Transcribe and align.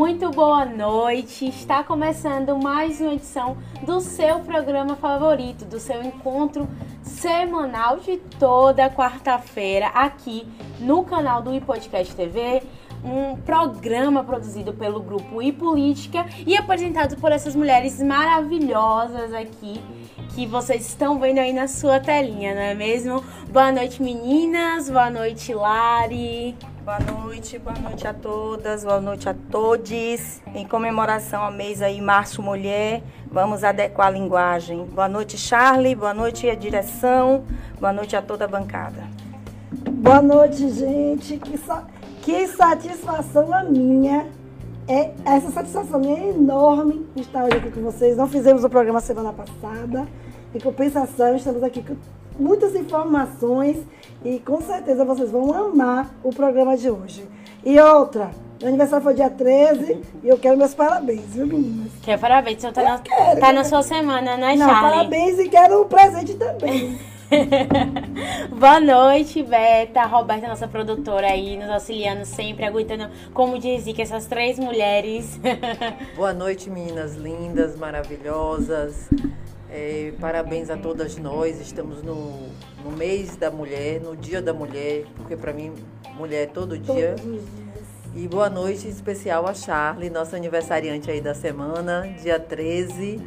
Muito 0.00 0.30
boa 0.30 0.64
noite. 0.64 1.46
Está 1.46 1.84
começando 1.84 2.56
mais 2.56 3.02
uma 3.02 3.12
edição 3.12 3.58
do 3.84 4.00
seu 4.00 4.40
programa 4.40 4.96
favorito, 4.96 5.66
do 5.66 5.78
seu 5.78 6.02
encontro 6.02 6.66
semanal 7.02 7.98
de 7.98 8.16
toda 8.16 8.88
quarta-feira 8.88 9.88
aqui 9.88 10.48
no 10.80 11.04
canal 11.04 11.42
do 11.42 11.54
iPodcast 11.54 12.16
TV 12.16 12.62
um 13.04 13.36
programa 13.36 14.24
produzido 14.24 14.72
pelo 14.72 15.02
grupo 15.02 15.42
e 15.42 15.52
Política 15.52 16.24
e 16.46 16.56
apresentado 16.56 17.16
por 17.16 17.30
essas 17.30 17.54
mulheres 17.54 18.00
maravilhosas 18.00 19.34
aqui 19.34 19.82
que 20.34 20.46
vocês 20.46 20.86
estão 20.86 21.18
vendo 21.18 21.38
aí 21.38 21.52
na 21.52 21.68
sua 21.68 22.00
telinha, 22.00 22.54
não 22.54 22.62
é 22.62 22.74
mesmo? 22.74 23.22
Boa 23.50 23.70
noite, 23.70 24.02
meninas. 24.02 24.88
Boa 24.88 25.10
noite, 25.10 25.52
Lari. 25.52 26.56
Boa 26.90 27.22
noite, 27.22 27.56
boa 27.56 27.78
noite 27.78 28.04
a 28.04 28.12
todas, 28.12 28.82
boa 28.82 29.00
noite 29.00 29.28
a 29.28 29.34
todos. 29.48 30.40
Em 30.52 30.66
comemoração 30.66 31.40
ao 31.40 31.52
mês 31.52 31.80
aí, 31.82 32.00
Março 32.00 32.42
Mulher, 32.42 33.00
vamos 33.30 33.62
adequar 33.62 34.08
a 34.08 34.10
linguagem. 34.10 34.86
Boa 34.86 35.08
noite, 35.08 35.38
Charlie, 35.38 35.94
boa 35.94 36.12
noite 36.12 36.50
a 36.50 36.54
direção, 36.56 37.44
boa 37.78 37.92
noite 37.92 38.16
a 38.16 38.22
toda 38.22 38.44
a 38.44 38.48
bancada. 38.48 39.04
Boa 39.88 40.20
noite, 40.20 40.68
gente. 40.68 41.38
Que, 41.38 41.56
que 42.22 42.48
satisfação 42.48 43.54
a 43.54 43.62
minha. 43.62 44.26
É, 44.88 45.12
essa 45.24 45.52
satisfação 45.52 46.02
é 46.02 46.30
enorme 46.30 47.06
estar 47.14 47.44
hoje 47.44 47.58
aqui 47.58 47.70
com 47.70 47.82
vocês. 47.82 48.16
Não 48.16 48.26
fizemos 48.26 48.64
o 48.64 48.68
programa 48.68 48.98
semana 48.98 49.32
passada. 49.32 50.08
Em 50.52 50.58
compensação, 50.58 51.36
estamos 51.36 51.62
aqui 51.62 51.84
com 51.84 51.94
muitas 52.36 52.74
informações 52.74 53.76
e 54.24 54.38
com 54.40 54.60
certeza 54.60 55.04
vocês 55.04 55.30
vão 55.30 55.52
amar 55.52 56.10
o 56.22 56.30
programa 56.30 56.76
de 56.76 56.90
hoje. 56.90 57.26
E 57.64 57.78
outra, 57.78 58.30
meu 58.60 58.68
aniversário 58.68 59.02
foi 59.02 59.14
dia 59.14 59.30
13 59.30 60.00
e 60.22 60.28
eu 60.28 60.38
quero 60.38 60.56
meus 60.56 60.74
parabéns, 60.74 61.34
viu, 61.34 61.46
meninas? 61.46 61.92
Quer 62.02 62.18
parabéns? 62.18 62.58
Então 62.58 62.72
tá, 62.72 62.82
na, 62.82 62.98
quero, 62.98 63.40
tá 63.40 63.52
na 63.52 63.64
sua 63.64 63.82
semana, 63.82 64.36
né, 64.36 64.54
Não, 64.56 64.68
Charlie? 64.68 64.90
parabéns 64.90 65.38
e 65.38 65.48
quero 65.48 65.82
um 65.82 65.88
presente 65.88 66.34
também. 66.34 66.98
Boa 68.50 68.80
noite, 68.80 69.42
Beta. 69.42 70.04
Roberta, 70.04 70.48
nossa 70.48 70.66
produtora 70.66 71.28
aí, 71.28 71.56
nos 71.56 71.70
auxiliando 71.70 72.24
sempre, 72.24 72.64
aguentando, 72.64 73.08
como 73.32 73.58
dizia, 73.58 73.94
que 73.94 74.02
essas 74.02 74.26
três 74.26 74.58
mulheres. 74.58 75.38
Boa 76.16 76.34
noite, 76.34 76.68
meninas 76.68 77.14
lindas, 77.14 77.76
maravilhosas. 77.76 79.08
É, 79.72 80.12
parabéns 80.20 80.68
a 80.68 80.76
todas 80.76 81.16
nós. 81.16 81.60
Estamos 81.60 82.02
no, 82.02 82.48
no 82.84 82.90
mês 82.96 83.36
da 83.36 83.50
mulher, 83.50 84.00
no 84.00 84.16
dia 84.16 84.42
da 84.42 84.52
mulher, 84.52 85.04
porque 85.16 85.36
para 85.36 85.52
mim, 85.52 85.72
mulher 86.16 86.42
é 86.42 86.46
todo 86.46 86.76
dia. 86.76 87.14
E 88.16 88.26
boa 88.26 88.50
noite 88.50 88.88
especial 88.88 89.46
a 89.46 89.54
Charlie, 89.54 90.10
nossa 90.10 90.36
aniversariante 90.36 91.08
aí 91.08 91.20
da 91.20 91.34
semana, 91.34 92.02
dia 92.20 92.40
13. 92.40 93.20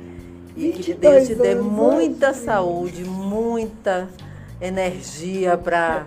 E 0.57 0.71
que 0.73 0.93
Deus 0.93 1.27
te 1.27 1.35
dê 1.35 1.55
muita 1.55 2.33
saúde, 2.33 3.05
muita 3.05 4.09
energia 4.59 5.57
para 5.57 6.05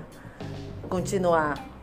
continuar 0.90 1.75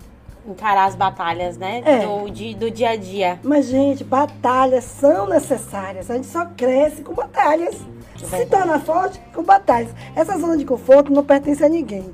encarar 0.45 0.85
as 0.85 0.95
batalhas, 0.95 1.57
né? 1.57 1.81
É. 1.85 1.99
Do, 1.99 2.29
de, 2.29 2.53
do 2.53 2.69
dia 2.69 2.91
a 2.91 2.95
dia. 2.95 3.39
Mas, 3.43 3.67
gente, 3.67 4.03
batalhas 4.03 4.83
são 4.83 5.27
necessárias. 5.27 6.09
A 6.09 6.15
gente 6.15 6.27
só 6.27 6.45
cresce 6.45 7.01
com 7.01 7.13
batalhas. 7.13 7.75
Se 8.17 8.45
torna 8.45 8.79
forte 8.79 9.19
com 9.33 9.43
batalhas. 9.43 9.89
Essa 10.15 10.37
zona 10.37 10.55
de 10.55 10.65
conforto 10.65 11.11
não 11.11 11.23
pertence 11.23 11.63
a 11.63 11.69
ninguém. 11.69 12.13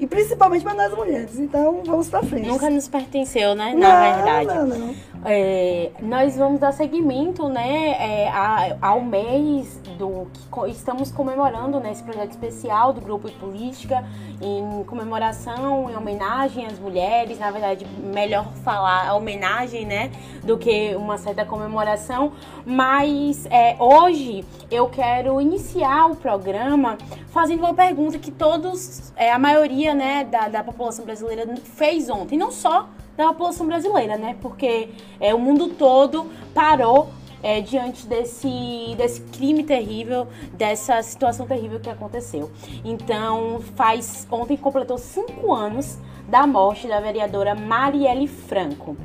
E 0.00 0.06
principalmente 0.06 0.64
para 0.64 0.74
nós 0.74 0.96
mulheres. 0.96 1.38
Então, 1.38 1.82
vamos 1.84 2.08
para 2.08 2.22
frente. 2.22 2.48
Nunca 2.48 2.70
nos 2.70 2.88
pertenceu, 2.88 3.54
né? 3.54 3.74
Não, 3.74 3.80
Na 3.80 4.14
verdade. 4.14 4.46
Não, 4.46 4.66
não. 4.66 4.94
É, 5.22 5.90
nós 6.00 6.34
vamos 6.34 6.58
dar 6.58 6.72
seguimento, 6.72 7.46
né, 7.48 7.90
é, 7.90 8.78
ao 8.80 9.02
mês 9.02 9.78
do 9.98 10.26
que 10.32 10.70
estamos 10.70 11.12
comemorando 11.12 11.78
nesse 11.78 12.02
né, 12.02 12.10
projeto 12.10 12.30
especial 12.30 12.94
do 12.94 13.02
Grupo 13.02 13.28
e 13.28 13.32
Política, 13.32 14.02
em 14.40 14.82
comemoração, 14.84 15.90
em 15.90 15.96
homenagem 15.96 16.64
às 16.64 16.78
mulheres. 16.78 17.38
Na 17.38 17.50
verdade, 17.50 17.86
melhor 18.02 18.50
falar 18.64 19.14
homenagem, 19.14 19.84
né, 19.84 20.10
do 20.42 20.56
que 20.56 20.94
uma 20.96 21.18
certa 21.18 21.44
comemoração. 21.44 22.32
Mas 22.64 23.44
é, 23.50 23.76
hoje 23.78 24.42
eu 24.70 24.88
quero 24.88 25.38
iniciar 25.38 26.06
o 26.06 26.16
programa 26.16 26.96
fazendo 27.28 27.60
uma 27.60 27.74
pergunta 27.74 28.18
que 28.18 28.30
todos, 28.30 29.12
é, 29.16 29.30
a 29.30 29.38
maioria, 29.38 29.89
né, 29.94 30.24
da, 30.24 30.48
da 30.48 30.64
população 30.64 31.04
brasileira 31.04 31.46
fez 31.56 32.08
ontem, 32.08 32.38
não 32.38 32.50
só 32.50 32.88
da 33.16 33.28
população 33.28 33.66
brasileira, 33.66 34.16
né? 34.16 34.36
Porque 34.40 34.88
é, 35.20 35.34
o 35.34 35.38
mundo 35.38 35.68
todo 35.68 36.30
parou 36.54 37.10
é, 37.42 37.60
diante 37.60 38.06
desse, 38.06 38.94
desse 38.96 39.20
crime 39.22 39.62
terrível, 39.64 40.26
dessa 40.52 41.02
situação 41.02 41.46
terrível 41.46 41.80
que 41.80 41.90
aconteceu. 41.90 42.50
Então, 42.84 43.60
faz 43.76 44.26
ontem 44.30 44.56
completou 44.56 44.98
cinco 44.98 45.52
anos 45.52 45.98
da 46.28 46.46
morte 46.46 46.86
da 46.86 47.00
vereadora 47.00 47.54
Marielle 47.54 48.26
Franco. 48.26 48.96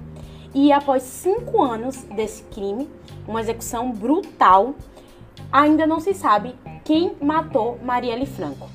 E 0.54 0.72
após 0.72 1.04
cinco 1.04 1.62
anos 1.62 2.04
desse 2.04 2.44
crime, 2.44 2.90
uma 3.28 3.42
execução 3.42 3.92
brutal, 3.92 4.76
ainda 5.52 5.86
não 5.86 6.00
se 6.00 6.14
sabe 6.14 6.56
quem 6.84 7.14
matou 7.20 7.80
Marielle 7.84 8.26
Franco. 8.26 8.70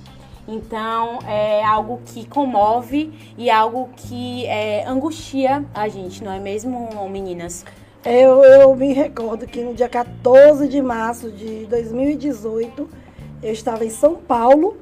Então 0.50 1.20
é 1.28 1.64
algo 1.64 2.00
que 2.04 2.26
comove 2.26 3.12
e 3.38 3.48
algo 3.48 3.88
que 3.96 4.44
é, 4.46 4.84
angustia 4.84 5.64
a 5.72 5.86
gente, 5.86 6.24
não 6.24 6.32
é 6.32 6.40
mesmo, 6.40 6.88
meninas? 7.08 7.64
Eu, 8.04 8.42
eu 8.42 8.74
me 8.74 8.92
recordo 8.92 9.46
que 9.46 9.62
no 9.62 9.74
dia 9.74 9.88
14 9.88 10.66
de 10.66 10.82
março 10.82 11.30
de 11.30 11.66
2018 11.66 12.88
eu 13.40 13.52
estava 13.52 13.84
em 13.84 13.90
São 13.90 14.16
Paulo 14.16 14.76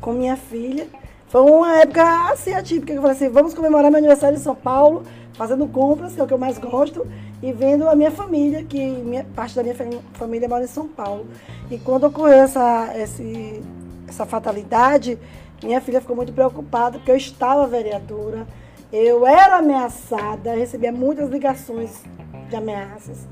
com 0.00 0.12
minha 0.12 0.36
filha. 0.36 0.88
Foi 1.28 1.42
uma 1.42 1.78
época 1.78 2.32
assim 2.32 2.52
atípica, 2.52 2.92
eu 2.92 3.00
falei 3.00 3.16
assim, 3.16 3.28
vamos 3.28 3.54
comemorar 3.54 3.92
meu 3.92 3.98
aniversário 3.98 4.36
em 4.36 4.40
São 4.40 4.56
Paulo, 4.56 5.04
fazendo 5.34 5.68
compras, 5.68 6.14
que 6.14 6.20
é 6.20 6.24
o 6.24 6.26
que 6.26 6.34
eu 6.34 6.38
mais 6.38 6.58
gosto, 6.58 7.06
e 7.40 7.52
vendo 7.52 7.88
a 7.88 7.94
minha 7.94 8.10
família, 8.10 8.64
que 8.64 8.78
minha, 8.78 9.24
parte 9.36 9.54
da 9.54 9.62
minha 9.62 9.76
família 10.14 10.48
mora 10.48 10.64
em 10.64 10.66
São 10.66 10.88
Paulo. 10.88 11.26
E 11.70 11.78
quando 11.78 12.04
ocorreu 12.04 12.34
essa, 12.34 12.92
esse 12.96 13.62
essa 14.12 14.26
fatalidade, 14.26 15.18
minha 15.62 15.80
filha 15.80 16.00
ficou 16.00 16.14
muito 16.14 16.32
preocupada, 16.32 16.98
porque 16.98 17.10
eu 17.10 17.16
estava 17.16 17.66
vereadora, 17.66 18.46
eu 18.92 19.26
era 19.26 19.56
ameaçada, 19.56 20.54
recebia 20.54 20.92
muitas 20.92 21.30
ligações 21.30 22.02
de 22.48 22.54
ameaças. 22.54 23.26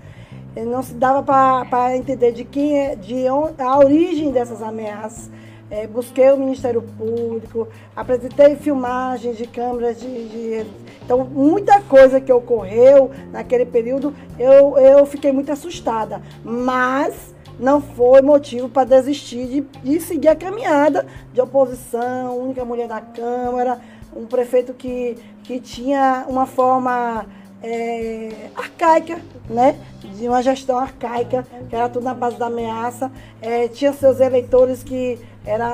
Eu 0.56 0.66
não 0.66 0.82
se 0.82 0.94
dava 0.94 1.22
para 1.22 1.96
entender 1.96 2.32
de 2.32 2.44
quem 2.44 2.78
é, 2.78 2.96
de 2.96 3.28
onde, 3.28 3.60
a 3.62 3.78
origem 3.78 4.32
dessas 4.32 4.62
ameaças. 4.62 5.30
É, 5.70 5.86
busquei 5.86 6.32
o 6.32 6.36
Ministério 6.36 6.82
Público, 6.82 7.68
apresentei 7.94 8.56
filmagens 8.56 9.36
de 9.36 9.46
câmeras 9.46 10.00
de, 10.00 10.28
de, 10.28 10.66
Então, 11.04 11.24
muita 11.24 11.80
coisa 11.82 12.20
que 12.20 12.32
ocorreu 12.32 13.12
naquele 13.30 13.64
período, 13.64 14.12
eu, 14.36 14.76
eu 14.78 15.06
fiquei 15.06 15.30
muito 15.30 15.52
assustada. 15.52 16.20
Mas 16.42 17.32
não 17.60 17.80
foi 17.80 18.22
motivo 18.22 18.68
para 18.68 18.84
desistir 18.84 19.46
de, 19.46 19.60
de, 19.84 20.00
seguir 20.00 20.28
a 20.28 20.34
caminhada 20.34 21.06
de 21.32 21.40
oposição, 21.40 22.38
única 22.38 22.64
mulher 22.64 22.88
da 22.88 23.00
Câmara, 23.00 23.78
um 24.16 24.24
prefeito 24.24 24.72
que, 24.72 25.16
que 25.44 25.60
tinha 25.60 26.24
uma 26.26 26.46
forma 26.46 27.26
é, 27.62 28.48
arcaica, 28.56 29.20
né? 29.48 29.78
De 30.02 30.26
uma 30.26 30.42
gestão 30.42 30.78
arcaica, 30.78 31.46
que 31.68 31.76
era 31.76 31.88
tudo 31.88 32.04
na 32.04 32.14
base 32.14 32.36
da 32.36 32.46
ameaça. 32.46 33.12
É, 33.42 33.68
tinha 33.68 33.92
seus 33.92 34.20
eleitores 34.20 34.82
que 34.82 35.18
era 35.44 35.70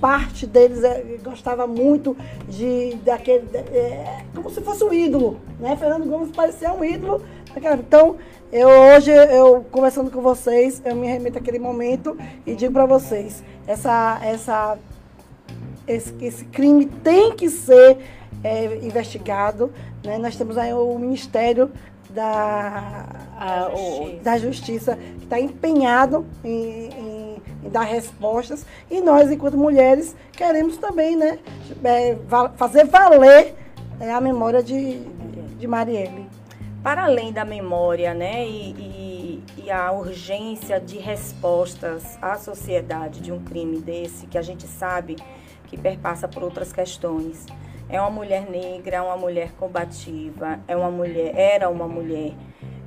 parte 0.00 0.46
deles 0.46 0.82
é, 0.82 1.18
gostava 1.22 1.66
muito 1.66 2.16
de 2.48 2.96
daquele 3.04 3.46
é, 3.56 4.24
como 4.34 4.50
se 4.50 4.60
fosse 4.60 4.84
um 4.84 4.92
ídolo, 4.92 5.38
né? 5.58 5.76
Fernando 5.76 6.08
Gomes 6.08 6.30
parecia 6.30 6.72
um 6.72 6.84
ídolo. 6.84 7.22
Então 7.56 8.16
eu 8.52 8.68
hoje, 8.68 9.10
eu 9.10 9.64
conversando 9.70 10.10
com 10.10 10.20
vocês, 10.20 10.80
eu 10.84 10.94
me 10.94 11.06
remeto 11.06 11.38
àquele 11.38 11.58
momento 11.58 12.16
e 12.46 12.54
digo 12.54 12.72
para 12.72 12.86
vocês, 12.86 13.42
essa, 13.66 14.20
essa, 14.22 14.78
esse, 15.88 16.14
esse 16.20 16.44
crime 16.44 16.86
tem 16.86 17.34
que 17.34 17.48
ser 17.48 17.98
é, 18.44 18.76
investigado. 18.76 19.72
Né? 20.04 20.18
Nós 20.18 20.36
temos 20.36 20.56
aí 20.56 20.72
o 20.72 20.96
Ministério 20.98 21.70
da, 22.10 23.06
a, 23.36 23.70
o, 23.74 24.20
da 24.22 24.38
Justiça 24.38 24.96
que 25.18 25.24
está 25.24 25.40
empenhado 25.40 26.24
em, 26.44 26.90
em, 26.90 27.42
em, 27.64 27.68
dar 27.70 27.82
respostas 27.82 28.64
e 28.88 29.00
nós, 29.00 29.32
enquanto 29.32 29.56
mulheres, 29.56 30.14
queremos 30.30 30.76
também 30.76 31.16
né, 31.16 31.40
é, 31.82 32.16
fazer 32.56 32.84
valer 32.84 33.54
é, 33.98 34.12
a 34.12 34.20
memória 34.20 34.62
de, 34.62 35.00
de 35.58 35.66
Marielle 35.66 36.23
para 36.84 37.04
além 37.04 37.32
da 37.32 37.46
memória 37.46 38.12
né, 38.12 38.46
e, 38.46 38.72
e, 38.72 39.44
e, 39.64 39.70
a 39.70 39.90
urgência 39.90 40.78
de 40.78 40.98
respostas 40.98 42.18
à 42.20 42.36
sociedade 42.36 43.20
de 43.20 43.32
um 43.32 43.42
crime 43.42 43.80
desse, 43.80 44.26
que 44.26 44.36
a 44.36 44.42
gente 44.42 44.66
sabe 44.66 45.16
que 45.66 45.78
perpassa 45.78 46.28
por 46.28 46.42
outras 46.42 46.74
questões. 46.74 47.46
É 47.88 47.98
uma 47.98 48.10
mulher 48.10 48.50
negra, 48.50 48.98
é 48.98 49.00
uma 49.00 49.16
mulher 49.16 49.52
combativa, 49.52 50.60
é 50.68 50.76
uma 50.76 50.90
mulher, 50.90 51.34
era 51.34 51.70
uma 51.70 51.88
mulher 51.88 52.34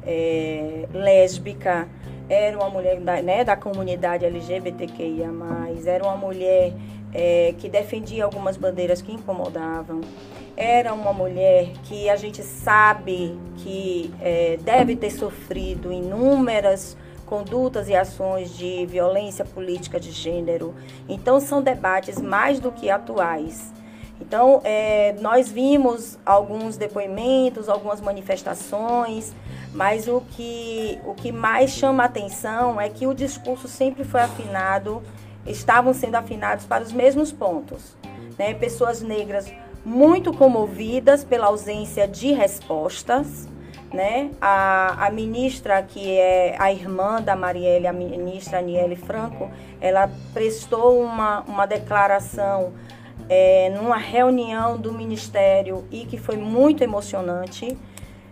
é, 0.05 0.87
lésbica, 0.93 1.87
era 2.29 2.55
uma 2.55 2.69
mulher 2.69 2.99
da, 2.99 3.19
né, 3.23 3.43
da 3.43 3.55
comunidade 3.55 4.23
LGBTQIA+, 4.25 5.31
era 5.87 6.03
uma 6.03 6.17
mulher 6.17 6.71
é, 7.13 7.53
que 7.57 7.69
defendia 7.69 8.23
algumas 8.23 8.57
bandeiras 8.57 9.01
que 9.01 9.11
incomodavam, 9.11 10.01
era 10.55 10.93
uma 10.93 11.13
mulher 11.13 11.71
que 11.83 12.09
a 12.09 12.15
gente 12.15 12.41
sabe 12.41 13.37
que 13.57 14.13
é, 14.19 14.57
deve 14.63 14.95
ter 14.95 15.11
sofrido 15.11 15.91
inúmeras 15.91 16.97
condutas 17.27 17.89
e 17.89 17.95
ações 17.95 18.57
de 18.57 18.85
violência 18.85 19.45
política 19.45 19.99
de 19.99 20.11
gênero. 20.11 20.73
Então, 21.07 21.39
são 21.39 21.61
debates 21.61 22.19
mais 22.19 22.59
do 22.59 22.71
que 22.71 22.89
atuais. 22.89 23.71
Então, 24.19 24.61
é, 24.63 25.13
nós 25.21 25.51
vimos 25.51 26.17
alguns 26.25 26.75
depoimentos, 26.75 27.69
algumas 27.69 28.01
manifestações, 28.01 29.33
mas 29.73 30.07
o 30.07 30.21
que, 30.31 30.99
o 31.05 31.13
que 31.13 31.31
mais 31.31 31.69
chama 31.69 32.03
atenção 32.03 32.81
é 32.81 32.89
que 32.89 33.05
o 33.05 33.13
discurso 33.13 33.67
sempre 33.67 34.03
foi 34.03 34.21
afinado, 34.21 35.03
estavam 35.47 35.93
sendo 35.93 36.15
afinados 36.15 36.65
para 36.65 36.83
os 36.83 36.91
mesmos 36.91 37.31
pontos. 37.31 37.95
Né? 38.37 38.53
Pessoas 38.53 39.01
negras 39.01 39.51
muito 39.83 40.33
comovidas 40.33 41.23
pela 41.23 41.47
ausência 41.47 42.07
de 42.07 42.33
respostas, 42.33 43.47
né? 43.93 44.31
A, 44.41 45.05
a 45.07 45.09
ministra, 45.09 45.81
que 45.81 46.11
é 46.11 46.55
a 46.59 46.71
irmã 46.73 47.21
da 47.21 47.37
Marielle, 47.37 47.87
a 47.87 47.93
ministra 47.93 48.59
Aniele 48.59 48.97
Franco, 48.97 49.49
ela 49.79 50.09
prestou 50.33 51.01
uma, 51.01 51.41
uma 51.41 51.65
declaração 51.65 52.73
é, 53.29 53.69
numa 53.69 53.97
reunião 53.97 54.77
do 54.77 54.91
Ministério 54.91 55.85
e 55.91 56.05
que 56.05 56.17
foi 56.17 56.37
muito 56.37 56.83
emocionante, 56.83 57.77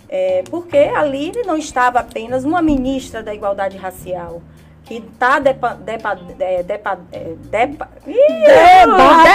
é, 0.10 0.44
porque 0.50 0.78
ali 0.78 1.32
não 1.46 1.58
estava 1.58 2.00
apenas 2.00 2.44
uma 2.44 2.62
ministra 2.62 3.24
da 3.24 3.34
Igualdade 3.34 3.78
Racial, 3.78 4.42
que 4.86 4.96
está 4.96 5.40
depa, 5.40 5.74
depa, 5.74 6.18
é, 6.40 6.64
depa, 6.64 7.00
é, 7.12 7.34
depa, 7.50 7.90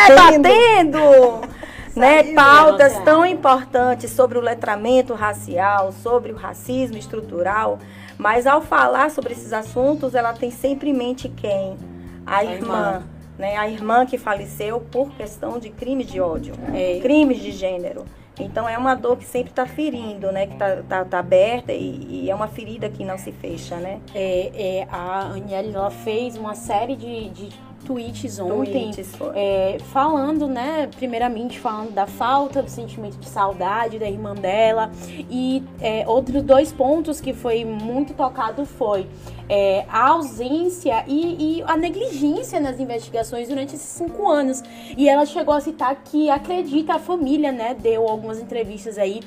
debatendo, 0.08 0.38
debatendo 0.38 1.40
né, 1.96 2.32
pautas 2.34 2.96
tão 3.04 3.26
importantes 3.26 4.12
sobre 4.12 4.38
o 4.38 4.40
letramento 4.40 5.12
racial, 5.12 5.92
sobre 5.92 6.32
o 6.32 6.36
racismo 6.36 6.96
estrutural, 6.96 7.80
mas 8.16 8.46
ao 8.46 8.62
falar 8.62 9.10
sobre 9.10 9.32
esses 9.32 9.52
assuntos, 9.52 10.14
ela 10.14 10.32
tem 10.32 10.52
sempre 10.52 10.90
em 10.90 10.94
mente 10.94 11.28
quem? 11.28 11.76
A, 12.24 12.38
a 12.38 12.44
irmã. 12.44 12.56
irmã. 12.56 13.02
Né, 13.36 13.56
a 13.56 13.68
irmã 13.68 14.04
que 14.04 14.18
faleceu 14.18 14.80
por 14.80 15.10
questão 15.12 15.58
de 15.58 15.70
crime 15.70 16.04
de 16.04 16.20
ódio, 16.20 16.54
é. 16.74 17.00
crimes 17.00 17.40
de 17.40 17.50
gênero. 17.50 18.04
Então 18.38 18.68
é 18.68 18.78
uma 18.78 18.94
dor 18.94 19.16
que 19.16 19.24
sempre 19.24 19.50
está 19.50 19.66
ferindo, 19.66 20.30
né? 20.32 20.46
Que 20.46 20.54
está 20.54 20.76
tá, 20.82 21.04
tá 21.04 21.18
aberta 21.18 21.72
e, 21.72 22.24
e, 22.24 22.30
é 22.30 22.34
uma 22.34 22.48
ferida 22.48 22.88
que 22.88 23.04
não 23.04 23.18
se 23.18 23.32
fecha, 23.32 23.76
né? 23.76 24.00
É, 24.14 24.78
é 24.80 24.88
a 24.90 25.32
Aniele, 25.32 25.74
ela 25.74 25.90
fez 25.90 26.36
uma 26.36 26.54
série 26.54 26.96
de, 26.96 27.28
de 27.30 27.48
tweets 27.84 28.38
ontem 28.38 28.92
tweets, 28.92 29.12
é, 29.34 29.78
falando, 29.92 30.46
né, 30.46 30.88
primeiramente 30.96 31.58
falando 31.58 31.92
da 31.92 32.06
falta 32.06 32.62
do 32.62 32.68
sentimento 32.68 33.16
de 33.18 33.28
saudade 33.28 33.98
da 33.98 34.08
irmã 34.08 34.34
dela 34.34 34.90
e 35.30 35.62
é, 35.80 36.04
outros 36.06 36.42
dois 36.42 36.70
pontos 36.70 37.20
que 37.20 37.32
foi 37.32 37.64
muito 37.64 38.14
tocado 38.14 38.64
foi 38.64 39.06
é, 39.50 39.84
a 39.88 40.10
ausência 40.10 41.04
e, 41.08 41.58
e, 41.58 41.62
a 41.64 41.76
negligência 41.76 42.60
nas 42.60 42.78
investigações 42.78 43.48
durante 43.48 43.74
esses 43.74 43.88
cinco 43.88 44.28
anos. 44.28 44.62
E 44.96 45.08
ela 45.08 45.26
chegou 45.26 45.52
a 45.52 45.60
citar 45.60 45.96
que 46.04 46.30
acredita, 46.30 46.94
a 46.94 46.98
família, 47.00 47.50
né, 47.50 47.74
deu 47.74 48.06
algumas 48.06 48.38
entrevistas 48.38 48.96
aí 48.96 49.20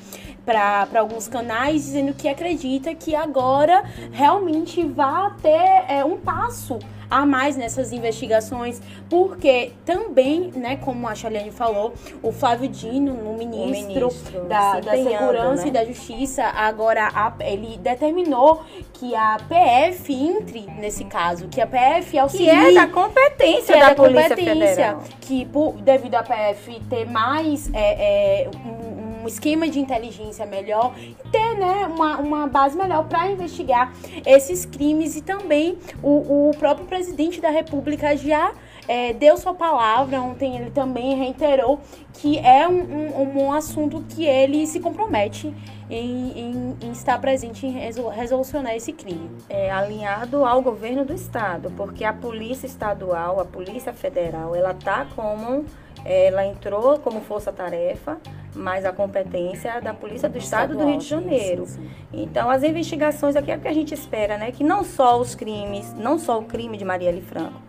para 0.46 0.88
alguns 0.98 1.28
canais 1.28 1.84
dizendo 1.84 2.14
que 2.14 2.26
acredita 2.26 2.94
que 2.94 3.14
agora 3.14 3.84
realmente 4.12 4.82
vai 4.82 5.30
ter 5.42 5.84
é, 5.88 6.04
um 6.04 6.16
passo 6.16 6.78
a 7.14 7.24
mais 7.24 7.56
nessas 7.56 7.92
investigações, 7.92 8.82
porque 9.08 9.70
também, 9.84 10.50
né, 10.56 10.76
como 10.76 11.06
a 11.06 11.14
Chaliane 11.14 11.52
falou, 11.52 11.94
o 12.20 12.32
Flávio 12.32 12.68
Dino, 12.68 13.12
o 13.12 13.38
ministro, 13.38 13.62
o 13.62 14.12
ministro 14.12 14.44
da, 14.48 14.80
da 14.80 14.92
Segurança 14.92 15.62
né? 15.62 15.68
e 15.68 15.70
da 15.70 15.84
Justiça, 15.84 16.42
agora 16.42 17.08
a, 17.14 17.32
ele 17.40 17.78
determinou 17.78 18.64
que 18.94 19.14
a 19.14 19.36
PF 19.48 20.12
entre 20.12 20.62
nesse 20.78 21.04
caso, 21.04 21.46
que 21.46 21.60
a 21.60 21.66
PF 21.68 22.18
auxilie... 22.18 22.50
Que 22.50 22.50
é 22.50 22.72
da 22.74 22.88
competência 22.88 23.76
da, 23.76 23.80
é 23.80 23.88
da 23.90 23.94
Polícia 23.94 24.28
competência, 24.30 24.68
Federal. 24.68 25.02
Que 25.20 25.44
por, 25.46 25.72
devido 25.74 26.16
à 26.16 26.22
PF 26.24 26.80
ter 26.90 27.08
mais 27.08 27.72
é, 27.72 28.42
é, 28.44 28.50
um, 28.50 28.93
um 29.24 29.28
esquema 29.28 29.66
de 29.68 29.80
inteligência 29.80 30.44
melhor 30.44 30.94
e 30.98 31.16
ter 31.32 31.56
né, 31.56 31.86
uma, 31.86 32.18
uma 32.18 32.46
base 32.46 32.76
melhor 32.76 33.08
para 33.08 33.30
investigar 33.30 33.92
esses 34.26 34.66
crimes. 34.66 35.16
E 35.16 35.22
também 35.22 35.78
o, 36.02 36.50
o 36.50 36.56
próprio 36.58 36.86
presidente 36.86 37.40
da 37.40 37.48
República 37.48 38.14
já 38.16 38.52
é, 38.86 39.14
deu 39.14 39.36
sua 39.38 39.54
palavra. 39.54 40.20
Ontem 40.20 40.56
ele 40.56 40.70
também 40.70 41.16
reiterou 41.16 41.80
que 42.12 42.38
é 42.38 42.68
um, 42.68 42.82
um, 42.82 43.44
um 43.44 43.52
assunto 43.52 44.04
que 44.08 44.26
ele 44.26 44.66
se 44.66 44.78
compromete 44.78 45.52
em, 45.88 46.30
em, 46.38 46.76
em, 46.82 46.92
estar 46.92 47.18
presente 47.18 47.66
em 47.66 47.70
resolucionar 47.70 48.74
esse 48.74 48.92
crime. 48.92 49.30
É 49.48 49.70
alinhado 49.70 50.44
ao 50.44 50.60
governo 50.60 51.04
do 51.04 51.14
estado, 51.14 51.72
porque 51.76 52.04
a 52.04 52.12
polícia 52.12 52.66
estadual, 52.66 53.40
a 53.40 53.44
polícia 53.44 53.92
federal, 53.92 54.54
ela 54.54 54.74
tá 54.74 55.06
como 55.16 55.64
ela 56.04 56.44
entrou 56.44 56.98
como 56.98 57.20
força-tarefa, 57.20 58.18
mas 58.54 58.84
a 58.84 58.92
competência 58.92 59.70
é 59.70 59.80
da 59.80 59.94
Polícia 59.94 60.28
do 60.28 60.38
Estado 60.38 60.76
do 60.76 60.86
Rio 60.86 60.98
de 60.98 61.06
Janeiro. 61.06 61.66
Sim, 61.66 61.82
sim. 61.82 61.90
Então, 62.12 62.50
as 62.50 62.62
investigações 62.62 63.34
aqui 63.34 63.50
é 63.50 63.56
o 63.56 63.60
que 63.60 63.68
a 63.68 63.72
gente 63.72 63.94
espera, 63.94 64.36
né? 64.36 64.52
Que 64.52 64.62
não 64.62 64.84
só 64.84 65.18
os 65.20 65.34
crimes, 65.34 65.92
não 65.94 66.18
só 66.18 66.38
o 66.38 66.44
crime 66.44 66.76
de 66.76 66.84
Marielle 66.84 67.22
Franco, 67.22 67.60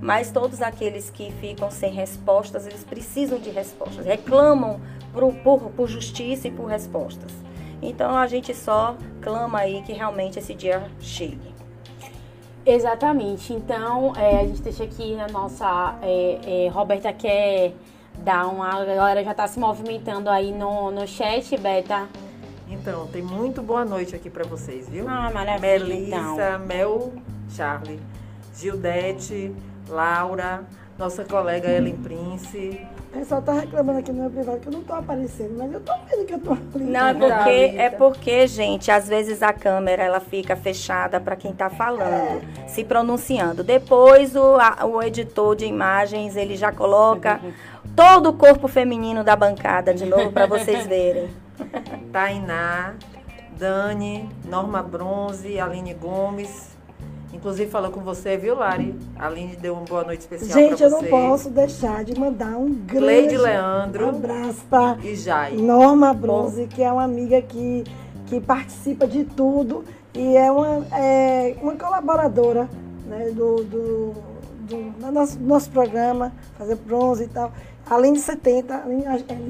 mas 0.00 0.30
todos 0.30 0.60
aqueles 0.60 1.08
que 1.08 1.32
ficam 1.40 1.70
sem 1.70 1.92
respostas, 1.92 2.66
eles 2.66 2.84
precisam 2.84 3.38
de 3.38 3.50
respostas, 3.50 4.04
reclamam 4.04 4.80
por, 5.12 5.32
por, 5.36 5.70
por 5.70 5.88
justiça 5.88 6.48
e 6.48 6.50
por 6.50 6.66
respostas. 6.66 7.32
Então, 7.80 8.16
a 8.16 8.26
gente 8.26 8.54
só 8.54 8.96
clama 9.20 9.60
aí 9.60 9.82
que 9.82 9.92
realmente 9.92 10.38
esse 10.38 10.54
dia 10.54 10.90
chegue. 11.00 11.53
Exatamente. 12.66 13.52
Então, 13.52 14.14
é, 14.16 14.40
a 14.40 14.46
gente 14.46 14.62
deixa 14.62 14.84
aqui 14.84 15.18
a 15.20 15.28
nossa. 15.28 15.96
É, 16.02 16.66
é, 16.66 16.68
Roberta 16.68 17.12
quer 17.12 17.74
dar 18.18 18.46
uma. 18.46 18.80
A 18.80 18.84
galera 18.84 19.22
já 19.22 19.32
está 19.32 19.46
se 19.46 19.58
movimentando 19.58 20.30
aí 20.30 20.52
no, 20.52 20.90
no 20.90 21.06
chat, 21.06 21.56
Beta. 21.58 22.08
Então, 22.68 23.06
tem 23.08 23.22
muito 23.22 23.62
boa 23.62 23.84
noite 23.84 24.16
aqui 24.16 24.30
para 24.30 24.44
vocês, 24.44 24.88
viu? 24.88 25.06
Ah, 25.08 25.30
maravilha. 25.32 25.78
Melissa, 25.78 26.16
então. 26.16 26.66
Mel, 26.66 27.12
Charlie, 27.50 28.00
Gildete, 28.54 29.54
Laura, 29.88 30.64
nossa 30.98 31.24
colega 31.24 31.70
Ellen 31.70 31.96
Prince. 31.96 32.80
O 33.10 33.18
pessoal 33.18 33.42
tá 33.42 33.52
reclamando 33.52 33.98
aqui 34.00 34.12
no 34.12 34.22
meu 34.22 34.30
privado 34.30 34.58
que 34.58 34.66
eu 34.66 34.72
não 34.72 34.82
tô 34.82 34.92
aparecendo, 34.92 35.54
mas 35.56 35.72
eu 35.72 35.80
tô 35.80 35.92
vendo 36.08 36.26
que 36.26 36.34
eu 36.34 36.38
tô 36.38 36.52
ali. 36.52 36.84
Não, 36.84 37.06
é 37.06 37.14
porque, 37.14 37.50
é 37.78 37.90
porque, 37.90 38.46
gente, 38.46 38.90
às 38.90 39.08
vezes 39.08 39.42
a 39.42 39.52
câmera 39.52 40.02
ela 40.02 40.20
fica 40.20 40.56
fechada 40.56 41.20
para 41.20 41.36
quem 41.36 41.52
tá 41.52 41.70
falando, 41.70 42.42
é. 42.64 42.68
se 42.68 42.84
pronunciando. 42.84 43.62
Depois 43.62 44.34
o, 44.34 44.56
a, 44.56 44.84
o 44.84 45.02
editor 45.02 45.54
de 45.54 45.64
imagens, 45.64 46.36
ele 46.36 46.56
já 46.56 46.72
coloca 46.72 47.40
todo 47.94 48.30
o 48.30 48.32
corpo 48.32 48.66
feminino 48.66 49.22
da 49.22 49.36
bancada 49.36 49.94
de 49.94 50.04
novo 50.04 50.32
para 50.32 50.46
vocês 50.46 50.86
verem. 50.86 51.28
Tainá, 52.12 52.94
Dani, 53.56 54.28
Norma 54.44 54.82
Bronze, 54.82 55.60
Aline 55.60 55.94
Gomes, 55.94 56.73
Inclusive 57.34 57.68
falou 57.70 57.90
com 57.90 58.00
você, 58.00 58.36
viu, 58.36 58.54
Lari? 58.54 58.94
A 59.16 59.26
Aline 59.26 59.56
deu 59.56 59.74
uma 59.74 59.84
boa 59.84 60.04
noite 60.04 60.20
especial 60.20 60.50
para 60.50 60.62
você. 60.62 60.68
Gente, 60.70 60.82
eu 60.82 60.90
não 60.90 61.02
posso 61.02 61.50
deixar 61.50 62.04
de 62.04 62.18
mandar 62.18 62.56
um 62.56 62.72
grande 62.72 63.36
Leandro 63.36 64.08
abraço 64.08 64.64
para 64.70 64.98
e 65.02 65.16
Jai. 65.16 65.52
Norma 65.56 66.14
Bronze, 66.14 66.68
que 66.68 66.82
é 66.82 66.90
uma 66.90 67.02
amiga 67.02 67.42
que, 67.42 67.84
que 68.26 68.40
participa 68.40 69.06
de 69.06 69.24
tudo 69.24 69.84
e 70.14 70.36
é 70.36 70.50
uma, 70.50 70.86
é 70.96 71.56
uma 71.60 71.74
colaboradora 71.74 72.68
né, 73.06 73.30
do, 73.34 73.56
do, 73.64 74.14
do, 74.60 74.90
do 74.92 75.12
nosso, 75.12 75.40
nosso 75.40 75.70
programa, 75.70 76.32
fazer 76.56 76.76
bronze 76.76 77.24
e 77.24 77.28
tal. 77.28 77.52
Além 77.90 78.14
de 78.14 78.20
70, 78.20 78.74
além, 78.74 79.00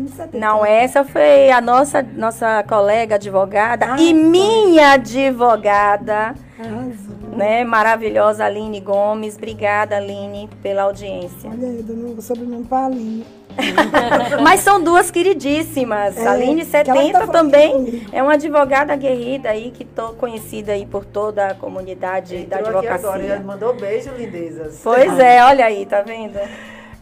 de 0.04 0.10
70. 0.10 0.38
Não, 0.38 0.66
essa 0.66 1.04
foi 1.04 1.50
a 1.50 1.60
nossa, 1.60 2.02
nossa 2.02 2.64
colega 2.64 3.14
advogada 3.14 3.92
ah, 3.92 4.00
e 4.00 4.12
minha 4.12 4.94
advogada. 4.94 6.34
Arrasou. 6.58 7.03
Né, 7.36 7.64
maravilhosa 7.64 8.44
Aline 8.44 8.80
Gomes. 8.80 9.36
Obrigada, 9.36 9.96
Aline, 9.96 10.48
pela 10.62 10.82
audiência. 10.82 11.50
Olha 11.50 11.68
aí, 11.68 11.82
dando 11.82 12.16
o 12.16 12.22
sobrenome 12.22 12.64
para 12.64 12.86
Aline. 12.86 13.26
Mas 14.42 14.60
são 14.60 14.82
duas 14.82 15.10
queridíssimas. 15.10 16.16
É, 16.16 16.26
Aline 16.26 16.64
70 16.64 17.18
tá 17.18 17.26
também 17.26 18.06
é 18.12 18.22
uma 18.22 18.34
advogada 18.34 18.94
guerrida 18.96 19.50
aí, 19.50 19.70
que 19.70 19.84
tô 19.84 20.08
conhecida 20.14 20.72
aí 20.72 20.86
por 20.86 21.04
toda 21.04 21.48
a 21.48 21.54
comunidade 21.54 22.36
Entrou 22.36 22.62
da 22.62 22.68
advocacia. 22.68 23.10
Aqui 23.10 23.24
agora, 23.26 23.40
mandou 23.40 23.74
beijo, 23.74 24.10
lindezas. 24.16 24.80
Pois 24.82 25.18
é, 25.18 25.44
olha 25.44 25.66
aí, 25.66 25.86
tá 25.86 26.02
vendo? 26.02 26.38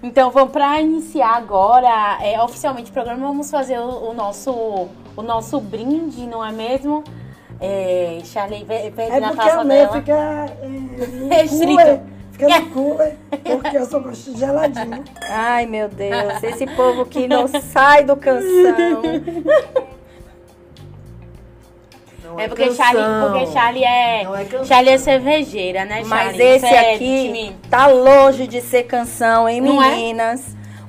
Então, 0.03 0.31
vamos 0.31 0.51
para 0.53 0.81
iniciar 0.81 1.37
agora 1.37 2.19
é, 2.21 2.41
oficialmente 2.43 2.91
o 2.91 2.93
programa, 2.93 3.29
vamos 3.29 3.51
fazer 3.51 3.79
o, 3.79 4.11
o, 4.11 4.15
nosso, 4.15 4.89
o 5.17 5.23
nosso 5.23 5.61
brinde, 5.61 6.27
não 6.27 6.45
é 6.45 6.51
mesmo? 6.51 7.05
É, 7.65 8.19
Charlie 8.25 8.65
verde 8.65 8.93
É 8.99 9.21
na 9.21 9.29
porque 9.29 9.51
meu 9.53 9.65
dela. 9.67 9.93
fica 9.93 10.13
é, 11.31 11.37
Restrito. 11.43 11.67
cooler. 11.77 12.01
Fica 12.33 12.59
no 12.61 12.71
cooler, 12.71 13.17
porque 13.61 13.77
eu 13.77 13.85
só 13.87 14.01
gosto 14.01 14.33
de 14.33 14.39
geladinho. 14.41 15.05
Ai, 15.31 15.67
meu 15.67 15.89
Deus, 15.89 16.43
esse 16.43 16.67
povo 16.67 17.05
que 17.07 17.29
não 17.29 17.47
sai 17.47 18.05
do 18.05 18.17
canção. 18.17 19.03
Não 22.25 22.41
É 22.41 22.49
porque 22.49 22.67
canção. 22.69 22.85
Charlie, 22.87 23.31
porque 23.31 23.47
Charlie 23.53 23.85
é, 23.85 24.25
Não 24.25 24.35
é 24.37 24.45
canção. 24.45 24.65
Charlie 24.65 24.91
é 24.95 24.99
cervejeira, 24.99 25.85
né, 25.85 26.03
Mas 26.07 26.29
Charlie? 26.37 26.43
esse 26.43 26.67
Você 26.67 26.75
é 26.75 26.95
aqui 26.95 27.57
tá 27.71 27.87
longe 27.87 28.47
de 28.47 28.61
ser 28.61 28.85
canção, 28.85 29.49
hein, 29.49 29.61
Não 29.61 29.83
é? 29.83 29.95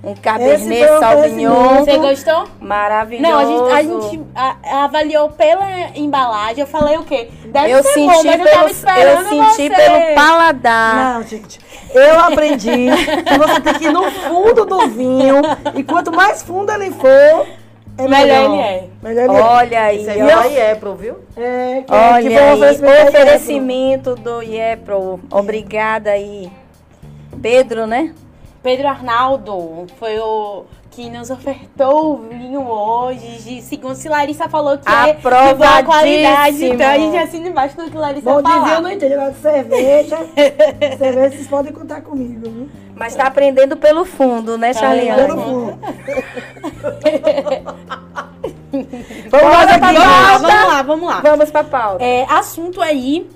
Um 0.03 0.13
Cabernet 0.15 0.85
Sauvignon 0.99 1.85
Você 1.85 1.97
gostou? 1.97 2.43
maravilhoso. 2.59 3.31
Não, 3.31 3.39
a 3.39 3.45
gente, 3.45 3.71
a 3.71 3.83
gente 4.09 4.21
a- 4.35 4.83
avaliou 4.83 5.29
pela 5.29 5.65
embalagem. 5.95 6.59
Eu 6.59 6.67
falei 6.67 6.97
o 6.97 7.03
quê? 7.05 7.29
Deve 7.45 7.71
eu 7.71 7.81
ser 7.83 7.93
senti, 7.93 8.13
bom, 8.13 8.23
mas 8.25 8.39
eu 8.39 8.45
tava 8.45 8.49
pelo, 8.49 8.63
eu 8.63 8.67
esperando 8.67 9.29
senti 9.29 9.69
você. 9.69 9.69
pelo 9.69 10.15
paladar. 10.15 10.95
Não, 11.15 11.23
gente. 11.23 11.59
Eu 11.93 12.19
aprendi 12.19 12.69
que 13.23 13.37
você 13.37 13.61
tem 13.61 13.73
que 13.75 13.85
ir 13.85 13.93
no 13.93 14.03
fundo 14.11 14.65
do 14.65 14.87
vinho. 14.89 15.41
E 15.73 15.83
quanto 15.83 16.11
mais 16.11 16.43
fundo 16.43 16.69
ele 16.73 16.91
for, 16.91 17.07
é 17.97 18.07
melhor. 18.07 18.09
Melhor 18.09 18.51
ele 18.51 18.61
é. 18.61 18.87
Melhor 19.01 19.23
ele 19.23 19.41
Olha 19.41 19.81
aí, 19.83 20.01
Isso 20.01 20.09
aí 20.09 20.21
ó. 20.21 20.25
é 20.27 20.35
da 20.35 20.43
Iepro, 20.45 20.95
viu? 20.95 21.15
é. 21.37 21.77
É, 21.77 21.81
que, 21.83 21.93
Olha 21.93 22.29
que 22.29 22.37
aí, 22.37 22.53
oferecimento. 22.55 23.07
oferecimento 23.07 24.15
do 24.15 24.41
IEPRO. 24.43 25.19
Obrigada 25.31 26.09
aí. 26.11 26.51
Pedro, 27.41 27.87
né? 27.87 28.13
Pedro 28.63 28.87
Arnaldo 28.87 29.85
foi 29.99 30.17
o 30.19 30.63
que 30.89 31.09
nos 31.09 31.29
ofertou 31.29 32.13
o 32.13 32.17
vinho 32.29 32.65
hoje. 32.65 33.27
De, 33.43 33.61
segundo 33.61 33.95
se 33.95 34.07
Larissa 34.07 34.47
falou 34.47 34.77
que 34.77 34.89
é 34.89 35.13
de 35.13 35.21
boa 35.21 35.83
qualidade. 35.83 36.65
Então 36.65 36.89
a 36.89 36.97
gente 36.97 37.17
assina 37.17 37.49
embaixo 37.49 37.75
do 37.75 37.91
que 37.91 37.97
Larissa 37.97 38.31
Bom 38.31 38.41
falar. 38.41 38.63
dizer, 38.63 38.75
eu 38.75 38.81
não 38.81 38.91
entendo. 38.91 39.13
Agora 39.13 39.31
de 39.31 39.39
cerveja. 39.39 40.17
cerveja, 40.97 41.29
vocês 41.31 41.47
podem 41.47 41.73
contar 41.73 42.01
comigo. 42.01 42.49
Viu? 42.49 42.69
Mas 42.95 43.15
tá 43.15 43.25
aprendendo 43.25 43.75
pelo 43.75 44.05
fundo, 44.05 44.57
né, 44.57 44.73
Tá 44.73 44.79
Charliane? 44.79 45.21
Pelo 45.23 45.41
fundo. 45.41 45.79
Vamos 49.29 49.51
lá, 49.51 49.67
pra 49.67 49.79
pauta. 49.79 50.39
Vamos 50.39 50.67
lá, 50.67 50.81
vamos 50.81 51.07
lá. 51.09 51.21
Vamos 51.21 51.51
pra 51.51 51.63
pauta. 51.63 52.03
É, 52.03 52.25
assunto 52.29 52.81
aí 52.81 53.29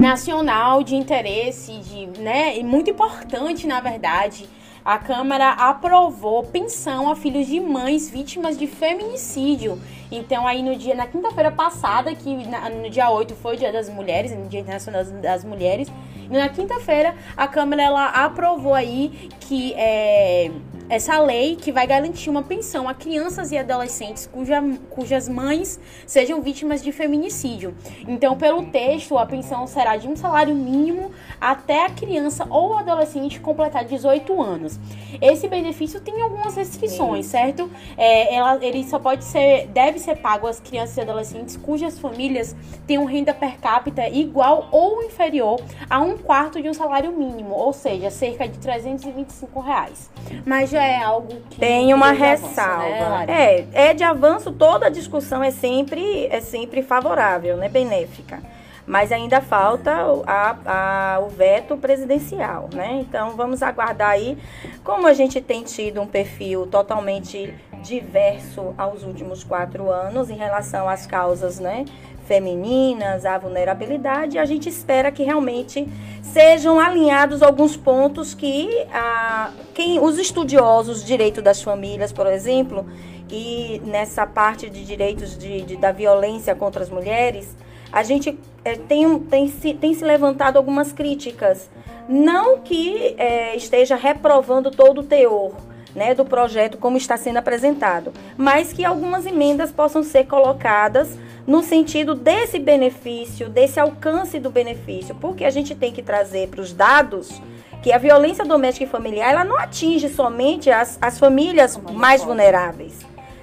nacional 0.00 0.82
de 0.82 0.94
interesse, 0.96 1.72
de, 1.78 2.06
né, 2.20 2.56
e 2.58 2.62
muito 2.64 2.90
importante, 2.90 3.66
na 3.66 3.80
verdade. 3.80 4.48
A 4.84 4.98
Câmara 4.98 5.50
aprovou 5.50 6.42
pensão 6.42 7.08
a 7.10 7.14
filhos 7.14 7.46
de 7.46 7.60
mães 7.60 8.10
vítimas 8.10 8.58
de 8.58 8.66
feminicídio. 8.66 9.80
Então, 10.10 10.44
aí 10.46 10.60
no 10.60 10.74
dia, 10.74 10.94
na 10.94 11.06
quinta-feira 11.06 11.52
passada, 11.52 12.12
que 12.14 12.34
na- 12.48 12.68
no 12.68 12.90
dia 12.90 13.08
8 13.08 13.34
foi 13.36 13.54
o 13.54 13.58
Dia 13.58 13.72
das 13.72 13.88
Mulheres, 13.88 14.36
no 14.36 14.48
Dia 14.48 14.58
Internacional 14.60 15.04
das- 15.04 15.44
Mulheres, 15.44 15.88
e 16.28 16.36
na 16.36 16.48
quinta-feira 16.48 17.14
a 17.36 17.46
Câmara 17.46 17.80
ela 17.82 18.06
aprovou 18.08 18.74
aí 18.74 19.28
que 19.40 19.72
é, 19.76 20.50
essa 20.92 21.18
lei 21.18 21.56
que 21.56 21.72
vai 21.72 21.86
garantir 21.86 22.28
uma 22.28 22.42
pensão 22.42 22.86
a 22.86 22.92
crianças 22.92 23.50
e 23.50 23.56
adolescentes 23.56 24.26
cuja, 24.26 24.62
cujas 24.90 25.26
mães 25.26 25.80
sejam 26.06 26.42
vítimas 26.42 26.82
de 26.82 26.92
feminicídio. 26.92 27.74
Então, 28.06 28.36
pelo 28.36 28.66
texto, 28.66 29.16
a 29.16 29.24
pensão 29.24 29.66
será 29.66 29.96
de 29.96 30.06
um 30.06 30.14
salário 30.14 30.54
mínimo 30.54 31.10
até 31.40 31.86
a 31.86 31.88
criança 31.88 32.46
ou 32.50 32.76
adolescente 32.76 33.40
completar 33.40 33.86
18 33.86 34.42
anos. 34.42 34.78
Esse 35.18 35.48
benefício 35.48 35.98
tem 35.98 36.20
algumas 36.20 36.56
restrições, 36.56 37.24
certo? 37.24 37.70
É, 37.96 38.34
ela, 38.34 38.62
ele 38.62 38.84
só 38.84 38.98
pode 38.98 39.24
ser, 39.24 39.68
deve 39.68 39.98
ser 39.98 40.16
pago 40.16 40.46
às 40.46 40.60
crianças 40.60 40.98
e 40.98 41.00
adolescentes 41.00 41.56
cujas 41.56 41.98
famílias 41.98 42.54
tenham 42.86 43.06
renda 43.06 43.32
per 43.32 43.56
capita 43.58 44.06
igual 44.10 44.68
ou 44.70 45.02
inferior 45.02 45.58
a 45.88 46.00
um 46.00 46.18
quarto 46.18 46.60
de 46.60 46.68
um 46.68 46.74
salário 46.74 47.12
mínimo, 47.12 47.54
ou 47.54 47.72
seja, 47.72 48.10
cerca 48.10 48.46
de 48.46 48.58
325 48.58 49.58
reais. 49.58 50.10
Mas 50.44 50.68
já 50.68 50.81
é 50.82 51.02
algo 51.02 51.34
que 51.50 51.58
Tem 51.58 51.92
uma 51.94 52.12
ressalva. 52.12 52.82
né, 52.88 53.08
Lari? 53.08 53.32
é, 53.32 53.66
é 53.90 53.94
de 53.94 54.04
avanço, 54.04 54.50
toda 54.52 54.86
a 54.86 54.90
discussão 54.90 55.42
é 55.42 55.50
sempre, 55.50 56.26
é 56.26 56.40
sempre 56.40 56.82
favorável, 56.82 57.56
né? 57.56 57.68
Benéfica. 57.68 58.40
Mas 58.84 59.12
ainda 59.12 59.40
falta 59.40 60.06
o- 60.08 60.24
a, 60.26 60.56
a- 60.66 61.20
o 61.20 61.28
veto 61.28 61.76
presidencial, 61.76 62.68
né? 62.74 62.98
Então 63.00 63.30
vamos 63.36 63.62
aguardar 63.62 64.10
aí. 64.10 64.36
Como 64.82 65.06
a 65.06 65.12
gente 65.12 65.40
tem 65.40 65.62
tido 65.62 66.00
um 66.00 66.06
perfil 66.06 66.66
totalmente 66.66 67.54
diverso 67.80 68.74
aos 68.76 69.04
últimos 69.04 69.44
quatro 69.44 69.88
anos 69.90 70.30
em 70.30 70.36
relação 70.36 70.88
às 70.88 71.06
causas, 71.06 71.60
né? 71.60 71.84
Femininas, 72.26 73.24
à 73.24 73.36
vulnerabilidade, 73.38 74.38
a 74.38 74.44
gente 74.44 74.68
espera 74.68 75.10
que 75.10 75.22
realmente 75.22 75.86
sejam 76.22 76.78
alinhados 76.78 77.42
alguns 77.42 77.76
pontos 77.76 78.34
que 78.34 78.68
ah, 78.92 79.50
quem, 79.74 79.98
os 80.00 80.18
estudiosos 80.18 81.04
direito 81.04 81.42
das 81.42 81.62
famílias, 81.62 82.12
por 82.12 82.26
exemplo, 82.26 82.86
e 83.30 83.80
nessa 83.84 84.26
parte 84.26 84.68
de 84.70 84.84
direitos 84.84 85.36
de, 85.36 85.62
de- 85.62 85.76
da 85.76 85.90
violência 85.92 86.54
contra 86.54 86.82
as 86.82 86.90
mulheres, 86.90 87.56
a 87.92 88.02
gente 88.02 88.38
eh, 88.64 88.76
tem, 88.88 89.18
tem, 89.18 89.48
se, 89.48 89.74
tem 89.74 89.92
se 89.94 90.04
levantado 90.04 90.56
algumas 90.56 90.92
críticas. 90.92 91.68
Não 92.08 92.58
que 92.58 93.14
eh, 93.18 93.54
esteja 93.56 93.96
reprovando 93.96 94.70
todo 94.70 95.00
o 95.00 95.04
teor 95.04 95.52
né, 95.94 96.14
do 96.14 96.24
projeto 96.24 96.78
como 96.78 96.96
está 96.96 97.16
sendo 97.16 97.36
apresentado, 97.38 98.12
mas 98.36 98.72
que 98.72 98.84
algumas 98.84 99.26
emendas 99.26 99.70
possam 99.70 100.02
ser 100.02 100.24
colocadas 100.26 101.18
no 101.46 101.62
sentido 101.62 102.14
desse 102.14 102.58
benefício, 102.58 103.48
desse 103.48 103.80
alcance 103.80 104.38
do 104.38 104.50
benefício, 104.50 105.14
porque 105.14 105.44
a 105.44 105.50
gente 105.50 105.74
tem 105.74 105.92
que 105.92 106.02
trazer 106.02 106.48
para 106.48 106.60
os 106.60 106.72
dados 106.72 107.40
que 107.82 107.92
a 107.92 107.98
violência 107.98 108.44
doméstica 108.44 108.84
e 108.84 108.88
familiar 108.88 109.32
ela 109.32 109.44
não 109.44 109.58
atinge 109.58 110.08
somente 110.08 110.70
as, 110.70 110.96
as 111.00 111.18
famílias 111.18 111.76
mais 111.76 112.22
vulneráveis. 112.22 112.94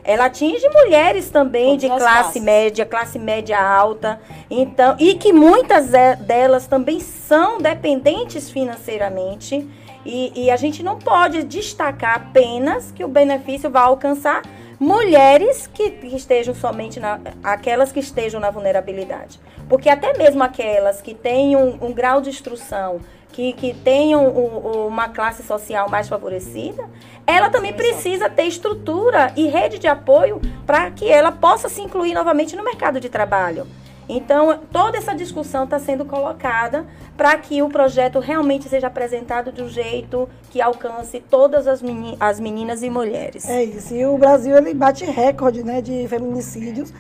Ela 0.01 0.25
atinge 0.25 0.68
mulheres 0.70 1.29
também 1.29 1.77
de 1.77 1.88
classe 1.88 2.03
classes. 2.03 2.41
média, 2.41 2.86
classe 2.86 3.20
média 3.20 3.62
alta, 3.62 4.20
então 4.50 4.96
e 4.98 5.15
que 5.15 5.34
muitas 5.34 5.91
delas 6.22 6.68
também 6.68 7.00
são 7.00 7.60
dependentes 7.60 8.50
financeiramente 8.50 9.68
e, 10.06 10.46
e 10.46 10.50
a 10.50 10.56
gente 10.56 10.82
não 10.82 10.98
pode 10.98 11.44
destacar 11.44 12.15
apenas 12.15 12.91
que 12.91 13.03
o 13.03 13.08
benefício 13.08 13.70
vai 13.70 13.84
alcançar 13.84 14.41
mulheres 14.80 15.68
que, 15.68 15.90
que 15.92 16.16
estejam 16.16 16.56
somente 16.56 17.00
na 17.00 17.20
aquelas 17.44 17.92
que 17.92 18.00
estejam 18.00 18.40
na 18.40 18.50
vulnerabilidade, 18.50 19.40
porque 19.68 19.90
até 19.90 20.18
mesmo 20.18 20.42
aquelas 20.44 21.02
que 21.02 21.14
têm 21.14 21.56
um, 21.56 21.78
um 21.82 21.92
grau 21.94 22.22
de 22.22 22.30
instrução 22.30 23.00
que, 23.32 23.54
que 23.54 23.74
tenham 23.74 24.26
o- 24.28 24.68
o- 24.84 24.88
uma 24.88 25.10
classe 25.10 25.44
social 25.44 25.90
mais 25.90 26.08
favorecida, 26.08 26.84
ela 27.28 27.50
também 27.50 27.74
precisa 27.74 28.30
ter 28.30 28.44
estrutura 28.46 29.32
e 29.36 29.48
rede 29.48 29.78
de 29.78 29.88
apoio 29.88 30.42
para 30.66 30.90
que 30.92 31.08
ela 31.12 31.32
possa 31.32 31.70
se 31.70 31.82
incluir 31.82 32.14
novamente 32.14 32.56
no 32.56 32.64
mercado 32.64 33.00
de 33.00 33.10
trabalho. 33.10 33.68
Então, 34.12 34.60
toda 34.72 34.98
essa 34.98 35.13
discussão 35.13 35.66
está 35.66 35.78
sendo 35.78 36.04
colocada 36.04 36.88
para 37.16 37.38
que 37.38 37.62
o 37.62 37.70
projeto 37.70 38.18
realmente 38.20 38.68
seja 38.68 38.88
apresentado 38.88 39.51
de 39.51 39.62
um 39.62 39.70
jeito 39.70 40.28
que 40.50 40.60
alcance 40.60 41.20
todas 41.30 41.68
as, 41.68 41.80
meni- 41.80 42.18
as 42.20 42.39
meninas 42.39 42.82
e 42.82 42.89
mulheres. 42.89 43.48
É 43.48 43.63
isso. 43.63 43.94
E 43.94 44.04
o 44.08 44.18
Brasil 44.18 44.58
ele 44.58 44.74
bate 44.74 45.06
recorde 45.06 45.62
né, 45.63 45.80
de 45.80 46.08
feminicídios 46.08 46.92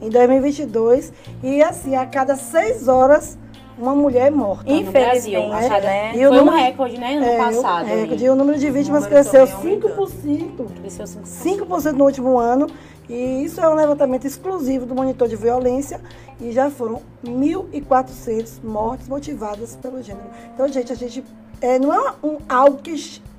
em 0.00 0.08
2022. 0.08 1.12
E 1.42 1.60
assim, 1.64 1.96
a 1.96 2.06
cada 2.06 2.36
seis 2.36 2.86
horas, 2.86 3.36
uma 3.76 3.94
mulher 3.94 4.28
é 4.28 4.30
morta. 4.30 4.72
No 4.72 4.82
Brasil, 4.84 5.40
Infelizmente, 5.40 5.68
cada- 5.68 5.86
né? 5.86 6.12
E 6.14 6.24
o 6.24 6.28
Foi 6.28 6.38
um 6.40 6.44
número- 6.44 6.56
recorde, 6.64 6.98
né, 7.00 7.16
ano 7.16 7.26
É, 7.26 7.36
passado. 7.38 7.86
recorde. 7.86 8.24
E 8.24 8.28
o 8.30 8.36
número 8.36 8.58
de 8.58 8.70
vítimas 8.70 9.02
número 9.02 9.22
cresceu 9.22 9.46
também 9.48 9.72
aumentando. 9.74 10.06
5%. 10.06 10.66
Cresceu 10.80 11.06
5%. 11.06 11.24
5% 11.26 11.92
no 11.96 12.04
último 12.04 12.38
ano. 12.38 12.68
E 13.08 13.44
isso 13.44 13.60
é 13.60 13.68
um 13.68 13.74
levantamento 13.74 14.24
exclusivo 14.26 14.86
do 14.86 14.94
monitor 14.94 15.28
de 15.28 15.36
violência. 15.36 16.00
E 16.40 16.50
já 16.52 16.70
foram 16.70 17.02
1.400 17.24 18.62
mortes 18.62 19.08
motivadas 19.08 19.76
pelo 19.76 20.02
gênero. 20.02 20.26
Então, 20.54 20.66
gente, 20.68 20.92
a 20.92 20.96
gente. 20.96 21.24
é, 21.60 21.78
não 21.78 21.92
é 21.92 22.14
um, 22.22 22.38
algo 22.48 22.78
que 22.78 22.94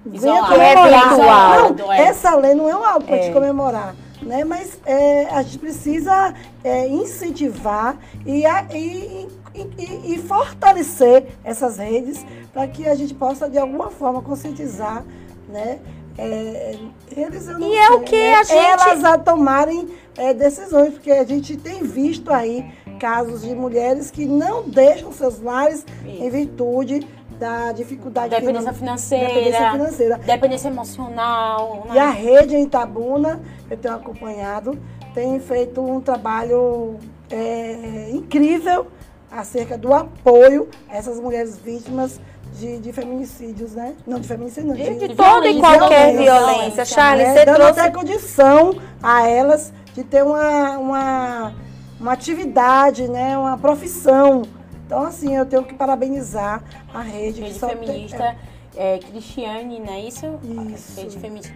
venha 0.05 0.41
comemorar. 0.43 1.65
É 1.65 1.74
não, 1.74 1.91
é. 1.93 2.01
essa 2.03 2.36
lei 2.36 2.53
não 2.53 2.70
é 2.70 2.75
um 2.75 2.84
algo 2.84 3.05
para 3.05 3.17
É. 3.17 3.24
gente 3.24 3.34
comemorar. 3.34 3.96
Né? 4.22 4.43
Mas 4.46 4.79
é, 4.86 5.25
a 5.25 5.41
gente 5.41 5.60
precisa 5.60 6.34
é, 6.63 6.88
incentivar 6.88 7.98
e, 8.25 8.46
e- 8.74 9.27
e- 9.53 9.67
e- 9.77 10.13
e 10.13 10.17
fortalecer 10.20 11.27
essas 11.43 11.77
redes 11.77 12.25
para 12.53 12.65
que 12.67 12.88
a 12.88 12.96
gente 12.96 13.13
possa, 13.13 13.50
de 13.50 13.58
alguma 13.58 13.89
forma, 13.89 14.22
conscientizar 14.22 15.03
né? 15.50 15.79
É, 16.17 16.75
eles, 17.15 17.48
eu 17.48 17.58
não 17.60 17.67
E 17.67 17.75
é 17.75 17.89
o 17.89 17.98
sei, 18.00 18.03
que 18.05 18.15
né? 18.17 18.36
a 18.36 18.43
gente- 18.43 18.58
Elas 18.58 19.03
a 19.03 19.17
tomarem 19.17 19.89
é, 20.17 20.34
decisões, 20.34 20.93
porque 20.93 21.12
a 21.12 21.24
gente 21.24 21.58
tem 21.58 21.82
visto 21.84 22.32
aí 22.32 22.65
casos 23.00 23.41
de 23.41 23.53
mulheres 23.55 24.12
que 24.12 24.25
não 24.25 24.63
deixam 24.70 25.12
seus 25.12 25.41
lares 25.41 25.86
em 26.05 26.29
virtude 26.29 27.05
da 27.39 27.72
dificuldade 27.72 28.29
Dependência 28.29 28.60
finan- 28.62 28.74
financeira, 28.74 29.27
dependência 29.27 29.72
financeira. 29.72 30.17
dependência 30.20 30.67
emocional. 30.67 31.88
E 31.91 31.98
a 32.00 32.05
Né? 32.08 32.12
rede 32.12 32.55
em 32.55 32.63
Itabuna, 32.63 33.41
eu 33.70 33.75
tenho 33.75 33.96
acompanhado, 33.96 34.77
tem 35.15 35.39
feito 35.39 35.82
um 35.82 36.00
trabalho 36.00 36.98
é, 37.32 38.10
incrível 38.12 38.86
acerca 39.32 39.75
do 39.75 39.91
apoio 39.91 40.70
a 40.88 40.96
essas 40.96 41.20
mulheres 41.20 41.58
vítimas 41.58 42.22
de, 42.53 42.79
de 42.79 42.93
feminicídios, 42.93 43.74
né? 43.74 43.95
Não, 44.05 44.19
de 44.19 44.27
feminicídio, 44.27 44.69
não. 44.69 44.75
De, 44.75 45.07
de 45.07 45.15
toda 45.15 45.48
e 45.48 45.60
qualquer 45.60 46.12
violência. 46.12 46.48
violência. 46.48 46.86
Charles, 46.86 47.27
né? 47.27 47.33
você 47.33 47.45
Dando 47.45 47.55
trouxe... 47.55 47.79
até 47.79 47.91
condição 47.91 48.75
a 49.01 49.27
elas 49.27 49.74
de 49.93 50.03
ter 50.03 50.24
uma, 50.24 50.77
uma, 50.77 51.53
uma 52.00 52.12
atividade, 52.13 53.07
né? 53.07 53.38
Uma 53.38 53.57
profissão. 53.57 54.43
Então, 54.86 55.03
assim, 55.03 55.36
eu 55.36 55.45
tenho 55.45 55.63
que 55.63 55.74
parabenizar 55.74 56.63
a 56.93 57.01
rede. 57.01 57.41
Rede 57.41 57.53
que 57.53 57.60
feminista... 57.60 58.17
Tem, 58.17 58.27
é, 58.27 58.52
é, 58.75 58.98
Cristiane, 58.98 59.80
não 59.80 59.94
é 59.94 60.01
isso? 60.01 60.25
Isso. 60.74 61.00
Rede 61.00 61.20
feminista, 61.20 61.53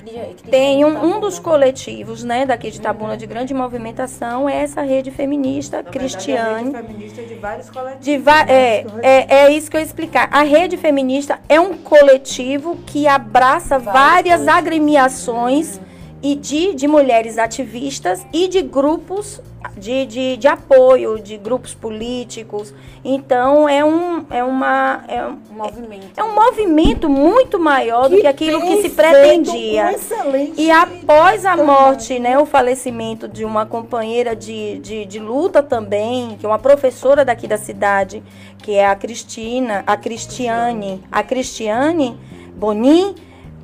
Tem 0.50 0.86
um, 0.86 1.16
um 1.16 1.20
dos 1.20 1.40
coletivos, 1.40 2.24
né, 2.24 2.46
daqui 2.46 2.70
de 2.70 2.80
Tabuna 2.80 3.12
uhum. 3.12 3.18
de 3.18 3.26
grande 3.26 3.54
movimentação, 3.54 4.48
é 4.48 4.58
essa 4.58 4.82
rede 4.82 5.10
feminista 5.10 5.82
Na 5.82 5.90
Cristiane. 5.90 6.72
Verdade, 6.72 6.76
a 6.76 6.80
rede 6.80 6.88
feminista 6.88 7.22
é 7.22 7.26
de 7.26 7.36
vários 7.36 7.70
coletivos. 7.70 8.06
De 8.06 8.18
va 8.18 8.42
é, 8.48 8.86
é, 9.02 9.36
é 9.36 9.52
isso 9.52 9.70
que 9.70 9.78
eu 9.78 9.82
ia 9.82 9.86
explicar. 9.86 10.30
A 10.32 10.44
rede 10.44 10.78
feminista 10.78 11.40
é 11.50 11.60
um 11.60 11.78
coletivo 11.78 12.78
que 12.86 13.08
abraça 13.08 13.80
várias, 13.80 14.42
várias 14.42 14.48
agremiações 14.48 15.80
e 16.22 16.36
de, 16.36 16.74
de 16.74 16.88
mulheres 16.88 17.38
ativistas 17.38 18.26
e 18.34 18.48
de 18.48 18.62
grupos 18.62 19.42
de, 19.76 20.06
de, 20.06 20.38
de 20.38 20.48
apoio, 20.48 21.20
de 21.20 21.38
grupos 21.38 21.74
políticos. 21.74 22.74
Então 23.04 23.68
é 23.68 23.84
um, 23.84 24.26
é 24.30 24.44
uma, 24.44 25.04
é 25.08 25.26
um, 25.26 25.38
movimento. 25.50 26.12
É, 26.18 26.24
um 26.24 26.36
movimento 26.36 27.10
muito 27.10 27.60
maior 27.60 28.10
que 28.10 28.16
do 28.16 28.22
que 28.22 28.28
aquilo 28.28 28.62
que 28.62 28.82
se 28.82 28.90
pretendia. 28.90 29.96
Um 30.26 30.54
e 30.58 30.70
após 30.70 31.46
a 31.46 31.58
morte, 31.58 32.20
né, 32.20 32.38
o 32.38 32.46
falecimento 32.46 33.28
de 33.28 33.44
uma 33.46 33.66
companheira 33.66 34.36
de, 34.36 34.80
de, 34.80 35.06
de 35.06 35.20
luta 35.20 35.64
também, 35.64 36.38
que 36.40 36.46
é 36.46 36.50
uma 36.50 36.60
professora 36.60 37.24
daqui 37.24 37.48
da 37.48 37.58
cidade, 37.58 38.24
que 38.60 38.74
é 38.74 38.88
a 38.88 38.96
Cristina, 38.96 39.84
a 39.88 39.96
Cristiane, 39.96 41.04
a 41.12 41.24
Cristiane 41.24 42.18
Bonin, 42.56 43.16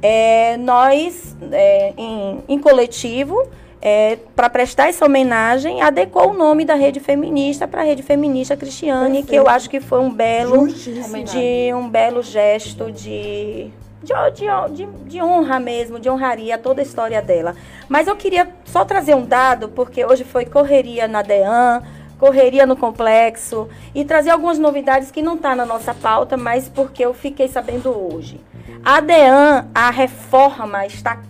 é, 0.01 0.57
nós, 0.57 1.35
é, 1.51 1.93
em, 1.97 2.43
em 2.47 2.59
coletivo, 2.59 3.41
é, 3.85 4.17
para 4.33 4.49
prestar 4.49 4.87
essa 4.87 5.05
homenagem, 5.05 5.81
adequou 5.81 6.29
o 6.29 6.33
nome 6.33 6.63
da 6.63 6.73
rede 6.73 7.01
feminista 7.01 7.67
para 7.67 7.81
a 7.81 7.83
rede 7.83 8.01
feminista 8.01 8.55
Cristiane, 8.55 9.17
Perfeito. 9.17 9.27
que 9.27 9.35
eu 9.35 9.49
acho 9.49 9.69
que 9.69 9.81
foi 9.81 9.99
um 9.99 10.09
belo, 10.09 10.69
de, 10.69 11.73
um 11.73 11.89
belo 11.89 12.23
gesto 12.23 12.89
de, 12.89 13.69
de, 14.01 14.13
de, 14.71 14.85
de, 14.85 15.21
honra 15.21 15.59
mesmo, 15.59 15.99
de 15.99 16.09
honraria 16.09 16.57
toda 16.57 16.81
a 16.81 16.83
história 16.83 17.21
dela. 17.21 17.57
Mas 17.89 18.07
eu 18.07 18.15
queria 18.15 18.47
só 18.63 18.85
trazer 18.85 19.15
um 19.15 19.25
dado, 19.25 19.67
porque 19.67 20.05
hoje 20.05 20.23
foi 20.23 20.45
correria 20.45 21.05
na 21.05 21.21
DEAN, 21.21 21.83
correria 22.17 22.65
no 22.65 22.77
complexo, 22.77 23.67
e 23.93 24.05
trazer 24.05 24.29
algumas 24.29 24.57
novidades 24.57 25.11
que 25.11 25.21
não 25.21 25.35
está 25.35 25.53
na 25.53 25.65
nossa 25.65 25.93
pauta, 25.93 26.37
mas 26.37 26.69
porque 26.69 27.03
eu 27.03 27.13
fiquei 27.13 27.49
sabendo 27.49 27.89
hoje. 27.89 28.39
A 28.85 29.01
DEAN, 29.01 29.67
a 29.75 29.89
reforma 29.89 30.85
está 30.85 31.21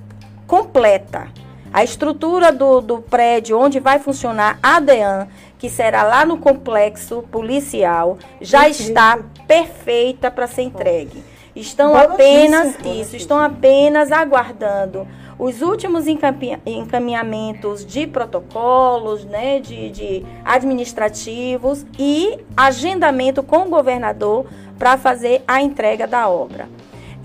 completa. 0.46 1.30
A 1.74 1.84
estrutura 1.84 2.52
do, 2.52 2.82
do 2.82 3.02
prédio 3.02 3.60
onde 3.60 3.80
vai 3.80 3.98
funcionar 3.98 4.60
a 4.62 4.80
DEAN, 4.80 5.28
que 5.58 5.70
será 5.72 6.04
lá 6.04 6.24
no 6.24 6.38
complexo 6.38 7.24
policial, 7.32 8.20
já 8.40 8.66
Perfeito. 8.66 8.90
está 8.90 9.20
perfeita 9.48 10.30
para 10.30 10.46
ser 10.46 10.62
entregue. 10.62 11.24
Estão 11.56 11.94
Boa 11.94 12.04
apenas 12.04 12.74
notícia. 12.78 13.02
isso, 13.02 13.16
estão 13.16 13.40
apenas 13.40 14.12
aguardando 14.12 15.08
os 15.38 15.62
últimos 15.62 16.06
encaminhamentos 16.08 17.84
de 17.86 18.06
protocolos, 18.06 19.26
né, 19.26 19.60
de, 19.60 19.90
de 19.90 20.26
administrativos 20.46 21.86
e 21.98 22.40
agendamento 22.56 23.42
com 23.42 23.64
o 23.64 23.70
governador 23.70 24.46
para 24.78 24.98
fazer 24.98 25.44
a 25.48 25.62
entrega 25.62 26.06
da 26.08 26.30
obra. 26.30 26.68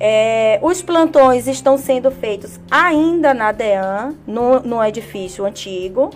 É, 0.00 0.60
os 0.62 0.80
plantões 0.80 1.48
estão 1.48 1.76
sendo 1.76 2.10
feitos 2.10 2.60
ainda 2.70 3.34
na 3.34 3.50
DEAN, 3.50 4.14
no, 4.26 4.60
no 4.60 4.84
edifício 4.84 5.44
antigo. 5.44 6.10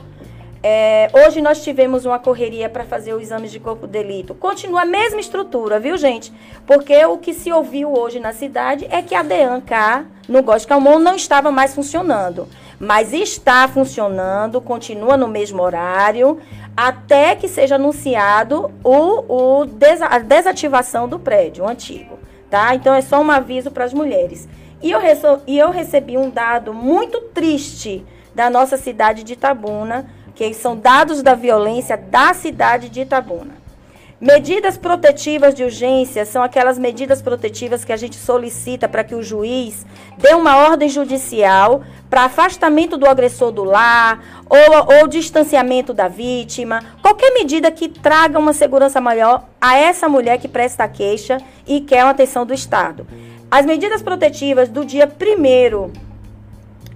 É, 0.62 1.10
hoje 1.12 1.40
nós 1.40 1.64
tivemos 1.64 2.06
uma 2.06 2.20
correria 2.20 2.68
para 2.68 2.84
fazer 2.84 3.12
o 3.12 3.20
exame 3.20 3.48
de 3.48 3.58
corpo 3.58 3.84
de 3.84 3.94
delito. 3.94 4.32
Continua 4.36 4.82
a 4.82 4.84
mesma 4.84 5.18
estrutura, 5.18 5.80
viu, 5.80 5.96
gente? 5.96 6.32
Porque 6.64 7.04
o 7.04 7.18
que 7.18 7.34
se 7.34 7.52
ouviu 7.52 7.92
hoje 7.92 8.20
na 8.20 8.32
cidade 8.32 8.86
é 8.88 9.02
que 9.02 9.16
a 9.16 9.24
DEAN 9.24 9.60
cá, 9.60 10.04
no 10.28 10.40
Góis 10.40 10.64
Calmon, 10.64 11.00
não 11.00 11.16
estava 11.16 11.50
mais 11.50 11.74
funcionando. 11.74 12.46
Mas 12.78 13.12
está 13.12 13.66
funcionando, 13.66 14.60
continua 14.60 15.16
no 15.16 15.26
mesmo 15.26 15.60
horário, 15.60 16.38
até 16.76 17.34
que 17.34 17.48
seja 17.48 17.74
anunciado 17.74 18.70
o, 18.84 19.62
o 19.62 19.66
a 20.08 20.18
desativação 20.20 21.08
do 21.08 21.18
prédio 21.18 21.66
antigo 21.68 22.21
tá? 22.52 22.74
Então 22.74 22.92
é 22.92 23.00
só 23.00 23.18
um 23.22 23.30
aviso 23.30 23.70
para 23.70 23.86
as 23.86 23.94
mulheres. 23.94 24.46
E 24.82 24.90
eu, 24.90 25.00
e 25.46 25.58
eu 25.58 25.70
recebi 25.70 26.18
um 26.18 26.28
dado 26.28 26.74
muito 26.74 27.18
triste 27.32 28.04
da 28.34 28.50
nossa 28.50 28.76
cidade 28.76 29.24
de 29.24 29.32
Itabuna, 29.32 30.04
que 30.34 30.52
são 30.52 30.76
dados 30.76 31.22
da 31.22 31.34
violência 31.34 31.96
da 31.96 32.34
cidade 32.34 32.90
de 32.90 33.00
Itabuna. 33.00 33.61
Medidas 34.22 34.78
protetivas 34.78 35.52
de 35.52 35.64
urgência 35.64 36.24
são 36.24 36.44
aquelas 36.44 36.78
medidas 36.78 37.20
protetivas 37.20 37.84
que 37.84 37.92
a 37.92 37.96
gente 37.96 38.14
solicita 38.14 38.88
para 38.88 39.02
que 39.02 39.16
o 39.16 39.22
juiz 39.22 39.84
dê 40.16 40.32
uma 40.32 40.58
ordem 40.58 40.88
judicial 40.88 41.82
para 42.08 42.26
afastamento 42.26 42.96
do 42.96 43.04
agressor 43.04 43.50
do 43.50 43.64
lar 43.64 44.44
ou, 44.48 45.00
ou 45.00 45.08
distanciamento 45.08 45.92
da 45.92 46.06
vítima, 46.06 46.84
qualquer 47.02 47.34
medida 47.34 47.68
que 47.72 47.88
traga 47.88 48.38
uma 48.38 48.52
segurança 48.52 49.00
maior 49.00 49.42
a 49.60 49.76
essa 49.76 50.08
mulher 50.08 50.38
que 50.38 50.46
presta 50.46 50.86
queixa 50.86 51.38
e 51.66 51.80
quer 51.80 52.04
uma 52.04 52.12
atenção 52.12 52.46
do 52.46 52.54
Estado. 52.54 53.04
As 53.50 53.66
medidas 53.66 54.02
protetivas 54.02 54.68
do 54.68 54.84
dia 54.84 55.10
1 55.20 55.90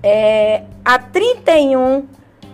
é, 0.01 0.63
a 0.85 0.97
31 0.97 2.07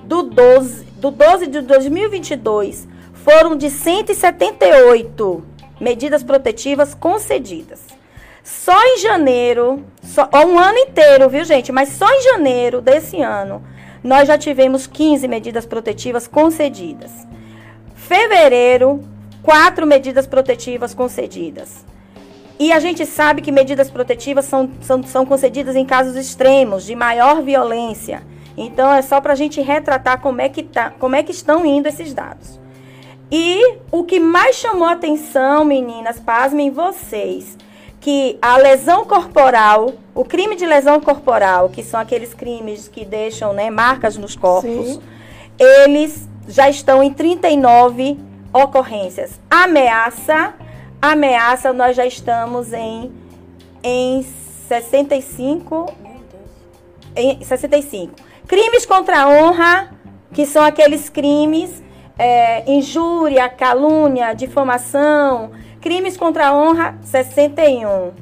do 0.03 0.23
12, 0.23 0.85
do 0.97 1.11
12 1.11 1.47
de 1.49 1.61
2022 1.61 2.91
foram 3.25 3.57
de 3.57 3.71
178 3.71 5.45
medidas 5.81 6.23
protetivas 6.23 6.95
concedidas. 6.95 7.81
Só 8.43 8.77
em 8.85 8.99
janeiro, 8.99 9.85
só, 10.03 10.29
um 10.45 10.59
ano 10.59 10.79
inteiro, 10.79 11.29
viu 11.29 11.45
gente? 11.45 11.71
Mas 11.71 11.91
só 11.91 12.07
em 12.09 12.23
janeiro 12.23 12.81
desse 12.81 13.21
ano, 13.21 13.63
nós 14.03 14.27
já 14.27 14.37
tivemos 14.37 14.89
15 14.89 15.29
medidas 15.29 15.65
protetivas 15.65 16.27
concedidas. 16.27 17.13
Fevereiro, 17.95 19.01
quatro 19.43 19.87
medidas 19.87 20.27
protetivas 20.27 20.93
concedidas. 20.93 21.85
E 22.59 22.73
a 22.73 22.81
gente 22.81 23.07
sabe 23.07 23.41
que 23.41 23.53
medidas 23.53 23.89
protetivas 23.89 24.45
são, 24.47 24.71
são, 24.81 25.03
são 25.05 25.25
concedidas 25.25 25.77
em 25.77 25.85
casos 25.85 26.17
extremos, 26.17 26.85
de 26.85 26.97
maior 26.97 27.41
violência. 27.41 28.25
Então 28.57 28.93
é 28.93 29.01
só 29.01 29.21
para 29.21 29.33
a 29.33 29.37
gente 29.37 29.61
retratar 29.61 30.21
como 30.21 30.41
é, 30.41 30.49
que 30.49 30.65
tá, 30.65 30.91
como 30.91 31.15
é 31.15 31.23
que 31.23 31.31
estão 31.31 31.65
indo 31.65 31.89
esses 31.89 32.13
dados. 32.13 32.62
E 33.35 33.79
o 33.91 34.05
que 34.05 34.21
mais 34.21 34.57
chamou 34.57 34.87
atenção, 34.87 35.65
meninas, 35.65 36.21
pasmem 36.21 36.71
vocês, 36.71 37.57
que 37.99 38.39
a 38.43 38.59
lesão 38.59 39.07
corporal, 39.07 39.95
o 40.15 40.23
crime 40.23 40.55
de 40.55 40.67
lesão 40.67 41.01
corporal, 41.01 41.71
que 41.71 41.83
são 41.83 41.99
aqueles 41.99 42.35
crimes 42.35 42.89
que 42.89 43.07
deixam 43.07 43.55
né, 43.55 43.71
marcas 43.71 44.19
nos 44.19 44.37
corpos, 44.37 44.87
Sim. 44.87 45.03
eles 45.59 46.29
já 46.47 46.69
estão 46.69 47.03
em 47.03 47.11
39 47.11 48.19
ocorrências. 48.53 49.41
Ameaça, 49.51 50.53
ameaça, 51.01 51.73
nós 51.73 51.97
já 51.97 52.05
estamos 52.05 52.71
em, 52.75 53.11
em 53.83 54.27
65. 54.69 55.91
Em 57.17 57.43
65. 57.43 58.13
Crimes 58.47 58.85
contra 58.85 59.23
a 59.23 59.29
honra, 59.31 59.91
que 60.35 60.45
são 60.45 60.63
aqueles 60.63 61.09
crimes 61.09 61.83
é, 62.19 62.71
injúria, 62.71 63.49
calúnia, 63.49 64.35
difamação, 64.35 65.51
crimes 65.81 66.17
contra 66.17 66.49
a 66.49 66.55
honra, 66.55 66.97
61. 67.03 68.13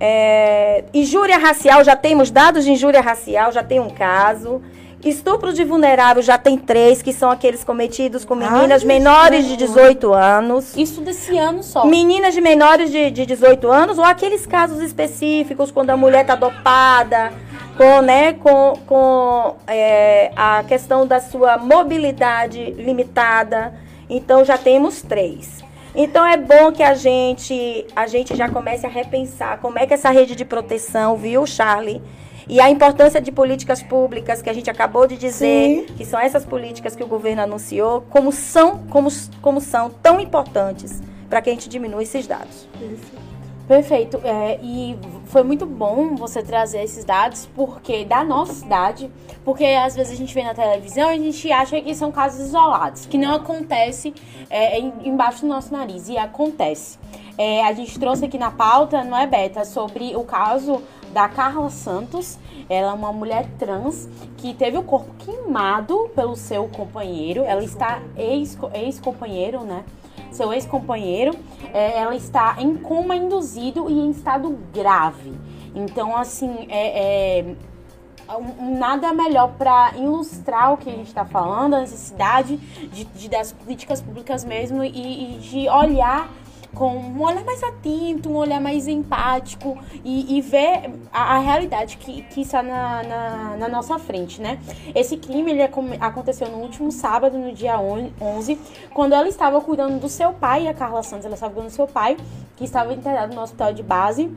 É, 0.00 0.84
injúria 0.94 1.38
racial, 1.38 1.82
já 1.82 1.96
temos 1.96 2.30
dados 2.30 2.64
de 2.64 2.70
injúria 2.70 3.00
racial, 3.00 3.50
já 3.50 3.62
tem 3.62 3.80
um 3.80 3.90
caso. 3.90 4.62
Estupro 5.04 5.52
de 5.52 5.64
vulnerável 5.64 6.22
já 6.22 6.36
tem 6.36 6.58
três, 6.58 7.00
que 7.00 7.12
são 7.12 7.30
aqueles 7.30 7.62
cometidos 7.62 8.24
com 8.24 8.34
meninas 8.34 8.82
Ai, 8.82 8.88
menores 8.88 9.46
de 9.46 9.56
18 9.56 10.12
anos. 10.12 10.76
Isso 10.76 11.00
desse 11.00 11.38
ano 11.38 11.62
só. 11.62 11.84
Meninas 11.86 12.34
de 12.34 12.40
menores 12.40 12.90
de, 12.90 13.10
de 13.10 13.24
18 13.24 13.70
anos, 13.70 13.98
ou 13.98 14.04
aqueles 14.04 14.44
casos 14.44 14.80
específicos, 14.82 15.70
quando 15.70 15.90
a 15.90 15.96
mulher 15.96 16.22
está 16.22 16.34
dopada, 16.34 17.32
com, 17.76 18.02
né, 18.02 18.32
com, 18.32 18.72
com 18.86 19.56
é, 19.68 20.32
a 20.34 20.64
questão 20.64 21.06
da 21.06 21.20
sua 21.20 21.58
mobilidade 21.58 22.72
limitada. 22.72 23.74
Então 24.10 24.44
já 24.44 24.58
temos 24.58 25.00
três. 25.00 25.62
Então 25.94 26.26
é 26.26 26.36
bom 26.36 26.72
que 26.72 26.82
a 26.82 26.94
gente 26.94 27.86
a 27.94 28.06
gente 28.06 28.36
já 28.36 28.48
comece 28.48 28.84
a 28.84 28.88
repensar 28.88 29.58
como 29.58 29.78
é 29.78 29.86
que 29.86 29.94
essa 29.94 30.10
rede 30.10 30.34
de 30.34 30.44
proteção, 30.44 31.16
viu, 31.16 31.46
Charlie? 31.46 32.02
E 32.48 32.60
a 32.60 32.70
importância 32.70 33.20
de 33.20 33.30
políticas 33.30 33.82
públicas 33.82 34.40
que 34.40 34.48
a 34.48 34.52
gente 34.54 34.70
acabou 34.70 35.06
de 35.06 35.16
dizer, 35.18 35.86
Sim. 35.86 35.94
que 35.96 36.04
são 36.04 36.18
essas 36.18 36.46
políticas 36.46 36.96
que 36.96 37.04
o 37.04 37.06
governo 37.06 37.42
anunciou, 37.42 38.02
como 38.08 38.32
são, 38.32 38.78
como, 38.88 39.10
como 39.42 39.60
são 39.60 39.90
tão 39.90 40.18
importantes 40.18 41.02
para 41.28 41.42
que 41.42 41.50
a 41.50 41.52
gente 41.52 41.68
diminua 41.68 42.02
esses 42.02 42.26
dados. 42.26 42.66
Perfeito. 43.66 44.18
É, 44.24 44.58
e 44.62 44.98
foi 45.26 45.42
muito 45.42 45.66
bom 45.66 46.16
você 46.16 46.42
trazer 46.42 46.82
esses 46.82 47.04
dados, 47.04 47.46
porque 47.54 48.02
da 48.06 48.24
nossa 48.24 48.54
cidade, 48.54 49.10
porque 49.44 49.66
às 49.66 49.94
vezes 49.94 50.14
a 50.14 50.16
gente 50.16 50.32
vê 50.34 50.42
na 50.42 50.54
televisão 50.54 51.10
e 51.12 51.14
a 51.16 51.18
gente 51.18 51.52
acha 51.52 51.78
que 51.82 51.94
são 51.94 52.10
casos 52.10 52.46
isolados, 52.46 53.04
que 53.04 53.18
não 53.18 53.34
acontece 53.34 54.14
é, 54.48 54.78
em- 54.78 54.94
embaixo 55.04 55.42
do 55.42 55.48
nosso 55.48 55.70
nariz, 55.70 56.08
e 56.08 56.16
acontece. 56.16 56.98
É, 57.36 57.62
a 57.62 57.72
gente 57.74 58.00
trouxe 58.00 58.24
aqui 58.24 58.38
na 58.38 58.50
pauta, 58.50 59.04
não 59.04 59.16
é, 59.18 59.26
Beta, 59.26 59.66
sobre 59.66 60.16
o 60.16 60.24
caso 60.24 60.82
da 61.12 61.28
Carla 61.28 61.70
Santos. 61.70 62.38
Ela 62.68 62.90
é 62.92 62.94
uma 62.94 63.12
mulher 63.12 63.46
trans 63.58 64.08
que 64.36 64.52
teve 64.54 64.76
o 64.76 64.82
corpo 64.82 65.10
queimado 65.18 66.10
pelo 66.14 66.36
seu 66.36 66.68
companheiro. 66.68 67.42
Ela 67.44 67.62
está 67.64 68.00
ex- 68.16 68.58
ex-companheiro, 68.74 69.62
né? 69.64 69.84
seu 70.30 70.52
ex-companheiro, 70.52 71.34
é, 71.72 71.98
ela 71.98 72.14
está 72.14 72.56
em 72.58 72.76
coma 72.76 73.16
induzido 73.16 73.88
e 73.88 73.94
em 73.98 74.10
estado 74.10 74.58
grave. 74.74 75.32
Então, 75.74 76.14
assim, 76.14 76.66
é, 76.68 77.38
é, 77.40 77.54
nada 78.60 79.12
melhor 79.14 79.52
para 79.56 79.92
ilustrar 79.96 80.74
o 80.74 80.76
que 80.76 80.90
a 80.90 80.92
gente 80.92 81.06
está 81.06 81.24
falando, 81.24 81.74
a 81.74 81.80
necessidade 81.80 82.58
de, 82.58 83.04
de- 83.04 83.28
das 83.28 83.52
políticas 83.52 84.02
públicas 84.02 84.44
mesmo 84.44 84.84
e, 84.84 84.88
e 85.36 85.38
de 85.38 85.68
olhar 85.70 86.28
com 86.74 86.96
um 86.96 87.22
olhar 87.22 87.44
mais 87.44 87.62
atento, 87.62 88.28
um 88.30 88.36
olhar 88.36 88.60
mais 88.60 88.86
empático 88.86 89.76
e, 90.04 90.36
e 90.36 90.40
ver 90.40 90.90
a, 91.12 91.36
a 91.36 91.38
realidade 91.38 91.96
que, 91.96 92.22
que 92.22 92.42
está 92.42 92.62
na, 92.62 93.02
na, 93.02 93.56
na 93.56 93.68
nossa 93.68 93.98
frente, 93.98 94.40
né? 94.40 94.58
Esse 94.94 95.16
crime 95.16 95.50
ele 95.52 95.62
aconteceu 96.00 96.48
no 96.48 96.58
último 96.58 96.92
sábado, 96.92 97.38
no 97.38 97.52
dia 97.52 97.78
on- 97.80 98.10
11, 98.20 98.58
quando 98.92 99.14
ela 99.14 99.28
estava 99.28 99.60
cuidando 99.60 99.98
do 99.98 100.08
seu 100.08 100.32
pai, 100.32 100.68
a 100.68 100.74
Carla 100.74 101.02
Santos, 101.02 101.24
ela 101.26 101.34
estava 101.34 101.52
cuidando 101.52 101.70
do 101.70 101.74
seu 101.74 101.86
pai, 101.86 102.16
que 102.56 102.64
estava 102.64 102.92
internado 102.92 103.34
no 103.34 103.40
hospital 103.40 103.72
de 103.72 103.82
base. 103.82 104.30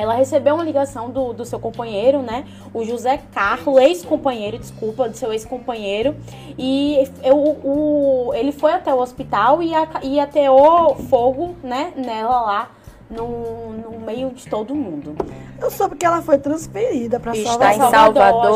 Ela 0.00 0.14
recebeu 0.14 0.54
uma 0.54 0.64
ligação 0.64 1.10
do, 1.10 1.32
do 1.32 1.44
seu 1.44 1.58
companheiro, 1.58 2.22
né? 2.22 2.44
O 2.72 2.84
José 2.84 3.20
Carlos, 3.32 3.80
ex-companheiro, 3.80 4.58
desculpa, 4.58 5.08
do 5.08 5.16
seu 5.16 5.32
ex-companheiro. 5.32 6.14
E 6.56 7.08
eu, 7.22 7.36
o, 7.36 8.32
ele 8.34 8.52
foi 8.52 8.72
até 8.72 8.94
o 8.94 8.98
hospital 8.98 9.62
e, 9.62 9.74
a, 9.74 9.88
e 10.02 10.20
ateou 10.20 10.94
fogo, 10.94 11.56
né, 11.62 11.92
nela 11.96 12.40
lá, 12.40 12.70
no, 13.10 13.72
no 13.72 14.00
meio 14.00 14.30
de 14.30 14.46
todo 14.48 14.74
mundo. 14.74 15.16
Eu 15.60 15.70
soube 15.70 15.96
que 15.96 16.04
ela 16.04 16.22
foi 16.22 16.38
transferida 16.38 17.18
para 17.18 17.36
Está 17.36 17.74
em 17.74 17.78
Salvador. 17.78 18.54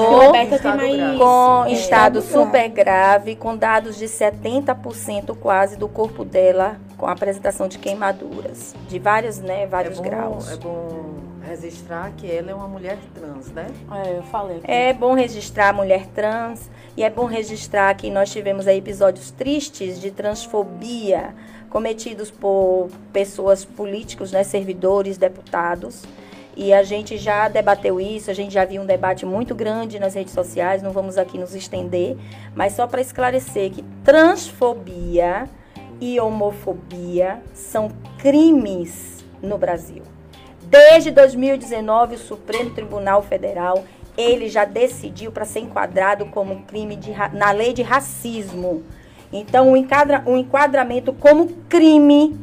Salvador, 0.59 1.19
com 1.19 1.65
é, 1.65 1.73
estado 1.73 2.23
super 2.23 2.69
grave, 2.69 3.35
com 3.35 3.57
dados 3.57 3.97
de 3.97 4.07
70% 4.07 5.37
quase 5.41 5.77
do 5.77 5.89
corpo 5.89 6.25
dela, 6.25 6.77
com 6.97 7.07
apresentação 7.07 7.67
de 7.67 7.79
queimaduras, 7.79 8.75
de 8.89 8.99
vários, 8.99 9.39
né, 9.39 9.67
vários 9.67 9.99
é 9.99 10.03
bom, 10.03 10.09
graus. 10.09 10.53
É 10.53 10.57
bom 10.57 11.32
registrar 11.53 12.13
que 12.17 12.31
ela 12.31 12.51
é 12.51 12.55
uma 12.55 12.69
mulher 12.69 12.99
trans, 13.15 13.49
né? 13.53 13.67
É, 14.05 14.19
eu 14.19 14.23
falei. 14.25 14.59
aqui. 14.59 14.71
É 14.71 14.93
bom 14.93 15.15
registrar 15.15 15.69
a 15.69 15.73
mulher 15.73 16.07
trans 16.09 16.71
e 16.97 17.03
é 17.03 17.11
bom 17.11 17.27
registrar 17.27 17.95
que 17.95 18.11
nós 18.11 18.31
tivemos 18.31 18.67
aí 18.67 18.79
episódios 18.79 19.31
tristes 19.31 20.01
de 20.01 20.11
transfobia 20.11 21.35
cometidos 21.69 22.31
por 22.31 22.89
pessoas 23.13 23.65
políticos, 23.65 24.33
né, 24.33 24.43
servidores, 24.45 25.17
deputados. 25.17 26.03
E 26.55 26.73
a 26.73 26.83
gente 26.83 27.17
já 27.17 27.49
debateu 27.49 27.99
isso, 27.99 28.31
a 28.31 28.35
gente 28.35 28.53
já 28.53 28.65
viu 28.65 28.83
um 28.83 28.87
debate 28.87 29.25
muito 29.25 29.55
grande 29.55 29.99
nas 29.99 30.15
redes 30.15 30.35
sociais, 30.35 30.83
não 30.83 30.91
vamos 30.91 31.17
aqui 31.17 31.39
nos 31.39 31.55
estender, 31.55 32.15
mas 32.55 32.75
só 32.75 32.87
para 32.87 33.01
esclarecer 33.01 33.71
que 33.71 33.83
transfobia 34.05 35.49
e 35.99 36.21
homofobia 36.21 37.43
são 37.55 37.91
crimes 38.19 39.25
no 39.41 39.57
Brasil. 39.57 40.12
Desde 40.73 41.11
2019, 41.11 42.15
o 42.15 42.19
Supremo 42.19 42.71
Tribunal 42.71 43.23
Federal 43.23 43.85
ele 44.17 44.49
já 44.49 44.65
decidiu 44.65 45.31
para 45.31 45.45
ser 45.45 45.61
enquadrado 45.61 46.25
como 46.25 46.63
crime 46.63 46.97
de, 46.97 47.13
na 47.35 47.51
lei 47.51 47.75
de 47.75 47.83
racismo. 47.83 48.83
Então, 49.31 49.71
o, 49.71 49.77
enquadra, 49.77 50.23
o 50.25 50.35
enquadramento 50.35 51.13
como 51.13 51.47
crime 51.69 52.35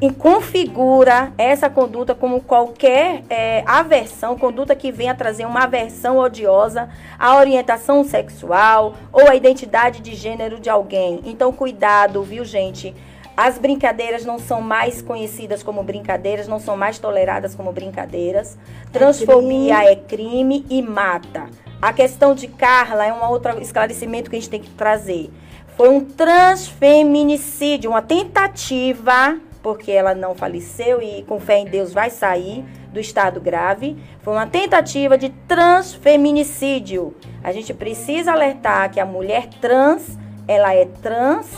e 0.00 0.12
configura 0.12 1.32
essa 1.36 1.68
conduta 1.68 2.14
como 2.14 2.40
qualquer 2.40 3.24
é, 3.28 3.64
aversão, 3.66 4.38
conduta 4.38 4.76
que 4.76 4.92
venha 4.92 5.12
trazer 5.12 5.44
uma 5.44 5.64
aversão 5.64 6.18
odiosa 6.18 6.88
à 7.18 7.36
orientação 7.36 8.04
sexual 8.04 8.94
ou 9.12 9.28
à 9.28 9.34
identidade 9.34 10.00
de 10.00 10.14
gênero 10.14 10.60
de 10.60 10.70
alguém. 10.70 11.20
Então, 11.24 11.52
cuidado, 11.52 12.22
viu, 12.22 12.44
gente? 12.44 12.94
As 13.36 13.58
brincadeiras 13.58 14.24
não 14.24 14.38
são 14.38 14.60
mais 14.60 15.02
conhecidas 15.02 15.62
como 15.62 15.82
brincadeiras, 15.82 16.46
não 16.46 16.60
são 16.60 16.76
mais 16.76 16.98
toleradas 16.98 17.54
como 17.54 17.72
brincadeiras. 17.72 18.56
Transfobia 18.92 19.90
é 19.90 19.96
crime 19.96 20.64
e 20.70 20.80
mata. 20.80 21.48
A 21.82 21.92
questão 21.92 22.34
de 22.34 22.46
Carla 22.46 23.04
é 23.04 23.12
um 23.12 23.28
outro 23.28 23.60
esclarecimento 23.60 24.30
que 24.30 24.36
a 24.36 24.38
gente 24.38 24.50
tem 24.50 24.60
que 24.60 24.70
trazer. 24.70 25.30
Foi 25.76 25.88
um 25.88 26.04
transfeminicídio, 26.04 27.90
uma 27.90 28.00
tentativa, 28.00 29.36
porque 29.60 29.90
ela 29.90 30.14
não 30.14 30.36
faleceu 30.36 31.02
e 31.02 31.24
com 31.24 31.40
fé 31.40 31.58
em 31.58 31.64
Deus 31.64 31.92
vai 31.92 32.10
sair 32.10 32.64
do 32.92 33.00
estado 33.00 33.40
grave. 33.40 33.96
Foi 34.22 34.32
uma 34.32 34.46
tentativa 34.46 35.18
de 35.18 35.30
transfeminicídio. 35.48 37.16
A 37.42 37.50
gente 37.50 37.74
precisa 37.74 38.32
alertar 38.32 38.92
que 38.92 39.00
a 39.00 39.04
mulher 39.04 39.48
trans, 39.60 40.16
ela 40.46 40.72
é 40.72 40.84
trans, 41.02 41.50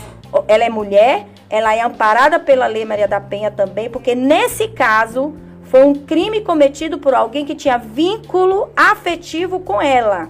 ela 0.47 0.63
é 0.63 0.69
mulher, 0.69 1.27
ela 1.49 1.75
é 1.75 1.81
amparada 1.81 2.39
pela 2.39 2.67
Lei 2.67 2.85
Maria 2.85 3.07
da 3.07 3.19
Penha 3.19 3.49
também, 3.49 3.89
porque 3.89 4.15
nesse 4.15 4.67
caso 4.67 5.35
foi 5.63 5.83
um 5.83 5.93
crime 5.93 6.41
cometido 6.41 6.97
por 6.97 7.13
alguém 7.13 7.45
que 7.45 7.55
tinha 7.55 7.77
vínculo 7.77 8.69
afetivo 8.75 9.59
com 9.59 9.81
ela 9.81 10.29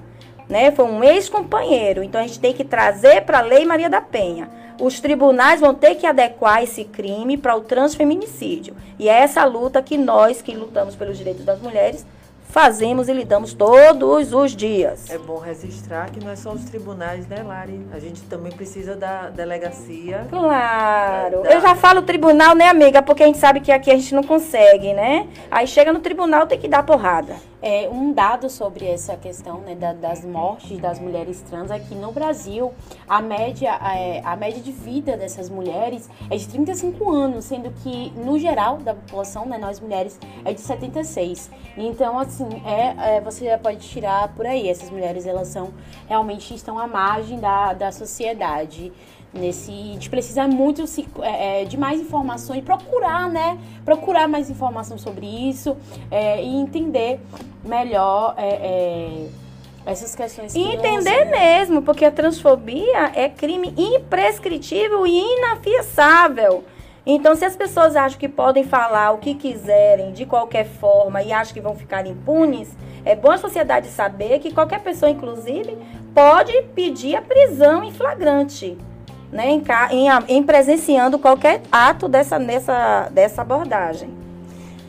né? 0.50 0.72
Foi 0.72 0.86
um 0.86 1.04
ex-companheiro. 1.04 2.04
Então 2.04 2.22
a 2.22 2.26
gente 2.26 2.40
tem 2.40 2.54
que 2.54 2.64
trazer 2.64 3.22
para 3.22 3.40
a 3.40 3.42
Lei 3.42 3.66
Maria 3.66 3.90
da 3.90 4.02
Penha. 4.02 4.50
Os 4.80 5.00
tribunais 5.00 5.60
vão 5.60 5.74
ter 5.74 5.96
que 5.96 6.06
adequar 6.06 6.64
esse 6.64 6.84
crime 6.84 7.36
para 7.36 7.56
o 7.56 7.62
transfeminicídio. 7.62 8.76
E 9.00 9.10
é 9.10 9.20
essa 9.20 9.44
luta 9.44 9.82
que 9.82 9.98
nós, 9.98 10.42
que 10.42 10.56
lutamos 10.56 10.96
pelos 10.96 11.18
direitos 11.18 11.44
das 11.44 11.60
mulheres, 11.60 12.06
fazemos 12.50 13.08
e 13.08 13.14
lidamos 13.14 13.54
todos 13.54 14.34
os 14.34 14.56
dias. 14.56 15.10
É 15.10 15.18
bom 15.18 15.38
registrar 15.38 16.10
que 16.10 16.24
não 16.24 16.32
é 16.32 16.36
só 16.36 16.52
os 16.52 16.64
tribunais, 16.64 17.28
né, 17.28 17.44
Lari? 17.44 17.86
A 17.94 18.00
gente 18.00 18.22
também 18.24 18.52
precisa 18.52 18.96
da 18.96 19.30
delegacia. 19.30 20.26
Claro. 20.30 21.42
Tá. 21.42 21.54
Eu 21.54 21.62
já 21.62 21.76
falo 21.76 22.02
tribunal, 22.02 22.56
né, 22.56 22.68
amiga? 22.68 23.02
Porque 23.02 23.24
a 23.24 23.26
gente 23.26 23.38
sabe 23.38 23.60
que 23.60 23.72
aqui 23.72 23.92
a 23.92 23.96
gente 23.96 24.16
não 24.16 24.24
consegue, 24.24 24.94
né? 24.94 25.28
Aí 25.52 25.68
chega 25.68 25.94
no 25.94 26.00
tribunal, 26.00 26.48
tem 26.48 26.60
que 26.60 26.68
dar 26.68 26.84
porrada. 26.84 27.36
É, 27.60 27.90
um 27.90 28.14
dado 28.14 28.50
sobre 28.52 28.86
essa 28.86 29.18
questão 29.18 29.60
né, 29.62 29.74
da- 29.74 29.94
das 29.94 30.24
mortes 30.24 30.78
das 30.80 31.00
mulheres 31.00 31.42
trans 31.42 31.72
é 31.72 31.80
que 31.80 31.96
no 31.96 32.12
Brasil 32.12 32.72
a 33.10 33.20
média, 33.20 33.72
é, 33.96 34.22
a 34.24 34.36
média 34.36 34.62
de 34.62 34.72
vida 34.72 35.18
dessas 35.18 35.50
mulheres 35.50 36.08
é 36.30 36.38
de 36.38 36.48
35 36.48 37.10
anos, 37.12 37.46
sendo 37.46 37.72
que 37.82 38.12
no 38.16 38.38
geral 38.38 38.78
da 38.78 38.94
população, 38.94 39.46
né, 39.48 39.58
nós 39.58 39.80
mulheres, 39.80 40.20
é 40.46 40.54
de 40.54 40.62
76. 40.62 41.50
Então, 41.76 42.20
assim, 42.20 42.48
é, 42.64 43.16
é, 43.18 43.22
você 43.22 43.46
já 43.46 43.58
pode 43.58 43.80
tirar 43.80 44.28
por 44.36 44.46
aí. 44.46 44.70
Essas 44.70 44.92
mulheres 44.92 45.26
elas 45.26 45.48
são 45.48 45.74
realmente 46.08 46.54
estão 46.54 46.78
à 46.78 46.86
margem 46.88 47.40
da, 47.40 47.74
da 47.74 47.92
sociedade. 47.92 48.94
Nesse, 49.34 49.72
a 49.72 49.94
gente 49.94 50.10
precisa 50.10 50.48
muito 50.48 50.88
se, 50.88 51.08
é, 51.22 51.62
é, 51.62 51.66
de 51.66 51.78
mais 51.78 52.00
informações, 52.02 52.64
procurar, 52.64 53.30
né? 53.30 53.58
Procurar 53.84 54.28
mais 54.28 54.50
informação 54.50 54.98
sobre 54.98 55.26
isso 55.26 55.76
é, 56.10 56.42
e 56.42 56.56
entender 56.56 57.20
melhor 57.64 58.34
é, 58.38 58.48
é, 58.48 59.28
essas 59.86 60.16
questões. 60.16 60.54
que 60.54 60.60
entender 60.60 61.24
são- 61.24 61.32
mesmo, 61.32 61.82
porque 61.82 62.06
a 62.06 62.12
transfobia 62.12 63.12
é 63.14 63.28
crime 63.30 63.74
imprescritível 63.78 65.06
e 65.06 65.20
inafiançável. 65.38 66.64
Então, 67.06 67.36
se 67.36 67.46
as 67.46 67.56
pessoas 67.56 67.96
acham 67.96 68.20
que 68.20 68.28
podem 68.28 68.64
falar 68.66 69.12
o 69.12 69.18
que 69.18 69.34
quiserem, 69.34 70.12
de 70.12 70.26
qualquer 70.26 70.66
forma, 70.66 71.22
e 71.24 71.32
acham 71.32 71.54
que 71.54 71.62
vão 71.62 71.74
ficar 71.76 72.06
impunes, 72.06 72.70
é 73.06 73.16
bom 73.16 73.32
a 73.32 73.38
sociedade 73.38 73.88
saber 73.88 74.40
que 74.40 74.54
qualquer 74.54 74.82
pessoa, 74.82 75.10
inclusive, 75.10 75.78
pode 76.14 76.52
pedir 76.76 77.16
a 77.16 77.22
prisão 77.22 77.82
em 77.82 77.94
flagrante, 77.94 78.78
né? 79.32 79.50
Em, 79.50 79.64
em, 79.92 80.08
em 80.28 80.44
presenciando 80.44 81.20
qualquer 81.20 81.62
ato 81.72 82.08
dessa, 82.08 82.40
nessa, 82.40 83.10
dessa 83.12 83.42
abordagem. 83.42 84.10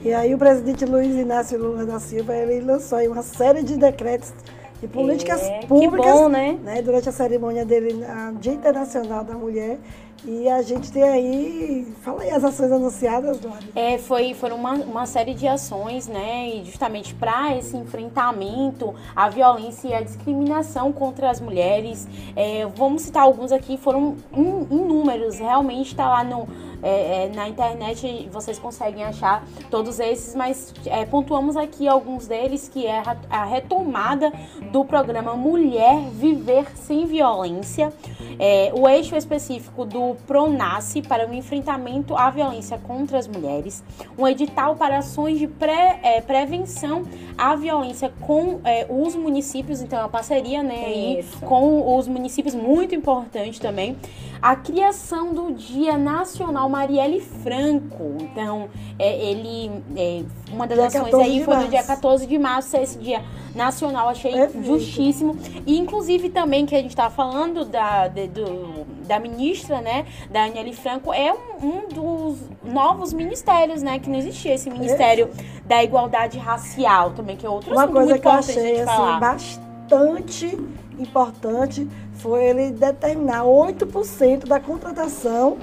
E 0.02 0.12
aí 0.12 0.32
o 0.34 0.38
presidente 0.38 0.84
Luiz 0.84 1.14
Inácio 1.14 1.58
Lula 1.58 1.84
da 1.84 1.98
Silva, 1.98 2.34
ele 2.34 2.64
lançou 2.64 2.98
aí 2.98 3.08
uma 3.08 3.22
série 3.22 3.62
de 3.62 3.76
decretos 3.76 4.32
de 4.80 4.86
políticas 4.86 5.42
É, 5.42 5.60
públicas 5.66 6.12
bom, 6.12 6.28
né? 6.28 6.56
né, 6.62 6.80
durante 6.82 7.08
a 7.08 7.12
cerimônia 7.12 7.64
dele 7.64 7.94
no 7.94 8.38
Dia 8.38 8.52
Internacional 8.52 9.24
da 9.24 9.34
Mulher. 9.34 9.78
E 10.24 10.48
a 10.48 10.60
gente 10.62 10.90
tem 10.90 11.02
aí. 11.04 11.86
Fala 12.02 12.22
aí 12.22 12.30
as 12.30 12.42
ações 12.44 12.72
anunciadas, 12.72 13.38
Dori. 13.38 13.70
É, 13.74 13.98
foi, 13.98 14.34
foram 14.34 14.56
uma, 14.56 14.74
uma 14.74 15.06
série 15.06 15.32
de 15.32 15.46
ações, 15.46 16.08
né? 16.08 16.48
E 16.48 16.64
justamente 16.64 17.14
para 17.14 17.56
esse 17.56 17.76
enfrentamento 17.76 18.94
à 19.14 19.28
violência 19.28 19.88
e 19.88 19.94
à 19.94 20.02
discriminação 20.02 20.92
contra 20.92 21.30
as 21.30 21.40
mulheres. 21.40 22.06
É, 22.34 22.66
vamos 22.76 23.02
citar 23.02 23.22
alguns 23.22 23.52
aqui, 23.52 23.76
foram 23.78 24.16
in- 24.34 24.66
inúmeros. 24.70 25.38
Realmente 25.38 25.92
está 25.92 26.08
lá 26.08 26.24
no, 26.24 26.48
é, 26.82 27.24
é, 27.26 27.32
na 27.34 27.48
internet, 27.48 28.28
vocês 28.32 28.58
conseguem 28.58 29.04
achar 29.04 29.44
todos 29.70 30.00
esses, 30.00 30.34
mas 30.34 30.74
é, 30.86 31.04
pontuamos 31.06 31.56
aqui 31.56 31.86
alguns 31.86 32.26
deles, 32.26 32.68
que 32.68 32.86
é 32.86 32.98
a- 32.98 33.16
a 33.30 33.44
retomada 33.44 34.32
do 34.72 34.84
programa 34.84 35.34
Mulher 35.34 36.00
Viver 36.10 36.76
Sem 36.76 37.06
Violência, 37.06 37.92
é, 38.38 38.72
o 38.74 38.88
eixo 38.88 39.16
específico 39.16 39.84
do 39.84 40.07
PRONASSE 40.14 41.02
para 41.02 41.28
o 41.28 41.34
enfrentamento 41.34 42.16
à 42.16 42.30
violência 42.30 42.78
contra 42.78 43.18
as 43.18 43.26
mulheres, 43.26 43.82
um 44.16 44.26
edital 44.26 44.76
para 44.76 44.98
ações 44.98 45.38
de 45.38 45.46
pré- 45.46 46.00
é, 46.02 46.20
prevenção 46.20 47.02
à 47.36 47.54
violência 47.56 48.12
com 48.20 48.60
é, 48.64 48.86
os 48.88 49.14
municípios, 49.14 49.80
então 49.80 49.98
é 49.98 50.02
uma 50.02 50.08
parceria 50.08 50.62
né, 50.62 51.22
com 51.46 51.96
os 51.96 52.06
municípios, 52.08 52.54
muito 52.54 52.94
importante 52.94 53.60
também. 53.60 53.96
A 54.40 54.54
criação 54.54 55.34
do 55.34 55.52
Dia 55.52 55.98
Nacional 55.98 56.68
Marielle 56.68 57.20
Franco. 57.20 58.18
Então, 58.20 58.68
é, 58.96 59.30
ele. 59.30 59.82
é, 59.96 60.22
uma 60.52 60.64
das 60.64 60.78
Dia 60.78 60.86
ações 60.86 61.10
14 61.10 61.30
aí 61.30 61.44
foi 61.44 61.56
no 61.56 61.68
dia 61.68 61.82
14 61.82 62.24
de 62.26 62.38
março, 62.38 62.76
esse 62.76 62.98
dia 62.98 63.20
nacional, 63.52 64.08
achei 64.08 64.30
Perfeito. 64.32 64.64
justíssimo. 64.64 65.36
E, 65.66 65.76
inclusive, 65.76 66.28
também 66.30 66.64
que 66.66 66.74
a 66.76 66.78
gente 66.80 66.90
estava 66.90 67.12
falando 67.12 67.64
da, 67.64 68.06
de- 68.06 68.28
do- 68.28 68.86
da 69.08 69.18
ministra, 69.18 69.80
né, 69.80 70.06
da 70.30 70.44
Aniele 70.44 70.74
Franco, 70.74 71.12
é 71.12 71.32
um, 71.32 71.66
um 71.66 71.88
dos 71.88 72.38
novos 72.62 73.12
ministérios, 73.12 73.82
né, 73.82 73.98
que 73.98 74.08
não 74.08 74.18
existia 74.18 74.54
esse 74.54 74.70
Ministério 74.70 75.30
da 75.64 75.82
Igualdade 75.82 76.38
Racial 76.38 77.12
também, 77.12 77.36
que 77.36 77.46
é 77.46 77.48
outro 77.48 77.72
Uma 77.72 77.88
coisa 77.88 78.18
que 78.18 78.26
eu 78.26 78.30
achei 78.30 78.80
assim, 78.82 79.20
bastante 79.20 80.58
importante 80.98 81.88
foi 82.14 82.44
ele 82.44 82.70
determinar 82.72 83.44
8% 83.44 84.46
da 84.46 84.60
contratação 84.60 85.56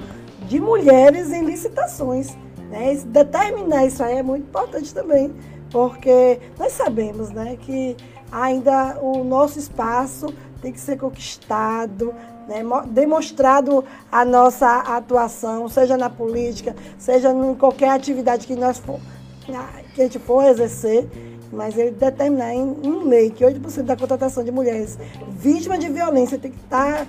de 0.48 0.58
mulheres 0.58 1.32
em 1.32 1.44
licitações. 1.44 2.36
Né? 2.70 3.00
Determinar 3.06 3.86
isso 3.86 4.02
aí 4.02 4.16
é 4.16 4.22
muito 4.22 4.44
importante 4.44 4.92
também, 4.92 5.34
porque 5.70 6.40
nós 6.58 6.72
sabemos 6.72 7.30
né, 7.30 7.56
que 7.60 7.96
ainda 8.32 8.98
o 9.00 9.22
nosso 9.22 9.58
espaço 9.58 10.26
tem 10.60 10.72
que 10.72 10.80
ser 10.80 10.96
conquistado, 10.96 12.14
né, 12.48 12.62
mo- 12.62 12.82
demonstrado 12.86 13.84
a 14.10 14.24
nossa 14.24 14.66
atuação, 14.80 15.68
seja 15.68 15.96
na 15.96 16.08
política, 16.10 16.74
seja 16.98 17.30
em 17.32 17.54
qualquer 17.54 17.90
atividade 17.90 18.46
que 18.46 18.54
nós 18.56 18.78
for, 18.78 19.00
que 19.44 19.52
a 20.00 20.04
gente 20.04 20.18
for 20.18 20.44
exercer, 20.44 21.08
mas 21.52 21.76
ele 21.76 21.92
determinar 21.92 22.54
em, 22.54 22.76
em 22.82 23.04
lei 23.04 23.30
que 23.30 23.44
8% 23.44 23.82
da 23.82 23.96
contratação 23.96 24.42
de 24.44 24.50
mulheres 24.50 24.98
vítimas 25.28 25.78
de 25.78 25.88
violência 25.88 26.38
tem 26.38 26.50
que 26.50 26.58
estar 26.58 27.06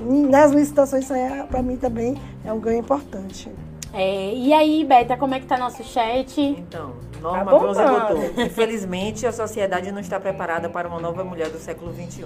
nas 0.00 0.50
licitações, 0.52 1.04
isso 1.04 1.12
aí 1.12 1.42
para 1.48 1.62
mim 1.62 1.76
também 1.76 2.16
é 2.44 2.52
um 2.52 2.58
ganho 2.60 2.78
importante. 2.80 3.50
É, 3.92 4.32
e 4.34 4.52
aí, 4.52 4.84
Beta, 4.84 5.16
como 5.16 5.34
é 5.34 5.40
que 5.40 5.46
tá 5.46 5.58
nosso 5.58 5.82
chat? 5.82 6.40
Então, 6.40 6.92
Norma 7.20 7.50
Tá 7.50 7.58
Bronze 7.58 7.82
botou. 7.82 8.44
Infelizmente, 8.46 9.26
a 9.26 9.32
sociedade 9.32 9.90
não 9.90 10.00
está 10.00 10.20
preparada 10.20 10.68
para 10.68 10.86
uma 10.86 11.00
nova 11.00 11.24
mulher 11.24 11.48
do 11.50 11.58
século 11.58 11.92
XXI. 11.92 12.24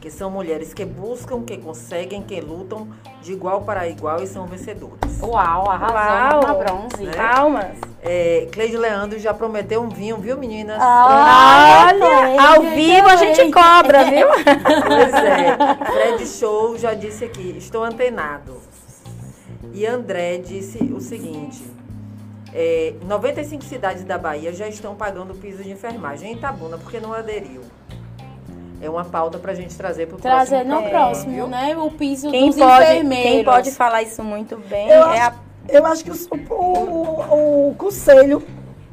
Que 0.00 0.10
são 0.10 0.30
mulheres 0.30 0.72
que 0.72 0.84
buscam, 0.84 1.42
que 1.42 1.56
conseguem, 1.58 2.22
que 2.22 2.40
lutam 2.40 2.88
de 3.20 3.32
igual 3.32 3.62
para 3.62 3.88
igual 3.88 4.22
e 4.22 4.26
são 4.26 4.46
vencedoras. 4.46 5.20
Uau, 5.20 5.68
arrasou 5.68 6.40
Uau. 6.40 6.42
na 6.42 6.54
bronze. 6.54 7.02
Né? 7.02 7.12
Palmas. 7.16 7.76
É, 8.00 8.46
Cleide 8.52 8.76
Leandro 8.76 9.18
já 9.18 9.34
prometeu 9.34 9.82
um 9.82 9.88
vinho, 9.88 10.16
viu, 10.18 10.38
meninas? 10.38 10.78
Ah, 10.80 11.88
Olha, 11.92 12.40
ao 12.40 12.62
gente, 12.62 12.74
vivo 12.76 13.08
a 13.08 13.16
gente 13.16 13.50
cobra, 13.50 14.04
viu? 14.08 14.28
Pois 14.28 15.14
é. 15.14 15.56
Fred 15.84 16.26
Show 16.26 16.78
já 16.78 16.94
disse 16.94 17.24
aqui, 17.24 17.56
estou 17.58 17.82
antenado. 17.82 18.56
E 19.72 19.84
André 19.84 20.38
disse 20.38 20.78
o 20.92 21.00
seguinte: 21.00 21.62
é, 22.54 22.94
95 23.04 23.64
cidades 23.64 24.04
da 24.04 24.16
Bahia 24.16 24.52
já 24.52 24.68
estão 24.68 24.94
pagando 24.94 25.32
o 25.32 25.36
piso 25.36 25.62
de 25.62 25.70
enfermagem 25.70 26.32
em 26.32 26.36
Itabuna 26.36 26.78
porque 26.78 27.00
não 27.00 27.12
aderiu. 27.12 27.62
É 28.80 28.88
uma 28.88 29.04
pauta 29.04 29.38
pra 29.38 29.54
gente 29.54 29.76
trazer 29.76 30.06
pro 30.06 30.18
Trazer 30.18 30.64
próximo 30.64 30.74
no 30.74 30.80
programa, 30.82 31.06
próximo, 31.06 31.32
viu? 31.34 31.46
né? 31.48 31.76
O 31.76 31.90
piso 31.90 32.30
Quem 32.30 32.46
dos 32.50 32.56
pode, 32.58 32.84
enfermeiros. 32.84 33.30
quem 33.30 33.44
pode 33.44 33.70
falar 33.72 34.02
isso 34.02 34.22
muito 34.22 34.56
bem 34.68 34.88
Eu 34.88 35.02
é 35.08 35.20
a 35.20 35.26
acho, 35.28 35.36
eu 35.68 35.86
acho 35.86 36.04
que 36.04 36.10
o, 36.10 36.14
o- 36.54 37.68
o 37.70 37.74
Conselho 37.76 38.42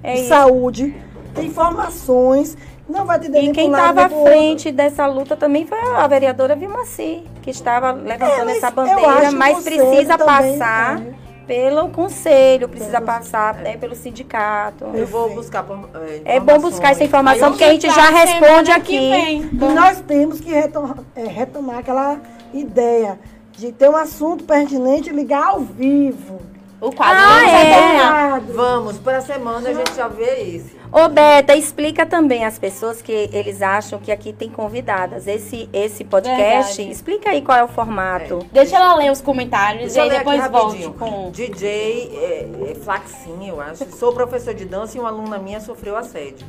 É 0.03 0.13
de 0.13 0.19
isso. 0.21 0.29
Saúde 0.29 0.95
tem 1.35 1.45
informações, 1.47 2.57
não 2.89 3.05
vai 3.05 3.19
te 3.19 3.27
E 3.27 3.51
quem 3.51 3.69
estava 3.69 4.05
à 4.05 4.09
frente 4.09 4.71
dessa 4.71 5.05
luta 5.05 5.35
também 5.35 5.67
foi 5.67 5.77
a 5.79 6.07
vereadora 6.07 6.55
Vilmaci, 6.55 7.23
que 7.41 7.49
estava 7.51 7.91
levantando 7.91 8.41
É, 8.41 8.45
mas 8.45 8.57
essa 8.57 8.71
bandeira, 8.71 9.31
mas 9.33 9.59
o 9.59 9.63
precisa 9.63 10.17
também, 10.17 10.57
passar 10.57 11.01
é. 11.01 11.24
Pelo 11.45 11.89
conselho, 11.89 12.67
precisa 12.67 12.93
Pelo- 12.93 13.05
passar 13.05 13.55
né, 13.55 13.77
pelo 13.77 13.95
sindicato. 13.95 14.85
Eu 14.93 15.07
vou 15.07 15.33
buscar 15.33 15.63
por- 15.63 15.89
é, 16.25 16.35
É 16.35 16.39
bom 16.39 16.59
buscar 16.59 16.91
essa 16.91 17.03
informação, 17.03 17.49
porque 17.51 17.63
a 17.63 17.71
gente 17.71 17.89
já 17.89 18.09
responde 18.09 18.71
aqui. 18.71 18.97
vem. 19.09 19.41
E 19.51 19.55
nós 19.73 20.01
temos 20.01 20.39
que 20.39 20.49
retomar, 20.51 20.97
é, 21.15 21.23
retomar 21.25 21.79
aquela 21.79 22.19
ideia 22.53 23.19
de 23.51 23.71
ter 23.71 23.89
um 23.89 23.95
assunto 23.95 24.43
pertinente 24.43 25.09
e 25.09 25.13
ligar 25.13 25.47
ao 25.47 25.59
vivo. 25.61 26.39
O 26.81 26.91
quadro 26.91 27.17
Ah, 27.17 28.39
vamos 28.39 28.49
é. 28.49 28.53
Vamos, 28.53 28.97
para 28.97 29.17
a 29.17 29.21
semana 29.21 29.69
a 29.69 29.73
gente 29.73 29.95
já 29.95 30.07
vê 30.07 30.55
esse. 30.55 30.75
Ô, 30.91 31.09
Beta, 31.09 31.55
explica 31.55 32.05
também 32.05 32.45
às 32.45 32.59
pessoas 32.59 33.01
que 33.01 33.11
eles 33.33 33.61
acham 33.61 33.99
que 33.99 34.11
aqui 34.11 34.31
tem 34.31 34.49
convidadas. 34.49 35.27
Esse, 35.27 35.69
esse 35.73 36.03
podcast, 36.03 36.77
Verdade. 36.77 36.91
explica 36.91 37.29
aí 37.31 37.41
qual 37.41 37.57
é 37.57 37.63
o 37.63 37.67
formato. 37.67 38.45
Deixa 38.51 38.75
ela 38.77 38.95
ler 38.95 39.11
os 39.11 39.21
comentários 39.21 39.93
Deixa 39.93 40.05
e 40.07 40.17
depois 40.17 40.39
volte 40.49 40.83
rapidinho. 40.83 40.93
com. 40.93 41.31
DJ 41.31 42.11
é, 42.15 42.71
é, 42.71 42.75
Flaxin, 42.75 43.47
eu 43.47 43.59
acho. 43.59 43.85
Sou 43.95 44.13
professor 44.13 44.53
de 44.53 44.65
dança 44.65 44.97
e 44.97 44.99
uma 44.99 45.09
aluna 45.09 45.37
minha 45.37 45.59
sofreu 45.59 45.95
assédio. 45.97 46.45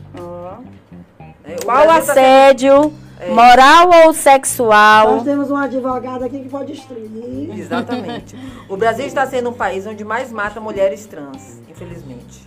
É, 1.47 1.55
o 1.55 1.65
Qual 1.65 1.87
tá 1.87 1.97
assédio? 1.97 2.93
Moral 3.29 3.89
ou 4.07 4.13
sexual? 4.13 5.13
Nós 5.13 5.23
temos 5.23 5.51
um 5.51 5.57
advogado 5.57 6.25
aqui 6.25 6.41
que 6.41 6.49
pode 6.49 6.73
instruir. 6.73 7.59
Exatamente. 7.59 8.37
O 8.69 8.77
Brasil 8.77 9.07
está 9.07 9.27
sendo 9.27 9.51
um 9.51 9.53
país 9.55 9.87
onde 9.87 10.05
mais 10.05 10.31
mata 10.31 10.61
mulheres 10.61 11.07
trans, 11.07 11.61
infelizmente. 11.69 12.45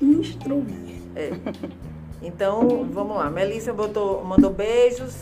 Instruir. 0.00 1.00
É. 1.14 1.30
Então, 2.20 2.88
vamos 2.90 3.16
lá. 3.16 3.30
Melissa 3.30 3.72
botou, 3.72 4.24
mandou 4.24 4.50
beijos 4.50 5.14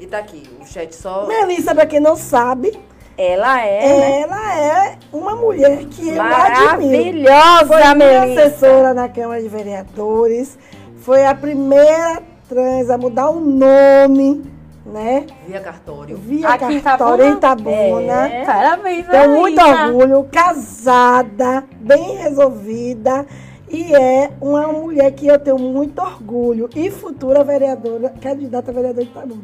e 0.00 0.06
tá 0.06 0.18
aqui. 0.18 0.42
O 0.60 0.66
chat 0.66 0.94
só. 0.94 1.26
Melissa, 1.26 1.74
para 1.74 1.86
quem 1.86 2.00
não 2.00 2.16
sabe, 2.16 2.76
Ela 3.16 3.60
é, 3.60 3.86
né? 3.86 4.20
ela 4.22 4.60
é 4.60 4.98
uma 5.12 5.36
mulher 5.36 5.84
que 5.84 6.08
eu 6.08 6.20
admiro. 6.20 7.22
Maravilhosa, 7.22 7.66
Foi 7.66 7.76
minha 7.76 7.94
Melissa. 7.94 8.42
assessora 8.46 8.92
na 8.94 9.08
Câmara 9.08 9.40
de 9.40 9.48
Vereadores. 9.48 10.58
Foi 10.96 11.24
a 11.24 11.34
primeira 11.34 12.22
trans 12.48 12.90
a 12.90 12.96
mudar 12.98 13.30
o 13.30 13.40
nome, 13.40 14.44
né? 14.84 15.26
Via 15.46 15.60
cartório. 15.60 16.16
Via 16.16 16.48
Aqui 16.48 16.74
em 16.74 16.80
cartório 16.80 17.24
em 17.26 17.32
Itabuna? 17.32 18.28
É. 18.28 18.44
Parabéns, 18.44 19.06
Tenho 19.06 19.30
muito 19.30 19.62
Melissa. 19.62 19.86
orgulho, 19.86 20.28
casada, 20.32 21.64
bem 21.80 22.16
resolvida. 22.18 23.26
E 23.68 23.94
é 23.94 24.30
uma 24.40 24.68
mulher 24.68 25.10
que 25.12 25.26
eu 25.26 25.38
tenho 25.40 25.58
muito 25.58 26.00
orgulho. 26.00 26.68
E 26.74 26.90
futura 26.90 27.42
vereadora, 27.42 28.12
candidata 28.20 28.70
a 28.70 28.74
vereadora 28.74 29.04
de 29.04 29.10
Itabuna. 29.10 29.42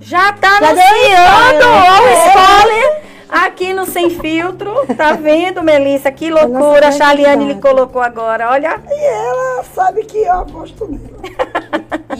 Já 0.00 0.32
tá 0.32 0.58
Já 0.60 0.70
anunciando 0.70 1.66
o 1.66 2.26
spoiler 2.26 3.02
aqui 3.28 3.72
no 3.74 3.86
Sem 3.86 4.10
Filtro. 4.10 4.74
Tá 4.96 5.12
vendo, 5.12 5.62
Melissa? 5.62 6.10
Que 6.10 6.30
loucura. 6.30 6.58
A 6.58 6.86
nossa 6.86 6.92
Charliane 6.92 7.44
lhe 7.44 7.50
candidata. 7.54 7.74
colocou 7.76 8.02
agora. 8.02 8.50
Olha. 8.50 8.80
E 8.88 9.04
ela 9.06 9.62
sabe 9.72 10.04
que 10.04 10.18
eu 10.18 10.32
aposto 10.32 10.86
nela. 10.90 11.20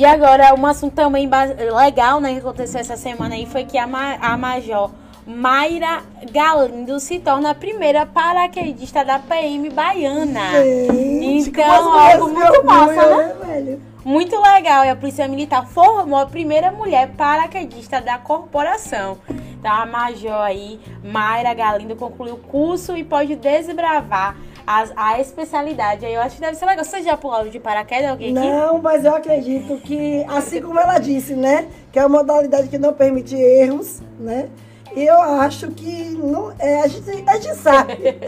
E 0.01 0.05
agora, 0.07 0.55
um 0.55 0.65
assunto 0.65 0.95
também 0.95 1.29
legal, 1.77 2.23
né, 2.23 2.33
que 2.33 2.39
aconteceu 2.39 2.81
essa 2.81 2.97
semana 2.97 3.35
aí, 3.35 3.45
foi 3.45 3.65
que 3.65 3.77
a, 3.77 3.87
Ma- 3.87 4.15
a 4.19 4.35
Major 4.35 4.91
Mayra 5.27 6.01
Galindo 6.33 6.99
se 6.99 7.19
torna 7.19 7.51
a 7.51 7.55
primeira 7.55 8.07
paraquedista 8.07 9.05
da 9.05 9.19
PM 9.19 9.69
baiana. 9.69 10.53
Gente, 10.53 11.51
Então, 11.51 11.93
algo 11.99 12.29
muito 12.31 12.65
massa, 12.65 13.07
orgulham, 13.07 13.17
né? 13.19 13.35
velho? 13.45 13.83
Muito 14.03 14.41
legal. 14.41 14.87
E 14.87 14.89
a 14.89 14.97
Polícia 14.97 15.29
Militar 15.29 15.67
formou 15.67 16.19
a 16.19 16.25
primeira 16.25 16.73
mulher 16.73 17.11
paraquedista 17.11 18.01
da 18.01 18.17
corporação. 18.17 19.19
Então, 19.29 19.71
a 19.71 19.85
Major 19.85 20.33
aí, 20.41 20.81
Mayra 21.05 21.53
Galindo, 21.53 21.95
concluiu 21.95 22.37
o 22.37 22.39
curso 22.39 22.97
e 22.97 23.05
pode 23.05 23.37
desbravar 23.37 24.35
as- 24.67 24.93
a 24.97 25.21
especialidade. 25.21 26.05
Aí 26.07 26.15
eu 26.15 26.21
acho 26.21 26.37
que 26.37 26.41
deve 26.41 26.55
ser 26.57 26.67
legal. 26.67 26.85
Vocês 26.85 27.05
já 27.05 27.17
pularam 27.17 27.49
de 27.49 27.59
paraquedas 27.61 28.11
alguém 28.11 28.37
aqui? 28.37 28.47
Não, 28.49 28.79
mas 28.79 29.05
eu 29.05 29.15
acredito 29.15 29.77
que, 29.79 30.25
assim 30.29 30.61
como 30.63 30.79
ela 30.79 30.99
disse, 30.99 31.35
né? 31.35 31.67
Que 31.93 31.99
é 31.99 32.07
uma 32.07 32.19
modalidade 32.19 32.69
que 32.69 32.79
não 32.79 32.93
permite 32.93 33.35
erros, 33.35 34.01
né? 34.19 34.49
E 34.95 35.05
eu 35.07 35.21
acho 35.21 35.69
que 35.69 36.19
não, 36.19 36.53
é, 36.59 36.81
a, 36.83 36.89
gente, 36.89 37.25
a 37.27 37.35
gente 37.35 37.55
sabe. 37.57 38.19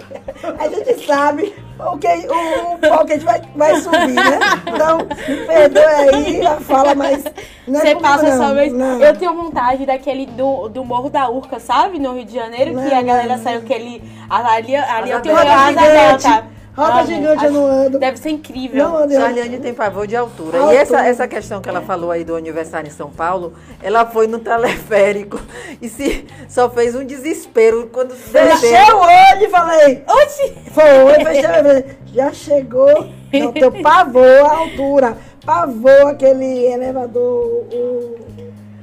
A 0.58 0.68
gente 0.68 1.06
sabe 1.06 1.54
o, 1.78 1.98
que, 1.98 2.06
o, 2.06 2.74
o 2.74 2.78
pau 2.78 3.04
que 3.04 3.12
a 3.12 3.16
gente 3.16 3.24
vai, 3.24 3.42
vai 3.56 3.76
subir, 3.80 4.14
né? 4.14 4.38
Então, 4.66 4.98
me 4.98 5.46
perdoe 5.46 5.82
aí 5.84 6.46
a 6.46 6.56
fala, 6.60 6.94
mas. 6.94 7.24
Não 7.66 7.80
é 7.80 7.82
Você 7.82 7.96
passa 7.96 8.28
não, 8.28 8.36
só 8.36 8.54
vez. 8.54 8.72
não. 8.72 9.00
Eu 9.00 9.16
tenho 9.16 9.34
vontade 9.34 9.86
daquele 9.86 10.26
do, 10.26 10.68
do 10.68 10.84
Morro 10.84 11.10
da 11.10 11.28
Urca, 11.28 11.58
sabe? 11.58 11.98
No 11.98 12.14
Rio 12.14 12.24
de 12.24 12.34
Janeiro, 12.34 12.70
que 12.70 12.76
Não, 12.76 12.98
a 12.98 13.02
galera 13.02 13.36
não. 13.36 13.42
saiu 13.42 13.58
aquele. 13.58 14.02
Ali, 14.28 14.76
ali 14.76 15.10
eu 15.10 15.20
tenho 15.20 15.36
asa 15.36 15.72
delta. 15.72 16.61
Roda 16.74 17.00
Amo. 17.00 17.06
gigante 17.06 17.44
eu 17.44 17.52
não 17.52 17.66
ando. 17.66 17.98
Deve 17.98 18.16
ser 18.16 18.30
incrível. 18.30 18.82
Não 18.82 18.96
ando. 18.96 19.12
Charliane 19.12 19.58
tem 19.58 19.74
pavor 19.74 20.06
de 20.06 20.16
altura. 20.16 20.58
Altura. 20.58 20.74
E 20.74 20.76
essa, 20.76 21.06
essa 21.06 21.28
questão 21.28 21.60
que 21.60 21.68
ela 21.68 21.82
falou 21.82 22.10
aí 22.10 22.24
do 22.24 22.34
aniversário 22.34 22.88
em 22.88 22.92
São 22.92 23.10
Paulo, 23.10 23.52
ela 23.82 24.06
foi 24.06 24.26
no 24.26 24.38
teleférico 24.38 25.38
e 25.82 25.88
se, 25.88 26.26
só 26.48 26.70
fez 26.70 26.94
um 26.94 27.04
desespero 27.04 27.90
quando 27.92 28.14
Fechei 28.14 28.90
o 28.92 28.98
olho 28.98 29.44
e 29.44 29.48
falei. 29.48 30.04
Oxi! 30.08 30.54
Foi, 30.70 31.24
fechei 31.24 31.46
o 31.46 31.68
olho. 31.68 31.84
Já 32.06 32.32
chegou. 32.32 33.08
Não, 33.32 33.52
teu 33.52 33.70
pavor 33.82 34.24
a 34.24 34.56
altura. 34.56 35.18
Pavor 35.44 36.08
aquele 36.08 36.72
elevador. 36.72 37.66
O, 37.72 38.16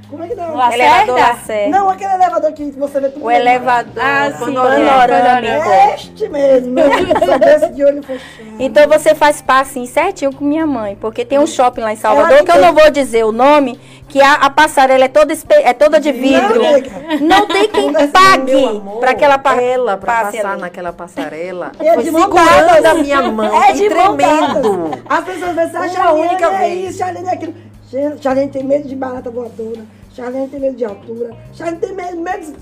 como 0.10 0.24
é 0.24 0.28
que 0.28 0.36
dá? 0.36 0.48
Lacerda? 0.48 0.84
Elevador 0.84 1.16
Lacerda. 1.20 1.78
Não, 1.78 1.90
aquele 1.90 2.14
elevador 2.14 2.52
que 2.54 2.72
você 2.72 3.00
vê 3.00 3.10
tudo. 3.10 3.26
O 3.26 3.32
elevador 3.32 3.94
Ah, 4.04 4.32
panorâmico. 4.40 5.70
Este 5.94 6.28
mesmo. 6.30 6.76
Desse 7.40 7.70
de 7.74 7.84
olho 7.84 8.02
fechado. 8.04 8.50
Então 8.60 8.88
você 8.88 9.14
faz 9.16 9.42
passinho 9.42 9.86
certinho 9.88 10.34
com 10.36 10.44
minha 10.44 10.66
mãe, 10.66 10.98
porque 11.00 11.24
tem 11.24 11.38
um 11.40 11.48
shopping 11.48 11.82
lá 11.82 11.94
em 11.94 11.96
Salvador, 11.96 12.32
Ela 12.32 12.44
que 12.44 12.52
eu 12.52 12.56
tem- 12.56 12.64
não 12.66 12.74
vou 12.74 12.90
dizer 12.92 13.24
o 13.24 13.32
nome, 13.32 13.80
que 14.08 14.22
a, 14.22 14.34
a 14.34 14.50
passarela 14.50 15.06
é 15.06 15.08
toda, 15.08 15.34
é 15.50 15.74
toda 15.74 16.00
de 16.00 16.12
vidro. 16.12 16.60
Não. 16.60 17.20
Não 17.40 17.48
tem 17.48 17.70
quem 17.70 17.92
Não, 17.92 18.08
pague 18.10 18.54
para 19.00 19.12
aquela 19.12 19.38
pa 19.38 19.62
ela 19.62 19.96
pra 19.98 20.26
passar 20.26 20.52
ali. 20.54 20.62
naquela 20.62 20.92
passarela 20.92 21.72
É 21.80 21.94
foi 21.94 22.04
de 22.04 22.12
segurando 22.12 22.86
a 22.86 22.94
minha 22.96 23.22
mão 23.32 23.64
É 23.64 23.72
de 23.74 23.88
tremendo. 23.88 24.74
montadas. 24.74 25.04
As 25.08 25.24
pessoas 25.24 25.56
pensam, 25.56 25.80
Uma 25.82 25.90
Charlene 25.90 26.44
é 26.64 26.70
isso, 26.76 26.98
Charlene 26.98 27.28
é 27.28 27.34
aquilo. 27.34 27.54
Gente, 27.90 28.22
Charlene 28.24 28.52
tem 28.52 28.64
medo 28.64 28.88
de 28.88 28.96
barata 28.96 29.30
voadora. 29.32 29.99
Charlene 30.20 30.48
tem 30.50 30.60
medo 30.60 30.76
de 30.76 30.86
altura. 30.86 31.32
Charlene 31.54 31.80
tem 31.80 31.94
medo, 31.96 32.20
medos 32.22 32.54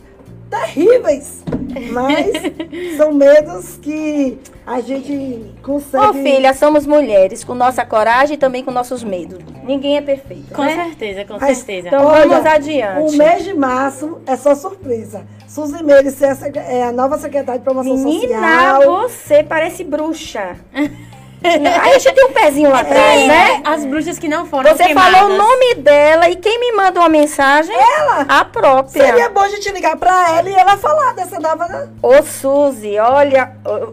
terríveis. 0.49 1.43
Mas 1.91 2.27
são 2.95 3.13
medos 3.13 3.77
que 3.81 4.37
a 4.65 4.79
gente 4.79 5.53
consegue... 5.61 6.05
Ô 6.05 6.13
filha, 6.13 6.53
somos 6.53 6.85
mulheres, 6.85 7.43
com 7.43 7.53
nossa 7.53 7.85
coragem 7.85 8.35
e 8.35 8.37
também 8.37 8.63
com 8.63 8.71
nossos 8.71 9.03
medos. 9.03 9.39
Ninguém 9.63 9.97
é 9.97 10.01
perfeito, 10.01 10.53
Com 10.53 10.63
né? 10.63 10.85
certeza, 10.85 11.25
com 11.25 11.37
Mas, 11.39 11.57
certeza. 11.57 11.87
Então 11.87 12.05
Olha, 12.05 12.27
vamos 12.27 12.45
adiante. 12.45 13.13
O 13.15 13.17
mês 13.17 13.43
de 13.43 13.53
março 13.53 14.19
é 14.25 14.35
só 14.37 14.55
surpresa. 14.55 15.25
Suzy 15.47 15.83
Meire 15.83 16.11
secre- 16.11 16.59
é 16.59 16.83
a 16.83 16.91
nova 16.91 17.17
secretária 17.17 17.59
de 17.59 17.65
promoção 17.65 17.95
Menina, 17.97 18.33
social. 18.37 19.01
você 19.01 19.43
parece 19.43 19.83
bruxa. 19.83 20.55
Aí 21.43 21.93
a 21.93 21.99
gente 21.99 22.13
tem 22.15 22.25
um 22.25 22.31
pezinho 22.33 22.69
lá 22.69 22.79
atrás, 22.81 23.21
É, 23.21 23.27
né? 23.27 23.61
As 23.63 23.85
bruxas 23.85 24.17
que 24.17 24.27
não 24.27 24.45
foram 24.45 24.71
Você 24.75 24.85
queimadas. 24.85 25.17
falou 25.19 25.33
o 25.35 25.37
nome 25.37 25.75
dela 25.75 26.29
e 26.29 26.35
quem 26.35 26.59
me 26.59 26.71
manda 26.75 26.99
uma 26.99 27.09
mensagem? 27.09 27.75
Ela. 27.75 28.25
A 28.27 28.43
própria. 28.43 29.05
Seria 29.05 29.29
bom 29.29 29.41
a 29.41 29.49
gente 29.49 29.69
ligar 29.71 29.95
pra 29.97 30.37
ela 30.37 30.49
e 30.49 30.53
ela 30.53 30.75
falar 30.77 31.13
dessa 31.13 31.39
nova... 31.39 31.67
né? 31.67 31.89
Ô, 32.01 32.21
Suzy, 32.23 32.97
olha, 32.99 33.51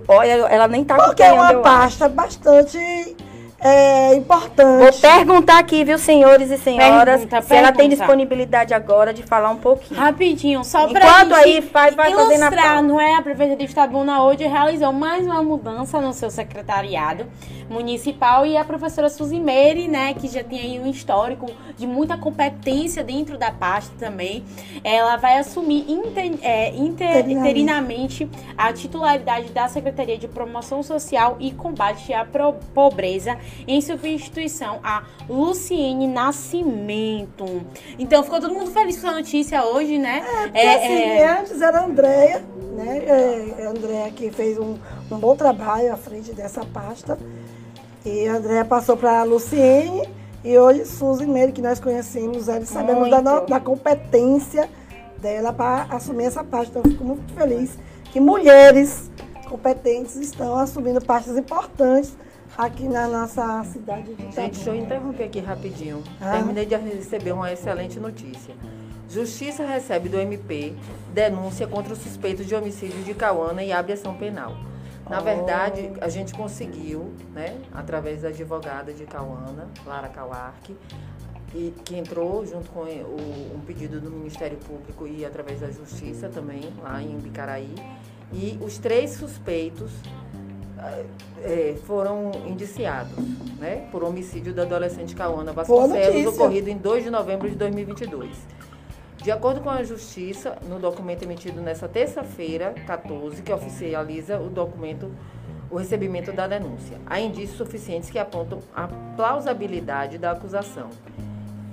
olha, 0.09 0.33
ela 0.49 0.67
nem 0.69 0.83
tá 0.85 0.97
Porque 0.97 1.23
é 1.23 1.27
acompanhando. 1.29 1.51
uma 1.51 1.59
eu 1.59 1.63
pasta 1.63 2.09
bastante 2.09 3.17
é, 3.65 4.09
Vou 4.11 4.19
importante. 4.19 5.01
perguntar 5.01 5.59
aqui, 5.59 5.83
viu, 5.85 5.99
senhores 5.99 6.51
e 6.51 6.59
senhoras, 6.59 7.21
Pergunta, 7.23 7.43
se 7.43 7.55
ela 7.55 7.69
tem 7.73 7.89
pergunta. 7.89 7.97
disponibilidade 7.97 8.75
agora 8.75 9.13
de 9.15 9.23
falar 9.23 9.51
um 9.51 9.57
pouquinho. 9.57 9.99
Rapidinho, 9.99 10.63
só 10.63 10.87
pra 10.87 11.01
Enquanto 11.01 11.35
aí, 11.35 11.61
vai- 11.61 11.91
vai 11.93 12.11
fazendo 12.13 12.31
a 12.31 12.35
ilustrar, 12.35 12.65
pauta. 12.75 12.83
não 12.83 13.01
é? 13.01 13.15
A 13.17 13.23
Prefeitura 13.23 13.57
de 13.57 13.65
Itabuna 13.65 14.23
hoje 14.23 14.47
realizou 14.47 14.93
mais 14.93 15.25
uma 15.27 15.43
mudança 15.43 16.01
no 16.01 16.13
seu 16.13 16.31
secretariado 16.31 17.27
municipal 17.69 18.47
e 18.47 18.57
a 18.57 18.65
professora 18.65 19.09
Suzy 19.09 19.39
Meire, 19.41 19.89
né, 19.89 20.15
que 20.15 20.29
já 20.29 20.43
tem 20.45 20.59
aí 20.61 20.81
um 20.81 20.87
histórico 20.91 21.47
de 21.77 21.87
muita 21.87 22.17
competência 22.17 23.03
dentro 23.03 23.37
da 23.39 23.51
pasta 23.51 23.93
também, 23.99 24.45
ela 24.83 25.17
vai 25.17 25.39
assumir 25.39 25.85
inter- 25.91 26.39
é, 26.43 26.75
inter- 26.75 27.29
Interinamente. 27.29 28.29
a 28.57 28.73
titularidade 28.73 29.51
da 29.51 29.67
Secretaria 29.69 30.17
de 30.19 30.29
Promoção 30.29 30.83
Social 30.83 31.37
e 31.41 31.51
Combate 31.53 32.13
à 32.13 32.25
Pro- 32.25 32.55
Pobreza 32.75 33.37
em 33.67 33.81
substituição 33.81 34.79
a 34.83 35.05
Luciene 35.29 36.07
Nascimento. 36.07 37.63
Então 37.99 38.23
ficou 38.23 38.41
todo 38.41 38.55
mundo 38.55 38.71
feliz 38.71 39.01
com 39.01 39.07
essa 39.09 39.17
notícia 39.17 39.65
hoje, 39.65 39.99
né? 39.99 40.23
Porque, 40.43 40.59
assim, 40.59 41.23
antes 41.41 41.61
era 41.61 41.81
a 41.81 41.85
Andréia, 41.85 42.45
né? 42.77 42.99
É, 43.59 43.67
a 43.67 43.71
Andréia 43.71 44.11
que 44.11 44.31
fez 44.31 44.59
um, 44.59 44.77
um 45.11 45.19
bom 45.19 45.35
trabalho 45.37 45.93
à 45.93 45.97
frente 45.97 46.33
dessa 46.33 46.65
pasta. 46.65 47.19
E 48.05 48.29
a 48.29 48.37
Andréia 48.37 48.65
passou 48.65 48.97
para 48.97 49.21
a 49.21 49.25
Luciene 49.25 50.07
e 50.45 50.59
hoje 50.59 50.85
Suzy 50.85 51.27
Meire, 51.27 51.53
que 51.53 51.63
nós 51.63 51.81
conhecemos 51.81 52.49
ela 52.49 52.67
sabemos 52.67 53.09
da, 53.09 53.41
da 53.41 53.59
competência 53.59 54.69
dela 55.17 55.55
para 55.55 55.85
assumir 55.85 56.25
essa 56.25 56.45
pasta. 56.45 56.79
Então, 56.79 56.83
eu 56.85 56.91
fico 56.91 57.05
muito 57.05 57.33
feliz 57.33 57.79
que 58.13 58.21
mulheres 58.21 59.11
competentes 59.49 60.17
estão 60.17 60.55
assumindo 60.57 61.01
pastas 61.01 61.39
importantes 61.39 62.15
aqui 62.59 62.87
na 62.87 63.09
nossa 63.09 63.65
cidade 63.65 64.15
de 64.15 64.23
Gente, 64.25 64.35
deixa 64.35 64.71
eu 64.71 64.75
Itabuna. 64.75 64.85
interromper 64.85 65.25
aqui 65.25 65.41
rapidinho. 65.41 66.03
Ah. 66.21 66.33
Terminei 66.33 66.67
de 66.67 66.77
receber 66.77 67.33
uma 67.33 67.51
excelente 67.51 67.99
notícia. 67.99 68.55
Justiça 69.09 69.65
recebe 69.65 70.11
do 70.11 70.19
MP 70.19 70.75
denúncia 71.13 71.67
contra 71.67 71.95
o 71.95 71.97
suspeito 71.97 72.45
de 72.45 72.55
homicídio 72.55 73.03
de 73.03 73.15
Cauana 73.15 73.63
e 73.63 73.73
abre 73.73 73.95
ação 73.95 74.15
penal. 74.15 74.55
Na 75.09 75.21
verdade, 75.21 75.93
a 76.01 76.09
gente 76.09 76.33
conseguiu, 76.33 77.13
né, 77.33 77.61
através 77.73 78.23
da 78.23 78.29
advogada 78.29 78.93
de 78.93 79.05
Cauana, 79.05 79.69
Lara 79.87 80.09
Cauarque, 80.09 80.77
e 81.55 81.73
que 81.85 81.97
entrou 81.97 82.45
junto 82.45 82.71
com 82.71 82.81
o, 82.81 83.53
um 83.55 83.61
pedido 83.61 84.01
do 84.01 84.11
Ministério 84.11 84.59
Público 84.59 85.07
e 85.07 85.25
através 85.25 85.61
da 85.61 85.71
Justiça 85.71 86.29
também, 86.29 86.63
lá 86.83 87.01
em 87.01 87.17
Bicaraí. 87.19 87.75
E 88.33 88.59
os 88.61 88.79
três 88.79 89.13
suspeitos 89.13 89.93
eh, 91.43 91.77
foram 91.87 92.33
indiciados 92.47 93.17
né, 93.59 93.89
por 93.93 94.03
homicídio 94.03 94.53
da 94.53 94.63
adolescente 94.63 95.15
Cauana 95.15 95.53
Vasconcelos, 95.53 96.35
ocorrido 96.35 96.69
em 96.69 96.77
2 96.77 97.05
de 97.05 97.11
novembro 97.11 97.49
de 97.49 97.55
2022. 97.55 98.31
De 99.25 99.33
acordo 99.33 99.63
com 99.63 99.71
a 99.71 99.83
Justiça, 99.83 100.59
no 100.69 100.79
documento 100.79 101.23
emitido 101.23 101.59
nesta 101.63 101.89
terça-feira, 101.89 102.75
14, 102.87 103.41
que 103.41 103.51
oficializa 103.51 104.39
o 104.39 104.51
documento, 104.51 105.11
o 105.71 105.79
recebimento 105.79 106.31
da 106.31 106.47
denúncia, 106.47 106.99
há 107.07 107.19
indícios 107.19 107.57
suficientes 107.57 108.11
que 108.11 108.19
apontam 108.19 108.59
a 108.77 108.87
plausibilidade 109.17 110.19
da 110.19 110.33
acusação, 110.33 110.91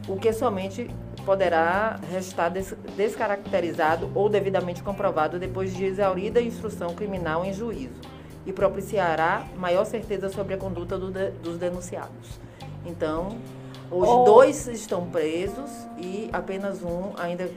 o 0.08 0.16
que 0.16 0.32
somente 0.32 0.90
poderá 1.26 2.00
restar 2.10 2.50
des- 2.50 2.74
descaracterizado 2.96 4.10
ou 4.16 4.30
devidamente 4.30 4.82
comprovado 4.82 5.38
depois 5.38 5.74
de 5.76 5.84
exaurida 5.84 6.40
a 6.40 6.44
instrução 6.44 6.96
criminal 6.96 7.44
em 7.44 7.52
juízo 7.52 8.00
e 8.46 8.54
propiciará 8.54 9.46
maior 9.58 9.84
certeza 9.84 10.30
sobre 10.30 10.54
a 10.54 10.58
conduta 10.58 10.98
do 10.98 11.12
de- 11.12 11.32
dos 11.32 11.58
denunciados. 11.58 12.40
Então, 12.86 13.38
hoje 13.92 14.12
Oh. 14.12 14.24
dois 14.24 14.68
estão 14.68 15.06
presos 15.08 15.70
e 15.98 16.30
apenas 16.32 16.82
um 16.82 17.12
ainda 17.18 17.50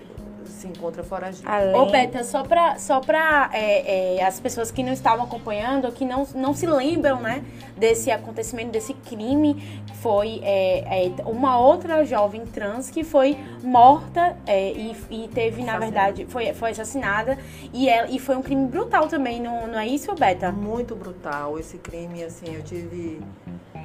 se 0.45 0.67
encontra 0.69 1.03
foragido. 1.03 1.49
Além... 1.49 1.75
Ô, 1.75 1.87
Beta, 1.87 2.23
só 2.23 2.43
pra, 2.43 2.79
só 2.79 3.01
pra 3.01 3.49
é, 3.53 4.17
é, 4.19 4.25
as 4.25 4.39
pessoas 4.41 4.71
que 4.71 4.83
não 4.83 4.93
estavam 4.93 5.25
acompanhando, 5.25 5.91
que 5.91 6.05
não, 6.05 6.27
não 6.35 6.53
se 6.53 6.67
lembram, 6.67 7.19
né, 7.21 7.43
desse 7.77 8.11
acontecimento, 8.11 8.71
desse 8.71 8.93
crime, 8.93 9.83
foi 10.03 10.41
é, 10.43 11.07
é, 11.07 11.13
uma 11.25 11.59
outra 11.59 12.05
jovem 12.05 12.45
trans 12.45 12.91
que 12.91 13.03
foi 13.03 13.39
morta 13.63 14.37
é, 14.47 14.71
e, 14.73 14.95
e 15.11 15.29
teve, 15.29 15.63
na 15.63 15.77
Assassinada. 15.77 15.81
verdade, 15.81 16.27
foi, 16.29 16.53
foi 16.53 16.71
assassinada. 16.71 17.39
E, 17.73 17.89
ela, 17.89 18.09
e 18.11 18.19
foi 18.19 18.37
um 18.37 18.43
crime 18.43 18.67
brutal 18.67 19.09
também, 19.09 19.41
não, 19.41 19.67
não 19.67 19.79
é 19.79 19.87
isso, 19.87 20.15
Beta? 20.15 20.53
Muito 20.53 20.95
brutal 20.95 21.59
esse 21.59 21.79
crime, 21.79 22.23
assim, 22.23 22.55
eu 22.55 22.63
tive, 22.63 23.21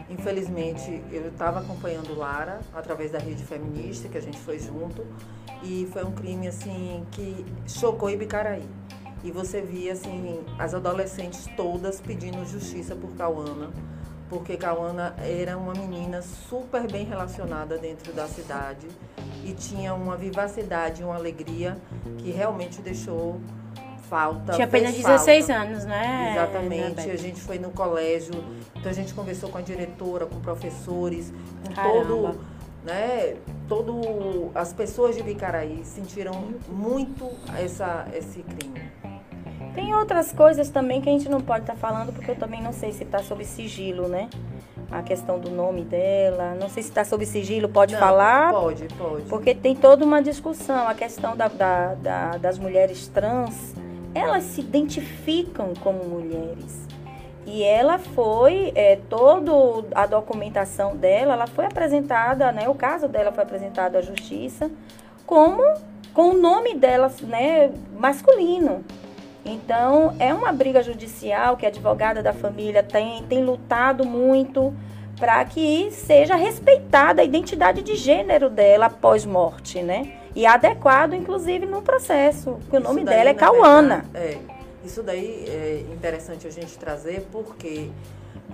infelizmente, 0.10 1.02
eu 1.12 1.28
estava 1.28 1.60
acompanhando 1.60 2.18
Lara 2.18 2.60
através 2.74 3.12
da 3.12 3.20
rede 3.20 3.44
feminista, 3.44 4.08
que 4.10 4.18
a 4.18 4.22
gente 4.22 4.40
foi 4.40 4.60
junto, 4.60 5.06
e 5.64 5.88
foi 5.92 6.04
um 6.04 6.12
crime, 6.12 6.48
assim, 6.48 7.06
que 7.12 7.46
chocou 7.68 8.10
Ibicaraí. 8.10 8.68
E 9.24 9.32
você 9.32 9.62
via, 9.62 9.94
assim, 9.94 10.44
as 10.58 10.74
adolescentes 10.74 11.46
todas 11.56 12.00
pedindo 12.00 12.46
justiça 12.46 12.96
por 12.96 13.12
Cauana, 13.12 13.70
porque 14.30 14.56
Cauana 14.56 15.16
era 15.18 15.58
uma 15.58 15.74
menina 15.74 16.22
super 16.22 16.90
bem 16.90 17.04
relacionada 17.04 17.78
dentro 17.78 18.14
da 18.14 18.28
cidade 18.28 18.88
e 19.44 19.54
tinha 19.54 19.94
uma 19.94 20.16
vivacidade, 20.16 21.04
uma 21.04 21.16
alegria 21.16 21.78
que 22.20 22.30
realmente 22.30 22.82
deixou 22.82 23.42
falta. 24.10 24.54
Tinha 24.54 24.66
apenas 24.66 24.92
fez 24.92 25.06
16 25.06 25.48
falta. 25.48 25.62
anos, 25.62 25.86
né? 25.86 26.32
Exatamente. 26.36 26.96
Beta? 26.96 27.12
A 27.12 27.16
gente 27.16 27.40
foi 27.42 27.60
no 27.60 27.70
colégio, 27.70 28.34
então 28.76 28.90
a 28.90 28.94
gente 28.94 29.14
conversou 29.14 29.50
com 29.50 29.58
a 29.58 29.62
diretora, 29.62 30.26
com 30.26 30.40
professores, 30.40 31.32
com 31.66 31.74
Caramba. 31.74 32.06
todo, 32.06 32.40
né, 32.84 33.36
todo 33.68 34.50
as 34.56 34.74
pessoas 34.74 35.16
de 35.16 35.22
Bicaraí 35.24 35.82
sentiram 35.84 36.34
muito 36.70 37.30
essa, 37.58 38.08
esse 38.14 38.42
crime. 38.44 38.82
Tem 39.76 39.94
outras 39.94 40.32
coisas 40.34 40.70
também 40.70 41.00
que 41.00 41.08
a 41.08 41.12
gente 41.12 41.30
não 41.30 41.40
pode 41.40 41.62
estar 41.62 41.76
falando, 41.76 42.12
porque 42.12 42.32
eu 42.32 42.36
também 42.36 42.62
não 42.62 42.74
sei 42.74 42.92
se 42.92 43.04
está 43.04 43.20
sob 43.20 43.46
sigilo, 43.46 44.08
né? 44.08 44.28
A 44.92 45.04
questão 45.04 45.40
do 45.40 45.52
nome 45.52 45.84
dela. 45.84 46.56
Não 46.60 46.68
sei 46.68 46.82
se 46.82 46.90
está 46.90 47.06
sob 47.06 47.24
sigilo, 47.26 47.70
pode 47.70 47.94
Não, 47.94 48.00
falar? 48.00 48.52
Pode, 48.52 48.88
pode. 48.98 49.22
Porque 49.26 49.54
tem 49.54 49.76
toda 49.76 50.04
uma 50.04 50.22
discussão. 50.22 50.88
A 50.88 50.96
questão 50.96 51.38
da, 51.38 51.48
da- 51.48 51.94
da- 51.94 52.38
das 52.38 52.58
mulheres 52.58 53.08
trans, 53.08 53.76
elas 54.14 54.44
se 54.44 54.62
identificam 54.62 55.74
como 55.82 56.04
mulheres. 56.04 56.88
E 57.46 57.64
ela 57.64 57.98
foi, 57.98 58.72
é, 58.76 58.98
toda 59.10 59.52
a 59.96 60.06
documentação 60.06 60.96
dela, 60.96 61.34
ela 61.34 61.48
foi 61.48 61.66
apresentada, 61.66 62.52
né? 62.52 62.70
O 62.70 62.76
caso 62.76 63.08
dela 63.08 63.32
foi 63.32 63.44
apresentado 63.44 63.96
à 63.96 64.02
justiça 64.02 64.70
como 65.26 65.64
com 66.14 66.32
o 66.32 66.34
nome 66.34 66.76
dela, 66.76 67.12
né, 67.22 67.72
masculino. 67.98 68.84
Então, 69.46 70.16
é 70.20 70.34
uma 70.34 70.52
briga 70.52 70.84
judicial 70.84 71.56
que 71.56 71.66
a 71.66 71.70
advogada 71.70 72.22
da 72.22 72.34
família 72.34 72.84
tem, 72.84 73.24
tem 73.24 73.44
lutado 73.44 74.06
muito 74.06 74.74
para 75.18 75.44
que 75.46 75.90
seja 75.92 76.36
respeitada 76.36 77.22
a 77.22 77.26
identidade 77.26 77.82
de 77.82 77.96
gênero 77.96 78.50
dela 78.50 78.88
após 78.88 79.26
morte, 79.26 79.82
né? 79.82 80.14
E 80.40 80.46
adequado, 80.46 81.16
inclusive, 81.16 81.66
no 81.66 81.82
processo, 81.82 82.54
porque 82.62 82.78
o 82.78 82.80
nome 82.80 83.04
daí, 83.04 83.18
dela 83.18 83.30
é 83.32 83.34
na 83.34 83.40
Cauana. 83.40 83.96
verdade, 84.14 84.26
É, 84.26 84.86
isso 84.86 85.04
daí 85.04 85.44
é 85.50 85.86
interessante 85.92 86.48
a 86.48 86.50
gente 86.50 86.78
trazer 86.80 87.28
porque 87.30 87.90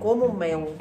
como 0.00 0.24
o 0.26 0.34
Mel 0.36 0.74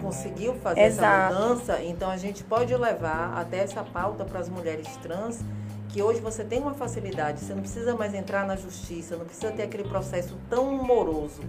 conseguiu 0.00 0.54
fazer 0.54 0.82
Exato. 0.82 1.04
essa 1.34 1.40
mudança, 1.44 1.82
então 1.82 2.08
a 2.08 2.16
gente 2.16 2.44
pode 2.44 2.72
levar 2.76 3.32
até 3.36 3.58
essa 3.58 3.82
pauta 3.82 4.24
para 4.24 4.38
as 4.38 4.48
mulheres 4.48 4.86
trans 4.98 5.40
que 5.88 6.00
hoje 6.00 6.20
você 6.20 6.44
tem 6.44 6.60
uma 6.60 6.74
facilidade, 6.74 7.40
você 7.40 7.54
não 7.54 7.62
precisa 7.62 7.96
mais 7.96 8.14
entrar 8.14 8.46
na 8.46 8.54
justiça, 8.54 9.16
não 9.16 9.24
precisa 9.24 9.50
ter 9.50 9.64
aquele 9.64 9.82
processo 9.82 10.36
tão 10.48 10.72
moroso. 10.76 11.42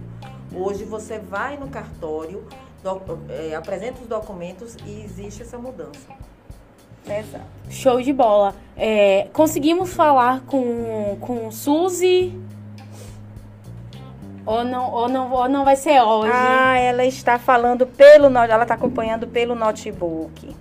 Hoje 0.52 0.82
você 0.82 1.20
vai 1.20 1.56
no 1.56 1.68
cartório, 1.68 2.42
doc- 2.82 3.08
é, 3.28 3.54
apresenta 3.54 4.00
os 4.02 4.08
documentos 4.08 4.76
e 4.84 5.04
existe 5.04 5.40
essa 5.42 5.56
mudança. 5.56 6.00
Exato. 7.06 7.44
Show 7.70 8.00
de 8.00 8.12
bola. 8.12 8.54
É, 8.76 9.28
conseguimos 9.32 9.92
falar 9.94 10.42
com, 10.46 11.16
com 11.20 11.50
Suzy? 11.50 12.38
Ou 14.46 14.62
não, 14.64 14.92
ou, 14.92 15.08
não, 15.08 15.32
ou 15.32 15.48
não 15.48 15.64
vai 15.64 15.76
ser 15.76 16.00
hoje? 16.00 16.30
Ah, 16.34 16.78
ela 16.78 17.04
está 17.04 17.38
falando 17.38 17.86
pelo 17.86 18.26
ela 18.26 18.62
está 18.62 18.74
acompanhando 18.74 19.26
pelo 19.26 19.54
notebook. 19.54 20.54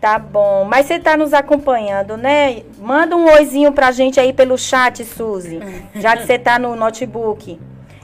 Tá 0.00 0.18
bom, 0.18 0.66
mas 0.66 0.84
você 0.84 0.96
está 0.96 1.16
nos 1.16 1.32
acompanhando, 1.32 2.18
né? 2.18 2.62
Manda 2.78 3.16
um 3.16 3.24
oizinho 3.24 3.72
pra 3.72 3.90
gente 3.90 4.20
aí 4.20 4.34
pelo 4.34 4.58
chat, 4.58 5.02
Suzy, 5.02 5.60
já 5.96 6.14
que 6.14 6.26
você 6.26 6.38
tá 6.38 6.58
no 6.58 6.76
notebook. 6.76 7.58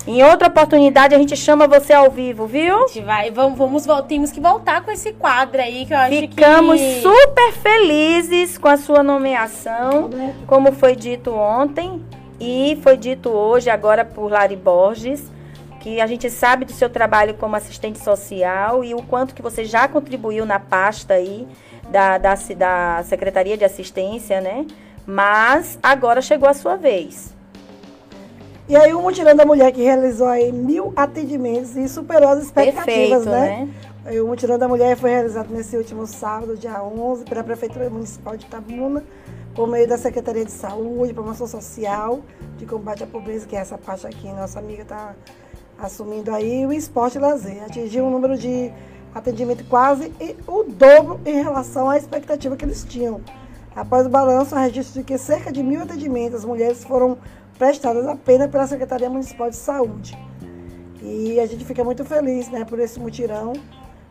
Em 0.06 0.22
outra 0.24 0.48
oportunidade 0.48 1.14
a 1.14 1.18
gente 1.18 1.36
chama 1.36 1.68
você 1.68 1.92
ao 1.92 2.10
vivo, 2.10 2.46
viu? 2.46 2.84
A 2.84 2.86
gente 2.86 3.02
vai, 3.02 3.30
vamos, 3.30 3.58
vamos, 3.58 3.86
temos 4.08 4.32
que 4.32 4.40
voltar 4.40 4.82
com 4.82 4.90
esse 4.90 5.12
quadro 5.12 5.60
aí 5.60 5.84
que 5.84 5.92
eu 5.92 5.98
acho 5.98 6.16
Ficamos 6.16 6.80
que... 6.80 7.02
super 7.02 7.52
felizes 7.52 8.56
com 8.56 8.68
a 8.68 8.76
sua 8.76 9.02
nomeação, 9.02 10.08
como 10.46 10.72
foi 10.72 10.96
dito 10.96 11.32
ontem 11.32 12.02
e 12.40 12.78
foi 12.82 12.96
dito 12.96 13.28
hoje, 13.28 13.68
agora 13.68 14.02
por 14.04 14.30
Lari 14.30 14.56
Borges, 14.56 15.30
que 15.80 16.00
a 16.00 16.06
gente 16.06 16.30
sabe 16.30 16.64
do 16.64 16.72
seu 16.72 16.88
trabalho 16.88 17.34
como 17.34 17.54
assistente 17.54 17.98
social 17.98 18.82
e 18.82 18.94
o 18.94 19.02
quanto 19.02 19.34
que 19.34 19.42
você 19.42 19.64
já 19.64 19.86
contribuiu 19.86 20.46
na 20.46 20.58
pasta 20.58 21.14
aí 21.14 21.46
da, 21.90 22.16
da, 22.16 22.34
da 22.56 23.02
Secretaria 23.04 23.56
de 23.56 23.64
Assistência, 23.64 24.40
né? 24.40 24.66
Mas 25.06 25.78
agora 25.82 26.22
chegou 26.22 26.48
a 26.48 26.54
sua 26.54 26.76
vez. 26.76 27.34
E 28.70 28.76
aí 28.76 28.94
o 28.94 29.02
Mutirão 29.02 29.34
da 29.34 29.44
Mulher 29.44 29.72
que 29.72 29.82
realizou 29.82 30.28
aí 30.28 30.52
mil 30.52 30.92
atendimentos 30.94 31.74
e 31.74 31.88
superou 31.88 32.28
as 32.28 32.44
expectativas, 32.44 33.24
Perfeito, 33.24 33.28
né? 33.28 33.68
né? 34.04 34.20
O 34.20 34.28
Mutirão 34.28 34.56
da 34.56 34.68
Mulher 34.68 34.96
foi 34.96 35.10
realizado 35.10 35.52
nesse 35.52 35.76
último 35.76 36.06
sábado, 36.06 36.56
dia 36.56 36.80
11, 36.80 37.24
pela 37.24 37.42
Prefeitura 37.42 37.90
Municipal 37.90 38.36
de 38.36 38.46
Itabuna, 38.46 39.02
por 39.56 39.66
meio 39.66 39.88
da 39.88 39.98
Secretaria 39.98 40.44
de 40.44 40.52
Saúde, 40.52 41.12
Promoção 41.12 41.48
Social, 41.48 42.20
de 42.58 42.64
Combate 42.64 43.02
à 43.02 43.08
Pobreza, 43.08 43.44
que 43.44 43.56
é 43.56 43.58
essa 43.58 43.76
parte 43.76 44.06
aqui, 44.06 44.28
nossa 44.28 44.60
amiga 44.60 44.82
está 44.82 45.16
assumindo 45.76 46.32
aí, 46.32 46.64
o 46.64 46.72
Esporte 46.72 47.18
e 47.18 47.20
Lazer. 47.20 47.64
Atingiu 47.64 48.04
um 48.04 48.10
número 48.12 48.38
de 48.38 48.70
atendimento 49.12 49.64
quase 49.64 50.12
o 50.46 50.62
dobro 50.62 51.20
em 51.26 51.42
relação 51.42 51.90
à 51.90 51.98
expectativa 51.98 52.56
que 52.56 52.64
eles 52.64 52.84
tinham. 52.84 53.20
Após 53.74 54.06
o 54.06 54.08
balanço, 54.08 54.54
há 54.54 54.60
registro 54.60 55.00
de 55.00 55.04
que 55.04 55.18
cerca 55.18 55.50
de 55.50 55.60
mil 55.60 55.82
atendimentos 55.82 56.40
às 56.40 56.44
mulheres 56.44 56.84
foram 56.84 57.18
prestadas 57.64 58.06
apenas 58.06 58.50
pela 58.50 58.66
Secretaria 58.66 59.10
Municipal 59.10 59.50
de 59.50 59.56
Saúde. 59.56 60.16
E 61.02 61.38
a 61.38 61.44
gente 61.46 61.62
fica 61.66 61.84
muito 61.84 62.04
feliz 62.06 62.48
né, 62.50 62.64
por 62.64 62.78
esse 62.80 62.98
mutirão, 62.98 63.52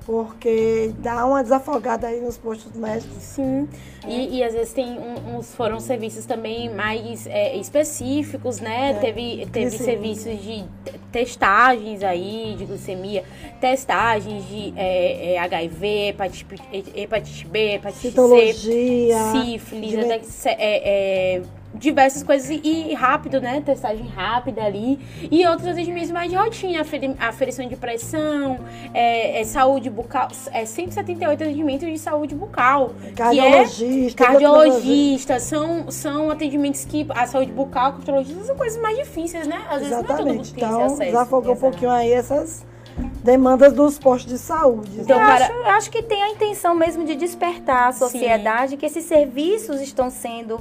porque 0.06 0.92
dá 1.00 1.26
uma 1.26 1.42
desafogada 1.42 2.06
aí 2.08 2.22
nos 2.22 2.38
postos 2.38 2.72
médicos. 2.76 3.18
Sim, 3.22 3.68
e, 4.08 4.38
e 4.38 4.44
às 4.44 4.54
vezes 4.54 4.72
tem 4.74 4.98
um- 5.00 5.38
uns 5.38 5.54
foram 5.56 5.80
serviços 5.80 6.26
também 6.26 6.70
mais 6.74 7.26
é, 7.28 7.56
específicos, 7.58 8.60
né? 8.60 8.92
É, 8.92 8.94
teve 8.96 9.48
teve 9.52 9.78
serviços 9.78 10.42
de 10.42 10.64
te- 10.86 11.00
testagens 11.12 12.04
aí 12.04 12.56
de 12.58 12.66
glicemia, 12.66 13.24
testagens 13.60 14.48
de 14.48 14.74
é, 14.76 15.34
é, 15.34 15.40
HIV, 15.40 16.10
hepatite, 16.10 16.46
hepatite 16.96 17.48
B, 17.48 17.74
hepatite 17.76 18.02
C, 18.02 18.10
Citologia. 18.10 19.18
sífilis, 19.32 19.90
dimen- 19.92 20.06
até 20.06 20.20
que 20.20 20.26
se- 20.28 20.50
é, 20.50 20.56
é, 21.36 21.42
diversas 21.74 22.24
coisas 22.24 22.50
e, 22.50 22.94
rápido, 22.94 23.40
né? 23.40 23.62
Testagem 23.64 24.08
rápida 24.08 24.64
ali. 24.64 25.00
E 25.32 25.46
outros 25.46 25.68
atendimentos 25.68 26.10
mais 26.12 26.30
de 26.30 26.36
rotina, 26.36 26.82
aferi- 26.82 27.16
aferição 27.20 27.68
de 27.68 27.76
pressão, 27.76 28.60
é, 28.94 29.40
é, 29.40 29.44
saúde 29.44 29.90
bucal, 29.90 30.28
é 30.52 30.66
178 30.66 31.44
atendimentos 31.44 31.88
de 31.88 31.98
saúde 32.00 32.34
bucal. 32.36 32.92
É 33.06 33.12
Cardiologista. 33.12 34.26
cardiologista, 34.26 35.40
são, 35.40 35.90
são 35.92 36.30
atendimentos 36.32 36.86
que 36.86 37.06
a 37.10 37.26
saúde 37.28 37.52
bucal, 37.52 37.94
cardiologista 37.94 38.44
são 38.46 38.56
coisas 38.56 38.82
mais 38.82 38.98
difíceis, 38.98 39.48
né? 39.48 39.62
Às 39.70 39.80
vezes 39.80 39.92
não 39.92 40.00
é 40.00 40.04
todo 40.04 40.18
mundo 40.26 40.42
Exatamente. 40.42 40.54
tem 40.54 40.64
esse 40.64 40.74
Então, 40.74 40.86
acesso. 40.86 41.00
desafogou 41.12 41.54
um 41.54 41.58
pouquinho 41.58 41.92
aí 41.92 42.12
essas 42.12 42.66
demandas 43.24 43.72
dos 43.74 43.98
postos 43.98 44.32
de 44.32 44.38
saúde. 44.38 45.00
Então, 45.02 45.18
eu, 45.20 45.26
para- 45.26 45.46
acho, 45.46 45.54
eu 45.54 45.66
acho 45.68 45.92
que 45.92 46.02
tem 46.04 46.22
a 46.22 46.30
intenção 46.30 46.76
mesmo 46.76 47.06
de 47.06 47.16
despertar 47.16 47.90
a 47.90 47.92
sociedade, 47.94 48.76
que 48.76 48.86
esses 48.86 49.06
serviços 49.06 49.80
estão 49.82 50.10
sendo 50.10 50.60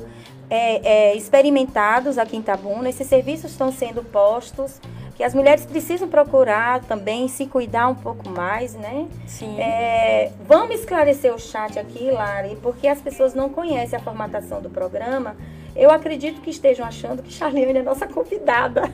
é, 0.51 1.11
é, 1.11 1.17
experimentados 1.17 2.19
aqui 2.19 2.37
em 2.37 2.43
Tabuna, 2.43 2.89
esses 2.89 3.07
serviços 3.07 3.51
estão 3.51 3.71
sendo 3.71 4.03
postos, 4.03 4.81
que 5.15 5.25
as 5.25 5.35
mulheres 5.35 5.67
precisam 5.67 6.09
procurar 6.09 6.81
também 6.85 7.27
se 7.27 7.47
cuidar 7.47 7.89
um 7.89 7.95
pouco 7.95 8.29
mais, 8.29 8.75
né? 8.75 9.09
Sim. 9.27 9.59
É, 9.61 10.31
vamos 10.47 10.79
esclarecer 10.79 11.35
o 11.35 11.39
chat 11.39 11.79
aqui, 11.79 12.11
Lari, 12.11 12.57
porque 12.63 12.87
as 12.87 13.01
pessoas 13.01 13.35
não 13.35 13.49
conhecem 13.49 13.99
a 13.99 14.03
formatação 14.03 14.63
do 14.63 14.71
programa. 14.71 15.37
Eu 15.75 15.91
acredito 15.91 16.41
que 16.41 16.51
estejam 16.51 16.87
achando 16.87 17.23
que 17.23 17.33
Charliane 17.33 17.81
é 17.81 17.83
nossa 17.83 18.07
convidada. 18.07 18.93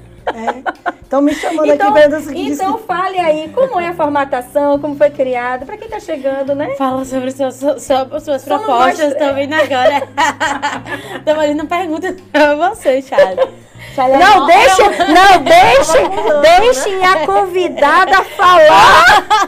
Estão 1.03 1.21
me 1.21 1.35
chamando 1.35 1.67
Então, 1.71 1.95
aqui 1.95 2.09
para 2.09 2.21
que 2.21 2.35
diz 2.35 2.61
então 2.61 2.79
fale 2.79 3.19
aí 3.19 3.49
como 3.55 3.79
é 3.79 3.89
a 3.89 3.95
formatação, 3.95 4.79
como 4.79 4.97
foi 4.97 5.11
criada, 5.11 5.65
para 5.65 5.77
quem 5.77 5.87
está 5.87 6.01
chegando, 6.01 6.55
né? 6.55 6.75
Fala 6.77 7.05
sobre 7.05 7.31
suas, 7.31 7.57
sobre 7.83 8.21
suas 8.21 8.43
Só 8.43 8.59
não 8.59 8.65
propostas 8.65 9.15
também 9.15 9.49
agora. 9.53 10.09
Tô 11.25 11.35
fazendo 11.35 11.67
pergunta 11.67 12.17
pra 12.33 12.55
você, 12.55 13.03
Charlie. 13.03 13.49
Não, 13.97 14.51
é 14.51 14.55
deixe, 14.55 14.83
não, 15.13 15.43
deixe, 15.45 16.43
deixem 16.43 17.07
a 17.07 17.27
convidada 17.27 18.25
falar. 18.25 19.05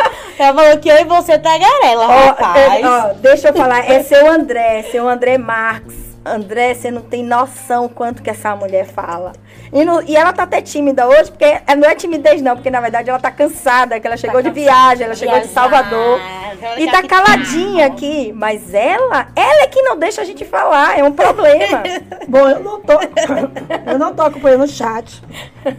Ela 0.38 0.54
falou 0.54 0.78
que 0.78 0.88
eu 0.88 0.98
e 0.98 1.04
você 1.04 1.38
tá 1.38 1.56
garela, 1.56 2.06
Ó, 2.06 2.26
rapaz. 2.26 2.56
é, 2.56 2.86
ó, 2.86 3.12
deixa 3.14 3.48
eu 3.48 3.54
falar, 3.54 3.90
é 3.90 4.02
seu 4.02 4.30
André, 4.30 4.82
seu 4.92 5.08
André 5.08 5.38
Marques. 5.38 6.05
André, 6.26 6.74
você 6.74 6.90
não 6.90 7.02
tem 7.02 7.22
noção 7.22 7.88
quanto 7.88 8.22
que 8.22 8.30
essa 8.30 8.54
mulher 8.56 8.84
fala. 8.86 9.32
E, 9.72 9.84
no- 9.84 10.02
e 10.02 10.16
ela 10.16 10.32
tá 10.32 10.42
até 10.44 10.60
tímida 10.60 11.06
hoje, 11.06 11.30
porque 11.30 11.44
é- 11.44 11.62
não 11.76 11.88
é 11.88 11.94
timidez 11.94 12.40
não, 12.42 12.54
porque 12.56 12.70
na 12.70 12.80
verdade 12.80 13.08
ela 13.10 13.18
tá 13.18 13.30
cansada, 13.30 13.98
que 14.00 14.06
ela 14.06 14.16
chegou 14.16 14.42
de 14.42 14.50
viagem, 14.50 15.04
ela 15.06 15.14
chegou 15.14 15.34
de 15.40 15.46
Viajar, 15.46 15.60
Salvador. 15.60 16.20
aquela 16.52 16.80
E 16.80 16.90
tá 16.90 17.02
caladinha 17.06 17.86
aqui, 17.86 18.32
mas 18.32 18.72
ela, 18.74 19.28
ela 19.34 19.62
é 19.62 19.66
que 19.66 19.82
não 19.82 19.96
deixa 19.98 20.22
a 20.22 20.24
gente 20.24 20.44
falar, 20.44 20.98
é 20.98 21.02
um 21.04 21.12
problema. 21.12 21.82
Bom, 22.28 22.48
eu 22.48 22.60
não 22.60 22.80
tô. 22.80 22.94
eu 23.90 23.98
não 23.98 24.14
tô 24.14 24.22
acompanhando 24.22 24.64
o 24.64 24.68
chat. 24.68 25.22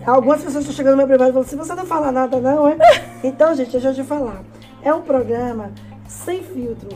Algumas 0.05 0.37
pessoas 0.43 0.63
estão 0.63 0.75
chegando 0.75 0.91
no 0.93 0.97
meu 0.97 1.07
privado 1.07 1.29
e 1.29 1.33
falando 1.33 1.45
assim, 1.47 1.57
você 1.57 1.75
não 1.75 1.85
fala 1.85 2.11
nada, 2.11 2.39
não, 2.39 2.67
é? 2.67 2.77
Então, 3.23 3.53
gente, 3.55 3.71
deixa 3.71 3.89
eu 3.89 3.95
te 3.95 4.03
falar. 4.03 4.41
É 4.83 4.93
um 4.93 5.01
programa 5.01 5.71
sem 6.07 6.43
filtro. 6.43 6.89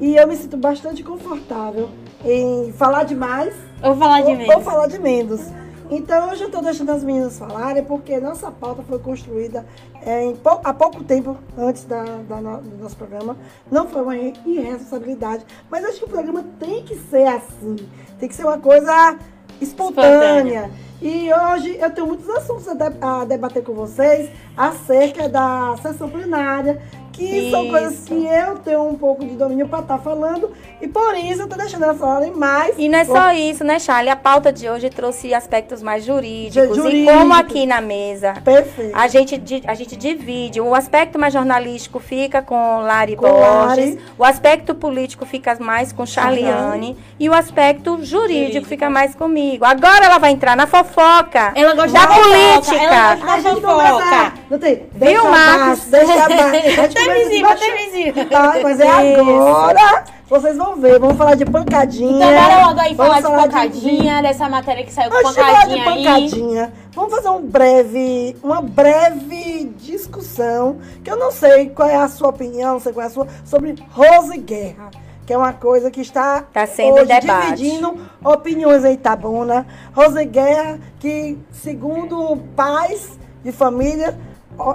E 0.00 0.16
eu 0.16 0.26
me 0.26 0.36
sinto 0.36 0.56
bastante 0.56 1.02
confortável 1.02 1.88
em 2.24 2.72
falar 2.72 3.04
demais 3.04 3.54
vou 3.82 3.96
falar 3.96 4.20
de 4.22 4.30
ou, 4.30 4.36
menos. 4.36 4.54
ou 4.54 4.60
falar 4.62 4.86
de 4.88 4.98
menos. 4.98 5.40
Então, 5.88 6.30
hoje 6.30 6.42
eu 6.42 6.46
estou 6.48 6.60
deixando 6.62 6.90
as 6.90 7.04
meninas 7.04 7.38
falarem, 7.38 7.84
porque 7.84 8.18
nossa 8.18 8.50
pauta 8.50 8.82
foi 8.82 8.98
construída 8.98 9.64
é, 10.02 10.32
pou- 10.42 10.60
há 10.64 10.74
pouco 10.74 11.04
tempo 11.04 11.36
antes 11.56 11.84
da, 11.84 12.02
da 12.28 12.36
no- 12.40 12.60
do 12.60 12.82
nosso 12.82 12.96
programa. 12.96 13.36
Não 13.70 13.86
foi 13.86 14.02
uma 14.02 14.16
irresponsabilidade, 14.16 15.44
mas 15.70 15.84
acho 15.84 15.98
que 16.00 16.04
o 16.06 16.08
programa 16.08 16.44
tem 16.58 16.82
que 16.82 16.96
ser 16.96 17.28
assim. 17.28 17.76
Tem 18.18 18.28
que 18.28 18.34
ser 18.34 18.42
uma 18.44 18.58
coisa 18.58 19.16
espontânea. 19.60 20.70
E 21.00 21.28
hoje 21.32 21.76
eu 21.78 21.90
tenho 21.90 22.06
muitos 22.06 22.28
assuntos 22.30 22.66
a, 22.66 22.74
de- 22.74 22.96
a 23.00 23.24
debater 23.24 23.62
com 23.62 23.74
vocês 23.74 24.30
acerca 24.56 25.28
da 25.28 25.76
sessão 25.82 26.08
plenária, 26.08 26.80
que 27.16 27.50
são 27.50 27.62
Isso. 27.62 27.70
coisas 27.72 27.98
que 28.06 28.26
eu 28.26 28.58
tenho 28.58 28.86
um 28.88 28.94
pouco 28.94 29.24
de 29.24 29.34
domínio 29.36 29.66
para 29.68 29.80
estar 29.80 29.98
falando, 29.98 30.50
e 30.80 30.86
por 30.86 31.14
isso 31.16 31.42
eu 31.42 31.48
tô 31.48 31.56
deixando 31.56 31.84
elas 31.84 31.98
falarem 31.98 32.32
mais. 32.32 32.74
E 32.78 32.88
não 32.88 32.98
é 32.98 33.04
só 33.04 33.32
isso, 33.32 33.64
né, 33.64 33.78
Charlie? 33.78 34.10
A 34.10 34.16
pauta 34.16 34.52
de 34.52 34.68
hoje 34.68 34.90
trouxe 34.90 35.32
aspectos 35.32 35.82
mais 35.82 36.04
jurídicos. 36.04 36.76
Jurídico. 36.76 37.10
E 37.10 37.14
como 37.18 37.32
aqui 37.34 37.66
na 37.66 37.80
mesa 37.80 38.34
Perfeito. 38.44 38.94
a 38.96 39.08
gente, 39.08 39.62
a 39.66 39.74
gente 39.74 39.96
divide, 39.96 40.60
o 40.60 40.74
aspecto 40.74 41.18
mais 41.18 41.32
jornalístico 41.32 41.98
fica 41.98 42.42
com 42.42 42.80
Lari 42.80 43.16
Com 43.16 43.26
Borges, 43.28 43.94
Lari. 43.94 44.00
o 44.18 44.24
aspecto 44.24 44.74
político 44.74 45.24
fica 45.24 45.56
mais 45.58 45.92
com 45.92 46.04
Charliane 46.04 46.96
e 47.18 47.28
o 47.28 47.34
aspecto 47.34 47.98
jurídico, 48.04 48.16
Jurídico. 48.16 48.66
fica 48.66 48.90
mais 48.90 49.14
comigo. 49.14 49.64
Agora 49.64 50.04
ela 50.04 50.18
vai 50.18 50.32
entrar 50.32 50.56
na 50.56 50.66
fofoca 50.66 51.52
Ela 51.54 51.74
gosta 51.74 51.92
da 51.92 52.06
da 52.06 52.12
fofoca, 52.14 52.28
política. 52.28 52.76
ela 52.84 53.14
gosta 53.16 53.32
A 53.32 53.40
gente 53.40 53.60
fofoca. 53.60 54.32
Não 54.50 54.58
tem? 54.58 54.82
Deixa 54.92 55.14
Viu, 55.22 55.30
Marcos? 55.30 55.84
Deixa 55.86 56.12
abaixo. 56.24 56.94
A 57.10 57.14
gente 57.14 57.26
Até 57.26 57.26
conversa 57.26 57.30
visível, 57.30 57.38
embaixo. 57.38 57.64
até 57.64 57.84
visível. 57.84 58.26
Tá, 58.30 58.54
mas 58.62 58.80
é 58.80 59.12
Isso. 59.12 59.20
agora. 59.20 60.04
Vocês 60.28 60.56
vão 60.56 60.74
ver. 60.76 60.98
Vamos 60.98 61.16
falar 61.16 61.36
de 61.36 61.44
pancadinha. 61.44 62.16
Então 62.26 62.42
bora 62.48 62.66
logo 62.66 62.80
aí 62.80 62.94
Vamos 62.94 63.20
falar 63.20 63.46
de 63.46 63.48
pancadinha, 63.48 64.22
dessa 64.22 64.48
matéria 64.48 64.84
que 64.84 64.92
saiu 64.92 65.10
com 65.10 65.18
de 65.18 65.34
falar 65.34 65.66
de 65.68 65.76
pancadinha 65.76 65.92
aí. 65.92 66.04
pancadinha, 66.04 66.72
vamos 66.92 67.14
fazer 67.14 67.28
um 67.28 67.42
breve, 67.42 68.36
uma 68.42 68.60
breve 68.60 69.72
discussão, 69.78 70.78
que 71.04 71.10
eu 71.10 71.16
não 71.16 71.30
sei 71.30 71.68
qual 71.68 71.88
é 71.88 71.94
a 71.94 72.08
sua 72.08 72.28
opinião, 72.30 72.72
não 72.74 72.80
sei 72.80 72.92
qual 72.92 73.04
é 73.04 73.06
a 73.06 73.10
sua, 73.10 73.28
sobre 73.44 73.76
Rose 73.92 74.36
Guerra, 74.38 74.90
que 75.24 75.32
é 75.32 75.38
uma 75.38 75.52
coisa 75.52 75.92
que 75.92 76.00
está 76.00 76.42
Tá 76.52 76.66
sendo 76.66 76.94
hoje 76.94 77.06
debate. 77.06 77.54
dividindo 77.54 77.96
opiniões 78.24 78.84
em 78.84 78.94
Itabuna. 78.94 79.64
Rose 79.94 80.24
Guerra, 80.24 80.80
que 80.98 81.38
segundo 81.52 82.36
pais 82.56 83.16
de 83.44 83.52
família 83.52 84.18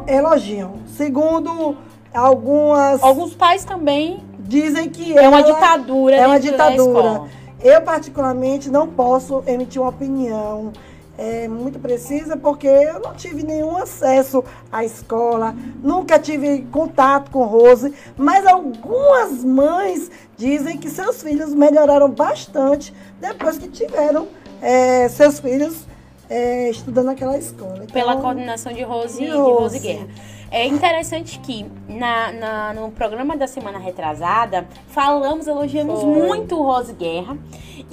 elogiam, 0.07 0.75
segundo 0.95 1.75
algumas 2.14 3.01
Alguns 3.01 3.34
pais 3.34 3.64
também 3.64 4.20
dizem 4.39 4.89
que 4.89 5.18
é 5.18 5.28
uma 5.28 5.41
ditadura 5.43 6.16
é 6.16 6.28
uma 6.28 6.39
ditadura. 6.39 7.24
Eu, 7.64 7.80
particularmente, 7.82 8.72
não 8.72 8.88
posso 8.88 9.43
emitir 9.45 9.80
uma 9.80 9.89
opinião 9.91 10.74
é, 11.18 11.47
muito 11.47 11.78
precisa, 11.78 12.36
porque 12.36 12.66
eu 12.66 12.99
não 12.99 13.14
tive 13.14 13.43
nenhum 13.43 13.78
acesso 13.78 14.43
à 14.72 14.84
escola, 14.84 15.53
nunca 15.84 16.18
tive 16.18 16.64
contato 16.72 17.30
com 17.30 17.43
Rose, 17.43 17.93
mas 18.18 18.47
algumas 18.47 19.43
mães 19.43 20.09
dizem 20.36 20.80
que 20.80 20.89
seus 20.89 21.22
filhos 21.22 21.53
melhoraram 21.53 22.09
bastante 22.09 22.91
depois 23.20 23.59
que 23.59 23.68
tiveram 23.68 24.28
é, 24.59 25.07
seus 25.09 25.39
filhos 25.39 25.86
é, 26.28 26.72
estudando 26.72 27.05
naquela 27.07 27.38
escola. 27.38 27.82
Então, 27.84 27.93
pela 27.93 28.18
coordenação 28.18 28.74
de 28.74 28.82
Rose, 28.82 29.20
de 29.20 29.26
de 29.26 29.32
Rose 29.32 29.51
Rose. 29.51 29.80
Guerra. 29.80 30.07
É 30.52 30.66
interessante 30.68 31.39
que 31.39 31.66
na, 31.88 32.32
na- 32.34 32.74
no 32.74 32.91
programa 32.91 33.38
da 33.38 33.47
semana 33.47 33.80
retrasada 33.80 34.68
falamos, 34.89 35.47
elogiamos 35.47 36.02
Foi. 36.02 36.10
muito 36.10 36.62
Rose 36.62 36.91
Guerra. 36.93 37.38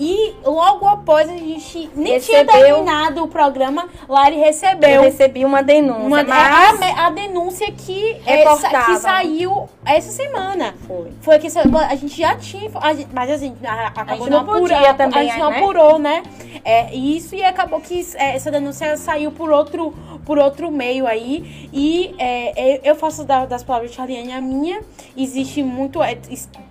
E 0.01 0.35
logo 0.45 0.87
após 0.87 1.29
a 1.29 1.37
gente 1.37 1.91
nem 1.95 2.19
tinha 2.21 2.43
Recebeu- 2.43 2.53
terminado 2.77 3.23
o 3.25 3.29
programa, 3.29 3.89
Lari 4.09 4.37
Eu 4.37 4.43
recebeu 4.45 5.03
recebi 5.03 5.45
uma 5.45 5.63
denúncia, 5.63 6.05
uma, 6.07 6.23
mas 6.25 6.83
a, 6.83 7.07
a 7.07 7.11
denúncia 7.11 7.71
que, 7.73 8.17
é, 8.27 8.45
que 8.45 8.97
saiu 8.99 9.69
essa 9.85 10.11
semana. 10.13 10.75
Foi. 10.87 11.11
Foi 11.21 11.39
que 11.39 11.49
a 11.49 11.95
gente 11.97 12.17
já 12.17 12.37
tinha. 12.37 12.71
a 12.81 12.95
gente- 12.95 13.09
mas 13.13 13.31
assim, 13.31 13.57
a, 13.65 13.87
acabou 13.89 14.17
gente 14.19 14.31
não 14.31 14.41
apurando, 14.41 14.61
podia 14.69 14.95
também, 14.95 15.19
A 15.19 15.23
gente 15.25 15.39
não 15.39 15.51
né? 15.51 15.59
apurou, 15.59 15.99
né? 15.99 16.23
É, 16.65 16.95
isso 16.95 17.35
e 17.35 17.43
acabou 17.45 17.81
que 17.81 18.07
é, 18.17 18.37
essa 18.37 18.51
denúncia 18.53 18.97
saiu 18.97 19.33
por 19.33 19.51
outro, 19.51 19.93
por 20.29 20.39
outro 20.39 20.70
meio 20.70 21.07
aí. 21.07 21.68
E 21.72 22.14
é, 22.18 22.74
é, 22.74 22.81
eu 22.85 22.95
faço 22.95 23.24
da- 23.24 23.47
das 23.47 23.62
palavras 23.64 23.91
de 23.91 23.97
Charliane 23.97 24.31
a 24.35 24.43
minha. 24.43 24.83
Existe 25.16 25.62
muito. 25.62 26.03
é, 26.03 26.18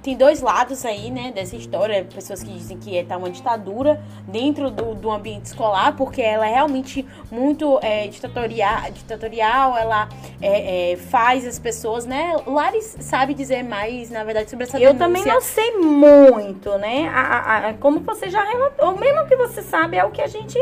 tem 0.03 0.15
dois 0.15 0.41
lados 0.41 0.85
aí, 0.85 1.09
né, 1.09 1.31
dessa 1.33 1.55
história. 1.55 2.05
Pessoas 2.13 2.43
que 2.43 2.51
dizem 2.51 2.77
que 2.77 3.03
tá 3.03 3.17
uma 3.17 3.31
ditadura 3.31 3.99
dentro 4.27 4.69
do, 4.69 4.93
do 4.93 5.09
ambiente 5.09 5.45
escolar, 5.45 5.95
porque 5.97 6.21
ela 6.21 6.47
é 6.47 6.53
realmente 6.53 7.03
muito 7.31 7.79
é, 7.81 8.07
ditatorial, 8.07 8.91
ditatorial, 8.91 9.75
ela 9.75 10.07
é, 10.39 10.91
é, 10.91 10.95
faz 10.97 11.43
as 11.47 11.57
pessoas, 11.57 12.05
né? 12.05 12.35
Laris 12.45 12.95
sabe 12.99 13.33
dizer 13.33 13.63
mais, 13.63 14.11
na 14.11 14.23
verdade, 14.23 14.51
sobre 14.51 14.65
essa 14.65 14.77
Eu 14.79 14.93
denúncia. 14.93 14.99
também 15.07 15.25
não 15.25 15.41
sei 15.41 15.71
muito, 15.77 16.77
né? 16.77 17.09
A- 17.11 17.21
a- 17.21 17.69
a- 17.69 17.73
como 17.73 18.01
você 18.01 18.29
já 18.29 18.43
relatou, 18.43 18.95
mesmo 18.97 19.25
que 19.27 19.35
você 19.35 19.63
sabe, 19.63 19.97
é 19.97 20.05
o 20.05 20.11
que 20.11 20.21
a 20.21 20.27
gente 20.27 20.59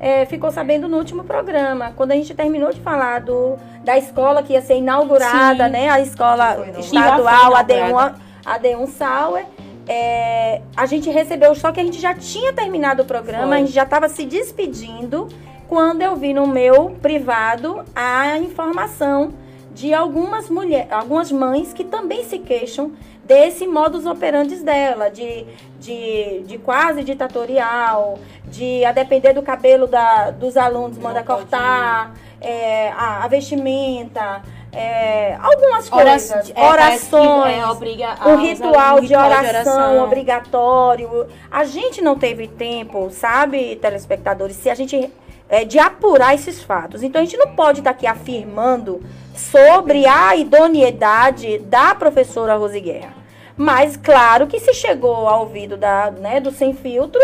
é, 0.00 0.24
ficou 0.26 0.50
sabendo 0.50 0.88
no 0.88 0.96
último 0.96 1.24
programa. 1.24 1.92
Quando 1.96 2.12
a 2.12 2.14
gente 2.14 2.34
terminou 2.34 2.72
de 2.72 2.80
falar 2.80 3.20
do, 3.20 3.56
da 3.84 3.98
escola 3.98 4.42
que 4.42 4.52
ia 4.52 4.62
ser 4.62 4.76
inaugurada, 4.76 5.66
Sim. 5.66 5.72
né? 5.72 5.88
A 5.88 6.00
escola 6.00 6.66
estadual, 6.78 7.54
a 7.56 7.64
foi 7.64 7.74
D1, 7.74 7.78
inaugurada. 7.78 8.14
a 8.44 8.58
D1 8.58 8.86
Sauer. 8.88 9.46
é, 9.88 10.60
a 10.76 10.86
gente 10.86 11.10
recebeu, 11.10 11.54
só 11.54 11.72
que 11.72 11.80
a 11.80 11.84
gente 11.84 12.00
já 12.00 12.14
tinha 12.14 12.52
terminado 12.52 13.02
o 13.02 13.06
programa, 13.06 13.48
Foi. 13.48 13.56
a 13.56 13.60
gente 13.60 13.72
já 13.72 13.84
estava 13.84 14.08
se 14.08 14.24
despedindo 14.24 15.28
quando 15.66 16.02
eu 16.02 16.14
vi 16.16 16.32
no 16.32 16.46
meu 16.46 16.96
privado 17.02 17.84
a 17.94 18.38
informação 18.38 19.32
de 19.78 19.94
algumas 19.94 20.50
mulheres, 20.50 20.90
algumas 20.90 21.30
mães 21.30 21.72
que 21.72 21.84
também 21.84 22.24
se 22.24 22.40
queixam 22.40 22.90
desse 23.22 23.64
modus 23.64 24.06
operandi 24.06 24.56
dela, 24.56 25.08
de, 25.08 25.46
de, 25.78 26.42
de 26.44 26.58
quase 26.58 27.04
ditatorial, 27.04 28.18
de 28.46 28.84
a 28.84 28.90
depender 28.90 29.32
do 29.34 29.42
cabelo 29.42 29.86
da, 29.86 30.32
dos 30.32 30.56
alunos, 30.56 30.96
Não 30.96 31.04
manda 31.04 31.22
pode 31.22 31.42
cortar, 31.42 32.12
é, 32.40 32.90
a, 32.90 33.22
a 33.22 33.28
vestimenta, 33.28 34.42
é, 34.72 35.36
algumas 35.40 35.88
coisas, 35.88 36.50
é, 36.50 36.52
parece 36.54 37.10
que, 37.10 37.16
orações, 37.16 37.58
é, 37.58 37.66
obriga 37.66 38.16
o 38.26 38.36
ritual, 38.36 39.00
de, 39.00 39.14
oração 39.14 39.74
oração. 39.74 40.04
obrigatório. 40.04 41.26
A 41.48 41.62
gente 41.62 42.02
não 42.02 42.18
teve 42.18 42.48
tempo, 42.48 43.10
sabe, 43.12 43.76
telespectadores, 43.76 44.56
se 44.56 44.68
a 44.68 44.74
gente 44.74 45.08
é, 45.48 45.64
de 45.64 45.78
apurar 45.78 46.34
esses 46.34 46.62
fatos. 46.62 47.02
Então 47.02 47.20
a 47.20 47.24
gente 47.24 47.36
não 47.36 47.54
pode 47.54 47.78
estar 47.80 47.90
aqui 47.90 48.06
afirmando 48.06 49.00
sobre 49.38 50.04
a 50.06 50.34
idoneidade 50.34 51.58
da 51.58 51.94
professora 51.94 52.56
Rose 52.56 52.80
Guerra. 52.80 53.14
Mas 53.56 53.96
claro 53.96 54.46
que 54.46 54.58
se 54.58 54.74
chegou 54.74 55.28
ao 55.28 55.40
ouvido 55.40 55.76
da, 55.76 56.10
né, 56.10 56.40
do 56.40 56.50
sem 56.50 56.74
filtro, 56.74 57.20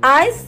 as 0.00 0.46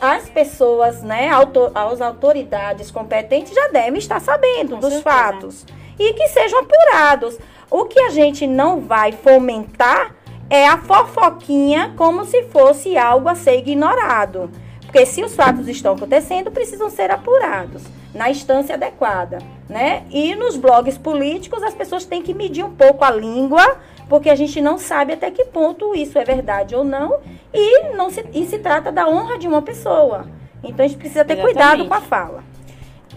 as 0.00 0.28
pessoas, 0.28 1.02
né, 1.02 1.28
auto, 1.28 1.70
as 1.74 2.00
autoridades 2.00 2.90
competentes 2.90 3.54
já 3.54 3.68
devem 3.68 3.98
estar 3.98 4.20
sabendo 4.20 4.70
Com 4.70 4.80
dos 4.80 4.94
certeza. 4.94 5.02
fatos 5.02 5.66
e 5.98 6.14
que 6.14 6.28
sejam 6.28 6.60
apurados. 6.60 7.38
O 7.70 7.84
que 7.84 8.00
a 8.00 8.08
gente 8.08 8.46
não 8.46 8.80
vai 8.80 9.12
fomentar 9.12 10.16
é 10.48 10.66
a 10.66 10.78
fofoquinha 10.78 11.92
como 11.96 12.24
se 12.24 12.44
fosse 12.44 12.96
algo 12.96 13.28
a 13.28 13.34
ser 13.34 13.58
ignorado. 13.58 14.50
Porque 14.80 15.04
se 15.04 15.22
os 15.22 15.36
fatos 15.36 15.68
estão 15.68 15.94
acontecendo, 15.94 16.50
precisam 16.50 16.88
ser 16.90 17.10
apurados 17.10 17.82
na 18.14 18.30
instância 18.30 18.74
adequada, 18.74 19.38
né? 19.68 20.04
E 20.10 20.34
nos 20.34 20.56
blogs 20.56 20.98
políticos 20.98 21.62
as 21.62 21.74
pessoas 21.74 22.04
têm 22.04 22.22
que 22.22 22.34
medir 22.34 22.64
um 22.64 22.74
pouco 22.74 23.04
a 23.04 23.10
língua, 23.10 23.78
porque 24.08 24.28
a 24.28 24.34
gente 24.34 24.60
não 24.60 24.78
sabe 24.78 25.14
até 25.14 25.30
que 25.30 25.46
ponto 25.46 25.94
isso 25.94 26.18
é 26.18 26.24
verdade 26.24 26.74
ou 26.74 26.84
não, 26.84 27.20
e 27.52 27.94
não 27.94 28.10
se, 28.10 28.24
e 28.34 28.44
se 28.46 28.58
trata 28.58 28.92
da 28.92 29.08
honra 29.08 29.38
de 29.38 29.48
uma 29.48 29.62
pessoa. 29.62 30.26
Então 30.62 30.84
a 30.84 30.88
gente 30.88 30.98
precisa 30.98 31.24
ter 31.24 31.36
cuidado 31.36 31.82
Exatamente. 31.82 31.88
com 31.88 31.94
a 31.94 32.00
fala. 32.00 32.44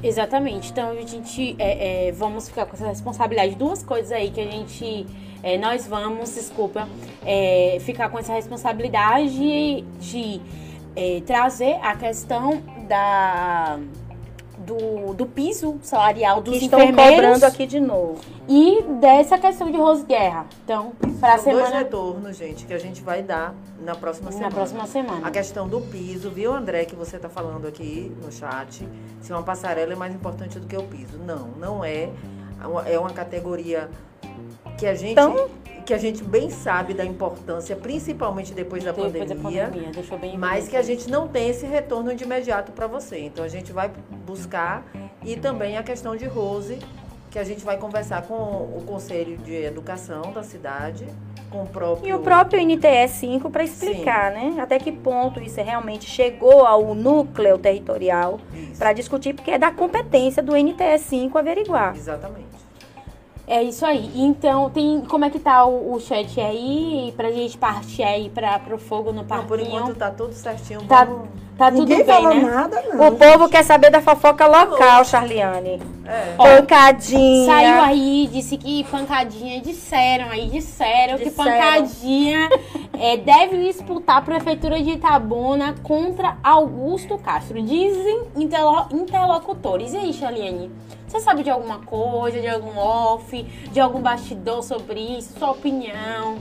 Exatamente. 0.01 0.71
Então 0.71 0.91
a 0.91 1.01
gente 1.01 1.55
é, 1.59 2.07
é, 2.07 2.11
vamos 2.11 2.47
ficar 2.47 2.65
com 2.65 2.75
essa 2.75 2.87
responsabilidade. 2.87 3.55
Duas 3.55 3.83
coisas 3.83 4.11
aí 4.11 4.29
que 4.29 4.41
a 4.41 4.45
gente. 4.45 5.05
é, 5.43 5.57
nós 5.57 5.87
vamos, 5.87 6.33
desculpa, 6.33 6.87
é, 7.25 7.77
ficar 7.81 8.09
com 8.09 8.19
essa 8.19 8.33
responsabilidade 8.33 9.81
de 9.99 10.41
é, 10.95 11.21
trazer 11.25 11.77
a 11.81 11.95
questão 11.95 12.61
da. 12.87 13.79
Do, 14.65 15.13
do 15.13 15.25
piso 15.25 15.77
salarial 15.83 16.41
dos 16.41 16.57
Que 16.57 16.65
estão 16.65 16.79
enfermeiros 16.81 17.15
cobrando 17.15 17.43
aqui 17.45 17.67
de 17.67 17.79
novo. 17.79 18.19
e 18.47 18.81
dessa 18.99 19.37
questão 19.37 19.69
de 19.71 19.77
Rose 19.77 20.03
Guerra. 20.05 20.45
Então, 20.63 20.93
para 21.19 21.35
a 21.35 21.37
São 21.37 21.51
dois 21.53 21.65
semana 21.67 21.83
retornos, 21.83 22.35
gente, 22.37 22.65
que 22.65 22.73
a 22.73 22.79
gente 22.79 23.01
vai 23.01 23.21
dar 23.21 23.53
na 23.79 23.93
próxima 23.95 24.25
na 24.31 24.31
semana. 24.31 24.51
próxima 24.55 24.87
semana. 24.87 25.27
A 25.27 25.31
questão 25.31 25.67
do 25.67 25.79
piso, 25.81 26.29
viu, 26.31 26.53
André, 26.53 26.85
que 26.85 26.95
você 26.95 27.17
está 27.17 27.29
falando 27.29 27.67
aqui 27.67 28.11
no 28.23 28.31
chat, 28.31 28.87
se 29.21 29.31
uma 29.31 29.43
passarela 29.43 29.93
é 29.93 29.95
mais 29.95 30.13
importante 30.15 30.59
do 30.59 30.65
que 30.67 30.75
o 30.75 30.83
piso. 30.83 31.17
Não, 31.19 31.49
não 31.59 31.83
é. 31.85 32.09
É 32.87 32.97
uma 32.97 33.11
categoria 33.11 33.89
que 34.77 34.85
a 34.85 34.93
gente 34.95 35.11
Então- 35.11 35.49
que 35.85 35.93
a 35.93 35.97
gente 35.99 36.23
bem 36.23 36.49
sabe 36.49 36.95
da 36.95 37.05
importância, 37.05 37.75
principalmente 37.75 38.53
depois 38.53 38.83
da 38.83 38.91
Depois 38.91 39.13
da 39.13 39.19
pandemia, 39.35 39.65
pandemia, 39.65 39.91
deixou 39.91 40.17
bem 40.17 40.35
mas 40.35 40.67
que 40.67 40.75
a 40.75 40.81
gente 40.81 41.09
não 41.11 41.27
tem 41.27 41.49
esse 41.49 41.63
retorno 41.65 42.15
de 42.15 42.23
imediato 42.23 42.71
para 42.71 42.87
você. 42.87 43.19
Então 43.19 43.45
a 43.45 43.47
gente 43.47 43.71
vai 43.71 43.91
buscar 44.25 44.83
e 45.23 45.35
também 45.35 45.77
a 45.77 45.83
questão 45.83 46.15
de 46.15 46.25
Rose, 46.25 46.79
que 47.29 47.37
a 47.37 47.43
gente 47.43 47.63
vai 47.63 47.77
conversar 47.77 48.23
com 48.23 48.33
o 48.33 48.83
Conselho 48.87 49.37
de 49.37 49.53
Educação 49.53 50.31
da 50.33 50.41
cidade, 50.41 51.05
com 51.51 51.61
o 51.61 51.67
próprio 51.67 52.07
E 52.07 52.13
o 52.13 52.19
próprio 52.19 52.59
NTE 52.59 53.07
5 53.07 53.51
para 53.51 53.63
explicar, 53.63 54.31
né? 54.31 54.55
Até 54.59 54.79
que 54.79 54.91
ponto 54.91 55.39
isso 55.39 55.61
realmente 55.61 56.09
chegou 56.09 56.65
ao 56.65 56.95
núcleo 56.95 57.59
territorial 57.59 58.39
para 58.79 58.91
discutir, 58.91 59.35
porque 59.35 59.51
é 59.51 59.59
da 59.59 59.69
competência 59.71 60.41
do 60.41 60.55
NTE 60.55 60.97
5 60.97 61.37
averiguar. 61.37 61.95
Exatamente. 61.95 62.64
É 63.47 63.61
isso 63.61 63.85
aí. 63.85 64.09
Então, 64.15 64.69
tem 64.71 65.01
como 65.01 65.23
é 65.25 65.29
que 65.29 65.37
tá 65.39 65.65
o, 65.65 65.93
o 65.93 65.99
chat 65.99 66.39
aí 66.41 67.13
pra 67.15 67.31
gente 67.31 67.57
partir 67.57 68.01
aí 68.03 68.29
para 68.29 68.57
pro 68.59 68.77
fogo 68.79 69.11
no 69.11 69.17
Não, 69.19 69.25
parquinho? 69.25 69.47
por 69.47 69.59
enquanto 69.59 69.95
tá 69.95 70.09
tudo 70.09 70.33
certinho. 70.33 70.81
Tá, 70.83 71.03
vamos- 71.05 71.27
tá 71.55 71.69
tudo 71.69 71.81
Ninguém 71.81 71.97
bem, 71.97 72.05
falou 72.07 72.33
né? 72.33 72.41
nada, 72.41 72.81
não. 72.91 73.07
O 73.07 73.11
povo 73.15 73.47
quer 73.47 73.63
saber 73.63 73.91
da 73.91 74.01
fofoca 74.01 74.47
local, 74.47 75.05
Charliane. 75.05 75.79
É. 76.05 76.33
Pancadinha. 76.37 77.45
Saiu 77.45 77.81
aí, 77.83 78.29
disse 78.31 78.57
que 78.57 78.83
pancadinha, 78.85 79.61
disseram 79.61 80.29
aí, 80.31 80.47
disseram, 80.49 81.17
que 81.17 81.25
Disseram. 81.25 81.51
pancadinha 81.51 82.49
é, 82.99 83.17
deve 83.17 83.63
disputar 83.65 84.17
a 84.17 84.21
prefeitura 84.21 84.81
de 84.81 84.91
Itabuna 84.91 85.75
contra 85.83 86.37
Augusto 86.43 87.17
Castro. 87.17 87.61
Dizem 87.61 88.23
interlo- 88.35 88.87
interlocutores. 88.91 89.93
E 89.93 89.97
aí, 89.97 90.13
Charliane? 90.13 90.71
Você 91.07 91.19
sabe 91.19 91.43
de 91.43 91.49
alguma 91.49 91.79
coisa, 91.79 92.41
de 92.41 92.47
algum 92.47 92.77
off, 92.77 93.43
de 93.43 93.79
algum 93.79 94.01
bastidor 94.01 94.63
sobre 94.63 94.99
isso? 94.99 95.37
Sua 95.37 95.51
opinião? 95.51 96.37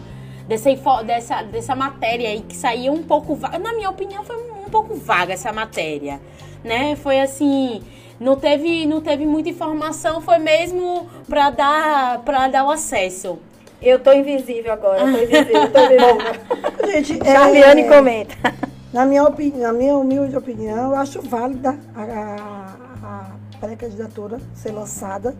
Dessa, 0.48 0.70
dessa, 1.02 1.42
dessa 1.42 1.74
matéria 1.74 2.28
aí 2.28 2.40
que 2.42 2.56
saiu 2.56 2.92
um 2.92 3.02
pouco 3.02 3.34
vaga. 3.34 3.58
Na 3.58 3.72
minha 3.72 3.88
opinião, 3.90 4.24
foi 4.24 4.36
um 4.36 4.68
pouco 4.70 4.94
vaga 4.94 5.32
essa 5.32 5.52
matéria. 5.52 6.20
Né? 6.62 6.96
Foi 6.96 7.20
assim. 7.20 7.82
Não 8.18 8.36
teve, 8.36 8.86
não 8.86 9.00
teve 9.00 9.26
muita 9.26 9.48
informação, 9.48 10.20
foi 10.20 10.38
mesmo 10.38 11.08
para 11.28 11.50
dar, 11.50 12.18
pra 12.20 12.46
dar 12.46 12.64
o 12.64 12.70
acesso. 12.70 13.38
Eu 13.84 13.98
tô 13.98 14.12
invisível 14.12 14.72
agora, 14.72 15.00
eu 15.00 15.12
tô 15.12 15.18
invisível, 15.22 15.70
tô 15.72 15.78
invisível. 15.80 16.90
Gente, 16.90 17.20
é, 17.28 17.32
Charliane 17.32 17.84
comenta. 17.88 18.34
na, 18.92 19.04
minha 19.04 19.24
opinião, 19.24 19.60
na 19.60 19.72
minha 19.72 19.96
humilde 19.96 20.36
opinião, 20.36 20.90
eu 20.92 20.96
acho 20.96 21.20
válida 21.22 21.76
a, 21.94 22.02
a- 22.02 22.76
a 23.04 23.58
pré-candidatura 23.60 24.38
ser 24.54 24.72
lançada. 24.72 25.34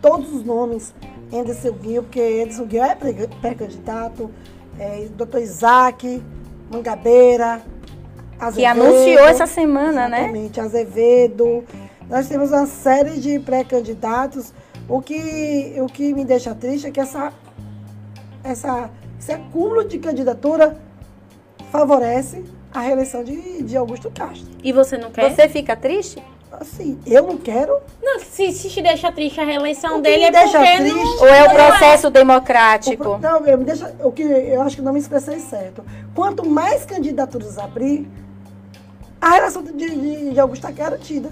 Todos 0.00 0.32
os 0.32 0.44
nomes, 0.44 0.94
Anderson 1.32 1.72
Guil, 1.72 2.02
porque 2.04 2.42
Anderson 2.44 2.64
Guil 2.64 2.84
é 2.84 2.94
pré- 2.94 3.28
pré-candidato, 3.40 4.30
é, 4.78 5.06
Dr. 5.16 5.38
Isaac, 5.38 6.22
Mangabeira, 6.72 7.60
Que 8.38 8.44
Azevedo, 8.64 8.82
anunciou 8.82 9.18
essa 9.28 9.46
semana, 9.46 10.08
né? 10.08 10.18
Exatamente, 10.20 10.60
Azevedo. 10.60 11.64
Nós 12.08 12.28
temos 12.28 12.50
uma 12.50 12.66
série 12.66 13.18
de 13.20 13.38
pré-candidatos. 13.40 14.52
O 14.88 15.00
que, 15.02 15.74
o 15.78 15.86
que 15.86 16.14
me 16.14 16.24
deixa 16.24 16.54
triste 16.54 16.86
é 16.86 16.90
que 16.90 16.98
essa, 16.98 17.32
essa, 18.44 18.90
esse 19.18 19.32
acúmulo 19.32 19.84
de 19.84 19.98
candidatura 19.98 20.76
favorece 21.70 22.44
a 22.72 22.80
reeleição 22.80 23.22
de, 23.24 23.62
de 23.62 23.76
Augusto 23.76 24.10
Castro. 24.10 24.48
E 24.62 24.72
você 24.72 24.96
não 24.96 25.10
quer? 25.10 25.30
Você 25.34 25.48
fica 25.48 25.76
triste? 25.76 26.22
Assim, 26.52 26.98
eu 27.06 27.22
não 27.22 27.36
quero. 27.36 27.78
Não, 28.02 28.18
se, 28.18 28.50
se 28.52 28.68
te 28.68 28.82
deixa 28.82 29.10
triste 29.12 29.40
a 29.40 29.44
reeleição 29.44 29.98
O 29.98 30.02
dele 30.02 30.18
me 30.18 30.24
é 30.24 30.30
deixa 30.32 30.58
porque 30.58 30.76
triste- 30.78 30.94
não... 30.96 31.20
Ou 31.20 31.28
é 31.28 31.42
o 31.44 31.48
não 31.48 31.54
processo 31.54 32.06
O 32.08 32.10
democrático? 32.10 33.02
pro- 33.02 33.18
não, 33.18 33.46
eu, 33.46 33.56
me 33.56 33.64
deixa, 33.64 33.94
o 34.02 34.10
que 34.10 34.22
eu 34.22 34.60
acho 34.62 34.74
que 34.76 34.82
não 34.82 34.92
me 34.92 34.98
expressei 34.98 35.38
certo. 35.38 35.84
Quanto 36.14 36.44
mais 36.48 36.84
candidaturas 36.84 37.56
abrir, 37.56 38.08
a 39.20 39.30
reeleição 39.30 39.62
de, 39.62 39.72
de, 39.72 40.30
de 40.32 40.40
Augusto 40.40 40.68
está 40.68 40.72
garantida. 40.82 41.30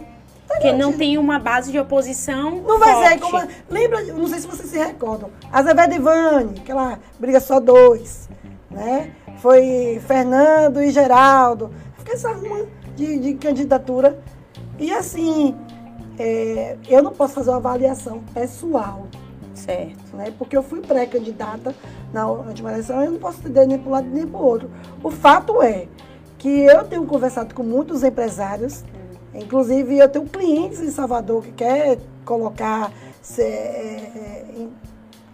Porque 0.48 0.72
não 0.72 0.92
tem 0.92 1.18
uma 1.18 1.38
base 1.38 1.70
de 1.70 1.78
oposição 1.78 2.62
Não 2.62 2.78
vai 2.78 3.08
ser 3.08 3.18
forte. 3.18 3.46
como. 3.46 3.48
Lembra, 3.68 4.02
não 4.04 4.26
sei 4.26 4.40
se 4.40 4.46
vocês 4.46 4.70
se 4.70 4.78
recordam. 4.78 5.30
Azevedo 5.52 5.94
e 5.94 5.98
Vani, 5.98 6.60
aquela 6.60 6.98
briga 7.20 7.38
só 7.38 7.60
dois. 7.60 8.28
Né? 8.70 9.12
Foi 9.38 10.00
Fernando 10.06 10.82
e 10.82 10.90
Geraldo. 10.90 11.70
Fica 11.98 12.14
essa 12.14 12.32
ruma 12.32 12.66
de, 12.96 13.18
de 13.18 13.34
candidatura. 13.34 14.18
E 14.78 14.90
assim, 14.92 15.54
é, 16.18 16.76
eu 16.88 17.02
não 17.02 17.12
posso 17.12 17.34
fazer 17.34 17.50
uma 17.50 17.58
avaliação 17.58 18.22
pessoal. 18.34 19.06
Certo. 19.54 20.16
Né? 20.16 20.32
Porque 20.38 20.56
eu 20.56 20.62
fui 20.62 20.80
pré-candidata 20.80 21.74
na 22.12 22.26
última 22.26 22.70
eleição, 22.70 23.02
eu 23.02 23.10
não 23.10 23.18
posso 23.18 23.40
entender 23.40 23.66
nem 23.66 23.78
para 23.78 23.88
um 23.88 23.92
lado 23.92 24.08
nem 24.08 24.26
para 24.26 24.40
o 24.40 24.44
outro. 24.44 24.70
O 25.02 25.10
fato 25.10 25.62
é 25.62 25.86
que 26.38 26.48
eu 26.48 26.84
tenho 26.84 27.04
conversado 27.04 27.54
com 27.54 27.62
muitos 27.62 28.02
empresários, 28.04 28.84
inclusive 29.34 29.98
eu 29.98 30.08
tenho 30.08 30.24
clientes 30.26 30.80
em 30.80 30.90
Salvador 30.90 31.42
que 31.42 31.52
quer 31.52 31.98
colocar 32.24 32.90
se- 33.22 33.42
é, 33.42 33.44
é, 34.14 34.44
em- 34.56 34.70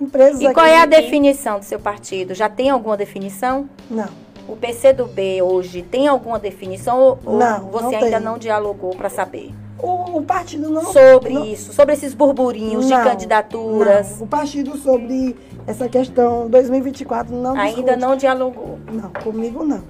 empresas 0.01 0.41
E 0.41 0.53
qual 0.53 0.67
é 0.67 0.81
a 0.83 0.87
definição 0.87 1.59
do 1.59 1.65
seu 1.65 1.79
partido? 1.79 2.35
Já 2.35 2.49
tem 2.49 2.71
alguma 2.71 2.97
definição? 2.97 3.69
Não, 3.91 4.09
O 4.47 4.57
PCdoB 4.57 5.41
hoje 5.43 5.81
tem 5.83 6.07
alguma 6.07 6.39
definição 6.39 7.19
ou, 7.25 7.39
Não, 7.39 7.61
você 7.71 7.83
não 7.85 7.95
ainda 8.05 8.11
tem. 8.17 8.21
não 8.21 8.39
dialogou 8.39 8.91
para 8.95 9.09
saber? 9.09 9.53
o, 9.79 10.19
o 10.19 10.23
partido 10.23 10.71
não... 10.71 10.85
sobre 10.93 11.33
não- 11.35 11.45
isso, 11.45 11.73
sobre 11.75 11.93
esses 11.95 12.15
burburinhos 12.15 12.89
não, 12.89 12.97
de 12.99 13.05
candidaturas. 13.05 14.17
o 14.21 14.27
partido 14.27 14.77
sobre 14.79 15.37
essa 15.67 15.89
questão 15.89 16.49
2024 16.49 17.35
não 17.35 17.55
Ainda 17.55 17.75
discute. 17.83 17.97
não 18.01 18.17
dialogou. 18.17 18.79
Não, 18.91 19.11
comigo 19.23 19.63
não. 19.65 19.83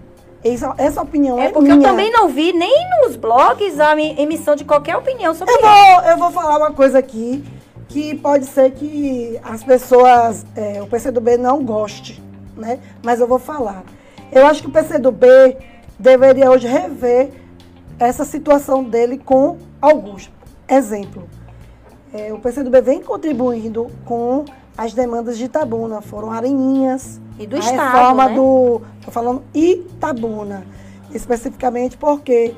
Essa, 0.44 0.74
essa 0.76 1.00
opinião 1.02 1.38
é, 1.40 1.46
É 1.46 1.48
porque 1.48 1.72
minha. 1.72 1.86
eu 1.86 1.90
também 1.90 2.12
não 2.12 2.28
vi 2.28 2.52
nem 2.52 2.86
nos 3.02 3.16
blogs 3.16 3.80
a 3.80 3.96
mi- 3.96 4.14
emissão 4.20 4.54
de 4.54 4.64
qualquer 4.64 4.96
opinião 4.96 5.34
sobre 5.34 5.54
Eu 5.54 5.58
isso. 5.58 5.66
vou, 5.66 6.10
eu 6.10 6.18
vou 6.18 6.30
falar 6.30 6.58
uma 6.58 6.70
coisa 6.72 6.98
aqui 6.98 7.42
que 7.88 8.14
pode 8.16 8.44
ser 8.46 8.70
que 8.72 9.40
as 9.42 9.64
pessoas, 9.64 10.44
é, 10.54 10.82
o 10.82 10.86
PCdoB 10.86 11.36
não 11.38 11.64
goste, 11.64 12.22
né? 12.56 12.78
Mas 13.02 13.20
eu 13.20 13.26
vou 13.26 13.38
falar. 13.38 13.84
Eu 14.30 14.46
acho 14.46 14.60
que 14.62 14.68
o 14.68 14.72
PCdoB 14.72 15.56
deveria 15.98 16.50
hoje 16.50 16.66
rever 16.66 17.30
essa 17.98 18.24
situação 18.24 18.82
dele 18.84 19.16
com 19.16 19.56
Augusto. 19.80 20.32
Exemplo, 20.68 21.28
é, 22.12 22.32
o 22.32 22.38
PCdoB 22.38 22.80
vem 22.82 23.00
contribuindo 23.02 23.90
com 24.04 24.44
as 24.76 24.92
demandas 24.92 25.38
de 25.38 25.44
Itabuna. 25.44 26.00
Foram 26.00 26.30
areninhas, 26.30 27.20
E 27.38 27.46
do 27.46 27.56
a 27.56 27.58
Estado, 27.58 27.92
reforma 27.92 28.28
né? 28.28 28.34
do. 28.34 28.82
Estou 28.98 29.12
falando 29.12 29.42
Itabuna, 29.54 30.64
especificamente 31.12 31.96
porque 31.96 32.54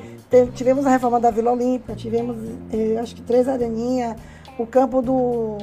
tivemos 0.55 0.85
a 0.85 0.89
reforma 0.89 1.19
da 1.19 1.31
Vila 1.31 1.51
Olímpia, 1.51 1.95
tivemos 1.95 2.35
eh, 2.73 2.97
acho 2.99 3.15
que 3.15 3.21
três 3.21 3.47
areninhas, 3.47 4.15
o 4.57 4.65
campo 4.65 5.01
do. 5.01 5.57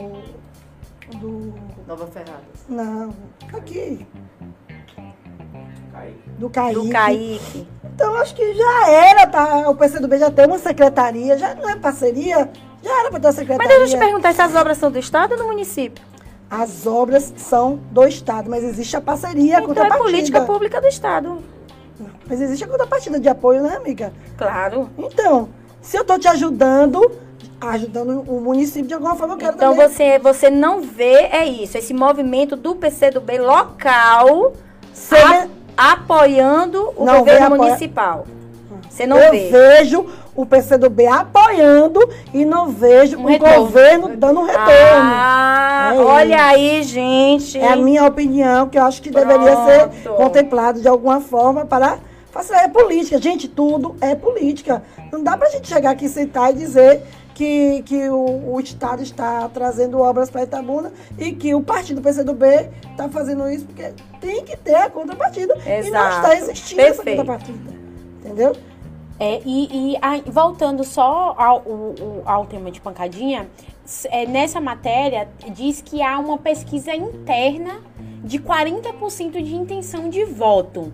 do. 1.21 1.53
Nova 1.87 2.07
Ferradas. 2.07 2.43
Não, 2.69 3.11
aqui. 3.53 4.07
Do 6.39 6.51
Caíque. 6.51 6.81
Do 6.81 6.89
Kaique. 6.91 7.69
Então 7.95 8.15
acho 8.17 8.35
que 8.35 8.55
já 8.55 8.89
era, 8.91 9.27
tá? 9.27 9.71
O 9.71 9.77
PCdoB 9.77 10.19
já 10.19 10.31
tem 10.31 10.47
uma 10.47 10.59
secretaria, 10.59 11.39
já 11.39 11.55
não 11.55 11.69
é 11.69 11.77
parceria, 11.77 12.51
já 12.83 13.01
era 13.01 13.11
para 13.11 13.21
ter 13.21 13.27
uma 13.27 13.33
Mas 13.33 13.35
secretaria. 13.37 13.79
deixa 13.79 13.95
eu 13.95 14.01
te 14.01 14.05
perguntar, 14.05 14.31
essas 14.31 14.55
obras 14.57 14.79
são 14.79 14.91
do 14.91 14.99
Estado 14.99 15.33
ou 15.33 15.39
do 15.39 15.45
município? 15.47 16.03
As 16.61 16.87
obras 16.87 17.33
são 17.37 17.81
do 17.91 18.07
Estado, 18.07 18.49
mas 18.49 18.63
existe 18.63 18.97
a 18.97 19.01
parceria, 19.01 19.57
a 19.57 19.61
Então 19.61 19.73
é 19.73 19.75
contrapartida. 19.75 20.05
política 20.05 20.41
pública 20.43 20.81
do 20.81 20.87
Estado. 20.87 21.39
Mas 22.29 22.41
existe 22.41 22.63
a 22.65 22.69
contrapartida 22.69 23.19
de 23.19 23.29
apoio, 23.29 23.63
né, 23.63 23.77
amiga? 23.77 24.13
Claro. 24.39 24.89
Então, 24.97 25.49
se 25.83 25.97
eu 25.97 26.03
estou 26.03 26.17
te 26.17 26.29
ajudando, 26.29 27.11
ajudando 27.61 28.21
o 28.29 28.41
município 28.41 28.87
de 28.87 28.95
alguma 28.95 29.17
forma, 29.17 29.35
eu 29.35 29.39
quero 29.39 29.57
Então 29.57 29.73
também. 29.75 29.89
você, 29.89 30.19
você 30.21 30.49
não 30.49 30.81
vê, 30.81 31.27
é 31.33 31.45
isso, 31.45 31.77
esse 31.77 31.93
movimento 31.93 32.55
do 32.55 32.77
PCdoB 32.77 33.37
local 33.39 34.53
a- 35.77 35.93
apoiando 35.93 36.93
o 36.97 37.05
Não 37.05 37.19
governo 37.19 37.47
apoia- 37.47 37.63
municipal. 37.63 38.27
Você 38.89 39.07
não 39.09 39.19
eu 39.19 39.33
vê. 39.33 39.49
vejo 39.51 40.07
o 40.37 40.45
PCdoB 40.45 41.07
apoiando 41.07 42.01
e 42.33 42.45
não 42.45 42.69
vejo 42.69 43.19
Um 43.19 43.25
o 43.25 43.27
retorno. 43.27 43.55
governo 43.57 44.17
dando 44.17 44.41
um 44.41 44.45
retorno. 44.45 44.65
Ah, 44.69 45.93
É 45.95 45.99
olha 45.99 46.35
isso. 46.37 46.45
aí, 46.45 46.83
gente. 46.83 47.59
É 47.59 47.69
a 47.73 47.77
minha 47.77 48.05
opinião, 48.05 48.69
que 48.69 48.79
eu 48.79 48.83
acho 48.85 49.01
que 49.01 49.11
deveria 49.11 49.57
ser 49.65 49.89
Pronto. 50.03 50.17
contemplado 50.17 50.81
de 50.81 50.89
alguma 50.89 51.21
forma 51.21 51.65
para 51.65 51.99
fazer 52.33 52.55
é 52.55 52.69
política. 52.69 53.21
Gente, 53.21 53.47
tudo 53.49 53.95
é 54.01 54.15
política. 54.15 54.83
Não 55.13 55.23
dá 55.23 55.37
pra 55.37 55.49
gente 55.51 55.69
chegar 55.69 55.91
aqui, 55.91 56.09
sentar 56.09 56.51
e 56.51 56.55
dizer 56.55 57.03
que, 57.33 57.83
que 57.83 58.09
o, 58.09 58.55
o 58.55 58.61
Estado 58.61 59.03
está 59.03 59.49
trazendo 59.53 60.01
obras 60.01 60.31
para 60.31 60.43
Itabuna 60.43 60.93
e 61.19 61.33
que 61.33 61.55
o 61.55 61.61
partido 61.61 62.01
PCdoB 62.01 62.45
está 62.91 63.09
fazendo 63.09 63.49
isso, 63.49 63.67
porque 63.67 63.93
tem 64.21 64.45
que 64.45 64.57
ter 64.57 64.75
a 64.75 64.91
contrapartida. 64.91 65.55
E 65.65 65.69
não 65.69 65.77
Exato. 66.01 66.17
está 66.17 66.37
existindo 66.37 66.81
essa 66.81 66.95
Perfeito. 67.03 67.17
contrapartida. 67.19 67.73
Entendeu? 68.25 68.53
É, 69.19 69.41
e, 69.45 69.93
e 69.93 69.97
a- 70.03 70.21
voltando 70.27 70.83
só 70.83 71.35
ao, 71.39 71.59
o- 71.61 71.95
o- 72.01 72.23
ao 72.25 72.47
tema 72.47 72.71
de 72.71 72.81
pancadinha, 72.81 73.49
é, 74.07 74.27
nessa 74.27 74.61
matéria 74.61 75.29
diz 75.53 75.81
que 75.81 76.03
há 76.03 76.19
uma 76.19 76.37
pesquisa 76.39 76.93
interna 76.95 77.79
de 78.25 78.39
40% 78.39 79.41
de 79.43 79.55
intenção 79.55 80.09
de 80.09 80.25
voto. 80.25 80.93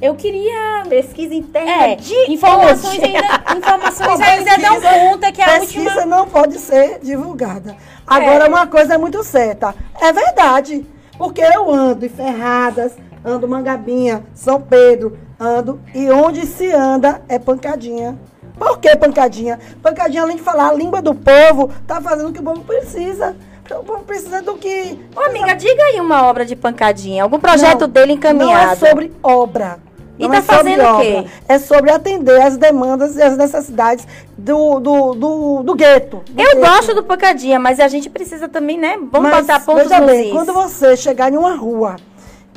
Eu 0.00 0.16
queria. 0.16 0.82
Pesquisa 0.88 1.32
interna 1.32 1.86
É, 1.86 1.94
de 1.96 2.12
informações 2.32 2.98
hoje. 2.98 3.04
ainda, 3.16 3.56
informações 3.56 4.18
Não, 4.18 4.26
ainda 4.26 4.50
pesquisa- 4.56 4.90
conta 4.98 5.32
que 5.32 5.40
a 5.42 5.60
pesquisa 5.60 5.94
última. 5.94 6.06
não 6.06 6.26
pode 6.28 6.58
ser 6.58 6.98
divulgada. 7.00 7.76
Agora, 8.06 8.46
É. 8.46 8.48
uma 8.48 8.66
coisa 8.66 8.94
é 8.94 8.98
muito 8.98 9.22
certa. 9.22 9.74
É 10.00 10.12
verdade. 10.12 10.84
Porque 11.16 11.40
eu 11.40 11.70
ando 11.72 12.04
em 12.04 12.08
Ferradas, 12.08 12.96
ando 13.24 13.46
Mangabinha, 13.46 14.24
São 14.34 14.60
Pedro, 14.60 15.16
ando. 15.42 15.80
E 15.94 16.10
onde 16.10 16.46
se 16.46 16.70
anda 16.72 17.20
é 17.28 17.38
pancadinha. 17.38 18.18
Por 18.58 18.78
que 18.78 18.94
pancadinha? 18.96 19.58
Pancadinha, 19.82 20.22
além 20.22 20.36
de 20.36 20.42
falar 20.42 20.68
a 20.68 20.72
língua 20.72 21.02
do 21.02 21.14
povo, 21.14 21.70
tá 21.86 22.00
fazendo 22.00 22.28
o 22.28 22.32
que 22.32 22.40
o 22.40 22.44
povo 22.44 22.60
precisa. 22.62 23.34
O 23.70 23.82
povo 23.84 24.04
precisa 24.04 24.42
do 24.42 24.54
que. 24.54 24.98
Ô, 25.16 25.20
amiga, 25.20 25.54
diga 25.54 25.82
aí 25.84 25.98
uma 26.00 26.26
obra 26.26 26.44
de 26.44 26.54
pancadinha, 26.54 27.22
algum 27.22 27.40
projeto 27.40 27.82
Não, 27.82 27.88
dele 27.88 28.12
encaminhado. 28.12 28.66
Não 28.66 28.72
é 28.72 28.76
sobre 28.90 29.12
obra. 29.22 29.78
E 30.18 30.24
Não 30.24 30.30
tá 30.30 30.36
é 30.36 30.42
fazendo 30.42 30.84
o 30.84 31.00
quê? 31.00 31.26
É 31.48 31.58
sobre 31.58 31.90
atender 31.90 32.40
as 32.42 32.56
demandas 32.58 33.16
e 33.16 33.22
as 33.22 33.36
necessidades 33.36 34.06
do, 34.36 34.78
do, 34.78 35.14
do, 35.14 35.62
do 35.62 35.74
gueto. 35.74 36.22
do 36.30 36.40
Eu 36.42 36.54
gueto. 36.54 36.60
gosto 36.60 36.94
do 36.94 37.02
pancadinha, 37.02 37.58
mas 37.58 37.80
a 37.80 37.88
gente 37.88 38.10
precisa 38.10 38.46
também, 38.46 38.78
né? 38.78 38.98
Vamos 39.10 39.30
Mas, 39.30 39.46
botar 39.46 39.60
pontos 39.60 39.84
veja 39.84 40.00
bem, 40.02 40.30
quando 40.30 40.52
você 40.52 40.96
chegar 40.96 41.32
em 41.32 41.36
uma 41.36 41.56
rua 41.56 41.96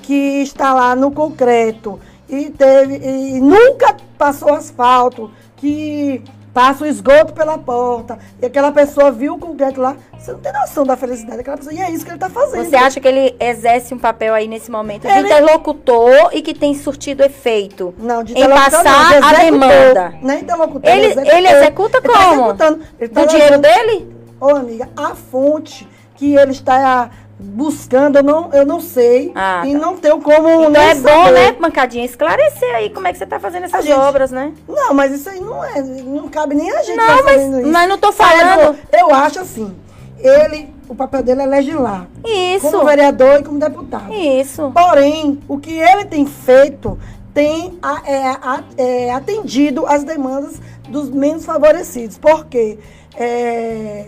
que 0.01 0.13
está 0.43 0.73
lá 0.73 0.95
no 0.95 1.09
concreto 1.11 1.99
e 2.30 2.49
teve 2.49 2.95
e 2.97 3.39
nunca 3.39 3.95
passou 4.17 4.53
asfalto, 4.53 5.30
que 5.55 6.23
passa 6.53 6.86
o 6.86 6.88
esgoto 6.88 7.34
pela 7.34 7.57
porta, 7.57 8.17
e 8.41 8.45
aquela 8.45 8.71
pessoa 8.71 9.11
viu 9.11 9.34
o 9.34 9.38
concreto 9.38 9.82
lá, 9.82 9.97
você 10.17 10.32
não 10.32 10.39
tem 10.39 10.53
noção 10.53 10.86
da 10.86 10.95
felicidade 10.95 11.38
daquela 11.38 11.57
pessoa. 11.57 11.73
E 11.73 11.82
é 11.82 11.91
isso 11.91 12.05
que 12.05 12.11
ele 12.11 12.15
está 12.15 12.30
fazendo. 12.30 12.63
Você 12.65 12.76
acha 12.78 12.99
que 13.01 13.07
ele 13.07 13.36
exerce 13.39 13.93
um 13.93 13.99
papel 13.99 14.34
aí 14.34 14.47
nesse 14.47 14.71
momento 14.71 15.01
de 15.01 15.09
Ele- 15.09 15.28
interlocutor 15.28 16.30
e 16.32 16.41
que 16.41 16.53
tem 16.53 16.73
surtido 16.73 17.23
efeito? 17.23 17.93
Não, 17.97 18.23
de 18.23 18.34
em 18.34 18.47
passar 18.49 18.84
não, 18.84 19.30
de 19.30 19.36
a 19.36 19.39
demanda. 19.43 20.13
Não 20.21 20.34
é 20.34 20.39
interlocutor, 20.39 20.89
Ele, 20.89 21.05
executor. 21.07 21.34
ele 21.38 21.47
executa 21.49 21.97
Ele 21.97 22.07
tá 22.07 22.13
como? 22.23 22.41
executando. 22.45 22.82
Ele 22.99 23.09
tá 23.09 23.21
Do 23.21 23.28
dinheiro 23.28 23.57
dele? 23.59 24.15
Ô, 24.39 24.49
amiga, 24.49 24.89
a 24.95 25.13
fonte 25.13 25.88
que 26.15 26.36
ele 26.36 26.51
está 26.51 27.09
buscando, 27.39 28.17
eu 28.17 28.23
não, 28.23 28.49
eu 28.53 28.65
não 28.65 28.79
sei. 28.79 29.31
Ah, 29.36 29.63
e 29.65 29.73
tá. 29.73 29.77
não 29.79 29.97
tenho 29.97 30.21
como 30.21 30.47
Então 30.47 30.69
nem 30.69 30.81
é 30.81 30.95
bom, 30.95 31.09
saber. 31.25 31.31
né, 31.31 31.51
Pancadinha, 31.51 32.05
esclarecer 32.05 32.75
aí 32.75 32.89
como 32.89 33.07
é 33.07 33.11
que 33.11 33.17
você 33.19 33.25
tá 33.25 33.39
fazendo 33.39 33.63
essas 33.65 33.83
gente- 33.83 33.97
obras, 33.97 34.31
né? 34.31 34.53
Não, 34.67 34.93
mas 34.93 35.11
isso 35.11 35.29
aí 35.29 35.39
não 35.41 35.63
é. 35.63 35.81
Não 35.81 36.29
cabe 36.29 36.55
nem 36.55 36.71
a 36.71 36.81
gente 36.81 36.95
Não, 36.97 37.17
tá 37.17 37.23
mas- 37.23 37.65
mas 37.67 37.89
não 37.89 37.97
tô 37.97 38.11
falando- 38.11 38.77
Eu, 38.91 38.99
eu 39.09 39.13
acho 39.15 39.39
assim. 39.41 39.75
Ele, 40.17 40.73
o 40.88 40.95
papel 40.95 41.21
dele 41.21 41.41
é 41.41 41.45
legislar. 41.45 42.07
Isso. 42.25 42.71
Como 42.71 42.86
vereador 42.86 43.41
e 43.41 43.43
como 43.43 43.59
deputado. 43.59 44.13
Isso. 44.13 44.71
Porém, 44.73 45.39
o 45.47 45.57
que 45.57 45.77
ele 45.77 46.05
tem 46.05 46.25
feito 46.25 46.97
tem 47.33 47.77
a- 47.81 48.01
é, 48.05 48.27
a- 48.29 48.63
é, 48.77 49.11
atendido 49.11 49.86
as 49.86 50.05
demandas 50.05 50.53
dos 50.88 51.09
menos 51.09 51.45
favorecidos. 51.45 52.17
Por 52.17 52.45
quê? 52.45 52.79
É, 53.17 54.07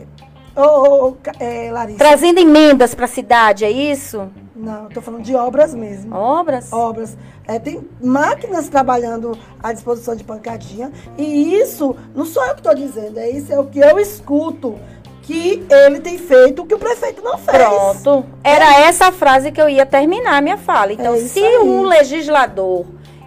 ô, 0.62 1.16
é, 1.40 1.72
Larissa. 1.72 1.98
Trazendo 2.00 2.40
emendas 2.40 2.94
para 2.96 3.06
a 3.06 3.08
cidade, 3.08 3.64
é 3.66 3.72
isso? 3.72 4.28
Não, 4.56 4.86
eu 4.86 4.90
tô 4.90 5.02
falando 5.02 5.22
de 5.24 5.36
obras 5.36 5.74
mesmo. 5.74 6.16
Obras? 6.16 6.74
obras. 6.74 7.16
É, 7.48 7.60
tem 7.60 7.88
máquinas 8.04 8.68
trabalhando 8.68 9.38
à 9.62 9.72
disposição 9.72 10.16
de 10.16 10.24
pancadinha. 10.24 10.92
E 11.18 11.54
isso, 11.56 11.96
não 12.16 12.26
sou 12.26 12.44
eu 12.44 12.54
que 12.56 12.60
estou 12.60 12.74
dizendo, 12.76 13.20
é 13.20 13.30
isso 13.30 13.54
é 13.54 13.60
o 13.60 13.66
que 13.66 13.80
eu 13.80 14.00
escuto. 14.00 14.76
Que 15.22 15.62
ele 15.70 16.00
tem 16.00 16.18
feito 16.18 16.62
o 16.62 16.66
que 16.66 16.74
o 16.74 16.80
prefeito 16.80 17.22
não 17.22 17.38
fez. 17.38 17.58
Pronto. 17.58 18.26
Era 18.42 18.80
essa 18.80 19.12
frase 19.12 19.52
que 19.52 19.62
eu 19.62 19.68
ia 19.68 19.86
terminar 19.86 20.38
a 20.38 20.42
minha 20.42 20.56
fala. 20.58 20.94
Então, 20.94 21.14
É 21.14 21.20
se 21.20 21.44
aí. 21.44 21.58
um 21.58 21.84
legislador 21.84 22.86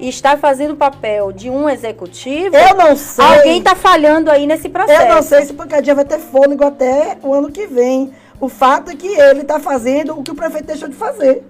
está 0.09 0.37
fazendo 0.37 0.73
o 0.73 0.77
papel 0.77 1.33
de 1.33 1.51
um 1.51 1.69
executivo, 1.69 2.57
Eu 2.57 2.75
não 2.77 2.97
sei. 2.97 3.25
alguém 3.25 3.59
está 3.59 3.75
falhando 3.75 4.31
aí 4.31 4.47
nesse 4.47 4.69
processo. 4.69 5.03
Eu 5.03 5.15
não 5.15 5.23
sei 5.23 5.45
se 5.45 5.53
pancadinha 5.53 5.95
vai 5.95 6.05
ter 6.05 6.19
fôlego 6.19 6.65
até 6.65 7.19
o 7.23 7.33
ano 7.35 7.51
que 7.51 7.67
vem. 7.67 8.13
O 8.41 8.49
fato 8.49 8.91
é 8.91 8.97
que 8.97 9.07
ele 9.07 9.43
está 9.43 9.61
fazendo 9.61 10.19
o 10.19 10.23
que 10.23 10.31
o 10.31 10.35
prefeito 10.35 10.67
deixou 10.67 10.89
de 10.89 10.95
fazer. 10.97 11.45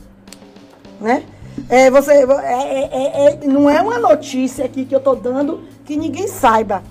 Né? 1.01 1.23
É, 1.69 1.91
você, 1.91 2.13
é, 2.13 2.23
é- 2.25 3.27
é- 3.43 3.47
não 3.47 3.71
é 3.71 3.81
uma 3.81 3.99
notícia 3.99 4.65
aqui 4.65 4.85
que 4.85 4.95
eu 4.95 4.99
estou 4.99 5.15
dando 5.15 5.63
que 5.85 5.97
ninguém 5.97 6.27
saiba. 6.27 6.83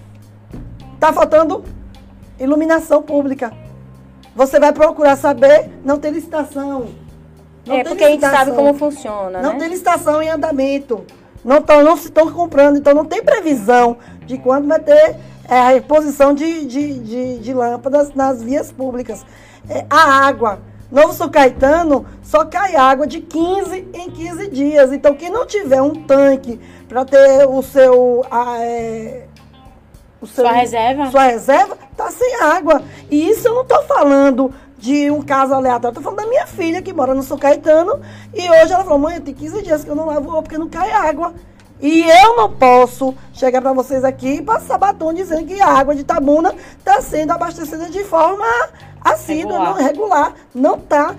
Tá 1.00 1.12
faltando 1.12 1.64
iluminação 2.40 3.02
pública. 3.02 3.52
Você 4.36 4.60
vai 4.60 4.72
procurar 4.72 5.16
saber, 5.18 5.70
não 5.84 5.98
tem 6.00 6.12
licitação. 6.12 6.88
Não 7.66 7.76
é 7.76 7.84
tem 7.84 7.90
porque 7.92 8.04
a 8.04 8.10
gente 8.10 8.22
sabe 8.22 8.36
licitação. 8.38 8.56
como 8.56 8.74
funciona, 8.80 9.42
Não 9.42 9.54
né? 9.54 9.60
tem 9.60 9.68
licitação 9.68 10.22
em 10.22 10.30
andamento. 10.30 11.04
Não, 11.50 11.64
tão, 11.64 11.84
não 11.84 11.98
se 11.98 12.10
estão 12.10 12.32
comprando, 12.32 12.78
então 12.78 12.94
não 12.94 13.04
tem 13.04 13.24
previsão 13.24 13.98
de 14.24 14.38
quando 14.38 14.68
vai 14.68 14.80
ter 14.80 15.16
é, 15.50 15.60
a 15.60 15.70
reposição 15.70 16.32
de, 16.32 16.64
de, 16.64 17.00
de, 17.00 17.40
de 17.40 17.54
lâmpadas 17.56 18.14
nas 18.14 18.44
vias 18.44 18.72
públicas. 18.72 19.26
É, 19.68 19.84
a 19.90 20.28
água. 20.28 20.60
Novo 20.92 21.12
São 21.12 21.28
Caetano 21.28 22.06
só 22.22 22.46
cai 22.46 22.76
água 22.76 23.08
de 23.08 23.20
15 23.22 23.88
em 23.92 24.12
15 24.12 24.48
dias. 24.52 24.94
Então, 24.94 25.16
quem 25.16 25.32
não 25.32 25.44
tiver 25.44 25.82
um 25.82 25.96
tanque 26.04 26.60
para 26.88 27.04
ter 27.04 27.48
o 27.48 27.64
seu. 27.64 28.24
a, 28.30 28.60
é, 28.60 29.26
o 30.22 30.28
seu 30.28 30.46
Sua 30.46 30.54
reserva? 30.54 31.10
Sua 31.10 31.24
reserva, 31.24 31.78
tá 31.98 32.12
sem 32.12 32.42
água. 32.44 32.84
E 33.10 33.28
isso 33.28 33.48
eu 33.48 33.56
não 33.56 33.66
tô 33.66 33.82
falando 33.86 34.54
de 34.80 35.12
um 35.12 35.22
caso 35.22 35.54
aleatório. 35.54 35.94
Tô 35.96 36.02
falando 36.02 36.20
da 36.20 36.28
minha 36.28 36.48
filha 36.48 36.82
que 36.82 36.94
mora 36.94 37.14
no 37.14 37.22
São 37.22 37.38
Caetano. 37.38 38.00
E 38.34 38.50
hoje 38.50 38.72
ela 38.72 38.84
falou, 38.84 38.98
mãe, 38.98 39.20
tem 39.20 39.34
15 39.34 39.62
dias 39.62 39.84
que 39.84 39.90
eu 39.90 39.96
não 39.96 40.06
lavo 40.06 40.30
roupa 40.30 40.44
porque 40.44 40.58
não 40.58 40.70
cai 40.70 40.90
água. 40.92 41.34
E 41.82 42.04
eu 42.10 42.36
não 42.36 42.52
posso 42.52 43.14
chegar 43.34 43.62
para 43.62 43.74
vocês 43.74 44.04
aqui 44.04 44.36
e 44.36 44.42
passar 44.42 44.78
batom 44.78 45.14
dizendo 45.14 45.46
que 45.46 45.62
a 45.62 45.68
água 45.68 45.96
de 45.96 46.04
Tabuna 46.04 46.54
está 46.78 47.02
sendo 47.02 47.32
abastecida 47.32 47.90
de 47.90 48.04
forma 48.04 48.46
assídua, 49.02 49.52
Regular. 49.52 49.76
não 49.76 49.84
regular. 49.84 50.34
Não 50.54 50.80
tá. 50.80 51.16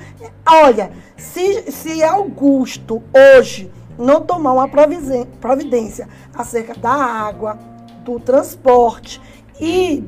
Olha, 0.46 0.90
se, 1.16 1.70
se 1.70 2.02
Augusto 2.02 3.02
hoje 3.14 3.70
não 3.98 4.20
tomar 4.20 4.52
uma 4.52 4.68
providência 4.68 6.08
acerca 6.34 6.74
da 6.74 6.92
água, 6.92 7.58
do 8.04 8.18
transporte 8.18 9.20
e 9.58 10.02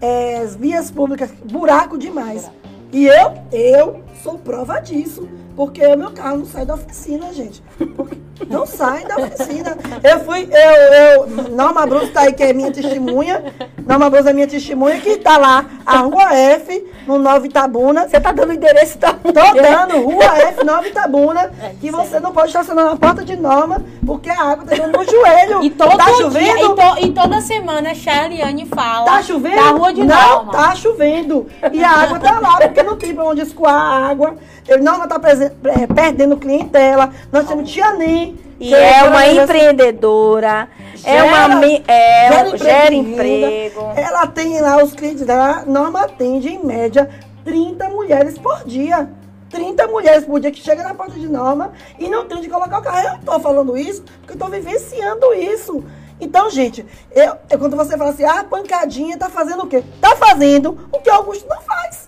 das 0.00 0.56
vias 0.56 0.90
públicas, 0.90 1.30
buraco 1.44 1.96
demais. 1.96 2.50
E 2.92 3.06
eu, 3.06 3.32
eu 3.50 4.03
sou 4.24 4.38
prova 4.38 4.80
disso. 4.80 5.28
Porque 5.54 5.86
o 5.86 5.96
meu 5.96 6.10
carro 6.10 6.38
não 6.38 6.46
sai 6.46 6.66
da 6.66 6.74
oficina, 6.74 7.32
gente. 7.32 7.62
Porque 7.96 8.16
não 8.50 8.66
sai 8.66 9.04
da 9.04 9.16
oficina. 9.18 9.76
Eu 10.02 10.18
fui, 10.24 10.48
eu, 10.50 11.26
eu, 11.28 11.50
Norma 11.50 11.86
Bruce 11.86 12.10
tá 12.10 12.22
aí, 12.22 12.32
que 12.32 12.42
é 12.42 12.52
minha 12.52 12.72
testemunha. 12.72 13.54
Norma 13.86 14.10
Bruce 14.10 14.28
é 14.28 14.32
minha 14.32 14.48
testemunha, 14.48 14.98
que 15.00 15.16
tá 15.18 15.36
lá, 15.38 15.64
a 15.86 15.98
Rua 15.98 16.34
F, 16.34 16.84
no 17.06 17.20
Nova 17.20 17.46
Itabuna. 17.46 18.08
Você 18.08 18.18
tá 18.20 18.32
dando 18.32 18.52
endereço 18.52 18.98
da 18.98 19.12
Tô 19.12 19.30
dando, 19.32 20.02
Rua 20.02 20.24
F, 20.24 20.64
Nova 20.64 20.88
Itabuna, 20.88 21.52
que 21.80 21.88
você 21.92 22.18
não 22.18 22.32
pode 22.32 22.48
estacionar 22.48 22.86
na 22.86 22.96
porta 22.96 23.24
de 23.24 23.36
Norma, 23.36 23.80
porque 24.04 24.30
a 24.30 24.42
água 24.42 24.64
tá 24.64 24.74
dando 24.74 24.98
no 24.98 25.04
joelho. 25.04 25.62
E 25.62 25.70
todo 25.70 25.96
tá 25.96 26.06
dia, 26.06 26.16
chovendo? 26.16 26.58
e, 26.58 26.74
to- 26.74 26.98
e 27.06 27.12
toda 27.12 27.40
semana 27.42 27.90
a 27.92 27.94
Charliane 27.94 28.66
fala 28.66 29.04
Tá 29.04 29.22
chovendo? 29.22 29.54
da 29.54 29.68
rua 29.70 29.92
de 29.94 30.02
não, 30.02 30.34
Norma. 30.36 30.50
tá 30.52 30.74
chovendo. 30.74 31.46
E 31.72 31.84
a 31.84 31.90
água 31.90 32.18
tá 32.18 32.40
lá, 32.40 32.56
porque 32.56 32.82
não 32.82 32.96
tem 32.96 33.14
pra 33.14 33.22
onde 33.24 33.42
escoar 33.42 33.72
a 33.74 34.08
água. 34.08 34.13
Ele 34.68 34.82
não 34.82 35.06
tá 35.08 35.18
presen- 35.18 35.50
é, 35.64 35.86
perdendo 35.86 36.36
clientela. 36.36 37.10
Nós 37.32 37.46
temos 37.46 37.70
Tia 37.70 37.92
Nem. 37.94 38.38
E 38.60 38.68
que 38.68 38.74
é 38.74 39.02
uma 39.02 39.26
empreendedora, 39.26 40.68
é 41.02 41.18
Gera- 41.18 41.24
uma 41.26 41.48
mi- 41.56 41.84
é, 41.88 42.28
gera 42.32 42.56
gera, 42.56 42.94
emprego. 42.94 43.80
Ela 43.96 44.26
tem 44.28 44.60
lá 44.60 44.82
os 44.82 44.92
clientes 44.92 45.26
dela. 45.26 45.64
Norma 45.66 46.02
atende, 46.02 46.48
em 46.48 46.64
média, 46.64 47.10
30 47.44 47.88
mulheres 47.90 48.38
por 48.38 48.64
dia. 48.64 49.10
30 49.50 49.86
mulheres 49.88 50.24
por 50.24 50.40
dia 50.40 50.50
que 50.50 50.60
chegam 50.60 50.84
na 50.84 50.94
porta 50.94 51.12
de 51.18 51.28
Norma 51.28 51.72
e 51.98 52.08
não 52.08 52.26
tem 52.26 52.38
onde 52.38 52.48
colocar 52.48 52.78
o 52.78 52.82
carro. 52.82 53.18
Eu 53.18 53.18
tô 53.24 53.38
falando 53.40 53.76
isso 53.76 54.02
porque 54.20 54.32
eu 54.34 54.38
tô 54.38 54.46
vivenciando 54.46 55.32
isso. 55.34 55.84
Então, 56.20 56.48
gente, 56.50 56.84
eu, 57.14 57.34
eu- 57.50 57.58
quando 57.58 57.76
você 57.76 57.96
fala 57.98 58.10
assim, 58.10 58.24
ah, 58.24 58.40
a 58.40 58.44
pancadinha 58.44 59.16
tá 59.18 59.28
fazendo 59.28 59.64
o 59.64 59.66
quê? 59.66 59.82
Tá 60.00 60.16
fazendo 60.16 60.78
o 60.92 60.98
que 61.00 61.10
Augusto 61.10 61.46
não 61.48 61.60
faz. 61.60 62.06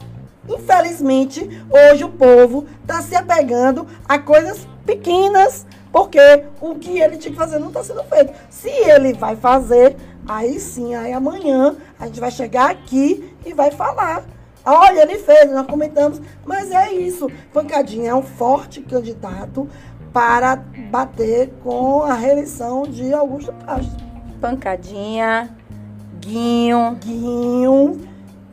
Infelizmente, 0.49 1.49
hoje 1.71 2.05
o 2.05 2.09
povo 2.09 2.67
está 2.83 3.03
se 3.03 3.15
apegando 3.15 3.87
a 4.09 4.19
coisas 4.19 4.67
pequenas, 4.85 5.67
porque 5.93 6.19
o 6.61 6.75
que 6.77 7.01
ele 7.01 7.17
tinha 7.17 7.33
que 7.33 7.39
fazer 7.39 7.59
não 7.59 7.69
está 7.69 7.83
sendo 7.83 8.03
feito. 8.05 8.33
Se 8.51 8.69
ele 8.69 9.13
vai 9.13 9.37
fazer, 9.37 9.97
aí 10.27 10.59
sim, 10.61 10.95
aí 10.95 11.13
amanhã 11.13 11.77
a 11.99 12.07
gente 12.07 12.21
vai 12.21 12.31
chegar 12.31 12.71
aqui 12.71 13.35
e 13.45 13.53
vai 13.53 13.71
falar. 13.71 14.25
Olha, 14.65 15.03
ele 15.03 15.19
fez, 15.19 15.51
nós 15.51 15.67
comentamos, 15.67 16.21
mas 16.45 16.71
é 16.73 16.93
isso. 16.93 17.31
Pancadinha 17.53 18.11
é 18.11 18.15
um 18.15 18.23
forte 18.23 18.81
candidato 18.81 19.69
para 20.13 20.57
bater 20.91 21.53
com 21.63 22.03
a 22.03 22.15
reeleição 22.15 22.83
de 22.83 23.13
Augusto 23.13 23.53
Castro. 23.65 24.05
Pancadinha, 24.41 25.55
Guinho. 26.21 26.97
Guinho. 27.01 28.01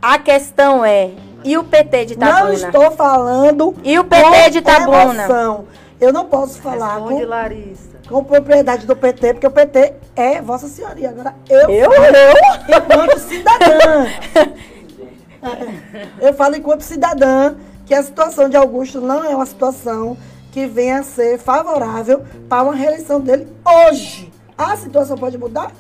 A 0.02 0.20
questão 0.20 0.84
é, 0.86 1.12
e 1.44 1.58
o 1.58 1.64
PT 1.64 2.06
de 2.06 2.14
Itabuna? 2.14 2.44
Não 2.46 2.54
estou 2.54 2.92
falando 2.92 3.76
E 3.84 3.98
o 4.00 4.04
PT 4.04 4.50
de 4.52 4.62
com 4.62 4.70
Itabuna? 4.72 5.24
emoção. 5.26 5.66
Eu 6.00 6.12
não 6.12 6.26
posso 6.26 6.62
falar 6.62 6.96
Responde, 6.96 7.22
com, 7.24 7.30
Larissa. 7.30 7.90
com 8.10 8.24
propriedade 8.24 8.86
do 8.86 8.96
PT, 8.96 9.34
porque 9.36 9.48
o 9.48 9.52
PT 9.52 9.94
é 10.16 10.42
Vossa 10.42 10.68
Senhoria. 10.68 11.10
Agora 11.10 11.34
eu, 11.50 11.70
Eu? 11.70 11.92
falo 11.92 12.76
enquanto 12.78 13.20
cidadã. 13.20 14.08
eu 16.20 16.34
falo 16.34 16.56
enquanto 16.56 16.82
cidadã 16.82 17.56
que 17.86 17.94
a 17.94 18.02
situação 18.04 18.50
de 18.50 18.58
Augusto 18.58 19.00
não 19.02 19.24
é 19.24 19.36
uma 19.36 19.46
situação 19.46 20.18
que 20.52 20.66
venha 20.68 21.00
a 21.00 21.04
ser 21.04 21.38
favorável 21.40 22.22
para 22.48 22.64
uma 22.64 22.76
reeleição 22.76 23.20
dele 23.20 23.48
hoje. 23.90 24.32
A 24.58 24.76
situação 24.78 25.18
pode 25.18 25.38
mudar? 25.38 25.72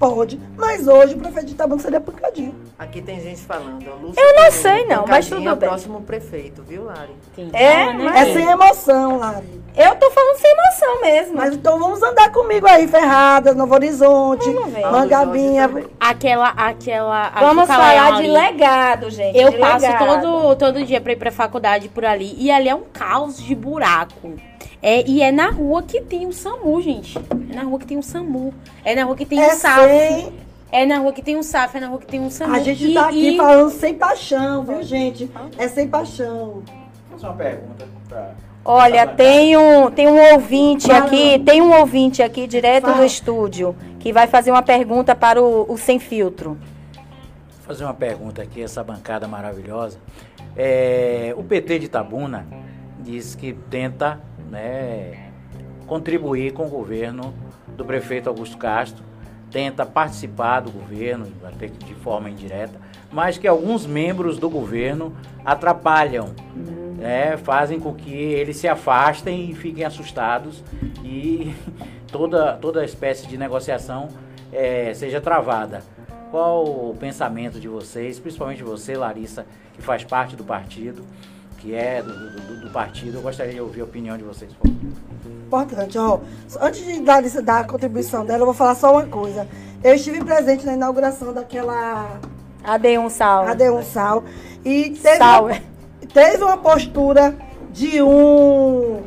Pode. 0.00 0.40
Mas 0.56 0.88
hoje 0.88 1.14
o 1.14 1.18
prefeito 1.18 1.46
de 1.48 1.52
Itabuna 1.52 1.78
seria 1.80 2.00
pancadinho. 2.00 2.54
Aqui 2.78 3.02
tem 3.02 3.20
gente 3.20 3.42
falando. 3.42 3.84
ó, 3.86 3.94
Lúcia 4.06 4.18
Eu 4.18 4.34
não 4.34 4.50
sei 4.50 4.86
não, 4.86 5.04
mas 5.06 5.28
tudo 5.28 5.46
é 5.46 5.52
o 5.52 5.56
bem. 5.56 5.68
próximo 5.68 6.00
prefeito, 6.00 6.62
viu, 6.66 6.84
Lari? 6.84 7.14
É, 7.52 7.84
cara, 7.84 7.92
né, 7.92 8.12
É 8.20 8.32
sem 8.32 8.48
emoção, 8.50 9.18
Lari. 9.18 9.60
Eu 9.76 9.94
tô 9.96 10.10
falando 10.10 10.36
sem 10.38 10.50
emoção 10.50 11.00
mesmo. 11.02 11.36
Mas 11.36 11.54
então 11.54 11.78
vamos 11.78 12.02
andar 12.02 12.32
comigo 12.32 12.66
aí, 12.66 12.88
Ferradas, 12.88 13.54
Novo 13.54 13.74
Horizonte. 13.74 14.48
Mangabinha. 14.90 15.66
Novo 15.66 15.74
Horizonte 15.76 15.96
Aquela, 16.00 16.48
aquela. 16.48 17.28
Vamos 17.38 17.66
falar 17.66 18.14
ali. 18.14 18.22
de 18.22 18.30
legado, 18.30 19.10
gente. 19.10 19.38
Eu 19.38 19.50
de 19.50 19.58
passo 19.58 19.84
legado. 19.84 20.22
todo, 20.22 20.56
todo 20.56 20.84
dia 20.84 21.00
pra 21.00 21.12
ir 21.12 21.16
pra 21.16 21.30
faculdade 21.30 21.90
por 21.90 22.06
ali. 22.06 22.34
E 22.38 22.50
ali 22.50 22.70
é 22.70 22.74
um 22.74 22.84
caos 22.90 23.36
de 23.38 23.54
buraco. 23.54 24.32
É, 24.82 25.08
e 25.08 25.22
é 25.22 25.30
na 25.30 25.50
rua 25.50 25.82
que 25.82 26.00
tem 26.00 26.26
o 26.26 26.32
SAMU, 26.32 26.80
gente. 26.82 27.18
É 27.50 27.54
na 27.54 27.62
rua 27.62 27.78
que 27.78 27.86
tem 27.86 27.98
o 27.98 28.02
SAMU. 28.02 28.54
É 28.84 28.94
na 28.94 29.04
rua 29.04 29.16
que 29.16 29.26
tem 29.26 29.40
É 29.40 29.48
o 29.48 29.56
SAF. 29.56 29.80
sem. 29.88 30.32
É 30.72 30.86
na 30.86 30.98
rua 30.98 31.12
que 31.12 31.22
tem 31.22 31.36
o 31.36 31.42
SAF, 31.42 31.76
é 31.76 31.80
na 31.80 31.88
rua 31.88 31.98
que 31.98 32.06
tem 32.06 32.24
o 32.24 32.30
SAMU. 32.30 32.54
A 32.54 32.58
gente 32.60 32.90
E- 32.90 32.94
tá 32.94 33.06
aqui 33.08 33.28
e- 33.30 33.36
falando 33.36 33.70
sem 33.70 33.94
paixão, 33.94 34.64
viu, 34.64 34.82
gente? 34.82 35.30
É 35.58 35.68
sem 35.68 35.88
paixão. 35.88 36.62
Vou 37.10 37.18
fazer 37.18 37.26
uma 37.26 37.34
pergunta 37.34 37.88
pra. 38.08 38.30
Olha, 38.64 39.06
tem 39.06 39.56
um, 39.56 39.90
tem 39.90 40.06
um 40.06 40.32
ouvinte 40.34 40.86
Fala. 40.86 41.06
aqui, 41.06 41.38
tem 41.40 41.62
um 41.62 41.72
ouvinte 41.78 42.22
aqui 42.22 42.46
direto 42.46 42.84
Fala. 42.84 42.98
do 42.98 43.04
estúdio 43.04 43.74
que 43.98 44.12
vai 44.12 44.26
fazer 44.26 44.50
uma 44.50 44.62
pergunta 44.62 45.14
para 45.14 45.42
o, 45.42 45.64
o 45.72 45.76
Sem 45.78 45.98
Filtro. 45.98 46.58
fazer 47.66 47.84
uma 47.84 47.94
pergunta 47.94 48.42
aqui, 48.42 48.62
essa 48.62 48.82
bancada 48.84 49.26
maravilhosa. 49.26 49.98
É, 50.56 51.32
o 51.36 51.42
PT 51.42 51.78
de 51.78 51.86
Itabuna 51.86 52.46
diz 52.98 53.34
que 53.34 53.52
tenta 53.70 54.20
né, 54.50 55.30
contribuir 55.86 56.52
com 56.52 56.66
o 56.66 56.68
governo 56.68 57.32
do 57.76 57.84
prefeito 57.84 58.28
Augusto 58.28 58.58
Castro, 58.58 59.02
tenta 59.50 59.84
participar 59.84 60.60
do 60.60 60.70
governo, 60.70 61.26
até 61.44 61.68
que 61.68 61.84
de 61.84 61.94
forma 61.94 62.30
indireta, 62.30 62.78
mas 63.10 63.38
que 63.38 63.48
alguns 63.48 63.86
membros 63.86 64.38
do 64.38 64.48
governo 64.48 65.14
atrapalham, 65.44 66.34
né, 66.96 67.36
fazem 67.36 67.80
com 67.80 67.94
que 67.94 68.12
eles 68.12 68.56
se 68.56 68.68
afastem 68.68 69.50
e 69.50 69.54
fiquem 69.54 69.84
assustados 69.84 70.62
e 71.02 71.54
toda, 72.12 72.54
toda 72.54 72.84
espécie 72.84 73.26
de 73.26 73.36
negociação 73.36 74.08
eh, 74.52 74.92
seja 74.94 75.20
travada. 75.20 75.82
Qual 76.30 76.64
o 76.64 76.94
pensamento 76.94 77.58
de 77.58 77.66
vocês, 77.66 78.20
principalmente 78.20 78.62
você, 78.62 78.96
Larissa, 78.96 79.44
que 79.74 79.82
faz 79.82 80.04
parte 80.04 80.36
do 80.36 80.44
partido, 80.44 81.04
que 81.60 81.74
é 81.74 82.02
do, 82.02 82.12
do- 82.12 82.60
do 82.62 82.70
partido? 82.70 83.18
Eu 83.18 83.22
gostaria 83.22 83.52
de 83.54 83.60
ouvir 83.60 83.80
a 83.82 83.84
opinião 83.84 84.16
de 84.16 84.24
vocês. 84.24 84.50
Importante, 85.46 85.98
ó. 85.98 86.18
Antes 86.60 86.84
de 86.84 87.00
dar, 87.00 87.22
dar 87.22 87.60
a 87.60 87.64
contribuição 87.64 88.24
dela, 88.24 88.40
eu 88.42 88.46
vou 88.46 88.54
falar 88.54 88.74
só 88.74 88.92
uma 88.92 89.06
coisa. 89.06 89.46
Eu 89.82 89.94
estive 89.94 90.22
presente 90.24 90.64
na 90.66 90.74
inauguração 90.74 91.32
daquela 91.32 92.18
AD1 92.64 93.10
Sal. 93.10 93.46
AD1 93.46 93.82
Sal. 93.84 94.24
E 94.64 94.90
teve, 94.90 95.16
Sal, 95.18 95.44
uma, 95.44 95.52
é. 95.54 95.62
teve 96.12 96.42
uma 96.44 96.56
postura 96.56 97.34
de 97.72 98.02
um 98.02 99.02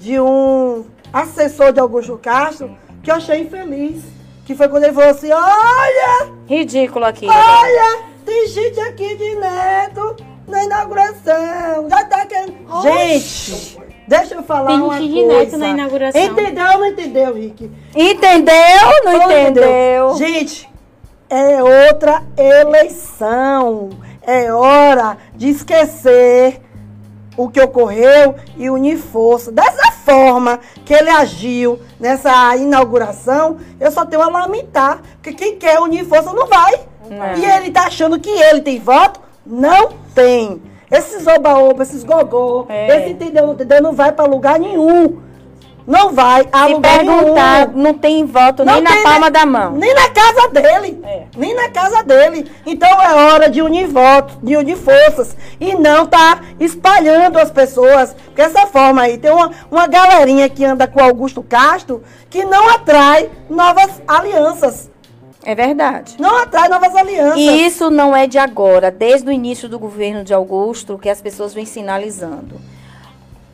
de 0.00 0.18
um 0.20 0.84
assessor 1.12 1.72
de 1.72 1.80
Augusto 1.80 2.18
Castro 2.18 2.76
que 3.02 3.10
eu 3.10 3.14
achei 3.16 3.42
infeliz. 3.42 4.02
Que 4.44 4.54
foi 4.54 4.68
quando 4.68 4.84
ele 4.84 4.92
falou 4.92 5.10
assim: 5.10 5.30
olha, 5.30 6.32
Ridículo 6.46 7.04
aqui. 7.04 7.26
olha, 7.26 8.02
tem 8.24 8.46
gente 8.48 8.80
aqui 8.80 9.16
de 9.16 9.34
neto 9.36 10.16
na 10.48 10.64
inauguração. 10.64 11.88
Já 11.88 12.04
tá 12.04 12.26
querendo. 12.26 12.82
Gente, 12.82 13.78
deixa 14.06 14.34
eu 14.34 14.42
falar 14.42 14.68
Tem 14.68 14.80
uma 14.80 15.00
de 15.00 15.08
coisa. 15.12 15.26
neto 15.38 15.58
na 15.58 15.68
inauguração. 15.68 16.20
Entendeu 16.20 16.66
ou 16.72 16.78
não 16.78 16.86
entendeu, 16.86 17.34
Rick? 17.34 17.70
Entendeu? 17.94 18.54
Não 19.04 19.14
Ou 19.14 19.22
entendeu? 19.30 20.14
Gente, 20.16 20.68
é 21.30 21.62
outra 21.62 22.22
eleição. 22.36 23.90
É 24.22 24.52
hora 24.52 25.16
de 25.34 25.48
esquecer 25.48 26.60
o 27.36 27.48
que 27.48 27.60
ocorreu 27.60 28.34
e 28.56 28.68
unir 28.68 28.98
força. 28.98 29.50
Dessa 29.50 29.92
forma 29.92 30.58
que 30.84 30.92
ele 30.92 31.08
agiu 31.08 31.78
nessa 31.98 32.54
inauguração, 32.56 33.58
eu 33.80 33.90
só 33.90 34.04
tenho 34.04 34.22
a 34.22 34.28
lamentar. 34.28 35.00
Porque 35.14 35.32
quem 35.32 35.56
quer 35.56 35.80
unir 35.80 36.04
força 36.04 36.32
não 36.32 36.46
vai. 36.46 36.80
Não. 37.08 37.36
E 37.36 37.44
ele 37.44 37.70
tá 37.70 37.84
achando 37.86 38.18
que 38.20 38.28
ele 38.28 38.60
tem 38.60 38.78
voto? 38.78 39.20
Não 39.48 39.88
tem. 40.14 40.60
Esses 40.90 41.26
oba-oba, 41.26 41.82
esses 41.82 42.04
gogô, 42.04 42.66
É. 42.68 43.00
esse 43.00 43.10
entendeu, 43.10 43.46
não 43.46 43.54
entendeu, 43.54 43.82
não 43.82 43.92
vai 43.92 44.12
pra 44.12 44.24
lugar 44.24 44.58
nenhum. 44.58 45.18
Não 45.86 46.12
vai 46.12 46.46
a 46.52 46.66
Se 46.66 46.72
lugar 46.74 46.98
perguntar, 46.98 47.68
nenhum. 47.68 47.82
não 47.82 47.94
tem 47.94 48.26
voto 48.26 48.62
Não 48.62 48.74
nem 48.74 48.82
na 48.82 48.90
tem 48.90 49.02
palma 49.02 49.20
nem- 49.20 49.32
da 49.32 49.46
mão. 49.46 49.72
Nem 49.72 49.94
na 49.94 50.08
casa 50.10 50.48
dele. 50.48 51.00
É. 51.02 51.22
Nem 51.34 51.54
na 51.54 51.70
casa 51.70 52.02
dele. 52.02 52.50
Então 52.66 52.86
é 53.00 53.14
hora 53.32 53.48
de 53.48 53.62
unir 53.62 53.86
votos, 53.86 54.36
de 54.42 54.54
unir 54.54 54.76
forças. 54.76 55.34
E 55.58 55.74
não 55.74 56.04
tá 56.04 56.40
espalhando 56.60 57.38
as 57.38 57.50
pessoas. 57.50 58.14
Porque 58.26 58.42
essa 58.42 58.66
forma 58.66 59.00
aí, 59.00 59.16
tem 59.16 59.30
uma, 59.30 59.50
uma 59.70 59.86
galerinha 59.86 60.46
que 60.50 60.62
anda 60.62 60.86
com 60.86 61.02
Augusto 61.02 61.42
Castro 61.42 62.02
que 62.28 62.44
não 62.44 62.68
atrai 62.68 63.30
novas 63.48 64.02
alianças. 64.06 64.90
É 65.48 65.54
verdade. 65.54 66.16
Não 66.18 66.42
atrai 66.42 66.68
novas 66.68 66.94
alianças. 66.94 67.38
E 67.38 67.64
isso 67.64 67.88
não 67.88 68.14
é 68.14 68.26
de 68.26 68.36
agora, 68.36 68.90
desde 68.90 69.30
o 69.30 69.32
início 69.32 69.66
do 69.66 69.78
governo 69.78 70.22
de 70.22 70.34
Augusto, 70.34 70.98
que 70.98 71.08
as 71.08 71.22
pessoas 71.22 71.54
vêm 71.54 71.64
sinalizando. 71.64 72.60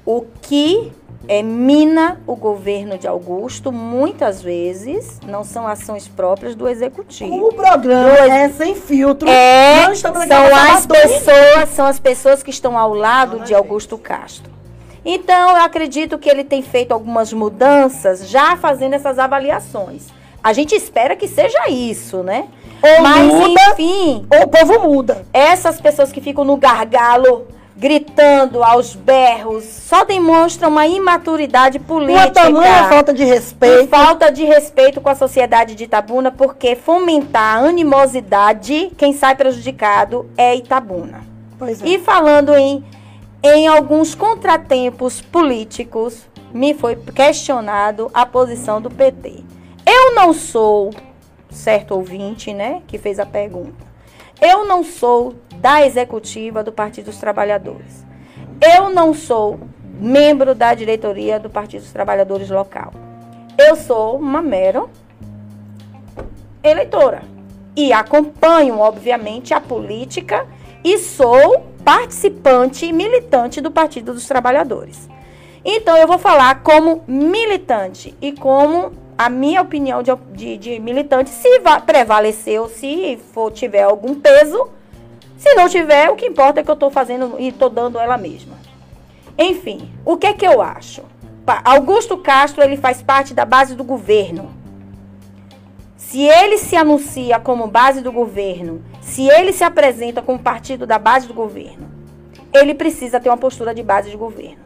O 0.04 0.26
que 0.42 0.90
é, 1.28 1.40
mina 1.40 2.20
o 2.26 2.34
governo 2.34 2.98
de 2.98 3.06
Augusto, 3.06 3.70
muitas 3.70 4.42
vezes, 4.42 5.20
não 5.24 5.44
são 5.44 5.68
ações 5.68 6.08
próprias 6.08 6.56
do 6.56 6.68
executivo. 6.68 7.46
O 7.46 7.54
programa 7.54 8.26
é 8.26 8.48
sem 8.48 8.74
filtro. 8.74 9.28
É, 9.28 9.94
são 9.94 10.12
as 10.16 10.86
pessoas, 10.86 11.68
são 11.68 11.86
as 11.86 12.00
pessoas 12.00 12.42
que 12.42 12.50
estão 12.50 12.76
ao 12.76 12.92
lado 12.92 13.44
de 13.44 13.54
Augusto 13.54 13.96
Castro. 13.96 14.50
Então, 15.04 15.50
eu 15.50 15.62
acredito 15.62 16.18
que 16.18 16.28
ele 16.28 16.42
tem 16.42 16.60
feito 16.60 16.90
algumas 16.90 17.32
mudanças, 17.32 18.28
já 18.28 18.56
fazendo 18.56 18.94
essas 18.94 19.16
avaliações. 19.16 20.13
A 20.44 20.52
gente 20.52 20.74
espera 20.74 21.16
que 21.16 21.26
seja 21.26 21.68
isso, 21.70 22.22
né? 22.22 22.44
Ou 22.82 23.02
Mas, 23.02 23.26
muda, 23.32 23.60
enfim, 23.72 24.26
Ou 24.30 24.42
o 24.44 24.48
povo 24.48 24.78
muda. 24.88 25.26
essas 25.32 25.80
pessoas 25.80 26.12
que 26.12 26.20
ficam 26.20 26.44
no 26.44 26.56
gargalo, 26.58 27.46
gritando 27.74 28.62
aos 28.62 28.94
berros, 28.94 29.64
só 29.64 30.04
demonstram 30.04 30.68
uma 30.68 30.86
imaturidade 30.86 31.78
Uma 31.78 31.84
política. 31.86 32.30
tamanha 32.30 32.88
falta 32.90 33.12
de 33.14 33.24
respeito. 33.24 33.88
falta 33.88 34.30
de 34.30 34.44
respeito 34.44 35.00
com 35.00 35.08
a 35.08 35.14
sociedade 35.14 35.74
de 35.74 35.84
Itabuna, 35.84 36.30
porque 36.30 36.76
fomentar 36.76 37.56
a 37.64 37.68
animosidade, 37.68 38.92
quem 38.98 39.14
sai 39.14 39.34
prejudicado 39.34 40.28
é 40.36 40.54
Itabuna. 40.54 41.22
Pois 41.58 41.82
é. 41.82 41.86
E 41.86 41.98
falando 41.98 42.54
em, 42.54 42.84
em 43.42 43.66
alguns 43.66 44.14
contratempos 44.14 45.22
políticos, 45.22 46.26
me 46.52 46.74
foi 46.74 46.96
questionado 46.96 48.10
a 48.12 48.26
posição 48.26 48.80
do 48.80 48.90
PT. 48.90 49.42
Eu 49.86 50.14
não 50.14 50.32
sou, 50.32 50.90
certo 51.50 51.94
ouvinte, 51.94 52.52
né, 52.52 52.82
que 52.86 52.98
fez 52.98 53.18
a 53.18 53.26
pergunta. 53.26 53.84
Eu 54.40 54.66
não 54.66 54.82
sou 54.82 55.34
da 55.56 55.86
executiva 55.86 56.62
do 56.62 56.72
Partido 56.72 57.06
dos 57.06 57.18
Trabalhadores. 57.18 58.04
Eu 58.60 58.90
não 58.90 59.14
sou 59.14 59.60
membro 60.00 60.54
da 60.54 60.74
diretoria 60.74 61.38
do 61.38 61.48
Partido 61.48 61.82
dos 61.82 61.92
Trabalhadores 61.92 62.50
local. 62.50 62.92
Eu 63.56 63.76
sou 63.76 64.16
uma 64.16 64.42
mera 64.42 64.84
eleitora. 66.62 67.22
E 67.76 67.92
acompanho, 67.92 68.78
obviamente, 68.78 69.52
a 69.52 69.60
política 69.60 70.46
e 70.82 70.98
sou 70.98 71.66
participante 71.84 72.86
e 72.86 72.92
militante 72.92 73.60
do 73.60 73.70
Partido 73.70 74.14
dos 74.14 74.26
Trabalhadores. 74.26 75.08
Então, 75.64 75.96
eu 75.96 76.06
vou 76.06 76.18
falar 76.18 76.62
como 76.62 77.02
militante 77.06 78.14
e 78.20 78.32
como 78.32 78.92
a 79.16 79.28
minha 79.30 79.62
opinião 79.62 80.02
de, 80.02 80.12
de- 80.32 80.56
de 80.58 80.78
militante, 80.80 81.30
se 81.30 81.58
va- 81.60 81.80
prevaleceu, 81.80 82.68
se 82.68 83.18
for, 83.32 83.52
tiver 83.52 83.82
algum 83.82 84.14
peso. 84.14 84.68
Se 85.36 85.54
não 85.54 85.68
tiver, 85.68 86.10
o 86.10 86.16
que 86.16 86.26
importa 86.26 86.60
é 86.60 86.62
que 86.64 86.70
eu 86.70 86.74
estou 86.74 86.90
fazendo 86.90 87.36
e 87.38 87.48
estou 87.48 87.68
dando 87.68 87.98
ela 87.98 88.16
mesma. 88.16 88.56
Enfim, 89.36 89.90
o 90.04 90.16
que 90.16 90.26
é 90.26 90.32
que 90.32 90.46
eu 90.46 90.62
acho? 90.62 91.02
Augusto 91.64 92.16
Castro, 92.16 92.62
ele 92.62 92.76
faz 92.76 93.02
parte 93.02 93.34
da 93.34 93.44
base 93.44 93.74
do 93.74 93.84
governo. 93.84 94.50
se 95.96 96.22
ele 96.22 96.58
se 96.58 96.76
anuncia 96.76 97.40
como 97.40 97.66
base 97.66 98.00
do 98.00 98.12
governo, 98.12 98.82
se 99.00 99.26
ele 99.28 99.52
se 99.52 99.64
apresenta 99.64 100.22
como 100.22 100.38
partido 100.38 100.86
da 100.86 100.98
base 100.98 101.26
do 101.26 101.34
governo, 101.34 101.90
ele 102.52 102.72
precisa 102.74 103.18
ter 103.18 103.28
uma 103.28 103.36
postura 103.36 103.74
de 103.74 103.82
base 103.82 104.10
de 104.10 104.16
governo. 104.16 104.58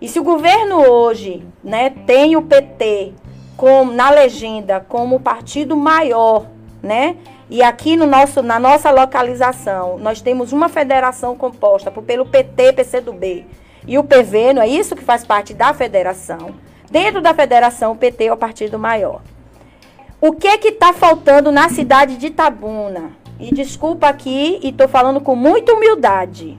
E 0.00 0.08
se 0.08 0.18
o 0.18 0.24
governo 0.24 0.80
hoje 0.90 1.46
né, 1.62 1.90
tem 1.90 2.34
o 2.36 2.42
PT 2.42 3.12
como, 3.56 3.92
na 3.92 4.10
legenda 4.10 4.84
como 4.88 5.20
partido 5.20 5.76
maior, 5.76 6.46
né? 6.82 7.16
E 7.48 7.62
aqui 7.62 7.96
no 7.96 8.06
nosso, 8.06 8.42
na 8.42 8.58
nossa 8.58 8.90
localização, 8.90 9.98
nós 9.98 10.20
temos 10.20 10.52
uma 10.52 10.68
federação 10.68 11.36
composta 11.36 11.90
por, 11.90 12.02
pelo 12.02 12.26
PT, 12.26 12.72
PCdoB 12.72 13.46
e 13.86 13.98
o 13.98 14.04
PV, 14.04 14.54
não 14.54 14.62
é 14.62 14.68
isso 14.68 14.96
que 14.96 15.04
faz 15.04 15.26
parte 15.26 15.52
da 15.52 15.74
federação. 15.74 16.54
Dentro 16.90 17.20
da 17.20 17.34
federação, 17.34 17.92
o 17.92 17.96
PT 17.96 18.26
é 18.26 18.32
o 18.32 18.36
partido 18.36 18.78
maior. 18.78 19.20
O 20.20 20.32
que 20.32 20.56
que 20.58 20.68
está 20.68 20.92
faltando 20.94 21.52
na 21.52 21.68
cidade 21.68 22.16
de 22.16 22.28
Itabuna? 22.28 23.12
E 23.38 23.52
desculpa 23.52 24.08
aqui, 24.08 24.58
e 24.62 24.70
estou 24.70 24.88
falando 24.88 25.20
com 25.20 25.36
muita 25.36 25.74
humildade, 25.74 26.56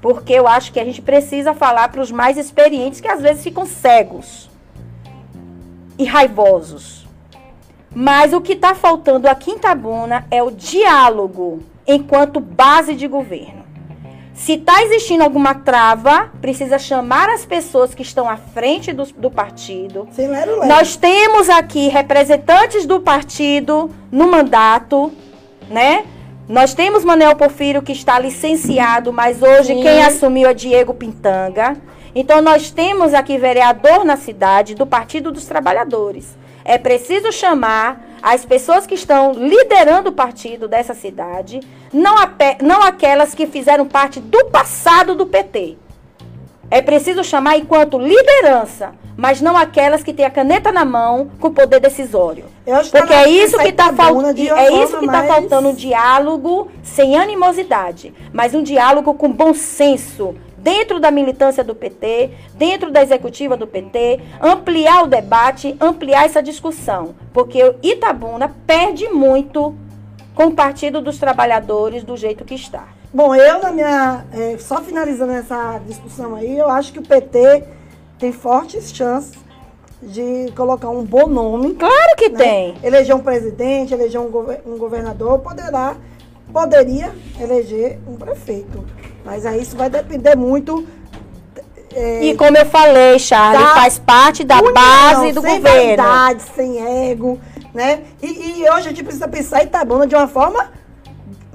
porque 0.00 0.32
eu 0.32 0.48
acho 0.48 0.72
que 0.72 0.80
a 0.80 0.84
gente 0.84 1.00
precisa 1.00 1.54
falar 1.54 1.88
para 1.90 2.00
os 2.00 2.10
mais 2.10 2.36
experientes 2.36 3.00
que 3.00 3.06
às 3.06 3.20
vezes 3.20 3.44
ficam 3.44 3.64
cegos 3.64 4.49
e 6.00 6.04
raivosos. 6.04 7.06
Mas 7.94 8.32
o 8.32 8.40
que 8.40 8.54
está 8.54 8.74
faltando 8.74 9.28
aqui 9.28 9.50
em 9.50 9.56
Itabuna 9.56 10.26
é 10.30 10.42
o 10.42 10.50
diálogo 10.50 11.62
enquanto 11.86 12.40
base 12.40 12.94
de 12.94 13.06
governo. 13.06 13.60
Se 14.32 14.54
está 14.54 14.82
existindo 14.82 15.22
alguma 15.22 15.54
trava, 15.54 16.30
precisa 16.40 16.78
chamar 16.78 17.28
as 17.28 17.44
pessoas 17.44 17.94
que 17.94 18.00
estão 18.00 18.30
à 18.30 18.38
frente 18.38 18.94
do, 18.94 19.04
do 19.12 19.30
partido. 19.30 20.08
Sem 20.12 20.28
lero, 20.28 20.60
lero. 20.60 20.66
Nós 20.66 20.96
temos 20.96 21.50
aqui 21.50 21.88
representantes 21.88 22.86
do 22.86 23.00
partido 23.00 23.90
no 24.10 24.30
mandato, 24.30 25.12
né? 25.68 26.04
Nós 26.48 26.72
temos 26.72 27.04
Manuel 27.04 27.36
Porfírio 27.36 27.82
que 27.82 27.92
está 27.92 28.18
licenciado, 28.18 29.12
mas 29.12 29.42
hoje 29.42 29.74
Sim. 29.74 29.82
quem 29.82 30.02
assumiu 30.02 30.48
é 30.48 30.54
Diego 30.54 30.94
Pintanga. 30.94 31.76
Então 32.14 32.40
nós 32.42 32.70
temos 32.70 33.14
aqui 33.14 33.38
vereador 33.38 34.04
na 34.04 34.16
cidade 34.16 34.74
do 34.74 34.86
Partido 34.86 35.30
dos 35.30 35.46
Trabalhadores. 35.46 36.36
É 36.64 36.76
preciso 36.76 37.32
chamar 37.32 38.04
as 38.22 38.44
pessoas 38.44 38.86
que 38.86 38.94
estão 38.94 39.32
liderando 39.32 40.10
o 40.10 40.12
partido 40.12 40.68
dessa 40.68 40.92
cidade, 40.92 41.60
não, 41.92 42.16
não 42.62 42.82
aquelas 42.82 43.34
que 43.34 43.46
fizeram 43.46 43.86
parte 43.86 44.20
do 44.20 44.46
passado 44.46 45.14
do 45.14 45.26
PT. 45.26 45.78
É 46.70 46.80
preciso 46.82 47.24
chamar 47.24 47.56
enquanto 47.56 47.98
liderança, 47.98 48.92
mas 49.16 49.40
não 49.40 49.56
aquelas 49.56 50.04
que 50.04 50.12
têm 50.12 50.24
a 50.24 50.30
caneta 50.30 50.70
na 50.70 50.84
mão 50.84 51.30
com 51.40 51.50
poder 51.52 51.80
decisório. 51.80 52.44
Que 52.64 52.90
Porque 52.92 53.12
é 53.12 53.28
isso 53.28 53.58
que 53.58 53.68
está 53.68 53.90
uma 53.90 54.30
é 54.30 54.84
isso 54.84 54.98
que 54.98 55.06
tá 55.06 55.12
mais- 55.12 55.28
faltando 55.28 55.70
um 55.70 55.74
diálogo 55.74 56.70
sem 56.82 57.18
animosidade, 57.18 58.14
mas 58.32 58.54
um 58.54 58.62
diálogo 58.62 59.14
com 59.14 59.32
bom 59.32 59.52
senso 59.52 60.36
dentro 60.62 61.00
da 61.00 61.10
militância 61.10 61.64
do 61.64 61.74
PT, 61.74 62.30
dentro 62.54 62.90
da 62.90 63.02
executiva 63.02 63.56
do 63.56 63.66
PT, 63.66 64.20
ampliar 64.40 65.04
o 65.04 65.06
debate, 65.06 65.76
ampliar 65.80 66.26
essa 66.26 66.42
discussão, 66.42 67.14
porque 67.32 67.74
Itabuna 67.82 68.54
perde 68.66 69.08
muito 69.08 69.74
com 70.34 70.46
o 70.46 70.54
Partido 70.54 71.00
dos 71.00 71.18
Trabalhadores 71.18 72.04
do 72.04 72.16
jeito 72.16 72.44
que 72.44 72.54
está. 72.54 72.88
Bom, 73.12 73.34
eu 73.34 73.60
na 73.60 73.72
minha. 73.72 74.24
é, 74.32 74.56
só 74.58 74.80
finalizando 74.80 75.32
essa 75.32 75.80
discussão 75.84 76.36
aí, 76.36 76.56
eu 76.56 76.68
acho 76.68 76.92
que 76.92 76.98
o 77.00 77.02
PT 77.02 77.64
tem 78.18 78.32
fortes 78.32 78.92
chances 78.92 79.32
de 80.00 80.52
colocar 80.54 80.88
um 80.88 81.04
bom 81.04 81.26
nome. 81.26 81.74
Claro 81.74 82.16
que 82.16 82.28
né? 82.28 82.38
tem. 82.38 82.74
Eleger 82.82 83.16
um 83.16 83.20
presidente, 83.20 83.92
eleger 83.92 84.20
um, 84.20 84.30
um 84.64 84.78
governador, 84.78 85.40
poderá, 85.40 85.96
poderia 86.52 87.12
eleger 87.40 87.98
um 88.06 88.14
prefeito. 88.14 88.84
Mas 89.24 89.44
aí 89.46 89.62
isso 89.62 89.76
vai 89.76 89.90
depender 89.90 90.36
muito. 90.36 90.86
é, 91.94 92.24
E 92.24 92.36
como 92.36 92.56
eu 92.56 92.66
falei, 92.66 93.18
Charlie, 93.18 93.64
faz 93.74 93.98
parte 93.98 94.44
da 94.44 94.58
união, 94.58 94.72
base 94.72 95.32
do 95.32 95.40
sem 95.42 95.56
governo. 95.56 96.02
vaidade, 96.02 96.42
sem 96.54 97.10
ego, 97.10 97.38
né? 97.74 98.00
E, 98.22 98.60
e 98.60 98.70
hoje 98.70 98.70
a 98.88 98.90
gente 98.90 99.02
precisa 99.04 99.28
pensar 99.28 99.62
em 99.62 99.66
Itabuna 99.66 100.06
de 100.06 100.14
uma 100.14 100.28
forma 100.28 100.70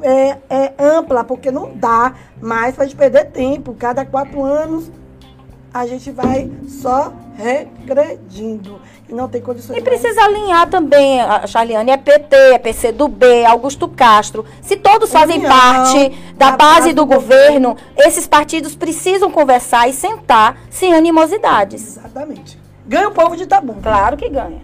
é, 0.01 0.38
é, 0.49 0.74
ampla, 0.80 1.24
porque 1.24 1.49
não 1.51 1.72
dá 1.76 2.13
mais 2.41 2.76
pra 2.76 2.86
gente 2.86 2.95
perder 2.95 3.26
tempo. 3.32 3.74
Cada 3.78 4.05
quatro 4.05 4.43
anos 4.43 4.91
a 5.76 5.86
gente 5.86 6.09
vai 6.09 6.49
só 6.69 7.11
regredindo. 7.38 8.80
E 9.09 9.13
não 9.13 9.28
tem 9.28 9.41
condições 9.41 9.78
E 9.78 9.82
mais. 9.82 9.84
precisa 9.84 10.21
alinhar 10.23 10.69
também, 10.69 11.19
a 11.19 11.45
Charliane, 11.45 11.91
é 11.91 11.97
PT, 11.97 12.34
é 12.34 12.57
PCdoB, 12.57 13.43
Augusto 13.45 13.89
Castro. 13.89 14.45
Se 14.61 14.78
todos 14.78 15.11
fazem 15.11 15.36
União, 15.39 15.51
parte 15.51 16.09
da 16.38 16.51
da 16.51 16.57
base 16.57 16.76
base 16.76 16.93
do 16.93 17.01
do 17.01 17.05
governo, 17.05 17.76
esses 17.97 18.26
partidos 18.26 18.73
precisam 18.73 19.30
conversar 19.30 19.89
e 19.89 19.93
sentar 19.93 20.57
sem 20.69 20.93
animosidades. 20.93 21.97
Exatamente. 21.97 22.57
Ganha 22.88 23.09
o 23.09 23.11
povo 23.11 23.36
de 23.36 23.43
Itabuna. 23.43 23.82
Claro 23.84 24.15
que 24.15 24.30
ganha. 24.30 24.61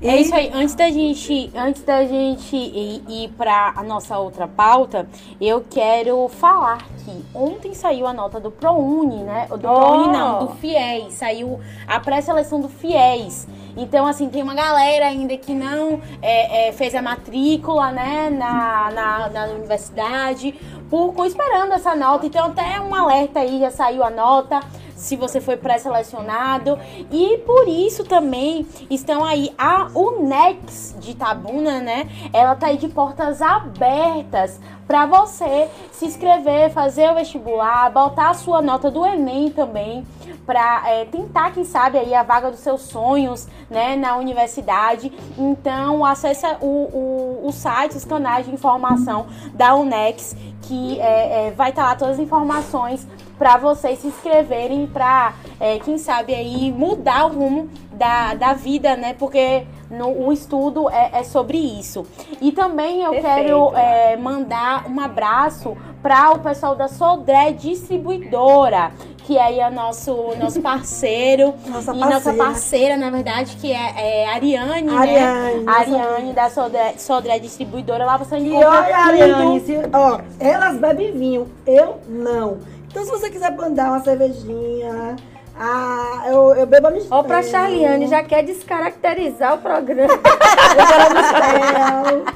É 0.00 0.16
isso 0.20 0.34
aí. 0.34 0.50
Antes 0.54 0.74
da 0.74 0.90
gente, 0.90 1.50
antes 1.56 1.82
da 1.82 2.04
gente 2.04 2.56
ir, 2.56 3.02
ir 3.08 3.28
para 3.30 3.72
a 3.76 3.82
nossa 3.82 4.16
outra 4.18 4.46
pauta, 4.46 5.08
eu 5.40 5.64
quero 5.68 6.28
falar 6.28 6.86
que 7.04 7.24
ontem 7.34 7.74
saiu 7.74 8.06
a 8.06 8.12
nota 8.12 8.38
do 8.38 8.50
ProUni, 8.50 9.22
né? 9.22 9.46
Do 9.50 9.58
ProUni 9.58 10.12
não, 10.12 10.46
do 10.46 10.54
FIES. 10.54 11.14
Saiu 11.14 11.58
a 11.86 11.98
pré-seleção 11.98 12.60
do 12.60 12.68
FIES. 12.68 13.48
Então, 13.76 14.06
assim, 14.06 14.28
tem 14.28 14.42
uma 14.42 14.54
galera 14.54 15.06
ainda 15.06 15.36
que 15.36 15.54
não 15.54 16.00
é, 16.20 16.68
é, 16.68 16.72
fez 16.72 16.94
a 16.94 17.02
matrícula, 17.02 17.92
né, 17.92 18.28
na, 18.28 18.90
na, 18.90 19.28
na 19.28 19.44
universidade, 19.54 20.52
por, 20.90 21.14
esperando 21.26 21.72
essa 21.72 21.94
nota. 21.94 22.26
Então, 22.26 22.46
até 22.46 22.80
um 22.80 22.92
alerta 22.92 23.38
aí, 23.40 23.60
já 23.60 23.70
saiu 23.70 24.02
a 24.02 24.10
nota 24.10 24.60
se 24.98 25.16
você 25.16 25.40
foi 25.40 25.56
pré-selecionado. 25.56 26.78
E 27.10 27.38
por 27.46 27.66
isso 27.68 28.04
também 28.04 28.66
estão 28.90 29.24
aí 29.24 29.54
a 29.56 29.88
UNEX 29.94 30.96
de 30.98 31.12
Itabuna, 31.12 31.80
né? 31.80 32.08
Ela 32.32 32.54
tá 32.54 32.66
aí 32.66 32.76
de 32.76 32.88
portas 32.88 33.40
abertas 33.40 34.60
para 34.86 35.06
você 35.06 35.68
se 35.92 36.06
inscrever, 36.06 36.70
fazer 36.70 37.10
o 37.10 37.14
vestibular, 37.14 37.90
botar 37.90 38.30
a 38.30 38.34
sua 38.34 38.62
nota 38.62 38.90
do 38.90 39.04
Enem 39.04 39.50
também, 39.50 40.06
para 40.46 40.82
tentar, 41.12 41.52
quem 41.52 41.62
sabe, 41.62 41.98
aí 41.98 42.14
a 42.14 42.22
vaga 42.22 42.50
dos 42.50 42.60
seus 42.60 42.80
sonhos, 42.80 43.46
né, 43.68 43.96
na 43.96 44.16
universidade. 44.16 45.12
Então, 45.36 46.02
acesse 46.06 46.46
o, 46.62 46.66
o, 46.66 47.46
o 47.48 47.52
site, 47.52 47.98
os 47.98 48.04
canais 48.06 48.46
de 48.46 48.54
informação 48.54 49.26
da 49.52 49.74
UNEX, 49.74 50.34
que 50.62 50.98
é, 51.00 51.48
é, 51.48 51.50
vai 51.50 51.68
estar 51.68 51.84
lá 51.84 51.94
todas 51.94 52.14
as 52.14 52.20
informações 52.20 53.06
para 53.38 53.56
vocês 53.56 53.98
se 54.00 54.08
inscreverem 54.08 54.86
para, 54.86 55.34
é, 55.60 55.78
quem 55.78 55.96
sabe 55.98 56.34
aí 56.34 56.72
mudar 56.72 57.26
o 57.26 57.34
rumo 57.34 57.68
da, 57.92 58.34
da 58.34 58.52
vida, 58.52 58.96
né? 58.96 59.14
Porque 59.18 59.64
no, 59.90 60.26
o 60.26 60.32
estudo 60.32 60.88
é, 60.90 61.10
é 61.20 61.22
sobre 61.24 61.56
isso. 61.58 62.04
E 62.40 62.52
também 62.52 63.02
eu 63.02 63.10
Perfeito, 63.12 63.34
quero 63.36 63.76
é, 63.76 64.16
mandar 64.16 64.86
um 64.88 65.00
abraço 65.00 65.76
para 66.02 66.30
o 66.32 66.38
pessoal 66.38 66.74
da 66.76 66.86
Sodré 66.88 67.52
Distribuidora, 67.52 68.92
que 69.24 69.38
aí 69.38 69.58
é 69.60 69.68
nosso 69.70 70.14
nosso 70.38 70.60
parceiro 70.62 71.54
Nossa 71.66 71.92
e 71.92 71.98
nossa 71.98 72.10
parceira. 72.32 72.36
parceira, 72.44 72.96
na 72.96 73.10
verdade, 73.10 73.56
que 73.56 73.72
é, 73.72 74.22
é 74.22 74.28
Ariane, 74.28 74.88
Ariane, 74.96 75.60
né? 75.64 75.64
Ariane 75.66 76.32
da 76.32 76.48
Sodré, 76.50 76.94
Sodré 76.96 77.38
Distribuidora. 77.38 78.04
Lá 78.04 78.16
você 78.16 78.36
E 78.38 78.46
encontra 78.48 78.68
olha, 78.68 78.82
tudo. 78.86 79.08
Ariane, 79.10 79.60
se- 79.60 79.80
ó, 79.92 80.20
elas 80.40 80.76
bebem 80.78 81.12
vinho, 81.12 81.48
eu 81.66 81.98
não. 82.08 82.58
Então, 82.98 83.06
se 83.06 83.22
você 83.22 83.30
quiser 83.30 83.54
mandar 83.54 83.90
uma 83.90 84.00
cervejinha, 84.00 85.14
ah, 85.56 86.24
eu, 86.26 86.52
eu 86.56 86.66
bebo 86.66 86.88
a. 86.88 86.92
Ó, 87.12 87.22
pra 87.22 87.44
Charliane, 87.44 88.08
já 88.08 88.24
quer 88.24 88.42
descaracterizar 88.42 89.54
o 89.54 89.58
programa. 89.58 90.14
Eu 90.18 90.86
quero 90.86 91.06
a 91.06 91.10
mistel. 91.14 92.34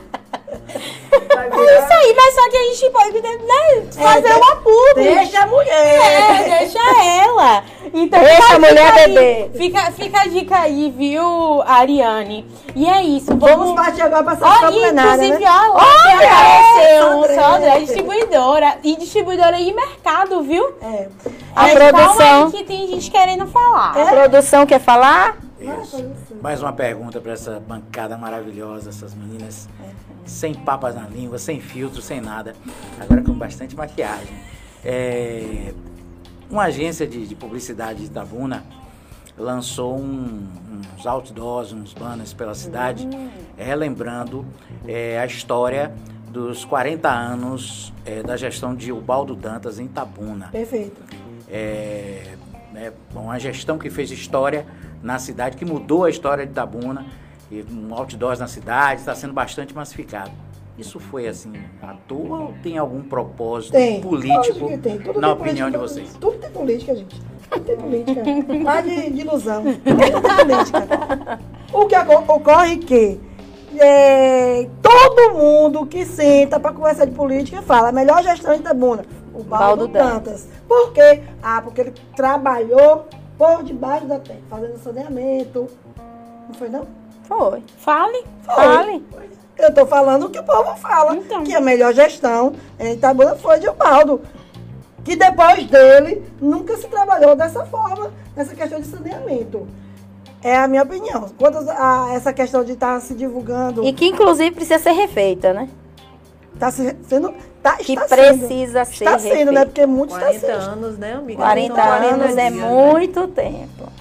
É 0.74 1.78
isso 1.78 1.92
aí, 1.92 2.14
mas 2.16 2.34
só 2.34 2.50
que 2.50 2.56
a 2.56 2.62
gente 2.64 2.90
pode 2.90 3.20
né, 3.20 3.86
fazer 3.92 4.28
de- 4.28 4.34
uma 4.34 4.56
publi. 4.56 5.04
Deixa 5.14 5.40
a 5.42 5.46
mulher. 5.46 5.70
É, 5.70 6.58
deixa 6.58 6.78
ela. 7.24 7.64
Então, 7.94 8.20
Deixa 8.20 8.54
a 8.54 8.58
mulher 8.58 8.92
aí, 8.94 9.12
beber. 9.12 9.50
Fica, 9.54 9.92
fica 9.92 10.20
a 10.22 10.26
dica 10.26 10.58
aí, 10.60 10.90
viu, 10.96 11.62
Ariane? 11.66 12.46
E 12.74 12.88
é 12.88 13.02
isso. 13.02 13.36
Vamos 13.36 13.74
partir 13.74 14.00
agora 14.02 14.22
pra 14.24 14.32
Ó, 14.40 14.52
sessão 14.54 14.72
plenária, 14.72 15.12
inclusive, 15.26 15.44
né? 15.44 15.50
ó, 15.50 15.72
lá 15.74 15.84
que 15.84 16.24
apareceu 16.24 17.42
Sodré 17.42 17.78
distribuidora. 17.80 18.74
E 18.82 18.96
distribuidora 18.96 19.58
e 19.60 19.72
mercado, 19.74 20.42
viu? 20.42 20.72
É. 20.82 21.08
A 21.54 21.62
Mas 21.62 21.74
produção. 21.74 22.50
Que 22.50 22.64
tem 22.64 22.86
gente 22.88 23.10
querendo 23.10 23.46
falar. 23.46 23.92
A 23.94 24.06
produção 24.06 24.64
quer 24.64 24.80
falar? 24.80 25.36
Isso. 25.62 26.04
Mais 26.42 26.62
uma 26.62 26.72
pergunta 26.72 27.20
para 27.20 27.32
essa 27.32 27.60
bancada 27.60 28.16
maravilhosa, 28.16 28.90
essas 28.90 29.14
meninas 29.14 29.68
sem 30.24 30.54
papas 30.54 30.94
na 30.94 31.08
língua, 31.08 31.38
sem 31.38 31.60
filtro, 31.60 32.00
sem 32.02 32.20
nada. 32.20 32.54
Agora 33.00 33.22
com 33.22 33.32
bastante 33.32 33.76
maquiagem. 33.76 34.34
É, 34.84 35.72
uma 36.50 36.64
agência 36.64 37.06
de, 37.06 37.26
de 37.26 37.34
publicidade 37.34 38.00
de 38.00 38.06
Itabuna 38.06 38.64
lançou 39.38 39.96
um- 39.98 40.46
uns 40.98 41.06
outdoors, 41.06 41.72
uns 41.72 41.94
banners 41.94 42.32
pela 42.34 42.54
cidade, 42.54 43.08
relembrando 43.56 44.44
eh, 44.86 45.18
a 45.18 45.24
história 45.26 45.94
dos 46.30 46.64
40 46.64 47.08
anos 47.10 47.92
eh, 48.04 48.22
da 48.22 48.36
gestão 48.36 48.74
de 48.74 48.92
Ubaldo 48.92 49.34
Dantas 49.34 49.78
em 49.78 49.86
Tabuna. 49.88 50.48
Perfeito. 50.52 51.00
É, 51.48 52.34
né, 52.72 52.92
uma 53.14 53.38
gestão 53.38 53.78
que 53.78 53.88
fez 53.90 54.10
história 54.10 54.66
na 55.02 55.18
cidade, 55.18 55.56
que 55.56 55.64
mudou 55.64 56.04
a 56.04 56.10
história 56.10 56.46
de 56.46 56.52
Tabuna, 56.52 57.06
e 57.50 57.64
um 57.70 57.94
outdoors 57.94 58.38
na 58.38 58.46
cidade, 58.46 59.00
está 59.00 59.14
sendo 59.14 59.32
bastante 59.32 59.74
massificado. 59.74 60.30
Isso 60.78 60.98
foi 60.98 61.28
assim, 61.28 61.52
à 61.82 61.94
toa 62.08 62.40
ou 62.40 62.54
tem 62.62 62.78
algum 62.78 63.02
propósito 63.02 63.72
Tem. 63.72 64.00
político 64.00 64.78
tem. 64.78 64.98
Tudo 64.98 65.20
na 65.20 65.28
tem 65.28 65.42
opinião 65.42 65.70
de 65.70 65.76
vocês? 65.76 66.14
Tudo 66.18 66.38
tem 66.38 66.50
política, 66.50 66.94
gente. 66.94 67.20
Tudo 67.50 67.64
tem 67.64 67.76
política. 67.76 68.22
Lá 68.64 68.80
de, 68.80 69.10
de 69.10 69.20
ilusão. 69.20 69.62
Tudo 69.62 69.82
tem 69.82 70.46
política. 70.46 71.38
O 71.72 71.86
que 71.86 71.96
ocorre 71.96 72.72
é 72.72 72.76
que 72.78 73.20
é, 73.78 74.68
todo 74.80 75.34
mundo 75.34 75.86
que 75.86 76.04
senta 76.04 76.58
para 76.58 76.72
conversar 76.72 77.04
de 77.04 77.12
política 77.12 77.60
fala 77.62 77.90
a 77.90 77.92
melhor 77.92 78.22
gestão 78.22 78.54
de 78.54 78.60
Itabuna, 78.60 79.04
o 79.34 79.42
Baldo 79.42 79.88
Baldo 79.88 79.88
Dantas. 79.88 80.14
Dantas. 80.14 80.48
Por 80.66 80.92
quê? 80.92 81.22
Ah, 81.42 81.60
porque 81.62 81.80
ele 81.82 81.94
trabalhou 82.16 83.06
por 83.42 83.64
debaixo 83.64 84.06
da 84.06 84.20
terra, 84.20 84.38
fazendo 84.48 84.78
saneamento. 84.78 85.68
Não 86.46 86.54
foi 86.54 86.68
não? 86.68 86.86
Foi. 87.24 87.60
Fale. 87.78 88.24
Fale. 88.44 89.04
Eu 89.58 89.68
estou 89.68 89.84
falando 89.84 90.26
o 90.26 90.30
que 90.30 90.38
o 90.38 90.44
povo 90.44 90.76
fala, 90.76 91.16
Então. 91.16 91.42
que 91.42 91.52
a 91.52 91.60
melhor 91.60 91.92
gestão 91.92 92.52
em 92.78 92.92
Itabuna 92.92 93.34
foi 93.34 93.58
de 93.58 93.68
Ubaldo. 93.68 94.20
Que 95.04 95.16
depois 95.16 95.66
dele 95.66 96.24
nunca 96.40 96.76
se 96.76 96.86
trabalhou 96.86 97.34
dessa 97.34 97.64
forma, 97.66 98.12
nessa 98.36 98.54
questão 98.54 98.80
de 98.80 98.86
saneamento. 98.86 99.66
É 100.40 100.56
a 100.56 100.68
minha 100.68 100.84
opinião. 100.84 101.28
Quanto 101.36 101.68
a 101.68 102.12
essa 102.14 102.32
questão 102.32 102.62
de 102.62 102.72
estar 102.72 103.00
se 103.00 103.12
divulgando, 103.12 103.82
E 103.82 103.92
que 103.92 104.06
inclusive 104.06 104.52
precisa 104.52 104.78
ser 104.78 104.92
refeita, 104.92 105.52
né? 105.52 105.68
Está 106.66 106.70
se, 106.70 106.96
sendo. 107.08 107.34
Tá, 107.62 107.76
Que 107.76 107.92
está 107.94 108.16
precisa 108.16 108.84
sendo. 108.84 108.96
ser 108.96 109.04
Está 109.04 109.18
sendo, 109.18 109.52
né? 109.52 109.64
Porque 109.64 109.86
muitos 109.86 110.16
está 110.16 110.26
40 110.28 110.46
sendo. 110.46 110.70
anos, 110.72 110.98
né, 110.98 111.12
amiga? 111.14 111.42
40 111.42 111.74
São 111.74 111.84
40 111.84 112.14
anos 112.14 112.36
é 112.36 112.50
dias, 112.50 112.54
né? 112.62 112.68
muito 112.68 113.28
tempo. 113.28 113.92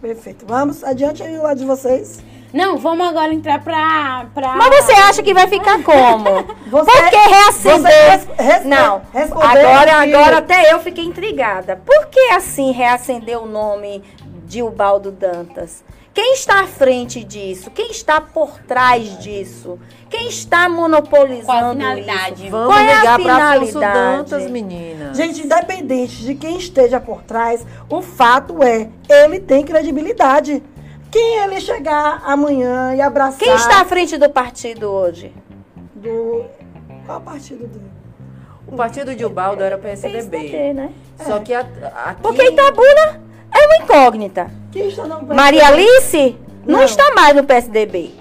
Perfeito. 0.00 0.44
Vamos 0.46 0.84
adiante 0.84 1.22
aí 1.22 1.36
lá 1.38 1.54
de 1.54 1.64
vocês. 1.64 2.20
Não, 2.52 2.78
vamos 2.78 3.06
agora 3.06 3.32
entrar 3.34 3.62
pra. 3.62 4.26
pra... 4.34 4.56
Mas 4.56 4.84
você 4.84 4.92
acha 4.92 5.22
que 5.22 5.34
vai 5.34 5.46
ficar 5.48 5.82
como? 5.82 6.24
Você- 6.70 6.90
Por 6.90 7.10
que 7.10 7.16
reacender? 7.16 7.80
você 7.82 7.88
res- 8.10 8.28
res- 8.38 8.64
Não, 8.64 9.02
agora, 9.42 10.00
agora 10.02 10.38
até 10.38 10.72
eu 10.72 10.80
fiquei 10.80 11.04
intrigada. 11.04 11.76
Por 11.84 12.06
que 12.06 12.20
assim 12.30 12.70
reacender 12.72 13.38
o 13.38 13.46
nome 13.46 14.02
de 14.46 14.62
Ubaldo 14.62 15.10
Dantas? 15.10 15.84
Quem 16.18 16.32
está 16.32 16.62
à 16.62 16.66
frente 16.66 17.22
disso? 17.22 17.70
Quem 17.70 17.92
está 17.92 18.20
por 18.20 18.58
trás 18.62 19.20
disso? 19.20 19.78
Quem 20.10 20.26
está 20.26 20.68
monopolizando 20.68 21.46
Qual 21.46 21.64
a 21.64 21.70
finalidade? 21.70 22.42
isso? 22.42 22.50
Vamos 22.50 22.74
Qual 22.74 22.78
é 22.80 22.92
a 22.92 22.98
ligar 22.98 23.22
para 23.22 23.54
Afonso 23.54 23.66
finalidade? 23.66 24.16
Dantas, 24.16 24.50
menina. 24.50 25.14
Gente, 25.14 25.44
independente 25.44 26.24
de 26.24 26.34
quem 26.34 26.58
esteja 26.58 26.98
por 26.98 27.22
trás, 27.22 27.64
o 27.88 28.02
fato 28.02 28.64
é, 28.64 28.90
ele 29.08 29.38
tem 29.38 29.64
credibilidade. 29.64 30.60
Quem 31.08 31.38
ele 31.38 31.60
chegar 31.60 32.20
amanhã 32.24 32.96
e 32.96 33.00
abraçar 33.00 33.38
Quem 33.38 33.54
está 33.54 33.82
à 33.82 33.84
frente 33.84 34.18
do 34.18 34.28
partido 34.28 34.90
hoje? 34.90 35.32
do. 35.94 36.46
Qual 37.06 37.20
partido 37.20 37.64
dele? 37.64 37.92
O 38.66 38.74
partido 38.74 39.14
de 39.14 39.24
Ubaldo 39.24 39.62
era 39.62 39.78
PSDB. 39.78 40.36
PSDB, 40.36 40.72
né? 40.74 40.90
Só 41.16 41.38
que 41.38 41.54
a, 41.54 41.60
aqui... 41.60 42.22
Porque 42.22 42.42
Itabuna 42.42 43.27
é 43.52 43.66
uma 43.66 43.84
incógnita. 43.84 44.50
Quem 44.72 44.88
está 44.88 45.04
no 45.06 45.22
Maria 45.34 45.66
Alice 45.68 46.36
não, 46.66 46.78
Não. 46.78 46.84
está 46.84 47.14
mais 47.14 47.34
no 47.34 47.44
PSDB. 47.44 48.12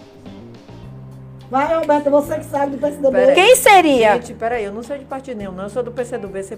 Vai, 1.50 1.74
Roberta, 1.76 2.10
você 2.10 2.40
que 2.40 2.46
sabe 2.46 2.74
do 2.76 2.78
PSDB. 2.78 3.12
Pera. 3.18 3.34
Quem 3.34 3.56
seria? 3.56 4.14
Gente, 4.16 4.34
peraí, 4.34 4.66
eu 4.66 4.74
não 4.74 4.84
sou 4.84 4.98
de 4.98 5.06
partido 5.06 5.38
nenhum, 5.38 5.54
não. 5.54 5.64
Eu 5.66 5.70
sou 5.70 5.82
do 5.82 5.92
PCdoB. 5.92 6.44
Você 6.44 6.58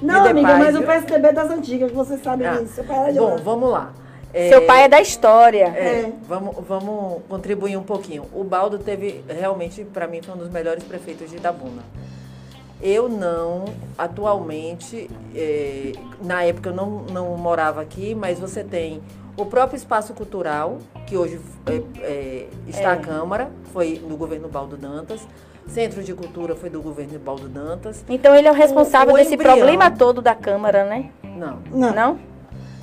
Não, 0.00 0.24
amiga, 0.24 0.46
paz, 0.48 0.58
mas 0.60 0.74
o 0.76 0.78
viu? 0.78 0.86
PSDB 0.86 1.28
é 1.28 1.32
das 1.32 1.50
antigas, 1.50 1.90
você 1.90 2.16
sabe 2.18 2.44
Ah, 2.46 2.54
disso. 2.54 2.74
Seu 2.74 2.84
pai 2.84 2.96
era 2.98 3.12
de 3.12 3.18
Bom, 3.18 3.30
lá. 3.30 3.36
vamos 3.42 3.70
lá. 3.70 3.92
Seu 4.48 4.62
pai 4.64 4.84
é 4.84 4.88
da 4.88 5.00
história. 5.00 5.72
É, 5.76 6.02
É. 6.02 6.12
Vamos, 6.28 6.54
vamos 6.68 7.22
contribuir 7.28 7.76
um 7.76 7.82
pouquinho. 7.82 8.24
O 8.32 8.44
Baldo 8.44 8.78
teve, 8.78 9.24
realmente, 9.28 9.82
para 9.82 10.06
mim, 10.06 10.20
foi 10.22 10.34
um 10.34 10.38
dos 10.38 10.48
melhores 10.50 10.84
prefeitos 10.84 11.28
de 11.28 11.36
Itabuna. 11.36 11.82
Eu 12.82 13.08
não, 13.08 13.66
atualmente, 13.98 15.10
é, 15.34 15.92
na 16.22 16.42
época 16.44 16.70
eu 16.70 16.74
não, 16.74 17.02
não 17.12 17.36
morava 17.36 17.80
aqui, 17.80 18.14
mas 18.14 18.38
você 18.38 18.64
tem 18.64 19.02
o 19.36 19.44
próprio 19.44 19.76
espaço 19.76 20.14
cultural, 20.14 20.78
que 21.06 21.16
hoje 21.16 21.38
é, 21.66 21.82
é, 22.02 22.46
está 22.66 22.90
É. 22.90 22.92
à 22.92 22.96
Câmara, 22.96 23.50
foi 23.72 24.02
no 24.06 24.16
governo 24.16 24.48
Baldo 24.48 24.76
Dantas. 24.76 25.26
Centro 25.68 26.02
de 26.02 26.14
Cultura 26.14 26.56
foi 26.56 26.70
do 26.70 26.80
governo 26.80 27.18
Baldo 27.18 27.48
Dantas. 27.48 28.02
Então 28.08 28.34
ele 28.34 28.48
é 28.48 28.50
o 28.50 28.54
responsável 28.54 29.12
O- 29.12 29.14
o 29.14 29.18
desse 29.18 29.34
embrião. 29.34 29.56
problema 29.56 29.90
todo 29.90 30.20
da 30.22 30.34
Câmara, 30.34 30.84
né? 30.84 31.10
Não, 31.22 31.58
Não. 31.70 31.92
Não? 31.94 32.18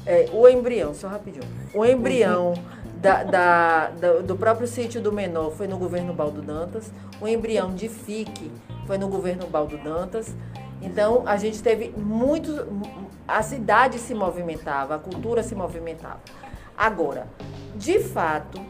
É, 0.06 0.30
o 0.32 0.48
embrião, 0.48 0.94
só 0.94 1.08
rapidinho. 1.08 1.44
O 1.74 1.84
embrião 1.84 2.54
da, 3.02 3.24
da- 3.24 3.90
da- 3.90 4.14
do 4.20 4.36
próprio 4.38 4.68
sítio 4.68 5.02
do 5.02 5.12
Menor 5.12 5.52
foi 5.52 5.68
no 5.68 5.78
governo 5.78 6.14
Baldo 6.14 6.42
Dantas. 6.42 6.92
O 7.20 7.28
embrião 7.28 7.74
de 7.74 7.90
FIC 7.90 8.50
foi 8.88 8.98
no 8.98 9.08
governo 9.10 9.46
Baldo 9.48 9.78
Dantas. 9.78 10.34
Então, 10.82 11.24
a 11.26 11.38
gente 11.38 11.62
teve 11.62 11.94
muitos. 11.96 12.66
A 13.28 13.44
cidade 13.44 14.00
se 14.00 14.16
movimentava, 14.16 14.96
a 14.96 15.00
cultura 15.00 15.44
se 15.44 15.54
movimentava. 15.54 16.20
Agora, 16.76 17.28
de 17.76 18.00
fato, 18.00 18.62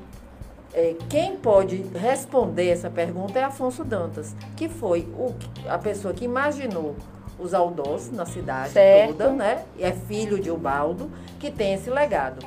é, 0.74 0.95
quem 1.09 1.38
pode 1.38 1.78
responder 1.93 2.70
essa 2.70 2.89
pergunta 2.89 3.38
é 3.38 3.43
Afonso 3.43 3.84
Dantas, 3.84 4.36
que 4.55 4.68
foi 4.68 5.01
o 5.18 5.36
a 5.70 5.78
pessoa 5.78 6.13
que 6.13 6.26
imaginou 6.26 6.95
os 7.38 7.53
Aldós 7.53 8.11
na 8.11 8.26
cidade 8.26 8.72
Certo. 8.72 9.18
toda, 9.18 9.32
né? 9.32 9.65
E 9.78 9.84
é 9.84 9.91
filho 9.91 10.39
de 10.39 10.49
Ubaldo, 10.49 11.11
que 11.39 11.51
tem 11.51 11.74
esse 11.74 11.89
legado. 11.89 12.45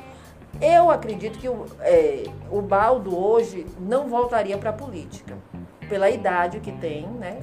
Eu 0.59 0.89
acredito 0.89 1.39
que 1.39 1.47
o, 1.47 1.65
é, 1.79 2.23
o 2.49 2.61
Baldo 2.61 3.17
hoje 3.17 3.65
não 3.79 4.09
voltaria 4.09 4.57
para 4.57 4.71
a 4.71 4.73
política, 4.73 5.37
pela 5.87 6.09
idade 6.09 6.59
que 6.59 6.71
tem, 6.73 7.07
né? 7.07 7.39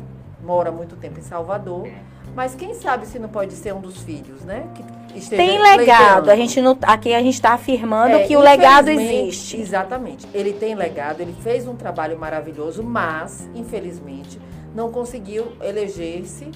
Mora 0.48 0.72
muito 0.72 0.96
tempo 0.96 1.18
em 1.18 1.22
Salvador, 1.22 1.86
mas 2.34 2.54
quem 2.54 2.72
sabe 2.72 3.06
se 3.06 3.18
não 3.18 3.28
pode 3.28 3.52
ser 3.52 3.74
um 3.74 3.82
dos 3.82 3.98
filhos, 3.98 4.46
né? 4.46 4.66
Que 4.74 5.18
esteja 5.18 5.42
Tem 5.42 5.60
legado. 5.60 6.30
A 6.30 6.36
gente 6.36 6.58
não, 6.62 6.74
aqui 6.80 7.12
a 7.12 7.20
gente 7.20 7.34
está 7.34 7.52
afirmando 7.52 8.16
É, 8.16 8.26
que 8.26 8.34
o 8.34 8.40
legado 8.40 8.88
existe. 8.88 9.60
Exatamente. 9.60 10.26
Ele 10.32 10.54
tem 10.54 10.74
legado, 10.74 11.20
ele 11.20 11.36
fez 11.42 11.68
um 11.68 11.76
trabalho 11.76 12.18
maravilhoso, 12.18 12.82
mas, 12.82 13.46
infelizmente, 13.54 14.40
não 14.74 14.90
conseguiu 14.90 15.48
eleger-se. 15.60 16.50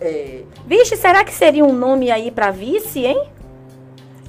é, 0.00 0.40
Vixe, 0.66 0.96
será 0.96 1.22
que 1.22 1.34
seria 1.34 1.62
um 1.62 1.74
nome 1.74 2.10
aí 2.10 2.30
para 2.30 2.50
vice, 2.50 3.04
hein? 3.04 3.22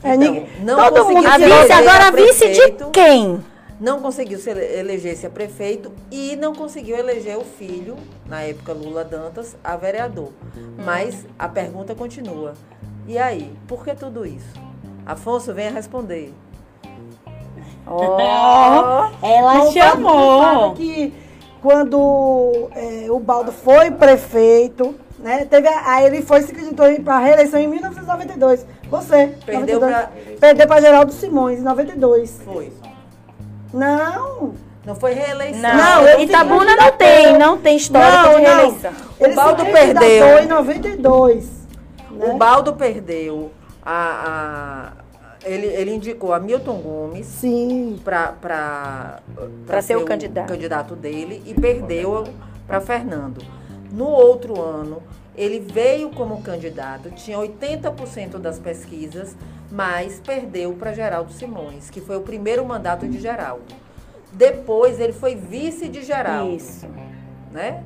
É, 0.04 0.16
então, 0.16 0.46
não 0.64 0.76
todo 0.92 1.06
mundo 1.06 1.26
A 1.26 1.38
vice 1.38 1.72
agora 1.72 2.08
a 2.10 2.12
vice 2.12 2.50
de 2.50 2.72
quem? 2.92 3.42
Não 3.80 4.00
conseguiu 4.02 4.40
se 4.40 4.50
ele- 4.50 4.80
eleger-se 4.80 5.26
a 5.28 5.30
prefeito 5.30 5.92
e 6.12 6.36
não 6.36 6.54
conseguiu 6.56 6.98
eleger 6.98 7.38
o 7.38 7.44
filho, 7.44 7.96
na 8.26 8.42
época 8.42 8.74
Lula 8.74 9.04
Dantas, 9.04 9.56
a 9.64 9.76
vereador. 9.76 10.32
Mas 10.84 11.26
a 11.38 11.48
pergunta 11.48 11.94
continua. 11.94 12.54
E 13.08 13.18
aí, 13.18 13.54
por 13.68 13.84
que 13.86 13.94
tudo 13.94 14.26
isso? 14.26 14.54
Afonso, 15.06 15.54
venha 15.54 15.72
responder. 15.72 16.34
Ó, 17.86 19.10
Ela 19.22 19.54
Não, 19.56 19.72
chamou. 19.72 20.42
sabe- 20.44 20.60
sabe 20.60 20.76
que 20.76 21.14
quando 21.62 22.70
é, 22.76 23.08
o 23.12 23.20
Baldo 23.20 23.52
foi 23.52 23.92
prefeito, 23.92 24.96
né? 25.20 25.46
Teve 25.46 25.68
a, 25.68 25.94
aí 25.94 26.06
ele 26.06 26.22
foi 26.22 26.42
se 26.42 26.54
candidatou 26.54 27.00
para 27.04 27.16
a 27.16 27.20
reeleição 27.20 27.60
em 27.60 27.68
1992. 27.68 28.66
Você. 28.90 29.36
Perdeu 29.46 29.80
92. 29.80 29.92
pra- 29.94 30.12
Perdeu 30.40 30.68
para 30.68 30.82
Geraldo 30.82 31.12
Simões 31.14 31.60
em 31.60 31.64
92. 31.64 32.40
Foi. 32.44 32.72
Não. 33.74 34.54
Não 34.86 34.96
foi 34.96 35.14
reeleição. 35.14 35.62
não, 35.62 36.04
Não, 36.04 36.20
Itabuna 36.22 36.76
não 36.78 36.92
tem, 36.94 37.38
não 37.38 37.58
tem 37.58 37.76
história 37.76 38.22
não, 38.24 38.36
de 38.36 38.42
não. 38.42 38.56
reeleição. 38.56 38.92
Ele 39.20 39.34
Baldo 39.36 39.66
perdeu. 39.66 40.40
em 40.40 40.46
92. 40.48 41.46
né? 42.12 42.26
O 42.26 42.38
Baldo 42.38 42.74
perdeu 42.74 43.52
a. 43.86 44.92
a- 44.94 45.04
ele, 45.46 45.68
ele 45.68 45.94
indicou 45.96 46.34
a 46.34 46.40
Milton 46.40 46.78
Gomes 46.78 47.26
Sim. 47.26 48.00
para 48.04 49.20
ser 49.82 49.96
o 49.96 50.04
candidato. 50.04 50.48
candidato 50.48 50.96
dele 50.96 51.42
e 51.46 51.54
perdeu 51.54 52.26
para 52.66 52.82
Fernando. 52.82 53.42
No 53.92 54.08
outro 54.08 54.60
ano, 54.62 55.02
ele 55.38 55.60
veio 55.60 56.10
como 56.10 56.42
candidato, 56.42 57.12
tinha 57.12 57.38
80% 57.38 58.40
das 58.40 58.60
pesquisas, 58.60 59.38
mas 59.72 60.20
perdeu 60.20 60.74
para 60.74 60.94
Geraldo 60.94 61.32
Simões, 61.32 61.90
que 61.90 62.02
foi 62.02 62.18
o 62.18 62.22
primeiro 62.22 62.66
mandato 62.66 63.08
de 63.08 63.20
Geraldo. 63.20 63.64
Depois 64.32 65.00
ele 65.00 65.14
foi 65.14 65.36
vice 65.36 65.88
de 65.88 66.04
Geraldo 66.04 66.56
Isso. 66.56 66.88
né? 67.52 67.84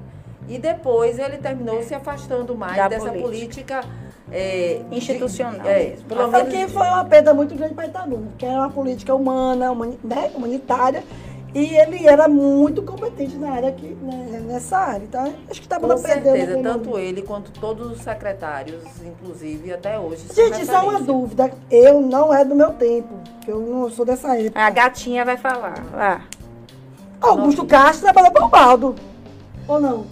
E 0.48 0.58
depois 0.58 1.20
ele 1.20 1.38
terminou 1.38 1.82
se 1.84 1.94
afastando 1.94 2.56
mais 2.56 2.76
Da 2.76 2.88
dessa 2.88 3.12
política. 3.12 3.82
política, 3.82 4.02
é, 4.32 4.82
Institucional. 4.92 5.66
É, 5.68 5.96
pelo 6.08 6.28
menos 6.30 6.50
que 6.54 6.68
foi 6.68 6.88
uma 6.88 7.06
perda 7.06 7.34
muito 7.34 7.54
grande 7.56 7.74
para 7.74 7.86
Itabuna, 7.86 8.28
porque 8.28 8.46
era 8.46 8.58
uma 8.60 8.70
política 8.70 9.14
humana, 9.14 9.74
né, 10.04 10.32
humanitária, 10.34 11.04
e 11.54 11.76
ele 11.76 12.08
era 12.08 12.28
muito 12.28 12.82
competente 12.82 13.36
na 13.36 13.52
área 13.52 13.70
aqui, 13.70 13.98
né, 14.02 14.42
nessa 14.48 14.78
área. 14.78 15.04
Então, 15.04 15.34
acho 15.50 15.60
que 15.60 15.66
Itabuna 15.68 15.96
Com 15.96 16.02
perdeu. 16.02 16.34
certeza, 16.36 16.64
tanto 16.64 16.90
momento. 16.90 17.00
ele 17.00 17.22
quanto 17.22 17.52
todos 17.52 17.92
os 17.92 18.02
secretários, 18.02 18.82
inclusive 19.06 19.74
até 19.74 20.00
hoje. 20.00 20.26
são 20.30 20.46
Gente, 20.46 20.66
só 20.66 20.88
uma 20.88 21.00
dúvida. 21.02 21.52
Eu 21.70 22.02
não 22.02 22.34
é 22.34 22.46
do 22.46 22.56
meu 22.56 22.72
tempo, 22.74 23.14
que 23.44 23.52
eu 23.52 23.60
não 23.60 23.90
sou 23.90 24.06
dessa 24.06 24.38
época. 24.38 24.60
A 24.60 24.70
gatinha 24.70 25.26
vai 25.26 25.38
falar. 25.38 25.84
Ah, 25.94 26.22
Augusto 27.20 27.66
Castro 27.66 28.04
trabalhou 28.04 28.32
para 28.32 28.46
o 28.46 28.50
Baldo. 28.50 28.96
Ou 29.68 29.80
não? 29.80 30.06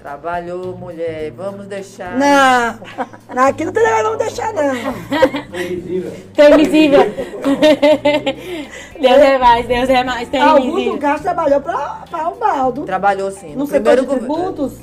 Trabalhou, 0.00 0.76
mulher, 0.76 1.32
vamos 1.32 1.66
deixar. 1.66 2.16
Não, 2.16 2.78
aqui 3.48 3.64
não 3.64 3.72
tem 3.72 3.82
negócio, 3.82 4.04
vamos 4.04 4.18
deixar, 4.18 4.52
não. 4.52 4.72
Tem 6.34 6.52
invisível. 6.54 7.00
Deus 9.00 9.16
é 9.16 9.38
mais, 9.38 9.66
Deus 9.66 9.88
é 9.90 10.04
mais. 10.04 10.28
Tem 10.28 10.40
Augusto 10.40 10.70
invisível. 10.70 10.98
Castro 10.98 11.22
trabalhou 11.24 11.60
para 11.60 12.28
o 12.28 12.34
Baldo. 12.36 12.84
Trabalhou 12.84 13.30
sim. 13.32 13.52
No 13.54 13.60
No 13.64 13.68
primeiro 13.68 14.02
de 14.02 14.06
governo. 14.06 14.34
tributos, 14.34 14.78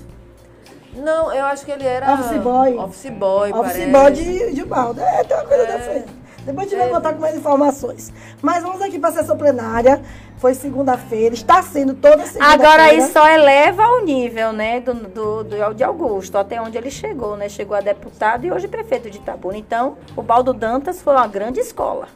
Não, 0.97 1.33
eu 1.33 1.45
acho 1.45 1.63
que 1.65 1.71
ele 1.71 1.85
era. 1.87 2.13
Office 2.13 2.37
boy. 2.41 2.73
Office 2.77 3.09
boy, 3.11 3.51
office 3.53 3.71
parece. 3.73 3.91
boy 3.91 4.11
de, 4.11 4.53
de 4.53 4.65
Baldo. 4.65 4.99
É, 5.01 5.23
tem 5.23 5.37
uma 5.37 5.45
coisa 5.45 5.63
É. 5.63 5.77
dessa. 5.77 6.05
Depois 6.45 6.67
a 6.67 6.69
gente 6.69 6.79
vai 6.79 6.89
voltar 6.89 7.13
com 7.13 7.19
mais 7.21 7.35
informações. 7.35 8.13
Mas 8.41 8.61
vamos 8.63 8.81
aqui 8.81 8.99
para 8.99 9.09
a 9.09 9.13
sessão 9.13 9.35
plenária. 9.37 10.01
Foi 10.37 10.53
segunda-feira, 10.53 11.33
está 11.33 11.61
sendo 11.63 11.93
toda 11.95 12.25
segunda-feira. 12.25 12.53
Agora 12.69 12.93
isso 12.93 13.11
só 13.13 13.27
eleva 13.27 13.87
o 13.87 14.01
nível, 14.05 14.51
né, 14.53 14.79
do, 14.81 14.93
do, 14.93 15.43
do- 15.43 15.73
de 15.73 15.83
Augusto, 15.83 16.37
até 16.37 16.61
onde 16.61 16.77
ele 16.77 16.91
chegou, 16.91 17.35
né? 17.37 17.47
Chegou 17.49 17.75
a 17.75 17.81
deputado 17.81 18.45
e 18.45 18.51
hoje 18.51 18.67
prefeito 18.67 19.09
de 19.09 19.17
Itabuna. 19.17 19.57
Então, 19.57 19.97
o 20.15 20.21
Baldo 20.21 20.53
Dantas 20.53 21.01
foi 21.01 21.13
uma 21.13 21.25
grande 21.27 21.59
escola. 21.61 22.07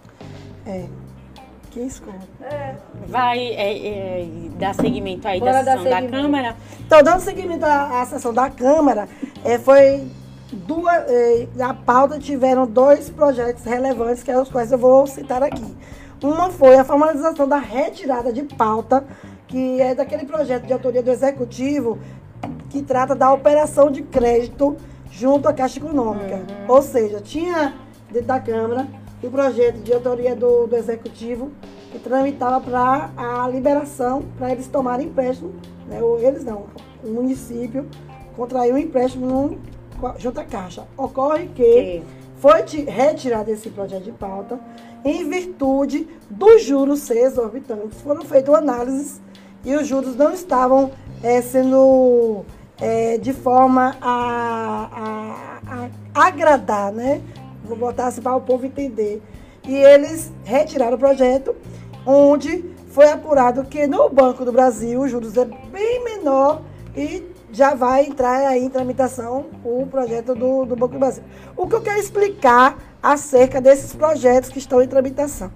É. 0.68 0.84
Que 1.72 1.82
escola. 1.82 2.18
Vai 3.08 3.40
é, 3.40 3.88
é, 3.88 4.28
dar 4.58 4.74
seguimento 4.76 5.28
aí 5.28 5.40
Bora 5.40 5.64
da 5.64 5.78
sessão 5.78 5.90
da. 5.90 6.02
Câmara. 6.10 6.56
Então, 6.86 7.04
dando 7.04 7.20
seguimento 7.22 7.66
à, 7.66 8.02
à 8.02 8.06
sessão 8.06 8.34
da 8.34 8.50
Câmara, 8.50 9.08
eh, 9.46 9.60
foi 9.60 10.08
duas, 10.52 11.04
eh, 11.08 11.48
na 11.56 11.74
pauta 11.74 12.20
tiveram 12.20 12.66
dois 12.66 13.10
projetos 13.10 13.64
relevantes, 13.64 14.24
que 14.24 14.32
é 14.32 14.40
os 14.40 14.50
quais 14.50 14.72
eu 14.72 14.78
vou 14.78 15.06
citar 15.08 15.44
aqui. 15.44 15.76
Uma 16.24 16.50
foi 16.50 16.76
a 16.78 16.84
formalização 16.84 17.48
da 17.48 17.58
retirada 17.58 18.34
de 18.34 18.44
pauta, 18.44 19.06
que 19.48 19.80
é 19.80 19.96
daquele 19.96 20.26
projeto 20.26 20.66
de 20.66 20.74
autoria 20.74 21.02
do 21.02 21.10
Executivo, 21.12 21.98
que 22.70 22.82
trata 22.82 23.16
da 23.16 23.32
operação 23.34 23.90
de 23.90 24.02
crédito 24.04 24.76
junto 25.10 25.48
à 25.48 25.54
Caixa 25.54 25.80
Econômica. 25.80 26.42
Ou 26.68 26.82
seja, 26.82 27.20
tinha 27.20 27.74
dentro 28.12 28.28
da 28.28 28.40
Câmara 28.40 28.88
o 29.24 29.30
projeto 29.30 29.78
de 29.78 29.94
autoria 29.94 30.36
do, 30.36 30.68
do 30.68 30.76
Executivo 30.76 31.52
que 31.92 32.00
tramitava 32.00 32.62
para 32.62 33.10
a 33.18 33.48
liberação, 33.48 34.24
para 34.38 34.52
eles 34.52 34.68
tomarem 34.68 35.08
empréstimo, 35.08 35.54
né, 35.88 36.02
ou 36.02 36.20
eles 36.20 36.46
não, 36.46 36.66
o 37.04 37.08
município 37.10 37.88
contraiu 38.36 38.76
um 38.76 38.78
empréstimo 38.78 39.26
num- 39.26 39.58
junto 40.18 40.40
à 40.40 40.44
Caixa. 40.44 40.86
Ocorre 40.98 41.48
que 41.56 41.64
Que- 41.64 42.04
foi 42.38 42.64
ti- 42.64 42.84
retirado 42.84 43.52
esse 43.52 43.70
projeto 43.70 44.04
de 44.04 44.12
pauta 44.12 44.60
em 45.04 45.28
virtude 45.30 46.08
dos 46.30 46.64
juros 46.64 47.00
ser 47.02 47.18
exorbitantes. 47.20 48.00
Foram 48.02 48.24
feitas 48.24 48.54
análises 48.56 49.22
e 49.66 49.76
os 49.76 49.86
juros 49.88 50.16
não 50.16 50.32
estavam 50.34 50.92
eh, 51.24 51.42
sendo 51.42 52.44
eh, 52.82 53.18
de 53.18 53.34
forma 53.34 53.96
a, 54.02 54.90
a- 54.94 55.90
a 56.16 56.28
agradar, 56.28 56.92
né? 56.94 57.22
Vou 57.66 57.76
botar 57.78 58.08
assim 58.08 58.22
para 58.22 58.36
o 58.36 58.42
povo 58.42 58.66
entender. 58.66 59.22
E 59.68 59.76
eles 59.76 60.32
retiraram 60.46 60.96
o 60.96 61.00
projeto, 61.00 61.54
onde 62.06 62.64
foi 62.88 63.10
apurado 63.10 63.66
que 63.66 63.86
no 63.86 64.10
Banco 64.10 64.44
do 64.46 64.52
Brasil 64.52 65.02
os 65.02 65.12
juros 65.12 65.36
é 65.38 65.46
bem 65.46 66.04
menor 66.04 66.62
e 66.96 67.24
já 67.52 67.74
vai 67.74 68.06
entrar 68.06 68.48
aí 68.48 68.64
em 68.64 68.70
tramitação 68.70 69.46
o 69.64 69.86
projeto 69.90 70.36
do, 70.36 70.66
do 70.66 70.76
Banco 70.76 70.94
do 70.94 71.00
Brasil. 71.00 71.24
O 71.56 71.68
que 71.68 71.76
eu 71.76 71.82
quero 71.82 72.00
explicar 72.00 72.78
acerca 73.02 73.60
desses 73.60 73.94
projetos 73.94 74.50
que 74.50 74.60
estão 74.60 74.82
em 74.82 74.88
tramitação? 74.88 75.52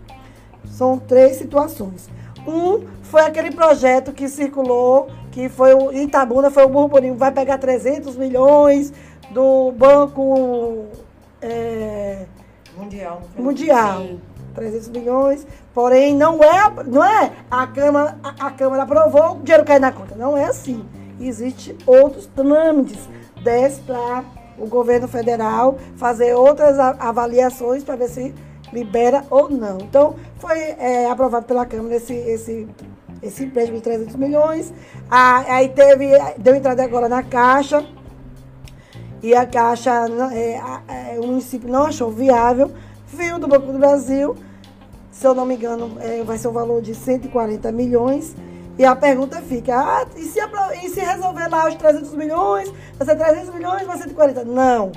São 0.65 0.97
três 0.97 1.37
situações. 1.37 2.09
Um 2.47 2.85
foi 3.03 3.21
aquele 3.21 3.51
projeto 3.51 4.11
que 4.11 4.27
circulou, 4.27 5.07
que 5.31 5.47
foi 5.47 5.73
o 5.73 5.91
Itabuna, 5.91 6.49
foi 6.49 6.63
o 6.65 6.69
burburinho, 6.69 7.15
vai 7.15 7.31
pegar 7.31 7.57
300 7.57 8.15
milhões 8.15 8.91
do 9.31 9.71
Banco 9.71 10.85
é, 11.41 12.25
Mundial. 12.75 13.21
foi? 13.33 13.43
Mundial. 13.43 14.01
Sim. 14.01 14.21
300 14.55 14.89
milhões, 14.89 15.47
porém 15.73 16.15
não 16.15 16.43
é, 16.43 16.71
não 16.85 17.03
é 17.03 17.31
a 17.49 17.65
Câmara, 17.65 18.17
a, 18.23 18.47
a 18.47 18.51
Câmara 18.51 18.83
aprovou, 18.83 19.37
o 19.37 19.39
dinheiro 19.39 19.65
cai 19.65 19.79
na 19.79 19.91
conta. 19.91 20.15
Não 20.15 20.37
é 20.37 20.45
assim. 20.45 20.85
Existem 21.19 21.77
outros 21.85 22.25
trâmites 22.27 23.07
desce 23.43 23.81
para 23.81 24.23
o 24.57 24.67
governo 24.67 25.07
federal 25.07 25.77
fazer 25.95 26.33
outras 26.33 26.79
avaliações 26.79 27.83
para 27.83 27.95
ver 27.95 28.09
se 28.09 28.33
libera 28.71 29.23
ou 29.29 29.49
não. 29.49 29.77
Então, 29.77 30.15
foi 30.37 30.57
é, 30.59 31.09
aprovado 31.09 31.45
pela 31.45 31.65
Câmara 31.65 31.95
esse, 31.95 32.13
esse, 32.13 32.67
esse 33.21 33.43
empréstimo 33.43 33.77
de 33.77 33.83
300 33.83 34.15
milhões. 34.15 34.73
Ah, 35.09 35.43
aí 35.47 35.69
teve, 35.69 36.07
deu 36.37 36.55
entrada 36.55 36.83
agora 36.83 37.07
na 37.07 37.21
Caixa, 37.21 37.85
e 39.21 39.33
a 39.33 39.45
Caixa, 39.45 40.05
é, 40.33 41.15
é, 41.15 41.19
o 41.19 41.27
município 41.27 41.69
não 41.69 41.85
achou 41.85 42.11
viável, 42.11 42.71
viu 43.07 43.39
do 43.39 43.47
Banco 43.47 43.71
do 43.71 43.79
Brasil, 43.79 44.35
se 45.09 45.25
eu 45.25 45.33
não 45.33 45.45
me 45.45 45.55
engano, 45.55 45.97
é, 46.01 46.21
vai 46.23 46.37
ser 46.37 46.49
um 46.49 46.51
valor 46.51 46.81
de 46.81 46.93
140 46.93 47.71
milhões. 47.71 48.35
E 48.77 48.83
a 48.85 48.95
pergunta 48.95 49.39
fica, 49.41 49.75
ah, 49.77 50.05
e 50.15 50.23
se, 50.23 50.39
e 50.83 50.89
se 50.89 50.99
resolver 50.99 51.47
lá 51.47 51.67
os 51.67 51.75
300 51.75 52.11
milhões, 52.13 52.71
vai 52.97 53.07
ser 53.07 53.15
300 53.15 53.53
milhões, 53.53 53.85
vai 53.85 53.97
ser 53.97 54.03
140? 54.05 54.43
Não. 54.45 54.91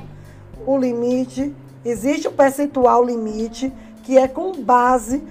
O 0.66 0.78
limite, 0.78 1.54
existe 1.84 2.26
o 2.26 2.32
percentual 2.32 3.04
limite, 3.04 3.70
que 4.02 4.16
é 4.16 4.26
com 4.26 4.52
base 4.52 5.22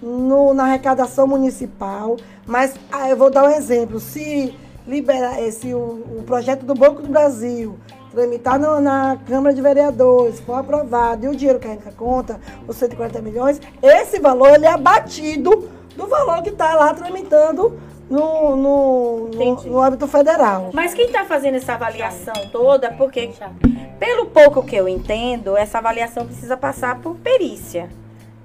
no- 0.00 0.54
na 0.54 0.64
arrecadação 0.64 1.26
municipal. 1.26 2.16
Mas 2.46 2.74
ah, 2.92 3.08
eu 3.10 3.16
vou 3.16 3.30
dar 3.30 3.44
um 3.44 3.50
exemplo. 3.50 3.98
Se 3.98 4.54
liberar 4.86 5.42
esse, 5.42 5.74
o, 5.74 5.78
o 6.18 6.22
projeto 6.24 6.64
do 6.64 6.74
Banco 6.74 7.02
do 7.02 7.08
Brasil 7.08 7.78
tramitar 8.10 8.58
na, 8.58 8.80
na 8.80 9.18
Câmara 9.26 9.54
de 9.54 9.60
Vereadores, 9.60 10.40
for 10.40 10.54
aprovado 10.54 11.26
e 11.26 11.28
o 11.28 11.36
dinheiro 11.36 11.58
cair 11.58 11.78
na 11.84 11.92
conta, 11.92 12.40
os 12.66 12.76
140 12.76 13.20
milhões, 13.20 13.60
esse 13.82 14.18
valor 14.18 14.54
ele 14.54 14.64
é 14.64 14.72
abatido 14.72 15.68
do 15.98 16.06
valor 16.06 16.42
que 16.42 16.50
está 16.50 16.74
lá 16.74 16.94
tramitando 16.94 17.78
no, 18.08 18.56
no, 18.56 19.28
no, 19.34 19.54
no 19.64 19.82
âmbito 19.82 20.06
federal. 20.06 20.70
Mas 20.72 20.94
quem 20.94 21.06
está 21.06 21.24
fazendo 21.24 21.56
essa 21.56 21.74
avaliação 21.74 22.32
toda, 22.50 22.92
porque 22.92 23.30
pelo 23.98 24.26
pouco 24.26 24.62
que 24.62 24.76
eu 24.76 24.88
entendo, 24.88 25.56
essa 25.56 25.78
avaliação 25.78 26.24
precisa 26.24 26.56
passar 26.56 27.00
por 27.00 27.16
perícia. 27.16 27.90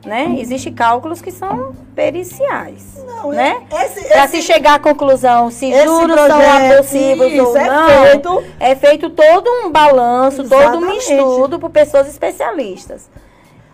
Né? 0.05 0.35
Existem 0.37 0.73
cálculos 0.73 1.21
que 1.21 1.31
são 1.31 1.73
periciais. 1.95 3.01
Não, 3.07 3.31
né? 3.31 3.61
esse- 3.85 4.09
Para 4.09 4.27
se 4.27 4.41
chegar 4.41 4.73
à 4.73 4.79
conclusão 4.79 5.49
se 5.49 5.71
juros 5.71 6.19
são 6.19 6.27
projeto, 6.27 6.73
abusivos 6.73 7.31
isso, 7.31 7.45
ou 7.45 7.55
é 7.57 7.67
não, 7.69 7.87
feito- 8.09 8.43
é 8.59 8.75
feito 8.75 9.09
todo 9.11 9.47
um 9.49 9.71
balanço, 9.71 10.43
todo 10.43 10.55
um 10.55 10.59
Exatamente. 10.61 10.97
estudo 11.13 11.57
por 11.57 11.69
pessoas 11.69 12.09
especialistas. 12.09 13.09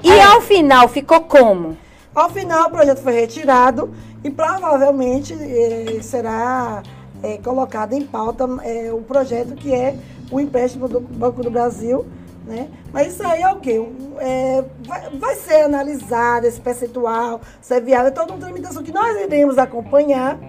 E 0.03 0.11
É. 0.11 0.22
ao 0.23 0.41
final 0.41 0.88
ficou 0.88 1.22
como? 1.22 1.76
Ao 2.14 2.30
final, 2.30 2.68
o 2.68 2.72
projeto 2.72 3.02
foi 3.02 3.14
retirado 3.14 3.94
e 4.23 4.30
provavelmente 4.31 5.34
eh, 5.34 5.99
será 6.02 6.81
eh, 7.23 7.38
colocado 7.44 7.94
em 7.94 8.06
pauta 8.06 8.48
eh, 8.64 8.91
o 8.91 9.02
projeto 9.02 9.53
que 9.53 9.73
é 9.73 9.95
o 10.31 10.40
empréstimo 10.40 10.88
do 10.88 10.99
Banco 10.99 11.44
do 11.44 11.52
Brasil. 11.52 12.06
Né? 12.45 12.68
Mas 12.91 13.14
isso 13.14 13.23
aí 13.23 13.44
é 13.44 13.52
o 13.52 13.57
quê? 13.57 13.80
É, 14.18 14.64
vai, 14.86 15.10
vai 15.11 15.36
ser 15.36 15.61
analisado 15.61 16.48
esse 16.48 16.60
percentual, 16.60 17.41
se 17.61 17.76
é 17.76 17.80
viável, 17.80 18.07
é 18.07 18.11
toda 18.11 18.34
uma 18.34 18.40
tramitação 18.40 18.81
que 18.81 18.91
nós 18.91 19.15
iremos 19.22 19.60
acompanhar 19.60 20.40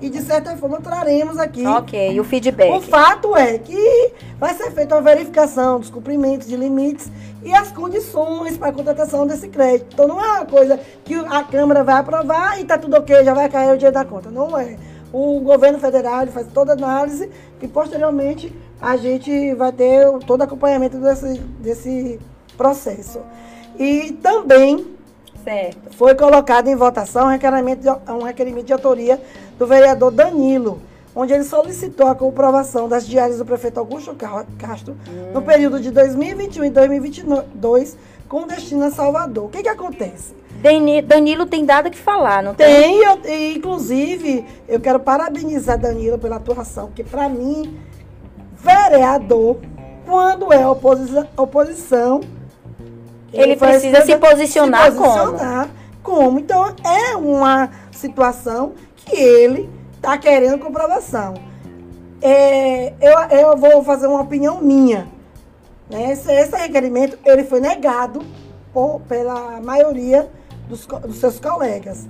e, 0.00 0.08
de 0.10 0.20
certa 0.22 0.56
forma, 0.56 0.80
traremos 0.80 1.38
aqui 1.38 1.66
Ok, 1.66 2.20
o 2.20 2.24
feedback. 2.24 2.70
o 2.72 2.80
fato 2.80 3.36
é 3.36 3.58
que 3.58 4.12
vai 4.38 4.54
ser 4.54 4.70
feita 4.72 4.94
uma 4.94 5.00
verificação 5.02 5.80
dos 5.80 5.90
cumprimentos 5.90 6.46
de 6.46 6.56
limites 6.56 7.10
e 7.42 7.52
as 7.54 7.70
condições 7.72 8.56
para 8.58 8.68
a 8.68 8.72
contratação 8.72 9.26
desse 9.26 9.48
crédito. 9.48 9.86
Então 9.94 10.06
não 10.08 10.20
é 10.22 10.32
uma 10.38 10.46
coisa 10.46 10.78
que 11.04 11.14
a 11.14 11.42
Câmara 11.44 11.82
vai 11.84 11.96
aprovar 11.96 12.58
e 12.58 12.62
está 12.62 12.76
tudo 12.76 12.96
ok, 12.96 13.24
já 13.24 13.32
vai 13.34 13.48
cair 13.48 13.72
o 13.72 13.76
dinheiro 13.76 13.94
da 13.94 14.04
conta. 14.04 14.30
Não 14.30 14.56
é. 14.58 14.76
O 15.12 15.40
governo 15.40 15.78
federal 15.78 16.26
faz 16.26 16.46
toda 16.52 16.72
a 16.72 16.76
análise 16.76 17.30
e 17.62 17.68
posteriormente 17.68 18.52
a 18.80 18.96
gente 18.96 19.54
vai 19.54 19.72
ter 19.72 20.06
o- 20.08 20.18
todo 20.18 20.42
acompanhamento 20.42 20.98
desse, 20.98 21.38
desse 21.60 22.18
processo. 22.56 23.20
E 23.78 24.12
também 24.22 24.84
Certo. 25.44 25.96
foi 25.96 26.14
colocado 26.16 26.66
em 26.68 26.74
votação 26.74 27.26
um 27.26 27.30
requerimento 27.30 27.80
de, 27.80 27.88
um 28.12 28.22
requerimento 28.24 28.64
de 28.66 28.72
autoria 28.72 29.20
do 29.58 29.66
vereador 29.66 30.10
Danilo, 30.10 30.80
onde 31.14 31.32
ele 31.32 31.44
solicitou 31.44 32.06
a 32.08 32.14
comprovação 32.14 32.88
das 32.88 33.06
diárias 33.06 33.38
do 33.38 33.44
prefeito 33.44 33.78
Augusto 33.78 34.14
Castro 34.58 34.96
no 35.32 35.40
período 35.42 35.80
de 35.80 35.90
2021 35.90 36.64
e 36.64 36.70
2022 36.70 37.96
com 38.28 38.46
destino 38.46 38.84
a 38.84 38.90
Salvador. 38.90 39.44
O 39.44 39.48
que, 39.48 39.62
que 39.62 39.68
acontece? 39.68 40.34
Danilo 41.06 41.46
tem 41.46 41.64
dado 41.64 41.90
que 41.90 41.98
falar, 41.98 42.42
não 42.42 42.54
tem? 42.54 42.66
Tem, 42.66 43.04
eu, 43.04 43.56
inclusive, 43.56 44.44
eu 44.68 44.80
quero 44.80 44.98
parabenizar 44.98 45.78
Danilo 45.78 46.18
pela 46.18 46.36
atuação, 46.36 46.86
porque 46.86 47.04
para 47.04 47.28
mim, 47.28 47.78
vereador, 48.58 49.58
quando 50.04 50.52
é 50.52 50.66
oposição, 50.66 51.28
oposição 51.36 52.20
ele, 53.32 53.52
ele 53.52 53.56
precisa 53.56 54.02
se 54.02 54.16
posicionar, 54.16 54.90
se 54.90 54.98
posicionar 54.98 55.68
como. 56.02 56.22
como. 56.22 56.38
Então, 56.38 56.74
é 56.84 57.16
uma 57.16 57.70
situação 57.90 58.74
que 59.06 59.16
ele 59.16 59.70
está 59.94 60.18
querendo 60.18 60.58
comprovação. 60.58 61.34
É, 62.20 62.92
eu, 63.00 63.38
eu 63.38 63.56
vou 63.56 63.82
fazer 63.82 64.06
uma 64.06 64.20
opinião 64.20 64.60
minha. 64.60 65.08
Né? 65.88 66.12
Esse, 66.12 66.30
esse 66.30 66.56
requerimento 66.56 67.18
ele 67.24 67.44
foi 67.44 67.60
negado 67.60 68.20
por, 68.72 69.00
pela 69.08 69.60
maioria 69.60 70.28
dos, 70.68 70.84
dos 70.86 71.16
seus 71.16 71.40
colegas. 71.40 72.06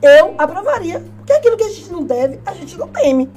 Eu 0.00 0.34
aprovaria, 0.38 1.04
porque 1.18 1.32
aquilo 1.32 1.56
que 1.56 1.64
a 1.64 1.68
gente 1.68 1.90
não 1.92 2.02
deve, 2.02 2.40
a 2.46 2.54
gente 2.54 2.76
não 2.76 2.88
teme. 2.88 3.30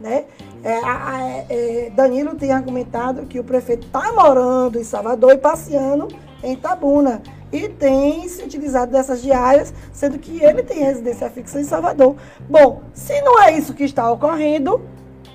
Né? 0.00 0.24
É, 0.64 1.86
é, 1.86 1.90
Danilo 1.90 2.34
tem 2.34 2.52
argumentado 2.52 3.26
que 3.26 3.38
o 3.38 3.44
prefeito 3.44 3.86
está 3.86 4.12
morando 4.12 4.78
em 4.78 4.84
Salvador 4.84 5.32
e 5.32 5.38
passeando 5.38 6.08
em 6.42 6.54
Itabuna. 6.54 7.22
E 7.52 7.68
tem 7.68 8.28
se 8.28 8.42
utilizado 8.42 8.92
dessas 8.92 9.20
diárias, 9.22 9.74
sendo 9.92 10.18
que 10.18 10.42
ele 10.42 10.62
tem 10.62 10.84
residência 10.84 11.28
fixa 11.30 11.60
em 11.60 11.64
Salvador. 11.64 12.16
Bom, 12.48 12.82
se 12.94 13.20
não 13.22 13.42
é 13.42 13.56
isso 13.56 13.74
que 13.74 13.84
está 13.84 14.10
ocorrendo, 14.10 14.80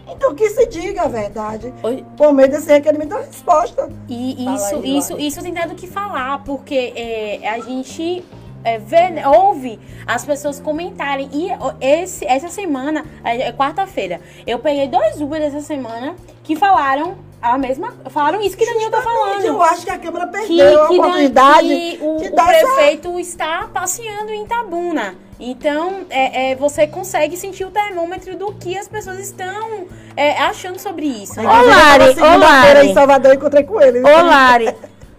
então 0.07 0.33
que 0.35 0.49
se 0.49 0.65
diga 0.67 1.03
a 1.03 1.07
verdade. 1.07 1.73
Oi. 1.83 2.05
Por 2.15 2.33
meio 2.33 2.49
desse 2.49 2.71
requerimento 2.71 3.09
da 3.09 3.21
resposta. 3.21 3.89
E 4.07 4.45
isso, 4.55 4.75
aí, 4.75 4.97
isso, 4.97 5.19
isso 5.19 5.41
tem 5.41 5.53
dado 5.53 5.73
o 5.73 5.75
que 5.75 5.87
falar, 5.87 6.43
porque 6.43 6.93
é, 6.95 7.49
a 7.49 7.59
gente 7.59 8.23
é, 8.63 8.77
vê, 8.79 9.25
ouve 9.25 9.79
as 10.05 10.25
pessoas 10.25 10.59
comentarem. 10.59 11.29
E 11.33 11.47
esse, 11.81 12.25
essa 12.25 12.49
semana, 12.49 13.05
é, 13.23 13.43
é 13.43 13.51
quarta-feira, 13.51 14.21
eu 14.45 14.59
peguei 14.59 14.87
dois 14.87 15.19
Uber 15.21 15.41
essa 15.41 15.61
semana 15.61 16.15
que 16.43 16.55
falaram 16.55 17.17
a 17.53 17.57
mesma. 17.57 17.93
Falaram 18.09 18.41
isso 18.41 18.57
que 18.57 18.65
Daniel 18.65 18.91
tá 18.91 19.01
falando. 19.01 19.45
Eu 19.45 19.61
acho 19.61 19.85
que 19.85 19.91
a 19.91 19.97
Câmara 19.97 20.27
perdeu 20.27 20.47
que, 20.47 20.61
a 20.61 20.83
oportunidade 20.83 21.67
que 21.67 21.99
o, 22.01 22.17
de 22.17 22.27
o 22.27 22.35
prefeito 22.35 23.09
essa... 23.09 23.19
está 23.19 23.69
passeando 23.73 24.31
em 24.31 24.45
Tabuna. 24.45 25.15
Então, 25.39 26.05
é, 26.09 26.51
é, 26.51 26.55
você 26.55 26.87
consegue 26.87 27.35
sentir 27.35 27.65
o 27.65 27.71
termômetro 27.71 28.37
do 28.37 28.53
que 28.53 28.77
as 28.77 28.87
pessoas 28.87 29.19
estão 29.19 29.85
é, 30.15 30.41
achando 30.41 30.79
sobre 30.79 31.05
isso. 31.05 31.39
Ô, 31.39 31.43
Lari, 31.43 32.19
ô, 32.19 32.37
Lari. 32.37 32.87
em 32.87 32.93
Salvador, 32.93 33.31
eu 33.31 33.35
encontrei 33.35 33.63
com 33.63 33.81
ele. 33.81 33.99
Ô, 33.99 34.03
Lari. 34.03 34.73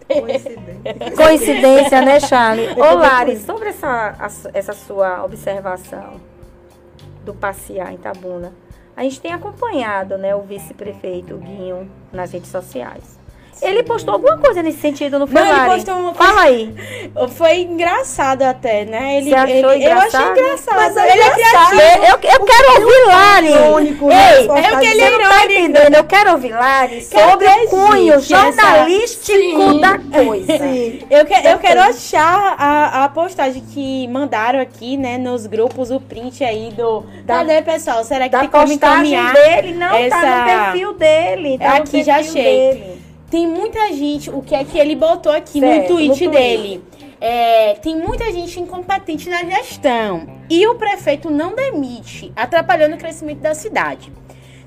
Coincidência. 0.08 1.16
Coincidência, 1.16 2.00
né, 2.00 2.20
Charlie? 2.20 2.68
Ô, 2.70 2.94
Lari, 2.94 3.38
sobre 3.38 3.68
essa, 3.68 4.14
essa 4.54 4.72
sua 4.72 5.24
observação 5.24 6.20
do 7.24 7.34
passear 7.34 7.92
em 7.92 7.96
Tabuna, 7.96 8.52
a 8.96 9.02
gente 9.02 9.20
tem 9.20 9.32
acompanhado 9.32 10.16
né, 10.16 10.34
o 10.34 10.42
vice-prefeito 10.42 11.36
Guinho 11.36 11.90
nas 12.10 12.32
redes 12.32 12.50
sociais. 12.50 13.15
Ele 13.62 13.82
postou 13.82 14.14
alguma 14.14 14.36
coisa 14.38 14.62
nesse 14.62 14.78
sentido 14.78 15.18
no 15.18 15.26
Ferrari. 15.26 15.50
Não, 15.50 15.66
ele 15.66 15.74
postou 15.74 15.94
uma 15.96 16.14
Fala 16.14 16.42
aí. 16.42 16.74
Foi 17.36 17.60
engraçado 17.60 18.42
até, 18.42 18.84
né? 18.84 19.16
Ele, 19.16 19.30
Você 19.30 19.34
achou 19.34 19.72
ele, 19.72 19.84
engraçado? 19.84 20.22
Eu 20.22 20.44
achei 20.44 20.44
engraçado. 20.44 20.76
Mas 20.76 20.96
ele 20.96 21.22
é 21.22 21.30
criativo. 21.30 21.80
Eu, 21.80 22.30
eu 22.32 22.44
quero 22.44 22.72
ouvir 22.74 23.06
Lari. 23.06 23.46
Ei, 23.46 24.48
né? 24.48 24.64
é 24.64 24.74
o 24.74 24.78
que 24.78 24.86
ele 24.86 25.00
é 25.00 25.18
tá 25.18 25.44
entendendo. 25.44 25.94
Eu 25.94 26.04
quero 26.04 26.32
ouvir 26.32 26.52
Lari 26.52 27.02
sobre 27.02 27.46
o 27.46 27.68
cunho 27.68 28.20
jornalístico 28.20 29.74
da 29.80 29.98
coisa. 29.98 30.58
Sim. 30.58 31.00
Eu, 31.10 31.24
que, 31.24 31.34
eu 31.34 31.58
quero 31.58 31.80
achar 31.80 32.54
a, 32.58 33.04
a 33.04 33.08
postagem 33.08 33.62
que 33.62 34.06
mandaram 34.08 34.60
aqui, 34.60 34.96
né, 34.96 35.18
nos 35.18 35.46
grupos, 35.46 35.90
o 35.90 36.00
print 36.00 36.44
aí 36.44 36.72
do... 36.72 37.04
Da, 37.24 37.38
Cadê, 37.38 37.62
pessoal? 37.62 38.04
Será 38.04 38.24
que 38.24 38.30
da 38.30 38.40
tem 38.40 38.48
como 38.48 38.72
encaminhar? 38.72 39.32
dele? 39.32 39.74
Não, 39.74 39.94
essa... 39.94 40.20
tá 40.20 40.38
no 40.38 40.44
perfil 40.44 40.92
dele. 40.94 41.58
Tá 41.58 41.76
aqui 41.76 42.04
já 42.04 42.16
achei. 42.16 42.42
Dele. 42.42 43.05
Tem 43.30 43.46
muita 43.46 43.92
gente, 43.92 44.30
o 44.30 44.40
que 44.40 44.54
é 44.54 44.64
que 44.64 44.78
ele 44.78 44.94
botou 44.94 45.32
aqui 45.32 45.58
certo, 45.58 45.82
no 45.82 45.96
tweet 45.96 46.26
no 46.26 46.32
dele. 46.32 46.84
É, 47.20 47.74
tem 47.74 47.96
muita 47.96 48.30
gente 48.30 48.60
incompetente 48.60 49.28
na 49.28 49.42
gestão. 49.44 50.26
E 50.48 50.66
o 50.66 50.76
prefeito 50.76 51.30
não 51.30 51.54
demite, 51.54 52.32
atrapalhando 52.36 52.94
o 52.94 52.98
crescimento 52.98 53.40
da 53.40 53.54
cidade. 53.54 54.12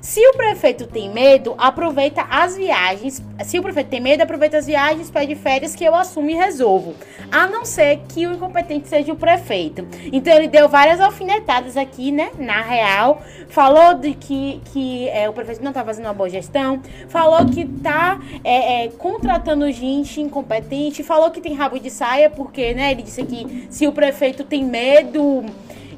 Se 0.00 0.26
o 0.28 0.32
prefeito 0.32 0.86
tem 0.86 1.10
medo, 1.10 1.54
aproveita 1.58 2.22
as 2.22 2.56
viagens. 2.56 3.22
Se 3.44 3.58
o 3.58 3.62
prefeito 3.62 3.90
tem 3.90 4.00
medo, 4.00 4.22
aproveita 4.22 4.56
as 4.56 4.66
viagens, 4.66 5.10
pede 5.10 5.34
férias 5.34 5.74
que 5.74 5.84
eu 5.84 5.94
assumo 5.94 6.30
e 6.30 6.34
resolvo. 6.34 6.94
A 7.30 7.46
não 7.46 7.66
ser 7.66 8.00
que 8.08 8.26
o 8.26 8.32
incompetente 8.32 8.88
seja 8.88 9.12
o 9.12 9.16
prefeito. 9.16 9.86
Então 10.10 10.32
ele 10.32 10.48
deu 10.48 10.68
várias 10.68 11.00
alfinetadas 11.00 11.76
aqui, 11.76 12.10
né? 12.10 12.30
Na 12.38 12.62
real. 12.62 13.22
Falou 13.48 13.92
de 13.92 14.14
que, 14.14 14.62
que 14.72 15.06
é, 15.10 15.28
o 15.28 15.34
prefeito 15.34 15.62
não 15.62 15.72
tá 15.72 15.84
fazendo 15.84 16.06
uma 16.06 16.14
boa 16.14 16.30
gestão. 16.30 16.80
Falou 17.08 17.44
que 17.46 17.66
tá 17.66 18.18
é, 18.42 18.84
é, 18.84 18.88
contratando 18.88 19.70
gente 19.70 20.18
incompetente. 20.18 21.02
Falou 21.02 21.30
que 21.30 21.42
tem 21.42 21.52
rabo 21.52 21.78
de 21.78 21.90
saia, 21.90 22.30
porque, 22.30 22.72
né? 22.72 22.92
Ele 22.92 23.02
disse 23.02 23.22
que 23.24 23.66
se 23.68 23.86
o 23.86 23.92
prefeito 23.92 24.44
tem 24.44 24.64
medo 24.64 25.44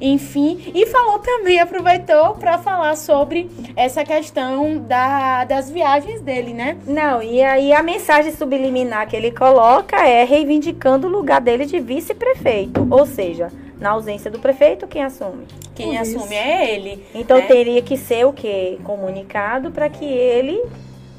enfim, 0.02 0.72
e 0.74 0.84
falou 0.86 1.20
também, 1.20 1.60
aproveitou 1.60 2.34
para 2.34 2.58
falar 2.58 2.96
sobre 2.96 3.48
essa 3.76 4.04
questão 4.04 4.78
da, 4.78 5.44
das 5.44 5.70
viagens 5.70 6.20
dele, 6.20 6.52
né? 6.52 6.76
Não, 6.84 7.22
e 7.22 7.40
aí 7.40 7.72
a 7.72 7.84
mensagem 7.84 8.32
subliminar 8.32 9.08
que 9.08 9.14
ele 9.14 9.30
coloca 9.30 9.96
é 10.04 10.24
reivindicando 10.24 11.06
o 11.06 11.10
lugar 11.10 11.40
dele 11.40 11.66
de 11.66 11.78
vice-prefeito, 11.78 12.84
ou 12.90 13.06
seja, 13.06 13.48
na 13.78 13.90
ausência 13.90 14.28
do 14.28 14.40
prefeito, 14.40 14.88
quem 14.88 15.04
assume? 15.04 15.46
Quem 15.72 15.96
assume 15.96 16.34
é 16.34 16.74
ele. 16.74 17.06
Então 17.14 17.38
né? 17.38 17.46
teria 17.46 17.80
que 17.80 17.96
ser 17.96 18.26
o 18.26 18.32
quê? 18.32 18.78
Comunicado 18.82 19.70
para 19.70 19.88
que 19.88 20.04
ele 20.04 20.60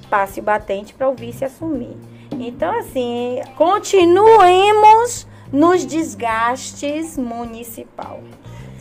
passe 0.10 0.42
o 0.42 0.44
batente 0.44 0.94
para 0.94 1.10
o 1.10 1.16
vice 1.16 1.46
assumir. 1.46 1.96
Então, 2.32 2.78
assim, 2.78 3.40
continuemos 3.56 5.26
nos 5.52 5.86
desgastes 5.86 7.18
municipal. 7.18 8.20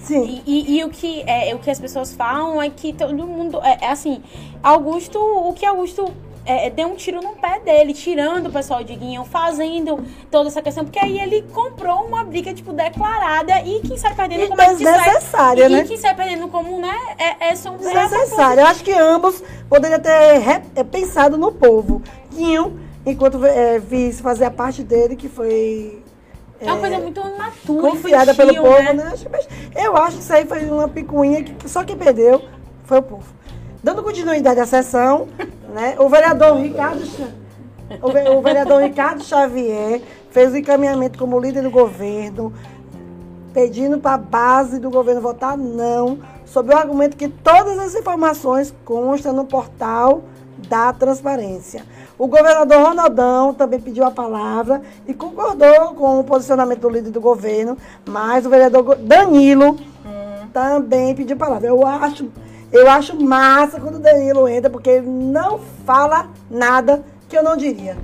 Sim. 0.02 0.42
E, 0.46 0.74
e, 0.74 0.78
e, 0.78 0.84
o, 0.84 0.90
que, 0.90 1.22
é, 1.26 1.54
o 1.54 1.58
que 1.58 1.70
as 1.70 1.78
pessoas 1.78 2.14
falam 2.14 2.60
é 2.60 2.68
que 2.68 2.92
todo 2.92 3.14
mundo. 3.26 3.60
É, 3.62 3.86
é 3.86 3.90
assim, 3.90 4.22
Augusto, 4.62 5.18
o 5.18 5.52
que 5.52 5.64
Augusto 5.64 6.12
é, 6.44 6.70
deu 6.70 6.88
um 6.88 6.96
tiro 6.96 7.20
no 7.20 7.36
pé 7.36 7.60
dele, 7.60 7.94
tirando 7.94 8.46
o 8.46 8.52
pessoal 8.52 8.82
de 8.82 8.94
Guinhão, 8.94 9.24
fazendo 9.24 10.04
toda 10.30 10.48
essa 10.48 10.60
questão, 10.60 10.84
porque 10.84 10.98
aí 10.98 11.20
ele 11.20 11.42
comprou 11.52 12.04
uma 12.04 12.24
briga, 12.24 12.52
tipo, 12.52 12.72
declarada 12.72 13.60
e 13.62 13.80
quem 13.80 13.96
sai 13.96 14.14
perdendo 14.14 14.44
e 14.44 14.48
como 14.48 14.60
é 14.60 14.74
que 14.74 14.84
sai, 14.84 15.56
né? 15.56 15.82
E 15.82 15.84
quem 15.84 15.96
sai 15.96 16.14
perdendo 16.14 16.48
como, 16.48 16.80
né, 16.80 16.94
é, 17.18 17.50
é 17.50 17.54
são 17.54 17.76
Desnecessário. 17.76 18.62
Eu 18.62 18.66
acho 18.66 18.82
que 18.82 18.92
ambos 18.92 19.42
poderiam 19.68 20.00
ter 20.00 20.38
re, 20.38 20.62
é, 20.74 20.82
pensado 20.82 21.38
no 21.38 21.52
povo. 21.52 22.02
Guinhão, 22.32 22.72
enquanto 23.06 23.44
é, 23.44 23.78
vi 23.78 24.12
fazer 24.12 24.44
a 24.44 24.50
parte 24.50 24.82
dele, 24.82 25.14
que 25.14 25.28
foi 25.28 26.01
é 26.66 26.72
uma 26.72 26.80
coisa 26.80 26.98
muito 26.98 27.20
imatura. 27.20 27.90
Confiada 27.90 28.32
infantil, 28.32 28.54
pelo 28.54 28.68
povo, 28.68 28.82
né? 28.82 28.92
né? 28.92 29.12
Eu 29.74 29.96
acho 29.96 30.16
que 30.16 30.22
isso 30.22 30.32
aí 30.32 30.46
foi 30.46 30.64
uma 30.64 30.88
picuinha 30.88 31.42
que 31.42 31.68
só 31.68 31.84
quem 31.84 31.96
perdeu 31.96 32.42
foi 32.84 32.98
o 32.98 33.02
povo. 33.02 33.24
Dando 33.82 34.02
continuidade 34.02 34.60
à 34.60 34.66
sessão, 34.66 35.28
né? 35.74 35.96
O 35.98 36.08
vereador 36.08 36.56
Ricardo, 36.56 37.02
o 38.02 38.40
vereador 38.40 38.82
Ricardo 38.82 39.24
Xavier 39.24 40.00
fez 40.30 40.52
o 40.52 40.56
encaminhamento 40.56 41.18
como 41.18 41.38
líder 41.38 41.62
do 41.62 41.70
governo, 41.70 42.52
pedindo 43.52 43.98
para 43.98 44.14
a 44.14 44.18
base 44.18 44.78
do 44.78 44.88
governo 44.88 45.20
votar 45.20 45.58
não, 45.58 46.20
sob 46.44 46.72
o 46.72 46.76
argumento 46.76 47.16
que 47.16 47.28
todas 47.28 47.78
as 47.78 47.94
informações 47.94 48.72
constam 48.84 49.32
no 49.32 49.44
portal 49.44 50.22
da 50.68 50.92
transparência. 50.92 51.84
O 52.18 52.26
governador 52.26 52.88
Ronaldão 52.88 53.54
também 53.54 53.80
pediu 53.80 54.04
a 54.04 54.10
palavra 54.10 54.82
e 55.06 55.14
concordou 55.14 55.94
com 55.94 56.20
o 56.20 56.24
posicionamento 56.24 56.80
do 56.80 56.88
líder 56.88 57.10
do 57.10 57.20
governo, 57.20 57.76
mas 58.08 58.46
o 58.46 58.50
vereador 58.50 58.96
Danilo 58.96 59.72
hum. 60.04 60.46
também 60.52 61.14
pediu 61.14 61.36
a 61.36 61.38
palavra. 61.38 61.68
Eu 61.68 61.86
acho, 61.86 62.28
eu 62.70 62.88
acho 62.90 63.20
massa 63.20 63.80
quando 63.80 63.96
o 63.96 64.00
Danilo 64.00 64.48
entra, 64.48 64.70
porque 64.70 64.90
ele 64.90 65.08
não 65.08 65.58
fala 65.84 66.28
nada 66.50 67.02
que 67.28 67.36
eu 67.36 67.42
não 67.42 67.56
diria. 67.56 67.96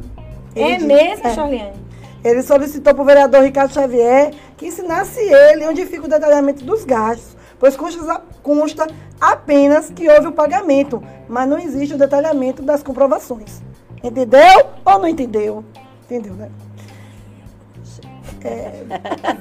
Ele 0.54 0.72
é 0.72 0.76
diz, 0.76 0.86
mesmo, 0.86 1.26
é, 1.26 1.34
Charliane? 1.34 1.88
Ele 2.24 2.42
solicitou 2.42 2.94
para 2.94 3.02
o 3.02 3.06
vereador 3.06 3.42
Ricardo 3.42 3.72
Xavier 3.72 4.32
que 4.56 4.66
ensinasse 4.66 5.20
ele 5.20 5.66
onde 5.66 5.86
fica 5.86 6.04
o 6.04 6.08
detalhamento 6.08 6.64
dos 6.64 6.84
gastos, 6.84 7.36
pois 7.58 7.76
consta, 7.76 8.86
apenas 9.20 9.90
que 9.90 10.08
houve 10.08 10.28
o 10.28 10.32
pagamento, 10.32 11.02
mas 11.28 11.48
não 11.48 11.58
existe 11.58 11.94
o 11.94 11.98
detalhamento 11.98 12.62
das 12.62 12.82
comprovações. 12.82 13.62
Entendeu 14.02 14.66
ou 14.84 14.98
não 14.98 15.08
entendeu? 15.08 15.64
Entendeu, 16.04 16.34
né? 16.34 16.50
é, 18.44 18.84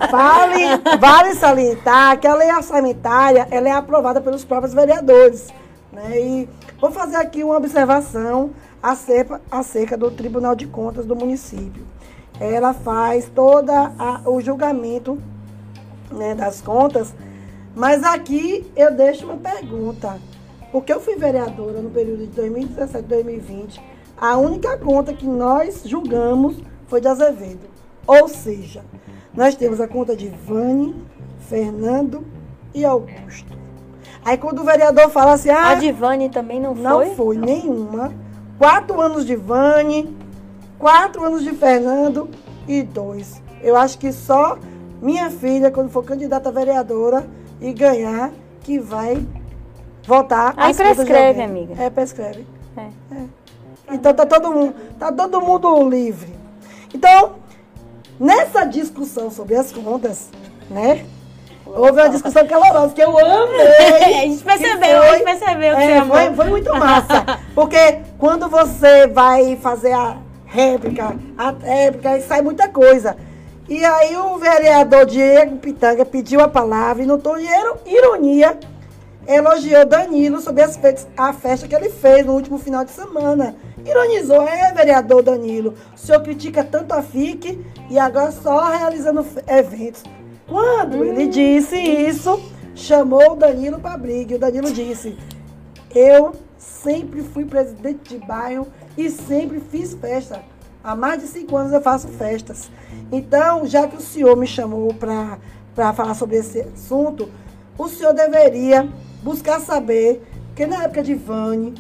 vale, 0.10 0.98
vale 1.00 1.36
salientar 1.36 2.20
que 2.20 2.28
a 2.28 2.36
lei 2.36 2.52
orçamentária 2.52 3.48
ela 3.52 3.70
é 3.70 3.72
aprovada 3.72 4.22
pelos 4.22 4.44
próprios 4.44 4.74
vereadores. 4.74 5.48
Né? 5.92 6.20
E 6.20 6.50
vou 6.80 6.92
fazer 6.92 7.18
aqui 7.18 7.44
uma 7.44 7.58
observação 7.58 8.52
acerca, 8.82 9.42
acerca 9.50 9.98
do 9.98 10.12
Tribunal 10.12 10.56
de 10.56 10.68
Contas 10.68 11.06
do 11.06 11.16
município. 11.16 11.86
Ela 12.40 12.74
faz 12.74 13.30
todo 13.34 13.72
o 14.26 14.40
julgamento 14.42 15.18
né, 16.12 16.36
das 16.36 16.62
contas, 16.62 17.14
mas 17.78 18.04
aqui 18.04 18.66
eu 18.76 18.92
deixo 18.92 19.26
uma 19.26 19.38
pergunta. 19.38 20.20
Porque 20.72 20.92
eu 20.92 21.00
fui 21.00 21.16
vereadora 21.16 21.80
no 21.80 21.92
período 21.92 22.26
de 22.26 22.32
2017 22.32 23.08
2020, 23.08 23.82
a 24.18 24.36
única 24.36 24.78
conta 24.78 25.14
que 25.14 25.28
nós 25.28 25.84
julgamos 25.86 26.58
foi 26.88 27.00
de 27.00 27.08
Azevedo. 27.08 27.68
Ou 28.06 28.28
seja, 28.28 28.84
nós 29.32 29.54
temos 29.54 29.80
a 29.80 29.88
conta 29.88 30.16
de 30.16 30.28
Vani, 30.28 30.96
Fernando 31.48 32.26
e 32.74 32.84
Augusto. 32.84 33.56
Aí 34.26 34.38
quando 34.38 34.60
o 34.60 34.66
vereador 34.66 35.10
fala 35.12 35.34
assim, 35.34 35.52
ah, 35.52 35.70
a 35.70 35.76
de 35.76 35.92
Vani 35.92 36.30
também 36.30 36.60
não 36.60 36.76
foi? 36.76 36.84
Não 36.84 37.16
foi 37.16 37.38
nenhuma. 37.38 38.12
Quatro 38.58 39.00
anos 39.00 39.24
de 39.24 39.36
Vani, 39.36 40.18
quatro 40.80 41.24
anos 41.24 41.44
de 41.44 41.52
Fernando 41.52 42.28
e 42.68 42.82
dois. 42.82 43.40
Eu 43.62 43.76
acho 43.78 44.00
que 44.00 44.12
só 44.12 44.58
minha 45.00 45.30
filha, 45.30 45.70
quando 45.70 45.92
for 45.92 46.04
candidata 46.04 46.50
a 46.50 46.52
vereadora 46.52 47.26
e 47.62 47.74
ganhar, 47.74 48.32
que 48.62 48.80
vai 48.80 49.26
votar. 50.04 50.54
Aí 50.58 50.74
prescreve, 50.74 51.42
amiga. 51.42 51.82
É, 51.82 51.90
prescreve. 51.90 52.46
É. 52.76 52.90
é. 53.16 53.26
Então 53.92 54.14
tá 54.14 54.26
todo 54.26 54.52
mundo, 54.52 54.76
tá 55.00 55.12
todo 55.12 55.42
mundo 55.42 55.90
livre. 55.90 56.34
Então, 56.94 57.36
nessa 58.20 58.66
discussão 58.66 59.32
sobre 59.32 59.56
as 59.56 59.72
contas, 59.72 60.30
né? 60.70 61.06
Houve 61.66 62.00
uma 62.02 62.10
discussão 62.10 62.48
calorosa 62.48 62.94
que 62.94 63.02
eu 63.02 63.18
amei. 63.18 63.68
a 64.04 64.22
gente 64.26 64.44
percebeu, 64.44 64.78
foi, 64.80 65.10
a 65.10 65.14
gente 65.14 65.24
percebeu 65.24 65.76
que 65.76 65.82
é, 65.82 66.06
foi, 66.06 66.34
foi 66.34 66.46
muito 66.46 66.74
massa. 66.74 67.40
Porque 67.54 68.00
quando 68.18 68.50
você 68.50 69.08
vai 69.08 69.58
fazer 69.58 69.92
a 69.92 70.18
réplica, 70.46 71.16
a 71.38 71.52
réplica, 71.52 72.22
sai 72.22 72.42
muita 72.42 72.70
coisa. 72.70 73.18
E 73.70 73.84
aí 73.84 74.16
o 74.16 74.38
vereador 74.38 75.06
Diego 75.06 75.58
Pitanga 75.58 76.06
pediu 76.06 76.40
a 76.40 76.48
palavra 76.48 77.04
e 77.04 77.06
no 77.06 77.18
tom 77.18 77.36
de 77.38 77.48
ironia 77.86 78.58
elogiou 79.28 79.86
Danilo 79.86 80.40
sobre 80.40 80.64
as 80.64 80.80
a 81.18 81.34
festa 81.34 81.68
que 81.68 81.76
ele 81.76 81.90
fez 81.90 82.26
no 82.26 82.34
último 82.34 82.58
final 82.58 82.86
de 82.86 82.92
semana. 82.92 83.56
Ironizou, 83.86 84.48
é, 84.48 84.74
vereador 84.74 85.22
Danilo, 85.22 85.74
o 85.94 85.98
senhor 85.98 86.22
critica 86.24 86.64
tanto 86.64 86.94
a 86.94 87.04
FIC 87.04 87.60
e 87.90 88.00
agora 88.00 88.32
só 88.32 88.70
realizando 88.70 89.26
eventos. 89.46 90.04
Quando 90.48 90.98
hum. 90.98 91.04
ele 91.04 91.28
disse 91.28 91.76
isso, 91.76 92.42
chamou 92.74 93.34
o 93.34 93.36
Danilo 93.36 93.80
para 93.80 93.98
briga. 93.98 94.34
E 94.34 94.38
o 94.38 94.40
Danilo 94.40 94.72
disse: 94.72 95.18
Eu 95.94 96.34
sempre 96.58 97.22
fui 97.22 97.44
presidente 97.44 98.16
de 98.16 98.26
bairro 98.26 98.68
e 98.98 99.10
sempre 99.10 99.60
fiz 99.60 99.94
festa. 99.94 100.42
Há 100.88 100.96
mais 100.96 101.20
de 101.20 101.28
cinco 101.28 101.58
anos 101.58 101.74
eu 101.74 101.82
faço 101.82 102.08
festas. 102.08 102.72
Então, 103.12 103.66
já 103.66 103.90
que 103.90 103.98
o 103.98 104.00
senhor 104.00 104.38
me 104.38 104.48
chamou 104.48 104.94
para 104.94 105.38
falar 105.94 106.14
sobre 106.14 106.38
esse 106.38 106.62
assunto, 106.62 107.30
o 107.78 107.90
senhor 107.90 108.14
deveria 108.14 108.88
buscar 109.22 109.60
saber 109.60 110.26
que 110.56 110.66
na 110.66 110.86
época 110.86 111.04
de 111.04 111.14
Vane, 111.14 111.76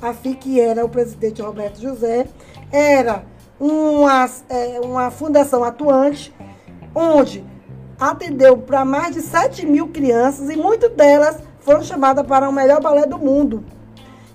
a 0.00 0.14
FIC 0.14 0.60
era 0.60 0.84
o 0.84 0.88
presidente 0.88 1.42
Roberto 1.42 1.80
José, 1.80 2.28
era 2.70 3.24
uma, 3.58 4.30
é, 4.48 4.78
uma 4.80 5.10
fundação 5.10 5.64
atuante, 5.64 6.32
onde 6.94 7.44
atendeu 7.98 8.56
para 8.56 8.84
mais 8.84 9.16
de 9.16 9.20
7 9.20 9.66
mil 9.66 9.88
crianças 9.88 10.48
e 10.48 10.56
muitas 10.56 10.92
delas 10.92 11.38
foram 11.58 11.82
chamadas 11.82 12.24
para 12.24 12.48
o 12.48 12.52
melhor 12.52 12.80
balé 12.80 13.04
do 13.04 13.18
mundo. 13.18 13.64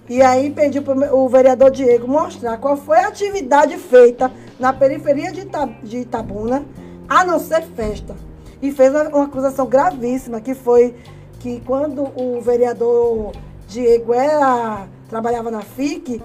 E 0.10 0.22
aí 0.22 0.50
pediu 0.50 0.82
para 0.82 1.14
o 1.14 1.28
vereador 1.28 1.70
Diego 1.70 2.08
mostrar 2.08 2.58
qual 2.58 2.78
foi 2.78 3.00
a 3.00 3.08
atividade 3.08 3.78
feita 3.78 4.32
na 4.58 4.72
periferia 4.72 5.32
de, 5.32 5.46
de 5.84 5.98
Itabuna, 5.98 6.64
a 7.10 7.26
não 7.26 7.40
ser 7.40 7.62
festa. 7.62 8.16
E 8.62 8.72
fez 8.72 8.92
uma, 8.92 9.04
uma 9.10 9.26
acusação 9.26 9.66
gravíssima, 9.66 10.40
que 10.40 10.54
foi 10.54 10.96
que 11.40 11.62
quando 11.66 12.04
o 12.16 12.40
vereador 12.42 13.34
Diego 13.68 14.14
era, 14.14 14.88
trabalhava 15.10 15.52
na 15.52 15.62
FIC, 15.62 16.22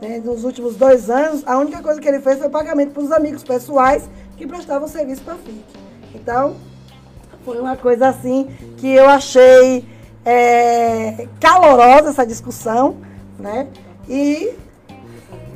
né, 0.00 0.22
nos 0.24 0.44
últimos 0.44 0.76
dois 0.76 1.10
anos, 1.10 1.42
a 1.46 1.58
única 1.58 1.82
coisa 1.82 2.00
que 2.00 2.08
ele 2.08 2.20
fez 2.20 2.38
foi 2.38 2.48
pagamento 2.48 2.92
para 2.92 3.02
os 3.02 3.12
amigos 3.12 3.42
pessoais 3.42 4.08
que 4.36 4.46
prestavam 4.46 4.86
serviço 4.86 5.22
para 5.22 5.34
a 5.34 5.38
FIC. 5.38 5.64
Então, 6.14 6.56
foi 7.44 7.60
uma 7.60 7.76
coisa 7.76 8.08
assim 8.08 8.48
que 8.76 8.88
eu 8.94 9.08
achei 9.08 9.84
é, 10.24 11.28
calorosa 11.40 12.10
essa 12.10 12.24
discussão, 12.24 12.96
né? 13.38 13.68
E 14.08 14.54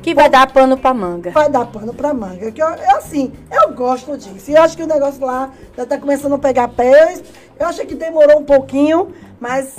que 0.01 0.13
vai 0.13 0.29
dar 0.29 0.51
pano 0.51 0.77
para 0.77 0.93
manga. 0.93 1.31
Vai 1.31 1.49
dar 1.49 1.65
pano 1.65 1.93
para 1.93 2.13
manga. 2.13 2.51
Que 2.51 2.61
eu, 2.61 2.67
eu, 2.67 2.97
assim, 2.97 3.33
eu 3.51 3.73
gosto 3.73 4.17
disso. 4.17 4.49
E 4.49 4.55
eu 4.55 4.61
acho 4.61 4.75
que 4.75 4.83
o 4.83 4.87
negócio 4.87 5.23
lá 5.25 5.51
já 5.75 5.83
está 5.83 5.97
começando 5.97 6.33
a 6.33 6.39
pegar 6.39 6.67
pés. 6.69 7.23
Eu 7.59 7.67
achei 7.67 7.85
que 7.85 7.95
demorou 7.95 8.39
um 8.39 8.45
pouquinho, 8.45 9.13
mas 9.39 9.75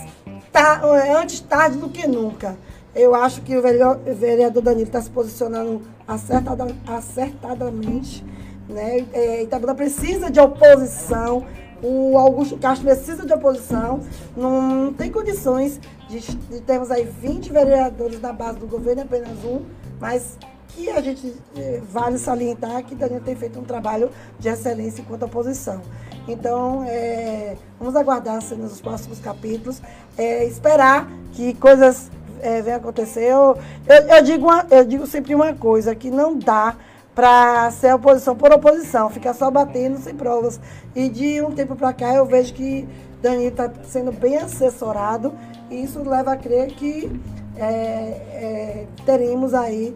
tá, 0.53 0.81
é, 1.05 1.13
antes 1.15 1.41
tarde 1.41 1.79
do 1.79 1.89
que 1.89 2.07
nunca. 2.07 2.57
Eu 2.95 3.15
acho 3.15 3.41
que 3.43 3.57
o 3.57 3.63
vereador 3.63 4.63
Danilo 4.63 4.87
está 4.87 5.01
se 5.01 5.09
posicionando 5.11 5.81
acertada, 6.07 6.67
acertadamente. 6.87 8.25
Né? 8.69 9.07
É, 9.13 9.43
Itabuna 9.43 9.75
precisa 9.75 10.31
de 10.31 10.41
oposição, 10.41 11.45
o 11.83 12.19
Augusto 12.19 12.57
Castro 12.59 12.87
precisa 12.87 13.25
de 13.25 13.33
oposição, 13.33 14.01
não, 14.37 14.93
tem 14.93 15.11
condições 15.11 15.81
de, 16.09 16.21
de, 16.21 16.61
termos 16.61 16.91
aí 16.91 17.05
20 17.05 17.53
vereadores 17.53 18.19
da 18.21 18.33
base 18.33 18.59
do 18.59 18.67
governo, 18.67 19.03
apenas 19.03 19.45
um, 19.45 19.63
mas 19.99 20.37
que 20.69 20.89
a 20.91 21.01
gente 21.01 21.35
eh, 21.57 21.81
vale 21.91 22.19
salientar 22.19 22.85
que 22.85 22.95
Daniel 22.95 23.21
tem 23.21 23.35
feito 23.35 23.59
um 23.59 23.65
trabalho 23.65 24.11
de 24.39 24.49
excelência 24.49 25.03
enquanto 25.03 25.25
oposição. 25.25 25.81
Então, 26.29 26.85
é, 26.87 27.57
vamos 27.79 27.97
aguardar 27.97 28.37
assim, 28.37 28.55
nos 28.55 28.81
próximos 28.81 29.19
capítulos, 29.19 29.83
é, 30.17 30.45
esperar 30.45 31.11
que 31.33 31.55
coisas 31.55 32.11
é, 32.41 32.63
venham 32.63 32.79
acontecer. 32.79 33.25
Eu, 33.25 33.59
eu, 33.87 34.17
eu, 34.17 34.23
digo 34.23 34.47
uma, 34.47 34.67
eu 34.71 34.85
digo 34.85 35.07
sempre 35.07 35.35
uma 35.35 35.53
coisa, 35.55 35.95
que 35.95 36.11
não 36.11 36.37
dá 36.39 36.77
para 37.15 37.71
ser 37.71 37.95
oposição 37.95 38.37
por 38.37 38.53
oposição, 38.53 39.11
ficar 39.11 39.35
só 39.35 39.51
batendo 39.51 39.99
sem 39.99 40.15
provas. 40.15 40.61
E 40.95 41.09
de 41.09 41.41
um 41.43 41.51
tempo 41.53 41.77
para 41.77 41.93
cá 41.93 42.15
eu 42.15 42.25
vejo 42.25 42.55
que 42.55 42.89
Danilo 43.21 43.49
está 43.49 43.71
sendo 43.85 44.13
bem 44.13 44.37
assessorado 44.37 45.33
e 45.71 45.83
isso 45.83 46.03
leva 46.03 46.33
a 46.33 46.37
crer 46.37 46.69
que 46.69 47.11
é, 47.57 47.65
é, 47.65 48.87
teremos 49.05 49.55
aí. 49.55 49.95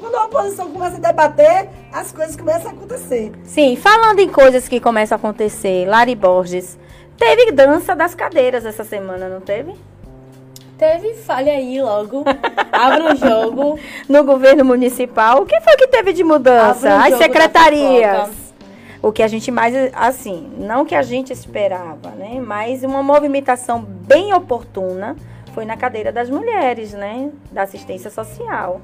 Quando 0.00 0.14
a 0.14 0.24
oposição 0.24 0.70
começa 0.70 0.96
a 0.96 1.00
debater, 1.00 1.68
as 1.92 2.10
coisas 2.10 2.34
começam 2.36 2.70
a 2.70 2.72
acontecer. 2.72 3.32
Sim, 3.44 3.76
falando 3.76 4.20
em 4.20 4.28
coisas 4.28 4.66
que 4.66 4.80
começam 4.80 5.16
a 5.16 5.18
acontecer, 5.18 5.86
Lari 5.86 6.14
Borges, 6.14 6.78
teve 7.18 7.52
dança 7.52 7.94
das 7.94 8.14
cadeiras 8.14 8.64
essa 8.64 8.82
semana, 8.82 9.28
não 9.28 9.42
teve? 9.42 9.74
Teve 10.78 11.14
falha 11.14 11.52
aí 11.52 11.80
logo. 11.80 12.24
Abra 12.72 13.14
o 13.14 13.16
jogo. 13.16 13.78
No 14.08 14.24
governo 14.24 14.64
municipal. 14.64 15.42
O 15.42 15.46
que 15.46 15.60
foi 15.60 15.76
que 15.76 15.86
teve 15.88 16.12
de 16.12 16.22
mudança? 16.22 16.96
As 16.96 17.16
secretarias. 17.16 18.30
O 19.02 19.10
que 19.10 19.22
a 19.22 19.28
gente 19.28 19.50
mais, 19.50 19.74
assim, 19.94 20.50
não 20.58 20.84
que 20.84 20.94
a 20.94 21.02
gente 21.02 21.32
esperava, 21.32 22.10
né? 22.10 22.40
Mas 22.44 22.82
uma 22.82 23.02
movimentação 23.02 23.80
bem 23.80 24.32
oportuna 24.32 25.16
foi 25.52 25.64
na 25.64 25.76
cadeira 25.76 26.12
das 26.12 26.28
mulheres, 26.30 26.92
né? 26.92 27.30
Da 27.50 27.62
assistência 27.62 28.10
social. 28.10 28.80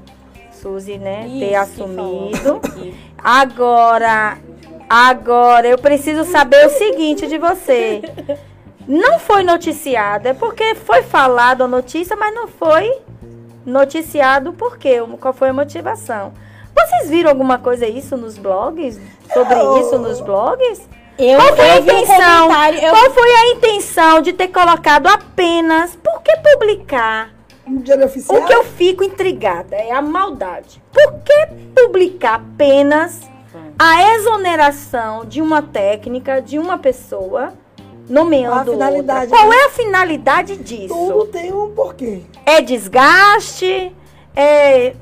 Suzy, 0.51 0.97
né? 0.97 1.25
Isso, 1.27 1.39
ter 1.39 1.55
assumido. 1.55 2.61
Agora, 3.17 4.37
agora 4.89 5.67
eu 5.67 5.77
preciso 5.77 6.23
saber 6.23 6.65
o 6.65 6.69
seguinte 6.69 7.27
de 7.27 7.37
você. 7.37 8.01
Não 8.87 9.19
foi 9.19 9.43
noticiado, 9.43 10.27
é 10.27 10.33
porque 10.33 10.75
foi 10.75 11.03
falado 11.03 11.63
a 11.63 11.67
notícia, 11.67 12.15
mas 12.15 12.33
não 12.33 12.47
foi 12.47 12.99
noticiado 13.65 14.53
por 14.53 14.77
quê? 14.77 14.97
Qual 15.19 15.33
foi 15.33 15.49
a 15.49 15.53
motivação? 15.53 16.33
Vocês 16.75 17.09
viram 17.09 17.29
alguma 17.29 17.59
coisa 17.59 17.87
isso 17.87 18.17
nos 18.17 18.37
blogs? 18.37 18.99
Sobre 19.33 19.55
eu... 19.55 19.77
isso 19.79 19.97
nos 19.97 20.19
blogs? 20.19 20.81
Eu, 21.17 21.39
qual 21.39 21.55
foi 21.55 21.69
a 21.69 21.79
intenção? 21.79 22.47
Um 22.47 22.65
eu... 22.73 22.89
Qual 22.89 23.11
foi 23.11 23.31
a 23.31 23.51
intenção 23.51 24.21
de 24.21 24.33
ter 24.33 24.47
colocado 24.47 25.07
apenas? 25.07 25.95
Por 25.95 26.21
que 26.21 26.35
publicar? 26.37 27.29
oficial? 28.05 28.41
O 28.41 28.45
que 28.45 28.53
eu 28.53 28.63
fico 28.63 29.03
intrigada 29.03 29.75
é 29.75 29.91
a 29.91 30.01
maldade. 30.01 30.81
Por 30.91 31.13
que 31.19 31.47
publicar 31.75 32.35
apenas 32.35 33.21
a 33.77 34.15
exoneração 34.15 35.25
de 35.25 35.41
uma 35.41 35.61
técnica 35.61 36.41
de 36.41 36.57
uma 36.57 36.77
pessoa 36.77 37.53
nomeando 38.09 38.71
a 38.71 38.73
finalidade, 38.73 39.31
outra. 39.31 39.37
Qual 39.37 39.49
né? 39.49 39.55
é 39.55 39.65
a 39.65 39.69
finalidade 39.69 40.57
disso? 40.57 40.87
Tudo 40.87 41.25
tem 41.27 41.53
um 41.53 41.71
porquê. 41.71 42.21
É 42.45 42.61
desgaste? 42.61 43.91
É, 44.35 44.93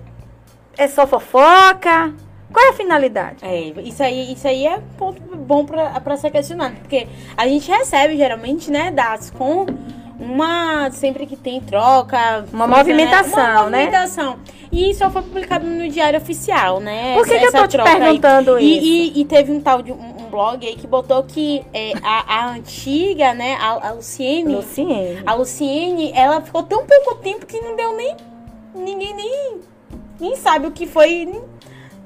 é 0.77 0.87
só 0.87 1.07
fofoca? 1.07 2.13
Qual 2.51 2.65
é 2.65 2.69
a 2.69 2.73
finalidade? 2.73 3.37
É, 3.43 3.59
isso 3.83 4.03
aí, 4.03 4.33
isso 4.33 4.47
aí 4.47 4.67
é 4.67 4.79
ponto 4.97 5.21
bom 5.35 5.65
para 5.65 6.17
ser 6.17 6.31
questionado, 6.31 6.75
porque 6.75 7.07
a 7.37 7.47
gente 7.47 7.69
recebe 7.71 8.17
geralmente, 8.17 8.69
né, 8.69 8.91
dados 8.91 9.29
com 9.29 9.65
uma 10.19 10.91
sempre 10.91 11.25
que 11.25 11.35
tem 11.35 11.59
troca, 11.61 12.45
uma 12.53 12.67
coisa, 12.67 12.83
movimentação, 12.83 13.35
né? 13.37 13.51
Uma 13.53 13.69
né? 13.69 13.77
movimentação. 13.85 14.37
E 14.71 14.93
só 14.93 15.09
foi 15.09 15.21
publicado 15.21 15.65
no 15.65 15.89
Diário 15.89 16.19
Oficial, 16.19 16.79
né? 16.79 17.15
Por 17.15 17.25
que, 17.25 17.37
que 17.37 17.43
eu 17.43 17.47
essa 17.47 17.57
tô 17.59 17.67
te 17.67 17.71
troca 17.71 17.91
aí. 17.91 17.99
perguntando 17.99 18.59
E, 18.59 18.77
isso? 18.77 19.17
e, 19.17 19.21
e 19.21 19.25
teve 19.25 19.51
um 19.51 19.59
tal 19.59 19.81
de 19.81 19.91
um 19.91 20.20
blog 20.31 20.65
aí 20.65 20.75
que 20.75 20.87
botou 20.87 21.21
que 21.23 21.63
é, 21.73 21.91
a, 22.01 22.39
a 22.39 22.49
antiga, 22.53 23.33
né, 23.33 23.57
a, 23.59 23.89
a 23.89 23.91
Luciene, 23.91 24.55
Luciene. 24.55 25.21
a 25.25 25.33
Luciene, 25.33 26.11
ela 26.15 26.41
ficou 26.41 26.63
tão 26.63 26.85
pouco 26.85 27.15
tempo 27.15 27.45
que 27.45 27.59
não 27.59 27.75
deu 27.75 27.95
nem. 27.95 28.15
Ninguém 28.73 29.13
nem, 29.13 29.59
nem 30.19 30.35
sabe 30.37 30.65
o 30.65 30.71
que 30.71 30.87
foi. 30.87 31.29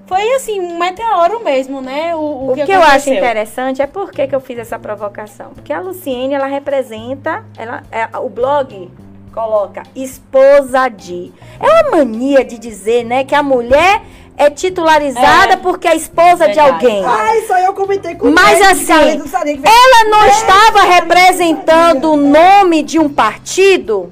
Foi 0.07 0.35
assim, 0.35 0.59
um 0.59 0.77
meteoro 0.77 1.43
mesmo, 1.43 1.81
né? 1.81 2.15
O, 2.15 2.51
O 2.51 2.53
que, 2.55 2.65
que, 2.65 2.71
eu 2.71 2.81
acho 2.81 3.09
interessante 3.11 3.81
é 3.81 3.87
por 3.87 4.11
que, 4.11 4.27
que 4.27 4.35
eu 4.35 4.39
fiz 4.39 4.57
essa 4.59 4.77
provocação. 4.77 5.51
Porque 5.53 5.71
a 5.71 5.79
Luciene, 5.79 6.33
ela 6.33 6.47
representa, 6.47 7.43
ela, 7.57 7.83
é, 7.91 8.07
o 8.17 8.29
blog 8.29 8.91
coloca 9.35 9.83
esposa 9.95 10.87
de. 10.87 11.31
É 11.59 11.65
uma 11.65 11.97
mania 11.97 12.43
de 12.43 12.57
dizer, 12.57 13.03
né, 13.03 13.23
que 13.23 13.35
a 13.35 13.43
mulher 13.43 14.01
é 14.37 14.49
titularizada 14.49 15.53
É. 15.53 15.57
porque 15.57 15.87
é 15.87 15.95
esposa 15.95 16.47
de 16.47 16.55
Verdade. 16.55 16.85
alguém. 16.85 17.05
Ah, 17.05 17.37
isso 17.37 17.53
aí 17.53 17.65
eu 17.65 17.73
comentei 17.73 18.15
com 18.15 18.29
Mas 18.31 18.59
ele, 18.59 18.65
assim, 18.65 18.91
a 18.93 19.41
Ela 19.41 20.09
não 20.09 20.25
estava 20.27 20.81
representando 20.83 22.11
o 22.11 22.17
nome 22.17 22.83
de 22.83 22.99
um 22.99 23.07
partido? 23.09 24.11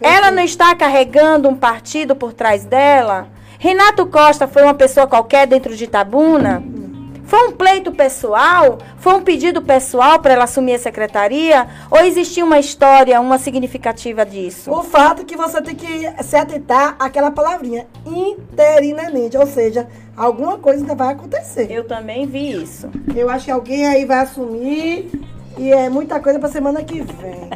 Ela 0.00 0.30
não 0.30 0.42
está 0.42 0.74
carregando 0.74 1.48
um 1.48 1.54
partido 1.54 2.16
por 2.16 2.32
trás 2.32 2.64
dela? 2.64 3.28
Renato 3.58 4.06
Costa 4.06 4.48
foi 4.48 4.62
uma 4.62 4.72
pessoa 4.72 5.06
qualquer 5.06 5.46
dentro 5.46 5.76
de 5.76 5.84
Itabuna? 5.84 6.62
Foi 7.30 7.46
um 7.46 7.52
pleito 7.52 7.92
pessoal? 7.92 8.78
Foi 8.98 9.14
um 9.14 9.22
pedido 9.22 9.62
pessoal 9.62 10.18
para 10.18 10.32
ela 10.34 10.42
assumir 10.42 10.74
a 10.74 10.78
secretaria? 10.80 11.64
Ou 11.88 12.00
existia 12.00 12.44
uma 12.44 12.58
história, 12.58 13.20
uma 13.20 13.38
significativa 13.38 14.26
disso? 14.26 14.68
O 14.72 14.82
fato 14.82 15.22
é 15.22 15.24
que 15.24 15.36
você 15.36 15.62
tem 15.62 15.76
que 15.76 16.10
se 16.24 16.34
atentar 16.34 16.96
àquela 16.98 17.30
palavrinha, 17.30 17.86
interinamente. 18.04 19.36
Ou 19.38 19.46
seja, 19.46 19.86
alguma 20.16 20.58
coisa 20.58 20.80
ainda 20.80 20.96
vai 20.96 21.12
acontecer. 21.12 21.70
Eu 21.70 21.84
também 21.84 22.26
vi 22.26 22.60
isso. 22.64 22.90
Eu 23.14 23.30
acho 23.30 23.44
que 23.44 23.50
alguém 23.52 23.86
aí 23.86 24.04
vai 24.04 24.18
assumir 24.18 25.08
e 25.56 25.72
é 25.72 25.88
muita 25.88 26.18
coisa 26.18 26.40
pra 26.40 26.48
semana 26.48 26.82
que 26.82 27.00
vem. 27.00 27.48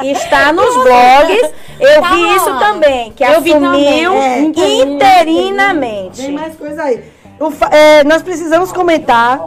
Está 0.12 0.50
nos 0.50 0.74
blogs. 0.76 1.52
Eu 1.78 2.00
Tá 2.00 2.14
vi 2.14 2.36
isso 2.36 2.58
também, 2.58 3.12
que 3.12 3.22
Eu 3.22 3.42
vi 3.42 3.52
também, 3.52 4.06
assumiu 4.06 4.12
é. 4.14 4.40
interinamente. 4.40 6.22
Tem 6.22 6.32
mais 6.32 6.56
coisa 6.56 6.84
aí. 6.84 7.04
O 7.46 7.74
é, 7.74 8.04
nós 8.04 8.22
precisamos 8.22 8.72
comentar. 8.72 9.40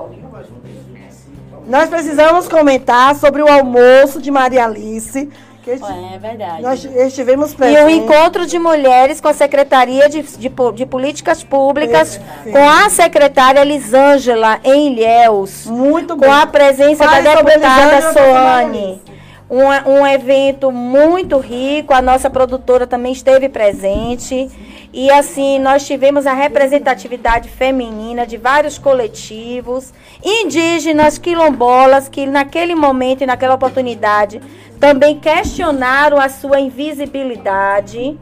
Nós 1.68 1.90
precisamos 1.90 2.48
comentar 2.48 3.16
sobre 3.16 3.42
o 3.42 3.48
almoço 3.48 4.22
de 4.22 4.32
Maria 4.32 4.66
Alice. 4.66 5.30
É, 5.68 6.16
é 6.16 6.18
verdade. 6.18 6.62
nós 6.62 6.86
estivemos 6.86 7.52
E 7.52 7.56
presentes. 7.58 7.84
o 7.84 7.90
encontro 7.90 8.46
de 8.46 8.58
mulheres 8.58 9.20
com 9.20 9.28
a 9.28 9.34
Secretaria 9.34 10.08
de, 10.08 10.22
de, 10.22 10.50
de 10.74 10.86
Políticas 10.86 11.44
Públicas, 11.44 12.16
Perfeito. 12.18 12.58
com 12.58 12.70
a 12.70 12.90
secretária 12.90 13.60
Elisângela 13.60 14.62
em 14.64 14.94
Ilhéus, 14.94 15.66
Muito 15.66 16.16
com 16.16 16.26
bom. 16.26 16.32
a 16.32 16.48
presença 16.48 17.04
Fale 17.04 17.22
da 17.22 17.42
deputada 17.42 18.14
Soane. 18.14 19.02
Um, 19.50 19.92
um 19.92 20.08
evento 20.08 20.72
muito 20.72 21.38
rico, 21.38 21.94
a 21.94 22.02
nossa 22.02 22.30
produtora 22.30 22.88
também 22.88 23.12
esteve 23.12 23.50
presente. 23.50 24.50
E 24.98 25.12
assim, 25.12 25.60
nós 25.60 25.86
tivemos 25.86 26.26
a 26.26 26.34
representatividade 26.34 27.50
feminina 27.50 28.26
de 28.26 28.36
vários 28.36 28.80
coletivos, 28.80 29.94
indígenas, 30.26 31.20
quilombolas, 31.20 32.10
que 32.10 32.26
naquele 32.26 32.74
momento 32.74 33.22
e 33.22 33.28
naquela 33.28 33.54
oportunidade 33.54 34.42
também 34.80 35.20
questionaram 35.20 36.20
a 36.20 36.30
sua 36.30 36.60
invisibilidade, 36.60 38.18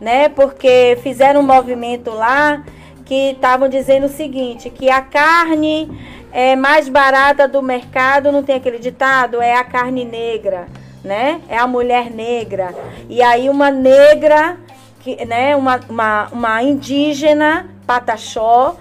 né? 0.00 0.28
Porque 0.28 0.96
fizeram 1.02 1.40
um 1.40 1.42
movimento 1.42 2.12
lá 2.12 2.62
que 3.04 3.32
estavam 3.32 3.68
dizendo 3.68 4.06
o 4.06 4.08
seguinte, 4.08 4.70
que 4.70 4.88
a 4.88 5.00
carne 5.00 5.90
é 6.30 6.54
mais 6.54 6.88
barata 6.88 7.48
do 7.48 7.60
mercado, 7.60 8.30
não 8.30 8.44
tem 8.44 8.54
aquele 8.54 8.78
ditado, 8.78 9.42
é 9.42 9.56
a 9.56 9.64
carne 9.64 10.04
negra, 10.04 10.68
né? 11.02 11.40
É 11.48 11.58
a 11.58 11.66
mulher 11.66 12.08
negra. 12.08 12.72
E 13.08 13.20
aí 13.20 13.50
uma 13.50 13.68
negra, 13.72 14.56
que, 15.00 15.24
né, 15.24 15.56
uma, 15.56 15.80
uma, 15.88 16.28
uma 16.28 16.62
indígena, 16.62 17.68
Pataxó, 17.86 18.76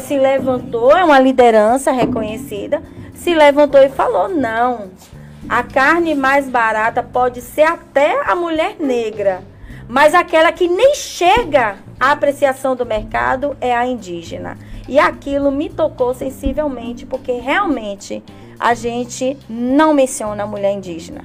se 0.00 0.18
levantou, 0.18 0.96
é 0.96 1.04
uma 1.04 1.18
liderança 1.18 1.92
reconhecida, 1.92 2.82
se 3.14 3.34
levantou 3.34 3.80
e 3.80 3.90
falou, 3.90 4.28
não, 4.28 4.90
a 5.48 5.62
carne 5.62 6.14
mais 6.14 6.48
barata 6.48 7.02
pode 7.02 7.42
ser 7.42 7.64
até 7.64 8.22
a 8.26 8.34
mulher 8.34 8.76
negra, 8.80 9.42
mas 9.86 10.14
aquela 10.14 10.50
que 10.52 10.66
nem 10.66 10.94
chega 10.94 11.76
à 12.00 12.12
apreciação 12.12 12.74
do 12.74 12.86
mercado 12.86 13.54
é 13.60 13.74
a 13.74 13.86
indígena. 13.86 14.56
E 14.88 14.98
aquilo 14.98 15.50
me 15.50 15.68
tocou 15.68 16.14
sensivelmente, 16.14 17.04
porque 17.04 17.32
realmente 17.32 18.22
a 18.58 18.74
gente 18.74 19.36
não 19.48 19.92
menciona 19.92 20.44
a 20.44 20.46
mulher 20.46 20.72
indígena. 20.72 21.24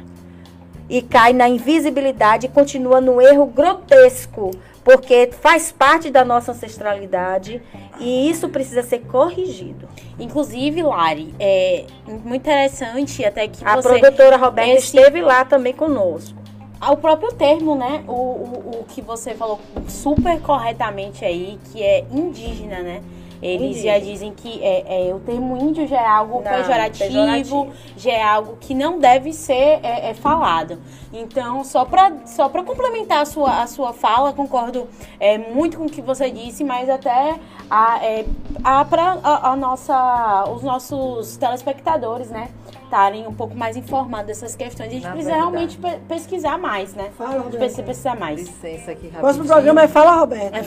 E 0.90 1.02
cai 1.04 1.34
na 1.34 1.48
invisibilidade 1.48 2.48
e 2.48 2.50
continua 2.50 3.00
no 3.00 3.22
erro 3.22 3.46
grotesco, 3.46 4.50
porque 4.84 5.30
faz 5.40 5.72
parte 5.72 6.10
da 6.10 6.26
nossa 6.26 6.52
ancestralidade 6.52 7.62
e 8.00 8.30
isso 8.30 8.50
precisa 8.50 8.82
ser 8.82 9.00
corrigido. 9.02 9.88
Inclusive, 10.20 10.82
Lari, 10.82 11.34
é 11.40 11.86
muito 12.08 12.38
interessante 12.38 13.24
até 13.24 13.48
que 13.48 13.64
A 13.64 13.76
você... 13.76 14.00
produtora 14.00 14.36
Roberta 14.36 14.72
esse- 14.72 14.98
esteve 14.98 15.22
lá 15.22 15.46
também 15.46 15.74
conosco. 15.74 16.38
O 16.82 16.96
próprio 16.98 17.32
termo, 17.34 17.76
né? 17.76 18.04
O, 18.08 18.12
o, 18.14 18.80
o 18.80 18.86
que 18.88 19.02
você 19.02 19.36
falou 19.36 19.60
super 19.88 20.40
corretamente 20.42 21.26
aí, 21.26 21.60
que 21.72 21.84
é 21.84 22.06
indígena, 22.10 22.80
né? 22.82 23.02
Eles 23.42 23.78
Indígena. 23.78 23.94
já 23.94 24.06
dizem 24.06 24.34
que 24.34 24.64
é, 24.64 25.10
é, 25.10 25.16
o 25.16 25.20
termo 25.20 25.58
índio 25.58 25.88
já 25.88 26.02
é 26.02 26.08
algo 26.08 26.42
Não, 26.42 26.52
pejorativo, 26.52 27.06
pejorativo. 27.06 27.68
já 27.96 28.12
é 28.12 28.22
algo 28.24 28.58
que 28.60 28.74
não 28.74 29.00
deve 29.00 29.32
ser 29.34 29.80
é, 29.82 30.10
é, 30.10 30.14
falado. 30.14 30.78
Então, 31.14 31.64
só 31.64 31.86
para 31.86 32.12
só 32.26 32.50
pra 32.50 32.64
complementar 32.64 33.22
a 33.22 33.26
sua, 33.26 33.62
a 33.62 33.68
sua 33.68 33.94
fala, 33.94 34.34
concordo 34.34 34.88
é, 35.20 35.38
muito 35.38 35.78
com 35.78 35.86
o 35.86 35.90
que 35.90 36.02
você 36.02 36.30
disse, 36.30 36.64
mas 36.64 36.90
até 36.90 37.36
a, 37.70 38.04
é, 38.04 38.26
a, 38.64 38.84
pra, 38.86 39.18
a, 39.24 39.52
a 39.52 39.56
nossa, 39.56 40.46
os 40.54 40.62
nossos 40.62 41.38
telespectadores, 41.38 42.30
né? 42.30 42.50
Estarem 42.90 43.28
um 43.28 43.34
pouco 43.34 43.56
mais 43.56 43.78
informados 43.78 44.26
dessas 44.26 44.56
questões. 44.56 44.88
A 44.88 44.92
gente 44.92 45.04
Na 45.04 45.12
precisa 45.12 45.30
verdade. 45.36 45.52
realmente 45.52 45.78
pe- 45.78 46.00
pesquisar 46.08 46.58
mais, 46.58 46.96
né? 46.96 47.12
Fala, 47.16 47.30
A 47.30 47.34
gente 47.34 47.44
Roberta. 47.44 47.58
precisa 47.60 47.84
pesquisar 47.84 48.16
mais. 48.20 48.40
Licença 48.40 48.66
aqui 48.92 49.06
O 49.06 49.12
rapidinho. 49.12 49.20
próximo 49.20 49.46
programa 49.46 49.82
é 49.84 49.88
Fala, 49.88 50.16
Roberta. 50.16 50.60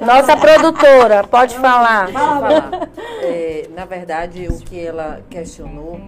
Nossa 0.00 0.36
produtora, 0.38 1.22
pode 1.28 1.54
falar. 1.58 2.06
Eu 2.08 2.12
falar. 2.14 2.70
É, 3.20 3.68
na 3.76 3.84
verdade, 3.84 4.46
o 4.48 4.56
que 4.58 4.80
ela 4.80 5.20
questionou 5.28 6.00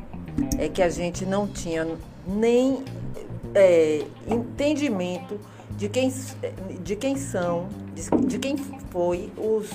é 0.58 0.68
que 0.70 0.80
a 0.82 0.88
gente 0.88 1.26
não 1.26 1.46
tinha 1.46 1.86
nem 2.26 2.82
é, 3.54 4.02
entendimento 4.26 5.38
de 5.72 5.90
quem, 5.90 6.10
de 6.82 6.96
quem 6.96 7.16
são, 7.18 7.66
de, 7.94 8.08
de 8.26 8.38
quem 8.38 8.56
foi 8.56 9.30
os, 9.36 9.68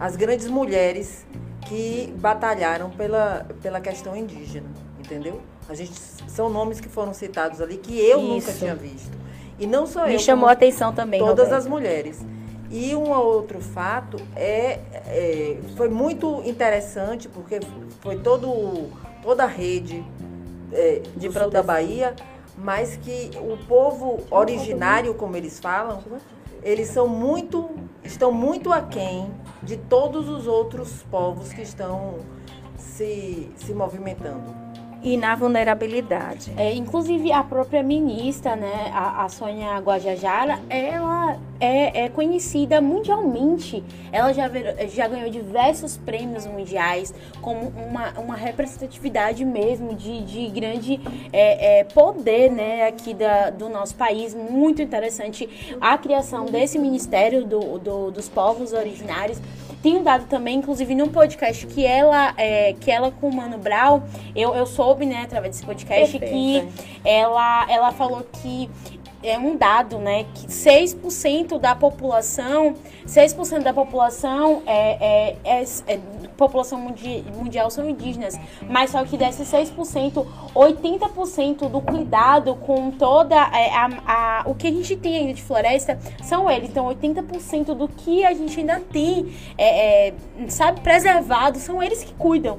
as 0.00 0.16
grandes 0.16 0.48
mulheres 0.48 1.24
que 1.66 2.12
batalharam 2.18 2.90
pela, 2.90 3.46
pela 3.62 3.80
questão 3.80 4.16
indígena, 4.16 4.68
entendeu? 4.98 5.40
A 5.68 5.74
gente, 5.74 5.92
são 6.28 6.50
nomes 6.50 6.80
que 6.80 6.88
foram 6.88 7.14
citados 7.14 7.60
ali 7.60 7.76
que 7.76 7.98
eu 7.98 8.20
nunca 8.20 8.50
Isso. 8.50 8.58
tinha 8.58 8.74
visto. 8.74 9.16
E 9.58 9.66
não 9.66 9.86
só 9.86 10.06
eu. 10.06 10.08
Me 10.08 10.18
chamou 10.18 10.48
a 10.48 10.52
atenção 10.52 10.92
também, 10.92 11.20
todas 11.20 11.52
as 11.52 11.66
mulheres. 11.66 12.24
E 12.70 12.94
um 12.94 13.10
outro 13.10 13.60
fato 13.60 14.16
é, 14.34 14.80
é, 15.06 15.58
foi 15.76 15.88
muito 15.88 16.42
interessante 16.44 17.28
porque 17.28 17.60
foi 18.00 18.16
todo, 18.16 18.90
toda 19.22 19.44
a 19.44 19.46
rede 19.46 20.04
é, 20.72 21.02
De 21.16 21.28
do 21.28 21.32
sul 21.32 21.50
da 21.50 21.62
Bahia, 21.62 22.14
mas 22.58 22.96
que 22.96 23.30
o 23.36 23.56
povo 23.68 24.24
originário, 24.30 25.14
como 25.14 25.36
eles 25.36 25.60
falam, 25.60 26.02
eles 26.64 26.88
são 26.88 27.06
muito, 27.06 27.68
estão 28.02 28.32
muito 28.32 28.72
aquém 28.72 29.30
de 29.62 29.76
todos 29.76 30.28
os 30.28 30.46
outros 30.46 31.02
povos 31.10 31.52
que 31.52 31.60
estão 31.60 32.18
se, 32.78 33.50
se 33.56 33.74
movimentando. 33.74 34.63
E 35.04 35.18
na 35.18 35.34
vulnerabilidade. 35.34 36.50
É, 36.56 36.74
inclusive 36.74 37.30
a 37.30 37.44
própria 37.44 37.82
ministra, 37.82 38.56
né, 38.56 38.90
a, 38.94 39.24
a 39.24 39.28
Sônia 39.28 39.78
Guajajara, 39.78 40.58
ela 40.70 41.38
é, 41.60 42.04
é 42.04 42.08
conhecida 42.08 42.80
mundialmente. 42.80 43.84
Ela 44.10 44.32
já, 44.32 44.50
já 44.88 45.06
ganhou 45.06 45.28
diversos 45.28 45.98
prêmios 45.98 46.46
mundiais, 46.46 47.12
como 47.42 47.68
uma, 47.68 48.18
uma 48.18 48.34
representatividade 48.34 49.44
mesmo 49.44 49.94
de, 49.94 50.22
de 50.24 50.48
grande 50.48 50.98
é, 51.32 51.80
é, 51.80 51.84
poder 51.84 52.50
né, 52.50 52.86
aqui 52.86 53.12
da, 53.12 53.50
do 53.50 53.68
nosso 53.68 53.94
país. 53.96 54.34
Muito 54.34 54.80
interessante 54.80 55.76
a 55.80 55.98
criação 55.98 56.46
desse 56.46 56.78
Ministério 56.78 57.44
do, 57.44 57.78
do 57.78 58.10
dos 58.10 58.28
Povos 58.28 58.72
Originários 58.72 59.38
tem 59.84 59.98
um 59.98 60.02
dado 60.02 60.24
também, 60.28 60.56
inclusive 60.56 60.94
num 60.94 61.10
podcast 61.10 61.66
que 61.66 61.84
ela, 61.84 62.32
é, 62.38 62.72
que 62.72 62.90
ela 62.90 63.10
com 63.10 63.28
o 63.28 63.36
Mano 63.36 63.58
Brown, 63.58 64.00
eu, 64.34 64.54
eu 64.54 64.64
soube, 64.64 65.04
né, 65.04 65.20
através 65.24 65.56
desse 65.56 65.66
podcast, 65.66 66.18
Perfeito. 66.18 66.32
que 66.32 67.06
ela, 67.06 67.70
ela 67.70 67.92
falou 67.92 68.26
que 68.32 68.70
é 69.24 69.38
um 69.38 69.56
dado, 69.56 69.98
né, 69.98 70.24
que 70.34 70.46
6% 70.46 71.58
da 71.58 71.74
população, 71.74 72.74
6% 73.06 73.62
da 73.62 73.72
população 73.72 74.62
é, 74.66 75.36
é, 75.44 75.60
é, 75.62 75.64
é 75.86 76.00
população 76.36 76.78
mundi 76.78 77.24
mundial 77.34 77.70
são 77.70 77.88
indígenas, 77.88 78.38
mas 78.68 78.90
só 78.90 79.04
que 79.04 79.16
desses 79.16 79.48
6%, 79.50 80.26
80% 80.54 81.68
do 81.68 81.80
cuidado 81.80 82.54
com 82.56 82.90
toda 82.90 83.36
é, 83.36 83.74
a, 83.74 83.90
a, 84.06 84.42
o 84.46 84.54
que 84.54 84.66
a 84.66 84.70
gente 84.70 84.96
tem 84.96 85.16
ainda 85.16 85.34
de 85.34 85.42
floresta 85.42 85.98
são 86.22 86.50
eles. 86.50 86.70
Então, 86.70 86.86
80% 86.86 87.74
do 87.74 87.88
que 87.88 88.24
a 88.24 88.34
gente 88.34 88.60
ainda 88.60 88.80
tem, 88.80 89.32
é, 89.56 90.08
é, 90.08 90.14
sabe, 90.48 90.80
preservado, 90.80 91.58
são 91.58 91.82
eles 91.82 92.02
que 92.02 92.12
cuidam. 92.14 92.58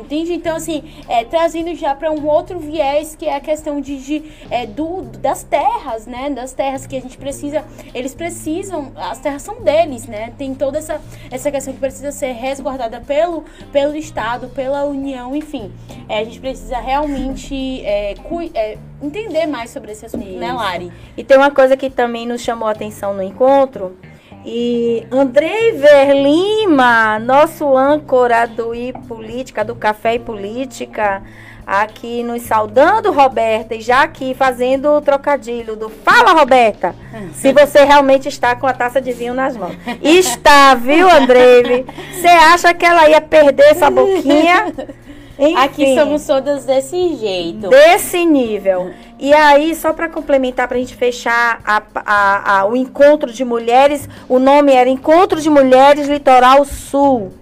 Entende? 0.00 0.32
Então, 0.32 0.56
assim, 0.56 0.82
é, 1.08 1.24
trazendo 1.24 1.74
já 1.74 1.94
para 1.94 2.10
um 2.10 2.26
outro 2.26 2.58
viés 2.58 3.14
que 3.16 3.26
é 3.26 3.36
a 3.36 3.40
questão 3.40 3.80
de, 3.80 3.96
de 3.98 4.22
é, 4.50 4.66
do, 4.66 5.02
das 5.02 5.42
terras, 5.42 6.06
né? 6.06 6.30
Das 6.30 6.52
terras 6.52 6.86
que 6.86 6.96
a 6.96 7.00
gente 7.00 7.18
precisa, 7.18 7.64
eles 7.94 8.14
precisam, 8.14 8.92
as 8.96 9.18
terras 9.18 9.42
são 9.42 9.62
deles, 9.62 10.06
né? 10.06 10.32
Tem 10.36 10.54
toda 10.54 10.78
essa, 10.78 11.00
essa 11.30 11.50
questão 11.50 11.72
que 11.72 11.80
precisa 11.80 12.12
ser 12.12 12.32
resguardada 12.32 13.00
pelo, 13.00 13.44
pelo 13.72 13.96
Estado, 13.96 14.48
pela 14.48 14.84
União, 14.84 15.34
enfim. 15.34 15.72
É, 16.08 16.20
a 16.20 16.24
gente 16.24 16.40
precisa 16.40 16.78
realmente 16.78 17.84
é, 17.84 18.14
é, 18.54 18.78
entender 19.02 19.46
mais 19.46 19.70
sobre 19.70 19.92
esse 19.92 20.06
assunto, 20.06 20.24
né, 20.24 20.30
Isso. 20.30 20.40
né, 20.40 20.52
Lari? 20.52 20.92
E 21.16 21.24
tem 21.24 21.36
uma 21.36 21.50
coisa 21.50 21.76
que 21.76 21.90
também 21.90 22.26
nos 22.26 22.40
chamou 22.40 22.68
a 22.68 22.72
atenção 22.72 23.14
no 23.14 23.22
encontro 23.22 23.96
e 24.44 25.06
Andrei 25.10 25.72
Verlima, 25.72 27.18
nosso 27.18 27.76
âncora 27.76 28.46
do 28.46 28.74
I 28.74 28.92
Política, 29.06 29.64
do 29.64 29.74
Café 29.74 30.14
e 30.14 30.18
Política, 30.18 31.22
aqui 31.66 32.22
nos 32.22 32.42
saudando, 32.42 33.12
Roberta, 33.12 33.74
e 33.74 33.80
já 33.80 34.02
aqui 34.02 34.34
fazendo 34.34 34.90
o 34.90 35.00
trocadilho 35.00 35.76
do 35.76 35.90
Fala, 35.90 36.32
Roberta, 36.32 36.94
se 37.34 37.52
você 37.52 37.84
realmente 37.84 38.28
está 38.28 38.56
com 38.56 38.66
a 38.66 38.72
taça 38.72 39.00
de 39.00 39.12
vinho 39.12 39.34
nas 39.34 39.56
mãos. 39.56 39.76
Está, 40.02 40.74
viu, 40.74 41.10
Andrei? 41.10 41.84
Você 42.12 42.28
acha 42.28 42.72
que 42.72 42.86
ela 42.86 43.08
ia 43.08 43.20
perder 43.20 43.72
essa 43.72 43.90
boquinha? 43.90 44.72
Enfim, 45.38 45.54
Aqui 45.56 45.94
somos 45.94 46.26
todas 46.26 46.64
desse 46.64 47.14
jeito. 47.14 47.68
Desse 47.68 48.24
nível. 48.24 48.90
E 49.18 49.34
aí, 49.34 49.74
só 49.74 49.92
para 49.92 50.08
complementar, 50.08 50.68
para 50.68 50.76
a 50.76 50.80
gente 50.80 50.94
fechar 50.94 51.60
a, 51.64 51.82
a, 51.94 52.58
a, 52.60 52.66
o 52.66 52.76
encontro 52.76 53.32
de 53.32 53.44
mulheres, 53.44 54.08
o 54.28 54.38
nome 54.38 54.72
era 54.72 54.88
Encontro 54.88 55.40
de 55.40 55.50
Mulheres 55.50 56.06
Litoral 56.06 56.64
Sul. 56.64 57.32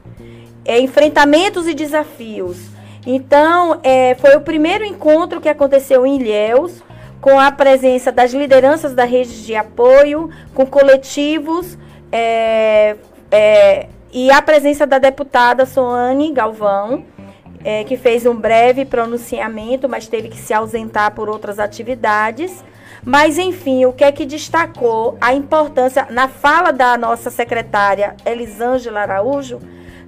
É, 0.65 0.81
enfrentamentos 0.81 1.69
e 1.69 1.74
desafios. 1.74 2.57
Então, 3.07 3.78
é, 3.82 4.16
foi 4.16 4.35
o 4.36 4.40
primeiro 4.40 4.85
encontro 4.85 5.40
que 5.40 5.48
aconteceu 5.48 6.07
em 6.07 6.16
Ilhéus, 6.16 6.82
com 7.20 7.39
a 7.39 7.53
presença 7.53 8.11
das 8.11 8.32
lideranças 8.32 8.94
da 8.94 9.05
rede 9.05 9.44
de 9.44 9.55
apoio, 9.55 10.31
com 10.55 10.66
coletivos 10.66 11.78
é, 12.11 12.97
é, 13.31 13.86
e 14.12 14.31
a 14.31 14.40
presença 14.40 14.86
da 14.86 14.98
deputada 14.98 15.66
Soane 15.66 16.32
Galvão 16.32 17.05
é, 17.66 17.82
que 17.82 17.97
fez 17.97 18.24
um 18.24 18.36
breve 18.36 18.84
pronunciamento, 18.84 19.88
mas 19.88 20.06
teve 20.06 20.28
que 20.28 20.38
se 20.38 20.55
ausentar 20.55 21.10
por 21.10 21.28
outras 21.28 21.59
atividades. 21.59 22.64
Mas, 23.05 23.38
enfim, 23.38 23.84
o 23.86 23.93
que 23.93 24.05
é 24.05 24.12
que 24.12 24.24
destacou 24.24 25.18
a 25.20 25.34
importância, 25.34 26.06
na 26.09 26.28
fala 26.28 26.70
da 26.70 26.97
nossa 26.97 27.28
secretária 27.28 28.14
Elisângela 28.24 29.01
Araújo, 29.01 29.60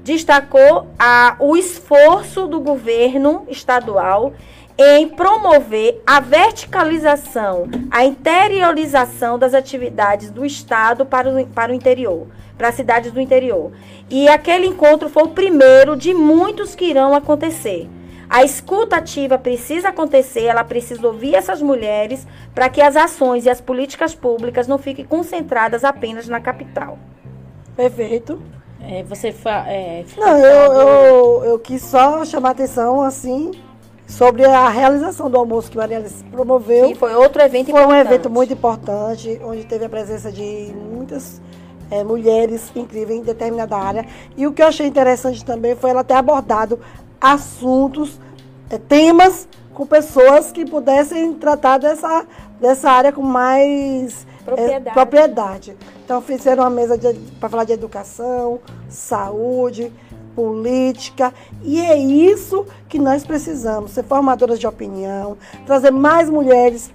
destacou 0.05 0.87
a, 0.97 1.35
o 1.41 1.57
esforço 1.57 2.47
do 2.47 2.61
governo 2.61 3.45
estadual 3.49 4.33
em 4.79 5.09
promover 5.09 6.01
a 6.07 6.21
verticalização, 6.21 7.69
a 7.91 8.05
interiorização 8.05 9.37
das 9.37 9.53
atividades 9.53 10.31
do 10.31 10.47
Estado 10.47 11.05
para 11.05 11.29
o, 11.29 11.47
para 11.49 11.73
o 11.73 11.75
interior 11.75 12.29
para 12.59 12.69
as 12.69 12.75
cidades 12.75 13.13
do 13.13 13.21
interior. 13.21 13.73
E 14.11 14.29
aquele 14.29 14.67
encontro 14.67 15.09
foi 15.09 15.23
o 15.23 15.29
primeiro 15.29 15.97
de 15.97 16.13
muitos 16.13 16.75
que 16.75 16.85
irão 16.85 17.15
acontecer. 17.15 17.89
A 18.29 18.45
escuta 18.45 18.97
ativa 18.97 19.39
precisa 19.39 19.89
acontecer, 19.89 20.45
ela 20.45 20.63
precisa 20.63 21.07
ouvir 21.07 21.35
essas 21.35 21.63
mulheres 21.63 22.27
para 22.55 22.69
que 22.69 22.83
as 22.83 22.95
ações 22.95 23.47
e 23.47 23.51
as 23.51 23.61
políticas 23.61 24.15
públicas 24.15 24.69
não 24.69 24.77
fiquem 24.77 25.05
concentradas 25.05 25.83
apenas 25.83 26.29
na 26.29 26.39
capital. 26.39 26.99
Perfeito. 27.75 28.43
É, 28.81 29.03
você 29.03 29.33
fa 29.33 29.65
é, 29.67 30.05
Não, 30.17 30.37
eu, 30.39 30.73
eu, 30.73 31.45
eu 31.45 31.59
quis 31.59 31.83
só 31.83 32.25
chamar 32.25 32.51
atenção 32.51 33.03
assim 33.03 33.53
sobre 34.07 34.45
a 34.45 34.69
realização 34.69 35.31
do 35.31 35.37
almoço 35.37 35.71
que 35.71 35.77
Maria 35.77 35.99
Alice 35.99 36.23
promoveu. 36.25 36.89
Sim, 36.89 36.95
foi 36.95 37.15
outro 37.15 37.43
evento 37.43 37.71
foi 37.71 37.81
importante. 37.81 37.87
Foi 37.87 37.97
um 37.97 38.01
evento 38.01 38.31
muito 38.31 38.53
importante, 38.53 39.41
onde 39.45 39.65
teve 39.65 39.85
a 39.85 39.89
presença 39.89 40.33
de 40.33 40.73
muitas 40.91 41.41
é, 41.91 42.05
mulheres 42.05 42.71
incríveis 42.75 43.21
em 43.21 43.23
determinada 43.23 43.77
área. 43.77 44.07
E 44.37 44.47
o 44.47 44.53
que 44.53 44.63
eu 44.63 44.67
achei 44.67 44.87
interessante 44.87 45.45
também 45.45 45.75
foi 45.75 45.91
ela 45.91 46.05
ter 46.05 46.15
abordado 46.15 46.79
assuntos, 47.21 48.19
é, 48.71 48.79
temas 48.79 49.49
com 49.75 49.87
pessoas 49.87 50.51
que 50.51 50.65
pudessem 50.65 51.33
tratar 51.35 51.79
dessa, 51.79 52.27
dessa 52.61 52.91
área 52.91 53.13
com 53.13 53.23
mais 53.23 54.27
propriedade. 54.45 54.89
É, 54.89 54.93
propriedade. 54.93 55.77
Então 56.05 56.21
fizeram 56.23 56.65
uma 56.65 56.71
mesa 56.71 56.99
para 57.39 57.49
falar 57.49 57.65
de 57.65 57.73
educação, 57.73 58.61
saúde, 58.89 59.93
política. 60.35 61.35
E 61.63 61.81
é 61.81 61.97
isso 61.97 62.65
que 62.89 62.99
nós 62.99 63.25
precisamos, 63.25 63.91
ser 63.91 64.05
formadoras 64.05 64.59
de 64.59 64.67
opinião, 64.67 65.37
trazer 65.67 65.91
mais 65.91 66.31
mulheres 66.31 66.91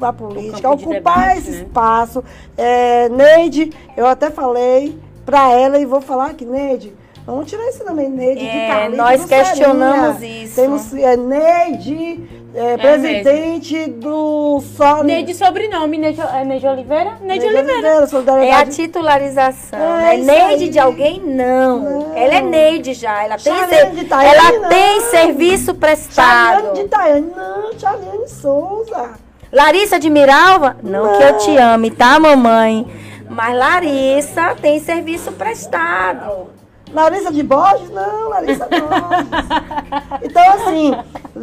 a 0.00 0.12
política, 0.12 0.70
ocupar 0.70 0.94
debate, 0.94 1.38
esse 1.38 1.50
né? 1.50 1.56
espaço. 1.58 2.24
É, 2.56 3.08
Neide, 3.08 3.72
eu 3.96 4.06
até 4.06 4.30
falei 4.30 4.98
para 5.24 5.52
ela 5.52 5.78
e 5.78 5.84
vou 5.84 6.00
falar 6.00 6.30
aqui, 6.30 6.44
Neide, 6.44 6.94
vamos 7.26 7.50
tirar 7.50 7.66
esse 7.66 7.82
nome, 7.82 8.08
Neide, 8.08 8.46
é, 8.46 8.50
de 8.50 8.72
Carlito, 8.72 8.96
Nós 8.96 9.24
questionamos 9.24 10.22
isso. 10.22 10.54
Temos 10.54 10.94
é, 10.94 11.16
Neide, 11.16 12.46
é, 12.54 12.72
é 12.72 12.76
presidente 12.78 13.90
do 13.90 14.60
só 14.76 15.02
Neide 15.02 15.34
sobrenome, 15.34 15.98
Neide, 15.98 16.20
é 16.20 16.44
Neide 16.44 16.66
Oliveira? 16.66 17.18
Neide, 17.20 17.44
Neide 17.44 17.46
Oliveira. 17.46 18.04
Oliveira 18.04 18.44
é 18.46 18.52
a 18.52 18.64
titularização. 18.64 19.78
É, 19.78 20.16
né? 20.16 20.46
Neide 20.48 20.64
aí. 20.64 20.70
de 20.70 20.78
alguém, 20.78 21.20
não. 21.20 21.80
não. 21.80 22.16
Ela 22.16 22.36
é 22.36 22.40
Neide 22.40 22.94
já. 22.94 23.24
Ela 23.24 23.36
tem, 23.36 23.52
ser, 23.52 24.06
ela 24.10 24.52
não. 24.60 24.68
tem 24.68 25.00
serviço 25.00 25.74
prestado. 25.74 26.62
Chaliane 26.62 26.82
de 26.82 26.88
Tayane, 26.88 27.32
não. 27.36 27.78
Chaliane 27.78 28.28
Souza. 28.28 29.25
Larissa 29.52 29.98
de 29.98 30.10
Miralva? 30.10 30.76
Não, 30.82 31.04
não, 31.04 31.18
que 31.18 31.24
eu 31.24 31.38
te 31.38 31.56
ame, 31.56 31.90
tá, 31.90 32.18
mamãe? 32.18 32.86
Mas 33.28 33.56
Larissa 33.56 34.54
tem 34.60 34.80
serviço 34.80 35.32
prestado. 35.32 36.48
Larissa 36.92 37.32
de 37.32 37.42
Borges? 37.42 37.90
Não, 37.90 38.28
Larissa 38.28 38.66
Borges. 38.70 40.22
então, 40.22 40.52
assim, 40.54 40.94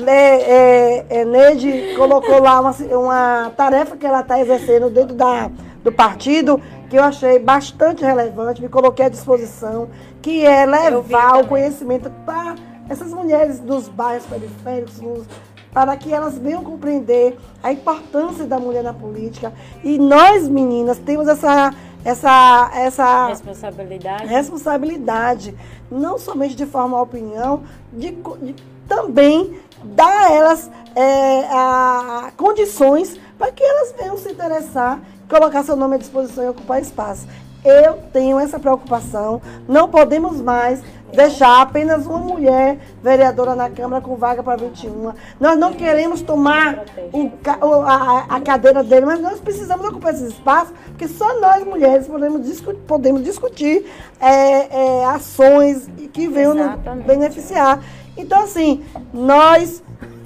é, 0.07 1.05
é, 1.09 1.25
Neide 1.25 1.95
colocou 1.95 2.41
lá 2.41 2.61
uma, 2.61 2.71
uma 2.71 3.51
tarefa 3.55 3.95
que 3.95 4.05
ela 4.05 4.21
está 4.21 4.39
exercendo 4.39 4.89
dentro 4.89 5.13
da, 5.13 5.49
do 5.83 5.91
partido, 5.91 6.61
que 6.89 6.97
eu 6.97 7.03
achei 7.03 7.39
bastante 7.39 8.03
relevante, 8.03 8.61
me 8.61 8.69
coloquei 8.69 9.05
à 9.05 9.09
disposição, 9.09 9.89
que 10.21 10.45
é 10.45 10.65
levar 10.65 11.41
o 11.41 11.47
conhecimento 11.47 12.09
para 12.25 12.55
essas 12.89 13.13
mulheres 13.13 13.59
dos 13.59 13.87
bairros 13.87 14.25
periféricos, 14.25 14.99
nos, 14.99 15.25
para 15.73 15.97
que 15.97 16.13
elas 16.13 16.37
venham 16.37 16.63
compreender 16.63 17.37
a 17.61 17.71
importância 17.71 18.45
da 18.45 18.59
mulher 18.59 18.83
na 18.83 18.93
política. 18.93 19.51
E 19.83 19.97
nós, 19.97 20.47
meninas, 20.47 20.99
temos 20.99 21.27
essa, 21.27 21.73
essa, 22.05 22.71
essa 22.75 23.27
responsabilidade. 23.27 24.27
responsabilidade, 24.27 25.55
não 25.89 26.17
somente 26.17 26.55
de 26.55 26.65
formar 26.65 27.01
opinião, 27.01 27.63
de, 27.91 28.11
de 28.11 28.55
também 28.87 29.57
dar 29.83 30.27
a 30.27 30.31
elas 30.31 30.69
é, 30.95 31.45
a, 31.49 32.31
condições 32.37 33.19
para 33.37 33.51
que 33.51 33.63
elas 33.63 33.93
venham 33.99 34.17
se 34.17 34.31
interessar, 34.31 34.99
colocar 35.27 35.63
seu 35.63 35.75
nome 35.75 35.95
à 35.95 35.97
disposição 35.97 36.43
e 36.43 36.49
ocupar 36.49 36.81
espaço. 36.81 37.27
Eu 37.63 37.99
tenho 38.11 38.39
essa 38.39 38.59
preocupação. 38.59 39.41
Não 39.67 39.87
podemos 39.87 40.41
mais 40.41 40.81
deixar 41.13 41.61
apenas 41.61 42.05
uma 42.05 42.17
mulher 42.17 42.77
vereadora 43.01 43.55
na 43.55 43.69
Câmara 43.69 44.01
com 44.01 44.15
vaga 44.15 44.41
para 44.41 44.57
21. 44.57 45.13
Nós 45.39 45.57
não 45.57 45.73
queremos 45.73 46.21
tomar 46.21 46.83
o, 47.11 47.81
a, 47.81 48.25
a, 48.29 48.41
cadeira 48.41 48.83
dele, 48.83 49.05
mas 49.05 49.21
nós 49.21 49.39
precisamos 49.39 49.87
ocupar 49.87 50.13
esse 50.13 50.25
espaço, 50.25 50.73
porque 50.87 51.07
só 51.07 51.39
nós 51.39 51.63
mulheres 51.63 52.07
podemos, 52.07 52.43
discutir, 52.43 52.81
podemos 52.87 53.23
discutir 53.23 53.85
é, 54.19 55.01
é, 55.01 55.05
ações 55.05 55.87
que 56.11 56.27
venham 56.27 56.55
Exatamente. 56.55 56.97
nos 56.97 57.05
beneficiar. 57.05 57.79
Então, 58.17 58.43
assim, 58.43 58.83
nós 59.13 59.83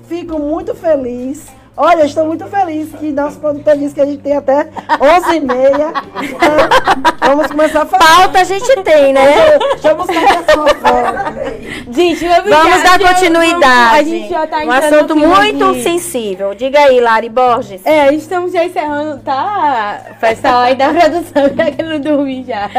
ficamos 0.07 0.49
muito 0.49 0.73
felizes 0.73 1.47
Olha, 1.78 2.06
estou 2.06 2.26
muito 2.26 2.45
feliz 2.48 2.90
que 2.99 3.12
nosso 3.12 3.40
produtor 3.40 3.78
disse 3.78 3.94
que 3.94 4.02
a 4.02 4.06
gente 4.06 4.24
tem 4.24 4.36
até 4.36 4.64
11h30. 4.64 6.04
Então, 6.24 7.38
vamos 7.38 7.48
começar 7.48 7.84
a 7.84 7.86
falar. 7.86 8.04
Pauta 8.04 8.40
a 8.40 8.44
gente 8.44 8.76
tem, 8.84 9.14
né? 9.14 9.58
Deixa 9.74 9.90
eu 9.90 9.95
buscar 9.95 10.24
a 10.24 10.52
sua 10.54 10.68
foto. 10.70 11.91
Gente, 11.91 12.26
vamos 12.28 12.84
dar 12.84 12.99
continuidade. 12.99 13.99
A 13.99 14.04
gente 14.04 14.30
já 14.30 14.48
tá 14.48 14.58
Um 14.64 14.72
assunto 14.72 15.16
muito 15.16 15.66
aqui. 15.66 15.84
sensível. 15.84 16.56
Diga 16.56 16.80
aí, 16.80 16.99
Lari 16.99 17.30
Borges. 17.30 17.86
É, 17.86 18.12
estamos 18.14 18.52
já 18.54 18.66
encerrando, 18.66 19.20
tá? 19.22 20.02
Pessoal 20.20 20.62
aí 20.62 20.76
da 20.76 20.90
produção 20.90 21.44
já 21.56 21.72
querendo 21.72 21.99
dormir 22.04 22.44
já. 22.48 22.70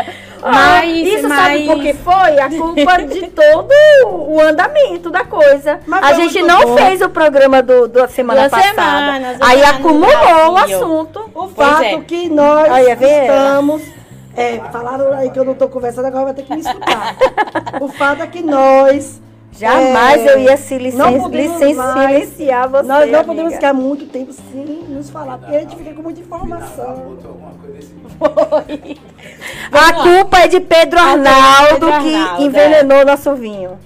Ah, 0.43 0.81
mas, 0.81 1.06
isso 1.06 1.28
mas... 1.28 1.39
sabe 1.39 1.66
por 1.66 1.81
que 1.81 1.94
foi? 1.94 2.39
A 2.39 2.48
culpa 2.48 3.02
de 3.02 3.28
todo 3.31 3.73
o 4.06 4.40
andamento 4.40 5.10
da 5.10 5.24
coisa. 5.24 5.81
Mas 5.86 6.02
a 6.02 6.12
gente 6.15 6.43
não 6.43 6.62
bom. 6.62 6.77
fez 6.77 7.01
o 7.01 7.09
programa 7.09 7.62
do, 7.62 7.89
da 7.89 8.09
semana 8.09 8.48
passada. 8.48 8.69
Semana, 8.69 9.36
aí 9.40 9.62
acumulou 9.65 10.52
o 10.52 10.56
assunto. 10.56 11.31
O 11.35 11.48
fato 11.48 11.82
é. 11.82 12.01
que 12.01 12.28
nós 12.28 12.70
aí, 12.70 12.86
é 12.86 12.93
estamos. 12.93 13.82
É, 14.36 14.60
falaram 14.70 15.12
aí 15.12 15.31
que 15.31 15.39
eu 15.39 15.44
não 15.44 15.52
estou 15.52 15.69
conversando, 15.69 16.06
agora 16.06 16.27
vai 16.27 16.35
ter 16.35 16.43
que 16.43 16.55
me 16.55 16.60
escutar. 16.60 17.16
o 17.81 17.89
fato 17.89 18.23
é 18.23 18.27
que 18.27 18.40
nós 18.40 19.20
Jamais 19.59 20.24
é, 20.24 20.35
eu 20.35 20.39
ia 20.39 20.56
se 20.56 20.78
licen 20.78 21.28
licen 21.30 21.74
silenciar 21.74 22.68
você. 22.68 22.86
Nós 22.86 23.10
não 23.10 23.18
amiga. 23.18 23.24
podemos 23.24 23.55
ficar 23.55 23.72
muito 23.72 24.06
tempo 24.06 24.32
sem 24.32 24.85
nos 24.89 25.10
falar, 25.10 25.39
porque 25.39 25.56
a 25.56 25.60
gente 25.60 25.76
fica 25.76 25.93
com 25.94 26.02
muita 26.02 26.20
informação. 26.20 27.18
Foi. 28.18 28.97
A 29.72 29.93
culpa 29.94 30.39
é 30.39 30.48
de 30.48 30.60
Pedro 30.60 30.98
Arnaldo, 30.98 31.70
Pedro 31.70 31.93
Arnaldo 31.93 32.36
que 32.36 32.44
envenenou 32.44 32.98
é. 32.98 33.05
nosso 33.05 33.35
vinho. 33.35 33.78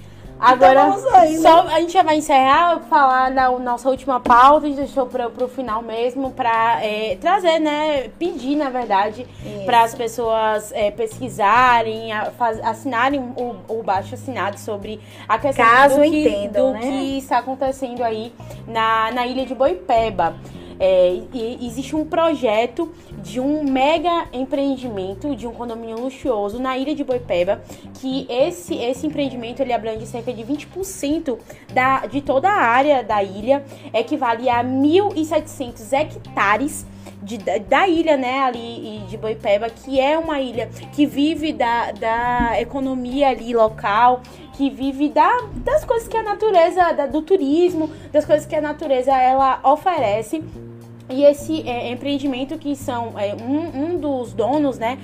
Agora, 0.43 0.89
então 0.89 1.15
aí, 1.15 1.33
né? 1.35 1.39
só, 1.39 1.61
a 1.61 1.79
gente 1.79 1.93
já 1.93 2.03
vai 2.03 2.17
encerrar, 2.17 2.81
falar 2.89 3.31
da 3.31 3.49
nossa 3.51 3.89
última 3.89 4.19
pauta, 4.19 4.65
a 4.65 4.69
gente 4.69 4.77
deixou 4.77 5.05
para 5.05 5.27
o 5.27 5.47
final 5.47 5.81
mesmo, 5.81 6.31
para 6.31 6.83
é, 6.83 7.15
trazer, 7.15 7.59
né, 7.59 8.09
pedir, 8.19 8.57
na 8.57 8.69
verdade, 8.69 9.25
para 9.65 9.83
as 9.83 9.95
pessoas 9.95 10.71
é, 10.73 10.91
pesquisarem, 10.91 12.11
a, 12.11 12.25
faz, 12.31 12.59
assinarem 12.59 13.21
o, 13.21 13.55
o 13.69 13.83
baixo 13.83 14.15
assinado 14.15 14.59
sobre 14.59 14.99
a 15.29 15.37
questão 15.39 15.65
Caso 15.65 15.95
do, 15.95 16.01
que, 16.01 16.27
entendam, 16.27 16.67
do 16.67 16.73
né? 16.73 16.81
que 16.81 17.17
está 17.19 17.37
acontecendo 17.37 18.03
aí 18.03 18.33
na, 18.67 19.11
na 19.13 19.25
ilha 19.25 19.45
de 19.45 19.55
Boipeba. 19.55 20.35
É, 20.77 21.21
existe 21.61 21.95
um 21.95 22.03
projeto 22.03 22.91
de 23.23 23.39
um 23.39 23.63
mega 23.63 24.27
empreendimento 24.33 25.33
de 25.35 25.47
um 25.47 25.53
condomínio 25.53 25.97
luxuoso 25.97 26.59
na 26.59 26.77
ilha 26.77 26.93
de 26.93 27.03
Boipeba, 27.03 27.61
que 27.95 28.27
esse, 28.29 28.75
esse 28.75 29.07
empreendimento 29.07 29.61
ele 29.61 29.71
abrange 29.71 30.05
cerca 30.05 30.33
de 30.33 30.43
20% 30.43 31.39
da, 31.73 32.05
de 32.05 32.21
toda 32.21 32.49
a 32.49 32.61
área 32.61 33.01
da 33.01 33.23
ilha, 33.23 33.63
equivale 33.93 34.49
a 34.49 34.61
1.700 34.61 35.93
hectares 35.93 36.85
de, 37.21 37.37
da, 37.37 37.57
da, 37.57 37.87
ilha, 37.87 38.17
né, 38.17 38.41
ali 38.41 39.01
de 39.07 39.15
Boipeba, 39.15 39.69
que 39.69 40.01
é 40.01 40.17
uma 40.17 40.41
ilha 40.41 40.69
que 40.91 41.05
vive 41.05 41.53
da, 41.53 41.93
da 41.93 42.59
economia 42.59 43.29
ali 43.29 43.53
local, 43.53 44.21
que 44.57 44.69
vive 44.69 45.07
da, 45.07 45.31
das 45.55 45.85
coisas 45.85 46.09
que 46.09 46.17
a 46.17 46.23
natureza, 46.23 46.91
da, 46.91 47.05
do 47.05 47.21
turismo, 47.21 47.89
das 48.11 48.25
coisas 48.25 48.45
que 48.45 48.55
a 48.55 48.61
natureza 48.61 49.13
ela 49.13 49.61
oferece. 49.63 50.43
E 51.09 51.23
esse 51.25 51.67
é, 51.67 51.91
empreendimento 51.91 52.57
que 52.57 52.75
são 52.75 53.13
é, 53.17 53.35
um, 53.35 53.83
um, 53.83 53.97
dos 53.97 54.33
donos, 54.33 54.79
né? 54.79 54.97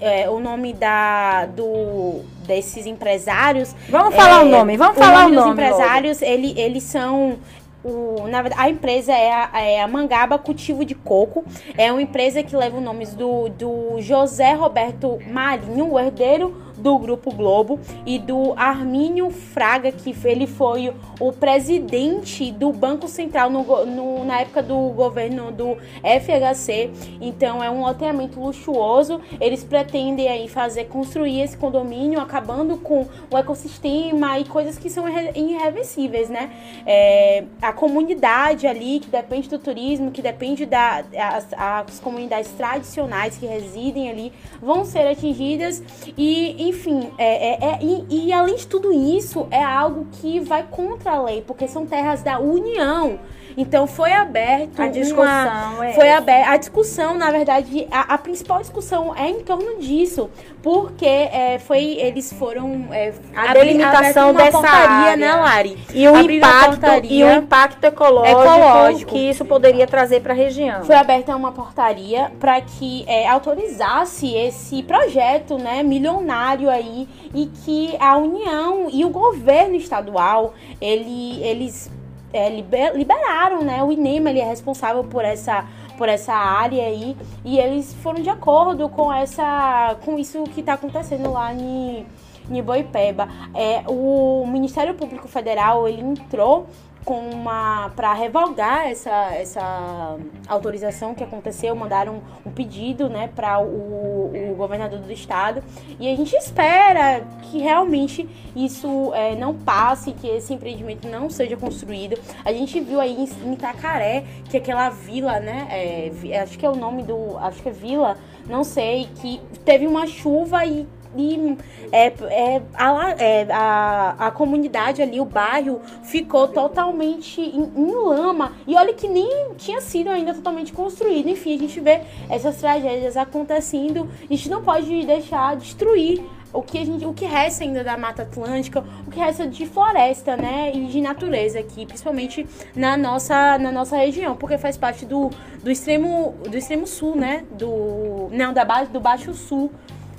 É, 0.00 0.28
o 0.28 0.40
nome 0.40 0.72
da 0.72 1.46
do 1.46 2.22
desses 2.46 2.86
empresários. 2.86 3.74
Vamos 3.88 4.14
falar 4.14 4.44
o 4.44 4.48
é, 4.48 4.50
nome. 4.50 4.76
Vamos 4.76 4.98
falar 4.98 5.26
o 5.26 5.28
nome. 5.28 5.36
O 5.36 5.40
nome 5.40 5.54
dos 5.54 5.64
empresários, 5.64 6.22
ele, 6.22 6.58
eles 6.58 6.82
são 6.82 7.38
o, 7.84 8.28
na 8.28 8.42
verdade, 8.42 8.62
a 8.62 8.70
empresa 8.70 9.12
é 9.12 9.32
a, 9.32 9.50
é 9.60 9.82
a, 9.82 9.88
Mangaba 9.88 10.38
Cultivo 10.38 10.84
de 10.84 10.94
Coco. 10.94 11.44
É 11.76 11.90
uma 11.90 12.00
empresa 12.00 12.42
que 12.42 12.56
leva 12.56 12.78
o 12.78 12.80
nome 12.80 13.06
do, 13.06 13.48
do 13.48 14.00
José 14.00 14.52
Roberto 14.54 15.18
Marinho, 15.28 15.92
o 15.92 15.98
herdeiro 15.98 16.71
do 16.82 16.98
Grupo 16.98 17.32
Globo, 17.32 17.78
e 18.04 18.18
do 18.18 18.52
Armínio 18.56 19.30
Fraga, 19.30 19.92
que 19.92 20.14
ele 20.24 20.46
foi 20.46 20.92
o 21.20 21.32
presidente 21.32 22.50
do 22.50 22.72
Banco 22.72 23.06
Central 23.06 23.48
no, 23.48 23.86
no, 23.86 24.24
na 24.24 24.40
época 24.40 24.62
do 24.62 24.76
governo 24.90 25.52
do 25.52 25.76
FHC. 26.02 26.90
Então 27.20 27.62
é 27.62 27.70
um 27.70 27.82
loteamento 27.82 28.40
luxuoso. 28.40 29.20
Eles 29.40 29.62
pretendem 29.62 30.28
aí 30.28 30.48
fazer 30.48 30.84
construir 30.84 31.40
esse 31.40 31.56
condomínio, 31.56 32.20
acabando 32.20 32.76
com 32.76 33.06
o 33.30 33.38
ecossistema 33.38 34.38
e 34.38 34.44
coisas 34.44 34.78
que 34.78 34.90
são 34.90 35.06
irreversíveis, 35.08 36.28
né? 36.28 36.50
É, 36.84 37.44
a 37.60 37.72
comunidade 37.72 38.66
ali 38.66 38.98
que 38.98 39.08
depende 39.08 39.48
do 39.48 39.58
turismo, 39.58 40.10
que 40.10 40.20
depende 40.20 40.66
das 40.66 41.06
da, 41.50 41.84
comunidades 42.02 42.50
tradicionais 42.52 43.36
que 43.36 43.46
residem 43.46 44.10
ali, 44.10 44.32
vão 44.60 44.84
ser 44.84 45.06
atingidas 45.06 45.82
e 46.16 46.68
enfim, 46.72 47.10
é, 47.18 47.50
é, 47.50 47.74
é 47.74 47.78
e, 47.82 48.28
e, 48.28 48.32
além 48.32 48.56
de 48.56 48.66
tudo 48.66 48.90
isso, 48.92 49.46
é 49.50 49.62
algo 49.62 50.06
que 50.12 50.40
vai 50.40 50.66
contra 50.68 51.12
a 51.12 51.22
lei, 51.22 51.42
porque 51.42 51.68
são 51.68 51.86
terras 51.86 52.22
da 52.22 52.38
União. 52.38 53.18
Então 53.56 53.86
foi 53.86 54.12
aberto 54.12 54.80
a 54.80 54.88
discussão, 54.88 55.74
uma, 55.74 55.86
é 55.86 55.92
foi 55.92 56.10
aberta 56.10 56.50
a 56.50 56.56
discussão, 56.56 57.14
na 57.16 57.30
verdade, 57.30 57.86
a, 57.90 58.14
a, 58.14 58.18
principal 58.18 58.60
discussão 58.60 59.14
é 59.14 59.28
em 59.28 59.40
torno 59.40 59.78
disso, 59.78 60.30
porque 60.62 61.06
é, 61.06 61.58
foi 61.58 61.82
eles 61.98 62.32
foram 62.32 62.88
é, 62.90 63.12
a 63.34 63.52
delimitação 63.52 64.32
dessa 64.32 64.52
portaria, 64.52 64.86
área, 64.86 65.16
né, 65.16 65.34
Lari? 65.34 65.78
E 65.92 66.08
o 66.08 66.18
impacto 66.18 66.86
e 67.04 67.24
o 67.24 67.32
impacto 67.32 67.84
ecológico, 67.84 68.40
ecológico. 68.40 69.10
que 69.10 69.30
isso 69.30 69.44
poderia 69.44 69.86
trazer 69.86 70.20
para 70.20 70.32
a 70.32 70.36
região. 70.36 70.84
Foi 70.84 70.94
aberta 70.94 71.34
uma 71.36 71.52
portaria 71.52 72.32
para 72.38 72.60
que 72.60 73.04
é, 73.06 73.28
autorizasse 73.28 74.34
esse 74.34 74.82
projeto, 74.82 75.58
né, 75.58 75.82
milionário 75.82 76.70
aí 76.70 77.08
e 77.34 77.46
que 77.46 77.96
a 77.98 78.16
União 78.16 78.88
e 78.90 79.04
o 79.04 79.10
governo 79.10 79.74
estadual 79.74 80.54
ele, 80.80 81.42
eles 81.42 81.90
é, 82.32 82.48
liberaram, 82.48 83.62
né? 83.62 83.82
O 83.82 83.92
INEMA 83.92 84.30
ele 84.30 84.40
é 84.40 84.44
responsável 84.44 85.04
por 85.04 85.24
essa 85.24 85.66
por 85.98 86.08
essa 86.08 86.32
área 86.32 86.84
aí 86.84 87.16
e 87.44 87.58
eles 87.58 87.94
foram 87.94 88.22
de 88.22 88.30
acordo 88.30 88.88
com 88.88 89.12
essa 89.12 89.96
com 90.04 90.18
isso 90.18 90.42
que 90.44 90.60
está 90.60 90.72
acontecendo 90.72 91.30
lá 91.30 91.52
em, 91.54 92.06
em 92.50 92.62
Boipeba. 92.62 93.28
É, 93.54 93.84
o 93.86 94.44
Ministério 94.46 94.94
Público 94.94 95.28
Federal 95.28 95.86
ele 95.86 96.00
entrou 96.00 96.66
com 97.04 97.18
uma 97.30 97.90
para 97.96 98.12
revogar 98.12 98.88
essa, 98.88 99.34
essa 99.34 100.16
autorização 100.46 101.14
que 101.14 101.24
aconteceu, 101.24 101.74
mandaram 101.74 102.22
um, 102.46 102.50
pedido, 102.50 103.08
né, 103.08 103.28
para 103.34 103.60
o, 103.60 104.30
o, 104.52 104.54
governador 104.56 105.00
do 105.00 105.12
estado 105.12 105.62
e 105.98 106.12
a 106.12 106.16
gente 106.16 106.34
espera 106.36 107.26
que 107.42 107.58
realmente 107.58 108.28
isso 108.54 109.12
é, 109.14 109.34
não 109.34 109.54
passe, 109.54 110.12
que 110.12 110.28
esse 110.28 110.52
empreendimento 110.52 111.08
não 111.08 111.28
seja 111.30 111.56
construído. 111.56 112.18
A 112.44 112.52
gente 112.52 112.78
viu 112.80 113.00
aí 113.00 113.12
em, 113.12 113.48
em 113.48 113.52
Itacaré 113.54 114.24
que 114.48 114.56
aquela 114.56 114.90
vila, 114.90 115.40
né, 115.40 115.66
é, 115.70 116.40
acho 116.40 116.58
que 116.58 116.64
é 116.64 116.70
o 116.70 116.76
nome 116.76 117.02
do, 117.02 117.36
acho 117.38 117.62
que 117.62 117.68
é 117.68 117.72
vila, 117.72 118.16
não 118.46 118.64
sei, 118.64 119.08
que 119.16 119.40
teve 119.64 119.86
uma 119.86 120.06
chuva 120.06 120.64
e 120.64 120.86
e 121.16 121.56
é, 121.90 122.06
é, 122.06 122.62
a, 122.74 123.10
é, 123.18 123.52
a, 123.52 124.14
a 124.18 124.30
comunidade 124.30 125.02
ali, 125.02 125.20
o 125.20 125.24
bairro, 125.24 125.80
ficou 126.04 126.48
totalmente 126.48 127.40
em, 127.40 127.70
em, 127.76 127.94
lama. 127.94 128.52
E 128.66 128.74
olha 128.74 128.94
que 128.94 129.08
nem 129.08 129.54
tinha 129.56 129.80
sido 129.80 130.08
ainda 130.08 130.34
totalmente 130.34 130.72
construído. 130.72 131.28
Enfim, 131.28 131.54
a 131.56 131.58
gente 131.58 131.80
vê 131.80 132.00
essas 132.28 132.56
tragédias 132.56 133.16
acontecendo. 133.16 134.08
A 134.22 134.32
gente 134.32 134.48
não 134.48 134.62
pode 134.62 135.04
deixar 135.04 135.56
destruir 135.56 136.22
o 136.52 136.62
que, 136.62 136.78
a 136.78 136.84
gente, 136.84 137.04
o 137.06 137.14
que 137.14 137.24
resta 137.24 137.64
ainda 137.64 137.82
da 137.82 137.96
Mata 137.96 138.22
Atlântica, 138.22 138.84
o 139.06 139.10
que 139.10 139.18
resta 139.18 139.46
de 139.46 139.66
floresta, 139.66 140.36
né, 140.36 140.70
e 140.74 140.86
de 140.86 141.00
natureza 141.00 141.58
aqui, 141.58 141.86
principalmente 141.86 142.46
na 142.76 142.96
nossa, 142.96 143.58
na 143.58 143.72
nossa 143.72 143.96
região, 143.96 144.36
porque 144.36 144.58
faz 144.58 144.76
parte 144.76 145.06
do, 145.06 145.30
do 145.62 145.70
extremo 145.70 146.34
do 146.48 146.56
extremo 146.56 146.86
sul, 146.86 147.16
né, 147.16 147.44
do 147.52 148.28
não 148.30 148.52
da 148.52 148.64
base 148.64 148.90
do 148.90 149.00
baixo 149.00 149.32
sul 149.32 149.72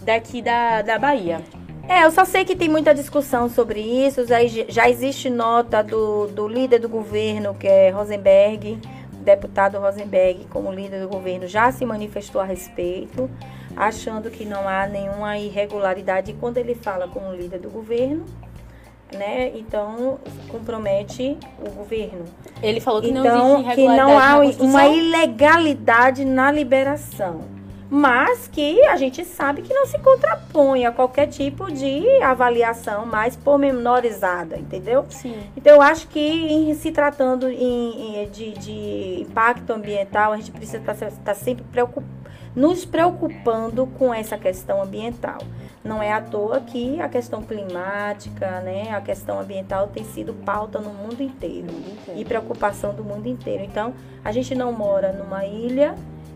daqui 0.03 0.41
da, 0.41 0.81
da 0.81 0.99
Bahia. 0.99 1.41
É, 1.88 2.05
eu 2.05 2.11
só 2.11 2.23
sei 2.23 2.45
que 2.45 2.55
tem 2.55 2.69
muita 2.69 2.93
discussão 2.93 3.49
sobre 3.49 3.81
isso. 3.81 4.21
Já, 4.69 4.89
existe 4.89 5.30
nota 5.30 5.84
do, 5.84 6.27
do 6.27 6.47
líder 6.47 6.80
do 6.80 6.88
governo, 6.88 7.53
que 7.53 7.67
é 7.67 7.89
Rosenberg, 7.89 8.80
deputado 9.23 9.80
Rosenberg, 9.80 10.45
como 10.49 10.71
líder 10.71 11.01
do 11.01 11.09
governo, 11.09 11.47
já 11.47 11.71
se 11.71 11.85
manifestou 11.85 12.41
a 12.41 12.45
respeito, 12.45 13.30
achando 13.75 14.30
que 14.30 14.45
não 14.45 14.67
há 14.67 14.88
nenhuma 14.88 15.38
irregularidade. 15.38 16.31
E 16.31 16.34
quando 16.34 16.57
ele 16.57 16.75
fala 16.75 17.07
como 17.07 17.34
líder 17.34 17.59
do 17.59 17.69
governo, 17.69 18.25
né, 19.13 19.51
então 19.55 20.19
compromete 20.49 21.38
o 21.59 21.69
governo. 21.69 22.25
Ele 22.61 22.80
falou 22.80 23.01
que 23.01 23.11
não 23.11 23.25
então, 23.25 23.59
existe 23.59 23.75
que 23.75 23.85
não 23.85 24.09
irregularidade 24.09 24.61
há 24.61 24.63
uma 24.63 24.88
ilegalidade 24.88 26.25
na 26.25 26.51
liberação. 26.51 27.52
Mas 27.95 28.48
que 28.48 28.84
a 28.86 28.95
gente 28.98 29.24
sabe 29.24 29.61
que 29.61 29.72
não 29.72 29.86
se 29.86 29.99
contrapõe 29.99 30.84
a 30.84 30.91
qualquer 30.91 31.28
tipo 31.28 31.72
de 31.72 32.03
avaliação 32.24 33.06
mais 33.06 33.36
pormenorizada, 33.36 34.57
entendeu? 34.57 35.06
Sim. 35.10 35.36
Então, 35.56 35.76
eu 35.76 35.82
acho 35.82 36.07
que 36.07 36.20
em 36.20 36.74
se 36.74 36.91
tratando 36.91 37.48
em- 37.48 38.24
em- 38.24 38.30
de, 38.32 38.52
de 38.53 39.22
impacto 39.22 39.70
ambiental, 39.74 40.34
a 40.34 40.38
gente 40.38 40.49
precisa 40.49 40.80
estar 41.07 41.36
sempre 41.36 41.64
preocup- 41.72 42.03
nos 42.56 42.84
preocupando 42.84 43.86
com 43.86 44.11
essa 44.11 44.40
questão 44.40 44.82
ambiental. 44.82 45.38
Não 45.84 46.02
é 46.02 46.11
à 46.14 46.20
toa 46.20 46.61
que 46.61 46.99
a 46.99 47.07
questão 47.07 47.44
climática, 47.44 48.60
né, 48.61 48.90
a 48.91 49.02
questão 49.02 49.40
ambiental 49.40 49.88
tem 49.94 50.03
sido 50.03 50.34
pauta 50.34 50.80
no 50.80 50.90
mundo 50.90 51.22
inteiro 51.22 51.68
e 52.15 52.26
preocupação 52.26 52.91
do 52.95 53.03
mundo 53.03 53.28
inteiro. 53.28 53.64
Então, 53.64 53.94
a 54.26 54.32
gente 54.32 54.56
não 54.56 54.72
mora 54.72 55.14
numa 55.14 55.45
ilha 55.45 55.94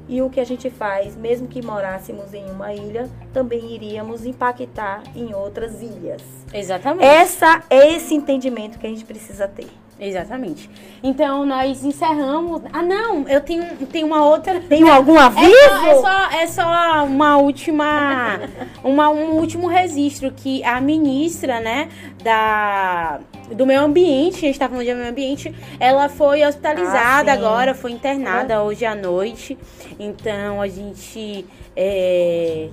e 0.08 0.22
o 0.22 0.30
que 0.30 0.40
a 0.40 0.46
gente 0.46 0.70
faz, 0.70 1.16
mesmo 1.16 1.48
que 1.48 1.62
morássemos 1.62 2.34
em 2.34 2.50
uma 2.50 2.74
ilha, 2.74 3.10
também 3.34 3.74
iríamos 3.74 4.26
impactar 4.26 5.04
em 5.16 5.34
outras 5.34 5.82
ilhas. 5.82 6.22
Exatamente. 6.54 7.06
Essa 7.06 7.64
é 7.70 7.94
esse 7.94 8.14
entendimento 8.14 8.80
que 8.80 8.88
a 8.88 8.90
gente 8.90 9.06
precisa 9.06 9.48
ter. 9.48 9.70
Exatamente. 10.00 10.70
Então 11.02 11.46
nós 11.46 11.84
encerramos. 11.84 12.62
Ah, 12.72 12.84
não, 12.84 13.28
eu 13.28 13.42
tenho, 13.42 13.64
tenho 13.88 14.06
uma 14.06 14.24
outra. 14.26 14.60
Tem 14.60 14.88
algum 14.88 15.18
aviso? 15.18 15.52
É 15.52 15.70
só, 15.70 15.86
é 15.86 15.96
só, 15.96 16.32
é 16.34 16.48
só 16.48 17.06
uma 17.06 17.38
última, 17.38 18.40
uma, 18.84 19.10
um 19.10 19.38
último 19.38 19.68
registro 19.68 20.32
que 20.32 20.64
a 20.64 20.80
ministra, 20.80 21.60
né, 21.60 21.90
da 22.24 23.20
do 23.52 23.66
meio 23.66 23.82
ambiente, 23.82 24.38
a 24.38 24.48
gente 24.48 24.60
tá 24.60 24.68
falando 24.68 24.86
de 24.86 24.94
meio 24.94 25.10
ambiente, 25.10 25.56
ela 25.80 26.10
foi 26.10 26.46
hospitalizada 26.46 27.32
Ah, 27.32 27.34
agora, 27.34 27.74
foi 27.74 27.92
internada 27.92 28.62
hoje 28.62 28.86
à 28.86 28.94
noite. 28.94 29.58
Então 29.98 30.62
a 30.62 30.68
gente 30.68 31.46
é, 31.76 32.70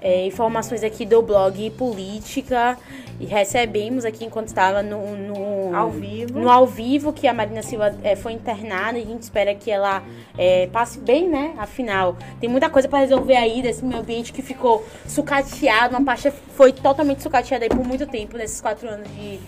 é, 0.00 0.26
informações 0.26 0.84
aqui 0.84 1.06
do 1.06 1.22
blog 1.22 1.70
Política 1.70 2.76
e 3.20 3.26
recebemos 3.26 4.04
aqui 4.04 4.24
enquanto 4.24 4.48
estava 4.48 4.82
no, 4.82 5.16
no 5.16 5.76
Ao 5.76 5.90
vivo. 5.90 6.38
no 6.38 6.48
ao 6.48 6.66
vivo 6.66 7.12
que 7.12 7.26
a 7.26 7.34
Marina 7.34 7.62
Silva 7.62 7.94
é, 8.02 8.14
foi 8.14 8.32
internada 8.32 8.98
e 8.98 9.02
a 9.02 9.06
gente 9.06 9.22
espera 9.22 9.54
que 9.54 9.70
ela 9.70 10.02
é, 10.36 10.68
passe 10.68 10.98
bem, 11.00 11.28
né? 11.28 11.54
Afinal, 11.58 12.16
tem 12.40 12.48
muita 12.48 12.70
coisa 12.70 12.88
para 12.88 13.00
resolver 13.00 13.36
aí 13.36 13.60
desse 13.62 13.84
meio 13.84 14.00
ambiente 14.00 14.32
que 14.32 14.42
ficou 14.42 14.86
sucateado, 15.06 15.96
uma 15.96 16.04
pasta 16.04 16.30
foi 16.30 16.72
totalmente 16.72 17.22
sucateada 17.22 17.64
aí 17.64 17.68
por 17.68 17.84
muito 17.84 18.06
tempo, 18.06 18.36
nesses 18.36 18.60
quatro 18.60 18.88
anos 18.88 19.08
de, 19.08 19.40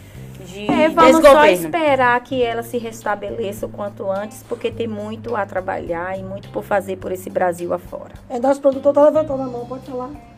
de 0.45 0.71
É, 0.71 0.89
vamos 0.89 1.25
só 1.25 1.47
esperar 1.47 2.21
que 2.23 2.43
ela 2.43 2.63
se 2.63 2.77
restabeleça 2.79 3.67
o 3.67 3.69
quanto 3.69 4.11
antes, 4.11 4.43
porque 4.49 4.71
tem 4.71 4.89
muito 4.89 5.37
a 5.37 5.47
trabalhar 5.47 6.19
e 6.19 6.23
muito 6.23 6.49
por 6.51 6.65
fazer 6.65 6.97
por 6.97 7.13
esse 7.13 7.31
Brasil 7.31 7.73
afora. 7.73 8.15
É, 8.29 8.39
nosso 8.39 8.61
produtor 8.61 8.93
tá 8.93 9.05
levantando 9.05 9.43
a 9.43 9.47
mão, 9.47 9.65
pode 9.67 9.87
falar. 9.87 10.30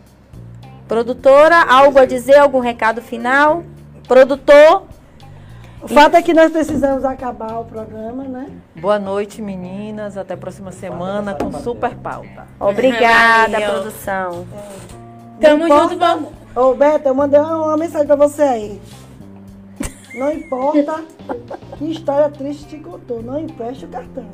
Produtora, 0.93 1.63
algo 1.63 1.99
a 1.99 2.05
dizer? 2.05 2.37
Algum 2.37 2.59
recado 2.61 3.01
final? 3.01 3.63
Produtor, 4.07 4.83
O 5.81 5.89
fato 5.89 6.17
é 6.17 6.23
que 6.23 6.35
nós 6.35 6.53
precisamos 6.53 7.03
acabar 7.03 7.61
o 7.61 7.65
programa, 7.65 8.25
né? 8.25 8.51
Boa 8.77 8.99
noite, 8.99 9.41
meninas. 9.41 10.19
Até 10.19 10.35
a 10.35 10.37
próxima 10.37 10.71
semana 10.71 11.35
com 11.35 11.51
super 11.51 11.95
pauta. 11.97 12.47
obrigada, 12.61 13.59
produção. 13.59 14.47
Tamo 15.41 15.67
junto, 15.67 15.99
vamos. 15.99 16.29
Ô, 16.55 16.75
Beto, 16.75 17.09
eu 17.09 17.15
mandei 17.15 17.41
uma, 17.41 17.69
uma 17.69 17.77
mensagem 17.79 18.07
pra 18.07 18.17
você 18.17 18.43
aí. 18.43 18.83
Não 20.15 20.31
importa 20.31 21.03
que 21.79 21.91
história 21.91 22.29
triste 22.29 22.67
te 22.67 22.77
contou, 22.77 23.23
não 23.23 23.41
empreste 23.41 23.87
o 23.87 23.89
cartão. 23.89 24.27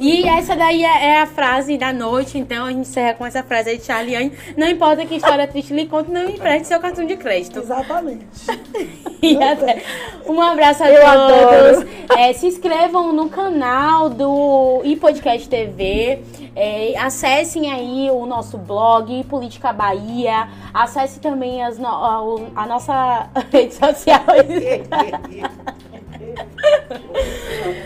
E 0.00 0.28
essa 0.28 0.54
daí 0.56 0.84
é, 0.84 1.06
é 1.10 1.20
a 1.22 1.26
frase 1.26 1.76
da 1.78 1.92
noite, 1.92 2.38
então 2.38 2.66
a 2.66 2.68
gente 2.70 2.80
encerra 2.80 3.14
com 3.14 3.24
essa 3.26 3.42
frase 3.42 3.70
aí 3.70 3.78
de 3.78 3.84
Charliane. 3.84 4.32
Não 4.56 4.68
importa 4.68 5.04
que 5.06 5.14
história 5.16 5.46
triste 5.46 5.72
lhe 5.74 5.86
conte, 5.86 6.10
não 6.10 6.28
empreste 6.28 6.66
seu 6.68 6.78
cartão 6.80 7.06
de 7.06 7.16
crédito. 7.16 7.58
Exatamente. 7.58 8.26
E 9.22 9.42
até- 9.42 9.82
Um 10.26 10.40
abraço 10.40 10.84
a 10.84 10.90
Eu 10.90 11.02
todos. 11.02 11.86
É, 12.16 12.32
se 12.34 12.46
inscrevam 12.46 13.12
no 13.14 13.28
canal 13.30 14.08
do 14.10 14.82
iPodcast 14.84 15.48
TV. 15.48 16.20
É, 16.54 16.92
acessem 16.98 17.72
aí 17.72 18.10
o 18.10 18.24
nosso 18.26 18.56
blog, 18.58 19.24
Política 19.24 19.72
Bahia. 19.72 20.48
Acesse 20.72 21.18
também 21.18 21.62
as 21.64 21.78
no- 21.78 22.46
a 22.54 22.66
nossa 22.66 23.28
rede 23.50 23.74
social. 23.74 24.20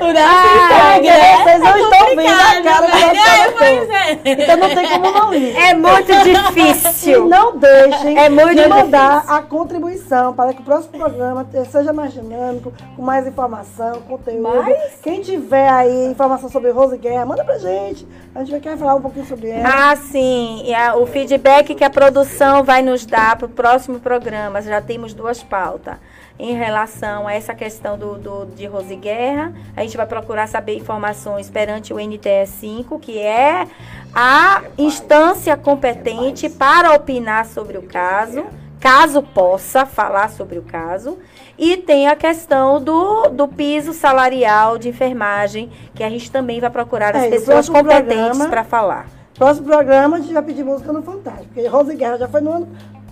Ah, 0.02 0.98
vocês 1.43 1.60
não 1.60 1.78
estão 1.78 2.06
vendo 2.16 2.20
a 2.20 2.55
complicado, 2.55 2.62
cara 2.64 2.86
do 2.86 2.97
né? 2.97 3.06
nosso 3.06 3.62
É, 3.62 4.10
é. 4.10 4.43
Então 4.44 4.56
não 4.56 4.74
tem 4.74 4.89
como 4.89 5.10
não 5.12 5.35
ir. 5.35 5.56
É 5.56 5.74
muito 5.74 6.12
E 6.12 6.22
difícil. 6.24 7.28
não 7.28 7.56
deixem 7.56 8.18
É 8.18 8.28
muito 8.28 8.55
de 8.62 8.68
mandar 8.68 9.16
difícil. 9.20 9.36
a 9.36 9.43
contribuição 9.43 10.32
para 10.35 10.52
que 10.52 10.60
o 10.60 10.64
próximo 10.64 10.98
programa 10.98 11.47
seja 11.70 11.93
mais 11.93 12.12
dinâmico, 12.12 12.72
com 12.97 13.02
mais 13.02 13.27
informação, 13.27 14.01
conteúdo. 14.09 14.43
Mas- 14.62 14.98
Quem 15.02 15.20
tiver 15.20 15.68
aí 15.68 16.06
informação 16.06 16.48
sobre 16.51 16.70
Rose 16.70 16.97
Guerra, 16.97 17.24
manda 17.27 17.44
pra 17.44 17.59
gente. 17.59 18.06
A 18.35 18.40
gente 18.40 18.51
vai 18.52 18.60
querer 18.60 18.77
falar 18.77 18.94
um 18.97 19.01
pouquinho 19.01 19.27
sobre 19.27 19.51
ela. 19.51 19.90
Ah, 19.93 19.97
sim. 19.97 20.62
E 20.64 20.74
a- 20.74 20.97
o 20.97 21.06
feedback 21.06 21.74
que 21.74 21.85
a 21.85 21.90
produção 21.90 22.64
vai 22.64 22.82
nos 22.82 23.05
dar 23.06 23.36
para 23.36 23.47
o 23.47 23.51
próximo 23.51 24.01
programa. 24.01 24.60
Já 24.62 24.81
temos 24.81 25.12
duas 25.14 25.43
pautas. 25.43 25.94
Em 26.43 26.55
relação 26.55 27.29
a 27.29 27.35
essa 27.35 27.55
questão 27.55 27.99
do, 27.99 28.15
do- 28.15 28.47
de 28.47 28.65
Rose 28.65 28.97
Guerra, 28.97 29.53
a 29.77 29.83
gente 29.83 29.95
vai 29.95 30.07
procurar 30.07 30.47
saber 30.47 30.75
informações 30.75 31.51
perante 31.51 31.93
o 31.93 31.97
NTE5, 31.99 32.99
que 32.99 33.19
é 33.19 33.67
a 34.15 34.62
instância 34.79 35.55
competente 35.55 36.49
para 36.49 36.95
opinar 36.95 37.45
sobre 37.45 37.77
o 37.77 37.83
caso, 37.83 38.47
caso 38.81 39.23
possa 39.23 39.85
falar 39.85 40.31
sobre 40.31 40.59
o 40.59 40.62
caso. 40.62 41.19
E 41.59 41.77
tem 41.77 42.09
a 42.09 42.17
questão 42.17 42.83
do, 42.83 43.29
do 43.29 43.47
piso 43.47 43.93
salarial 43.93 44.79
de 44.79 44.89
enfermagem, 44.89 45.71
que 45.95 46.03
a 46.03 46.09
gente 46.09 46.31
também 46.33 46.59
vai 46.59 46.71
procurar 46.71 47.15
as 47.15 47.25
É, 47.25 47.29
pessoas 47.29 47.69
competentes 47.69 48.47
para 48.47 48.65
falar. 48.65 49.07
Próximo 49.35 49.67
programa 49.67 50.17
a 50.17 50.21
gente 50.21 50.33
vai 50.33 50.43
pedir 50.43 50.65
música 50.65 50.91
no 50.93 51.03
Fantástico. 51.03 51.49
Porque 51.53 51.67
Rose 51.69 51.95
Guerra 51.95 52.17
já 52.19 52.29
foi 52.29 52.41
no 52.41 52.51
ano, 52.53 52.69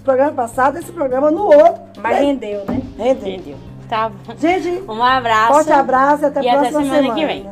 programa 0.09 0.33
passado, 0.33 0.79
esse 0.79 0.91
programa 0.93 1.31
no 1.31 1.45
outro. 1.45 1.75
Mas 2.01 2.19
rendeu, 2.19 2.65
né? 2.67 2.81
Rendeu. 2.97 3.29
Entendeu? 3.29 3.57
Tá 3.89 4.09
bom. 4.09 4.35
Gente, 4.39 4.83
Um 4.91 5.03
abraço. 5.03 5.53
forte 5.53 5.73
abraço 5.73 6.23
e 6.23 6.27
até 6.27 6.41
a 6.41 6.43
E 6.43 6.49
até 6.49 6.59
próxima 6.59 6.83
semana 6.83 7.03
semana. 7.03 7.15
que 7.21 7.27
vem. 7.27 7.47